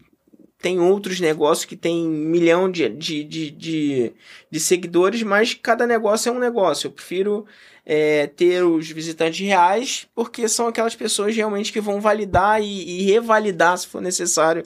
tem 0.63 0.81
outros 0.81 1.21
negócios 1.21 1.67
que 1.67 1.77
tem 1.77 2.09
milhão 2.09 2.71
de, 2.71 2.89
de, 2.89 3.23
de, 3.23 3.51
de, 3.51 4.13
de 4.51 4.61
seguidores, 4.61 5.23
mas 5.23 5.53
cada 5.53 5.87
negócio 5.87 6.31
é 6.31 6.33
um 6.33 6.39
negócio. 6.39 6.87
Eu 6.87 6.91
prefiro 6.91 7.45
é, 7.85 8.29
ter 8.29 8.65
os 8.65 8.89
visitantes 8.89 9.47
reais, 9.47 10.07
porque 10.15 10.49
são 10.49 10.67
aquelas 10.67 10.97
pessoas 10.97 11.37
realmente 11.37 11.71
que 11.71 11.83
vão 11.83 12.01
validar 12.01 12.63
e, 12.63 13.01
e 13.01 13.03
revalidar, 13.03 13.77
se 13.77 13.87
for 13.87 14.01
necessário, 14.01 14.65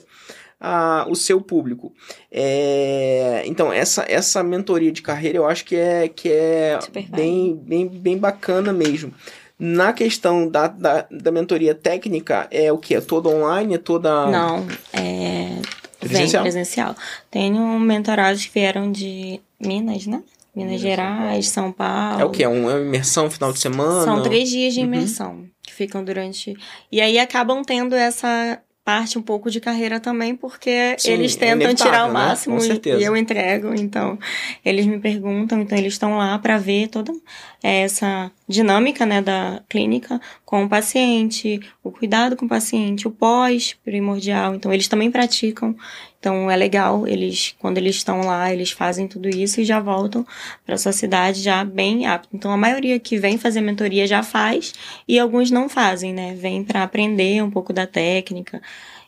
a, 0.57 1.05
o 1.09 1.15
seu 1.15 1.41
público. 1.41 1.93
É, 2.31 3.43
então, 3.45 3.73
essa, 3.73 4.05
essa 4.07 4.41
mentoria 4.41 4.93
de 4.93 5.01
carreira 5.01 5.39
eu 5.39 5.45
acho 5.45 5.65
que 5.65 5.75
é, 5.75 6.07
que 6.07 6.29
é 6.29 6.79
bem, 7.09 7.57
bem, 7.57 7.87
bem 7.89 8.17
bacana 8.17 8.71
mesmo. 8.71 9.13
Na 9.59 9.91
questão 9.91 10.47
da, 10.47 10.67
da, 10.67 11.05
da 11.11 11.31
mentoria 11.31 11.75
técnica, 11.75 12.47
é 12.49 12.71
o 12.71 12.77
que? 12.77 12.95
É 12.95 13.01
toda 13.01 13.27
online? 13.27 13.75
É 13.75 13.77
toda. 13.77 14.27
Não, 14.27 14.65
é. 14.93 15.59
Presencial? 15.99 16.43
Vem 16.43 16.51
presencial. 16.51 16.95
Tenho 17.29 17.79
mentorados 17.79 18.45
que 18.45 18.53
vieram 18.53 18.89
de 18.89 19.41
Minas, 19.59 20.07
né? 20.07 20.23
Minas 20.55 20.79
Gerais, 20.79 21.49
São 21.49 21.71
Paulo. 21.71 22.21
É 22.21 22.25
o 22.25 22.29
que? 22.29 22.43
É 22.43 22.47
uma 22.47 22.79
imersão 22.79 23.29
final 23.29 23.51
de 23.51 23.59
semana? 23.59 24.03
São 24.03 24.23
três 24.23 24.49
dias 24.49 24.73
de 24.73 24.79
uhum. 24.79 24.85
imersão 24.85 25.31
uhum. 25.31 25.49
que 25.61 25.73
ficam 25.73 26.03
durante. 26.03 26.55
E 26.91 27.01
aí 27.01 27.19
acabam 27.19 27.61
tendo 27.63 27.95
essa 27.95 28.59
parte 28.83 29.19
um 29.19 29.21
pouco 29.21 29.51
de 29.51 29.59
carreira 29.59 29.99
também, 29.99 30.35
porque 30.35 30.95
Sim, 30.97 31.11
eles 31.11 31.35
é 31.35 31.39
tentam 31.39 31.69
é 31.69 31.75
tirar 31.75 32.05
o 32.05 32.07
né? 32.07 32.13
máximo 32.13 32.57
né? 32.57 32.79
e, 32.83 32.89
e, 32.89 33.03
eu 33.03 33.15
entrego. 33.15 33.73
Então, 33.75 34.17
eles 34.65 34.85
me 34.85 34.99
perguntam, 34.99 35.61
então 35.61 35.77
eles 35.77 35.93
estão 35.93 36.17
lá 36.17 36.39
para 36.39 36.57
ver 36.57 36.87
toda 36.87 37.13
essa 37.61 38.31
dinâmica 38.49 39.05
né, 39.05 39.21
da 39.21 39.61
clínica 39.69 40.19
com 40.43 40.63
o 40.63 40.69
paciente, 40.69 41.61
o 41.83 41.91
cuidado 41.91 42.35
com 42.35 42.45
o 42.45 42.49
paciente, 42.49 43.07
o 43.07 43.11
pós 43.11 43.77
primordial. 43.85 44.55
Então, 44.55 44.73
eles 44.73 44.87
também 44.87 45.11
praticam. 45.11 45.75
Então, 46.19 46.49
é 46.49 46.55
legal, 46.55 47.07
eles 47.07 47.55
quando 47.59 47.77
eles 47.77 47.97
estão 47.97 48.21
lá, 48.21 48.51
eles 48.51 48.71
fazem 48.71 49.07
tudo 49.07 49.29
isso 49.29 49.61
e 49.61 49.65
já 49.65 49.79
voltam 49.79 50.25
para 50.65 50.77
sua 50.77 50.91
cidade 50.91 51.41
já 51.41 51.63
bem 51.63 52.07
apto. 52.07 52.29
Então, 52.33 52.51
a 52.51 52.57
maioria 52.57 52.99
que 52.99 53.17
vem 53.17 53.37
fazer 53.37 53.61
mentoria 53.61 54.07
já 54.07 54.23
faz 54.23 54.73
e 55.07 55.19
alguns 55.19 55.51
não 55.51 55.69
fazem, 55.69 56.11
né? 56.11 56.33
Vem 56.33 56.63
para 56.63 56.83
aprender 56.83 57.43
um 57.43 57.51
pouco 57.51 57.71
da 57.71 57.85
técnica, 57.85 58.59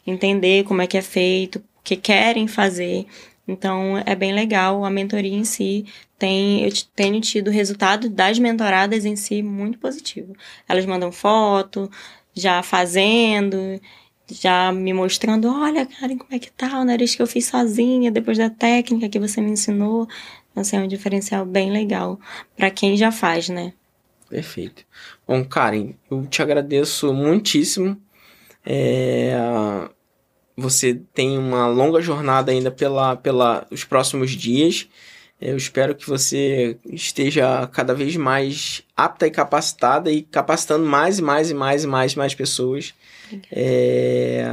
entender 0.06 0.64
como 0.66 0.84
é 0.84 0.88
que 0.88 0.98
é 0.98 1.02
feito, 1.02 1.62
que 1.84 1.96
querem 1.96 2.48
fazer. 2.48 3.08
Então, 3.52 4.02
é 4.06 4.16
bem 4.16 4.34
legal 4.34 4.86
a 4.86 4.90
mentoria 4.90 5.36
em 5.36 5.44
si. 5.44 5.86
Tem, 6.18 6.64
eu 6.64 6.72
tenho 6.96 7.20
tido 7.20 7.52
resultado 7.52 8.10
das 8.10 8.40
mentoradas 8.40 9.06
em 9.06 9.16
si 9.16 9.44
muito 9.44 9.78
positivo. 9.78 10.34
Elas 10.68 10.86
mandam 10.86 11.12
foto, 11.12 11.90
já 12.34 12.64
fazendo, 12.64 13.80
já 14.32 14.72
me 14.72 14.94
mostrando, 14.94 15.50
olha, 15.50 15.86
Karen, 15.86 16.18
como 16.18 16.34
é 16.34 16.40
que 16.40 16.52
tá 16.52 16.80
o 16.80 16.86
nariz 16.86 17.16
que 17.16 17.22
eu 17.22 17.28
fiz 17.28 17.46
sozinha, 17.46 18.12
depois 18.12 18.38
da 18.38 18.50
técnica 18.50 19.10
que 19.10 19.20
você 19.20 19.42
me 19.42 19.52
ensinou. 19.52 20.08
Então, 20.52 20.62
assim, 20.62 20.78
é 20.78 20.80
um 20.80 20.88
diferencial 20.88 21.46
bem 21.46 21.72
legal 21.72 22.20
para 22.56 22.72
quem 22.72 22.96
já 22.96 23.12
faz, 23.12 23.50
né? 23.50 23.74
Perfeito. 24.30 24.86
Bom, 25.28 25.44
Karen, 25.44 25.94
eu 26.10 26.26
te 26.26 26.42
agradeço 26.42 27.14
muitíssimo. 27.14 28.02
É, 28.66 29.36
você 30.62 31.02
tem 31.14 31.38
uma 31.38 31.68
longa 31.68 32.02
jornada 32.02 32.52
ainda 32.52 32.72
pela, 32.72 33.16
pela 33.16 33.66
os 33.72 33.84
próximos 33.84 34.32
dias. 34.32 34.88
Eu 35.40 35.58
espero 35.58 35.96
que 35.96 36.08
você 36.08 36.78
esteja 36.86 37.68
cada 37.68 37.96
vez 37.96 38.16
mais 38.16 38.84
apta 38.96 39.26
e 39.26 39.32
capacitada 39.32 40.12
e 40.12 40.22
capacitando 40.22 40.86
mais 40.86 41.18
e 41.18 41.22
mais 41.22 41.50
e 41.50 41.54
mais 41.54 41.84
e 41.84 41.88
mais 41.88 42.14
e 42.14 42.18
mais 42.18 42.36
pessoas. 42.36 42.94
É... 43.52 44.46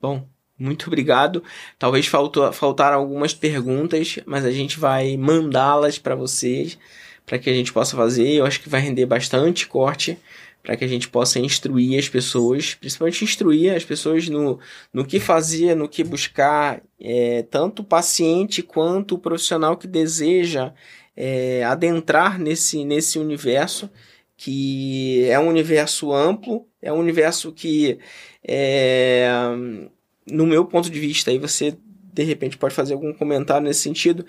Bom, 0.00 0.26
muito 0.58 0.86
obrigado. 0.86 1.44
Talvez 1.78 2.06
faltou, 2.06 2.50
faltaram 2.52 2.96
algumas 2.96 3.34
perguntas, 3.34 4.18
mas 4.24 4.46
a 4.46 4.50
gente 4.50 4.80
vai 4.80 5.16
mandá-las 5.16 5.98
para 5.98 6.14
vocês 6.14 6.78
para 7.26 7.38
que 7.38 7.50
a 7.50 7.52
gente 7.52 7.72
possa 7.72 7.94
fazer. 7.94 8.30
Eu 8.32 8.46
acho 8.46 8.60
que 8.60 8.68
vai 8.68 8.80
render 8.80 9.04
bastante 9.04 9.66
corte 9.66 10.18
para 10.62 10.76
que 10.76 10.84
a 10.84 10.88
gente 10.88 11.08
possa 11.08 11.38
instruir 11.38 11.98
as 11.98 12.08
pessoas, 12.08 12.74
principalmente 12.74 13.24
instruir 13.24 13.74
as 13.74 13.84
pessoas 13.84 14.28
no, 14.28 14.58
no 14.92 15.04
que 15.04 15.18
fazer, 15.18 15.74
no 15.74 15.88
que 15.88 16.04
buscar, 16.04 16.82
é, 17.00 17.42
tanto 17.50 17.82
o 17.82 17.84
paciente 17.84 18.62
quanto 18.62 19.14
o 19.14 19.18
profissional 19.18 19.76
que 19.76 19.86
deseja 19.86 20.72
é, 21.16 21.64
adentrar 21.64 22.38
nesse, 22.38 22.84
nesse 22.84 23.18
universo, 23.18 23.90
que 24.36 25.24
é 25.24 25.38
um 25.38 25.48
universo 25.48 26.12
amplo, 26.12 26.66
é 26.80 26.92
um 26.92 26.98
universo 26.98 27.50
que, 27.50 27.98
é, 28.46 29.28
no 30.26 30.46
meu 30.46 30.64
ponto 30.64 30.88
de 30.88 31.00
vista, 31.00 31.30
aí 31.30 31.38
você 31.38 31.76
de 32.12 32.24
repente 32.24 32.58
pode 32.58 32.74
fazer 32.74 32.94
algum 32.94 33.12
comentário 33.12 33.66
nesse 33.66 33.80
sentido, 33.80 34.24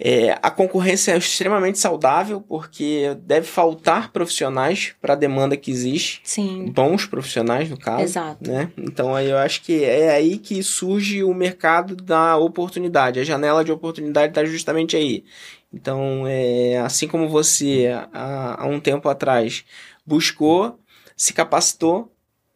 é, 0.00 0.38
a 0.40 0.50
concorrência 0.50 1.12
é 1.12 1.18
extremamente 1.18 1.78
saudável 1.78 2.40
porque 2.40 3.16
deve 3.22 3.46
faltar 3.46 4.12
profissionais 4.12 4.94
para 5.00 5.14
a 5.14 5.16
demanda 5.16 5.56
que 5.56 5.72
existe. 5.72 6.20
Sim. 6.22 6.66
Bons 6.66 7.04
profissionais, 7.04 7.68
no 7.68 7.76
caso. 7.76 8.02
Exato. 8.02 8.48
Né? 8.48 8.70
Então 8.76 9.14
aí 9.14 9.28
eu 9.28 9.38
acho 9.38 9.62
que 9.62 9.82
é 9.82 10.10
aí 10.10 10.38
que 10.38 10.62
surge 10.62 11.24
o 11.24 11.34
mercado 11.34 11.96
da 11.96 12.36
oportunidade. 12.36 13.18
A 13.18 13.24
janela 13.24 13.64
de 13.64 13.72
oportunidade 13.72 14.30
está 14.30 14.44
justamente 14.44 14.96
aí. 14.96 15.24
Então, 15.72 16.24
é, 16.26 16.78
assim 16.78 17.06
como 17.06 17.28
você 17.28 17.90
há, 18.12 18.62
há 18.62 18.66
um 18.66 18.80
tempo 18.80 19.08
atrás 19.08 19.64
buscou, 20.06 20.78
se 21.16 21.32
capacitou, 21.34 22.10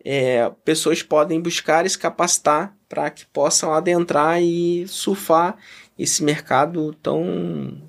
é, 0.04 0.50
pessoas 0.64 1.02
podem 1.02 1.40
buscar 1.40 1.84
e 1.84 1.90
se 1.90 1.98
capacitar 1.98 2.74
para 2.88 3.10
que 3.10 3.26
possam 3.26 3.72
adentrar 3.72 4.42
e 4.42 4.86
surfar 4.88 5.56
esse 6.02 6.22
mercado 6.22 6.94
tão 7.02 7.80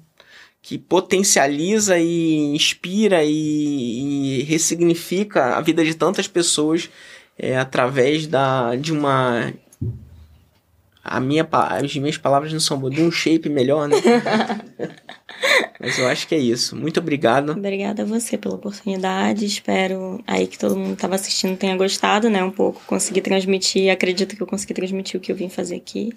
que 0.62 0.78
potencializa 0.78 2.00
e 2.00 2.56
inspira 2.56 3.24
e, 3.24 4.40
e 4.40 4.44
ressignifica 4.44 5.58
a 5.58 5.62
vida 5.62 5.84
de 5.84 5.94
tantas 5.94 6.28
pessoas 6.28 6.90
é, 7.38 7.58
através 7.58 8.28
da, 8.28 8.76
de 8.76 8.94
uma 8.94 9.54
a 11.04 11.20
minha, 11.20 11.46
as 11.52 11.96
minhas 11.98 12.18
palavras 12.18 12.54
não 12.54 12.62
são 12.62 12.80
boas, 12.80 12.96
de 12.96 13.02
um 13.02 13.12
shape 13.12 13.50
melhor, 13.50 13.90
né? 13.90 13.98
Mas 15.78 16.00
eu 16.00 16.08
acho 16.08 16.26
que 16.26 16.34
é 16.34 16.40
isso. 16.40 16.78
Muito 16.78 17.02
obrigado. 17.02 17.52
Obrigada 17.52 18.04
a 18.04 18.06
você 18.06 18.38
pela 18.38 18.56
oportunidade. 18.56 19.46
Espero 19.46 20.24
aí 20.26 20.48
que 20.48 20.58
todo 20.58 20.78
mundo 20.78 20.90
que 20.90 20.94
estava 20.94 21.16
assistindo 21.16 21.58
tenha 21.58 21.76
gostado, 21.76 22.30
né? 22.30 22.42
Um 22.42 22.52
pouco, 22.52 22.82
consegui 22.88 23.20
transmitir, 23.20 23.92
acredito 23.92 24.38
que 24.38 24.42
eu 24.42 24.48
consegui 24.48 24.74
transmitir 24.74 25.20
o 25.20 25.22
que 25.22 25.30
eu 25.30 25.36
vim 25.36 25.50
fazer 25.50 25.76
aqui. 25.76 26.14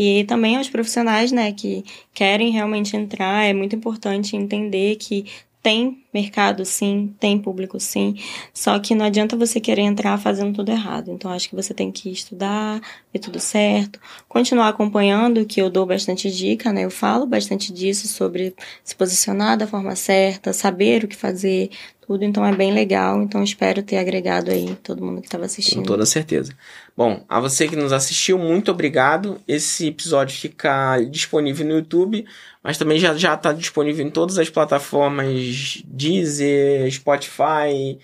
E 0.00 0.22
também 0.26 0.56
aos 0.56 0.68
profissionais, 0.70 1.32
né, 1.32 1.50
que 1.52 1.82
querem 2.14 2.52
realmente 2.52 2.96
entrar, 2.96 3.44
é 3.44 3.52
muito 3.52 3.74
importante 3.74 4.36
entender 4.36 4.94
que 4.94 5.24
tem 5.68 6.02
mercado 6.14 6.64
sim, 6.64 7.14
tem 7.20 7.38
público 7.38 7.78
sim, 7.78 8.14
só 8.54 8.78
que 8.78 8.94
não 8.94 9.04
adianta 9.04 9.36
você 9.36 9.60
querer 9.60 9.82
entrar 9.82 10.16
fazendo 10.16 10.54
tudo 10.54 10.70
errado. 10.70 11.10
Então 11.10 11.30
acho 11.30 11.46
que 11.46 11.54
você 11.54 11.74
tem 11.74 11.92
que 11.92 12.10
estudar, 12.10 12.80
ver 13.12 13.18
tudo 13.18 13.38
certo, 13.38 14.00
continuar 14.26 14.68
acompanhando, 14.68 15.44
que 15.44 15.60
eu 15.60 15.68
dou 15.68 15.84
bastante 15.84 16.30
dica, 16.30 16.72
né? 16.72 16.86
Eu 16.86 16.90
falo 16.90 17.26
bastante 17.26 17.70
disso 17.70 18.08
sobre 18.08 18.54
se 18.82 18.96
posicionar 18.96 19.58
da 19.58 19.66
forma 19.66 19.94
certa, 19.94 20.54
saber 20.54 21.04
o 21.04 21.08
que 21.08 21.14
fazer, 21.14 21.68
tudo, 22.08 22.24
então 22.24 22.42
é 22.46 22.56
bem 22.56 22.72
legal. 22.72 23.22
Então 23.22 23.44
espero 23.44 23.82
ter 23.82 23.98
agregado 23.98 24.50
aí 24.50 24.74
todo 24.82 25.04
mundo 25.04 25.20
que 25.20 25.26
estava 25.26 25.44
assistindo. 25.44 25.80
Com 25.80 25.82
toda 25.82 26.06
certeza. 26.06 26.54
Bom, 26.96 27.22
a 27.28 27.38
você 27.38 27.68
que 27.68 27.76
nos 27.76 27.92
assistiu, 27.92 28.38
muito 28.38 28.70
obrigado. 28.70 29.38
Esse 29.46 29.88
episódio 29.88 30.34
fica 30.34 30.98
disponível 31.10 31.66
no 31.66 31.74
YouTube, 31.74 32.24
mas 32.68 32.76
também 32.76 32.98
já 32.98 33.16
já 33.16 33.32
está 33.32 33.50
disponível 33.50 34.06
em 34.06 34.10
todas 34.10 34.36
as 34.36 34.50
plataformas 34.50 35.82
Deezer, 35.86 36.92
Spotify, 36.92 37.98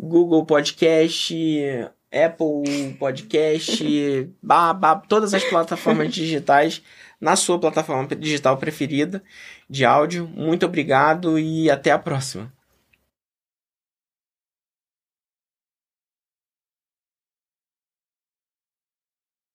Google 0.00 0.46
Podcast, 0.46 1.34
Apple 2.10 2.94
Podcast, 2.98 3.84
bah, 4.42 5.02
todas 5.06 5.34
as 5.34 5.44
plataformas 5.44 6.14
digitais 6.14 6.82
na 7.20 7.36
sua 7.36 7.58
plataforma 7.58 8.08
digital 8.16 8.56
preferida 8.56 9.22
de 9.68 9.84
áudio. 9.84 10.26
Muito 10.34 10.64
obrigado 10.64 11.38
e 11.38 11.70
até 11.70 11.90
a 11.90 11.98
próxima. 11.98 12.50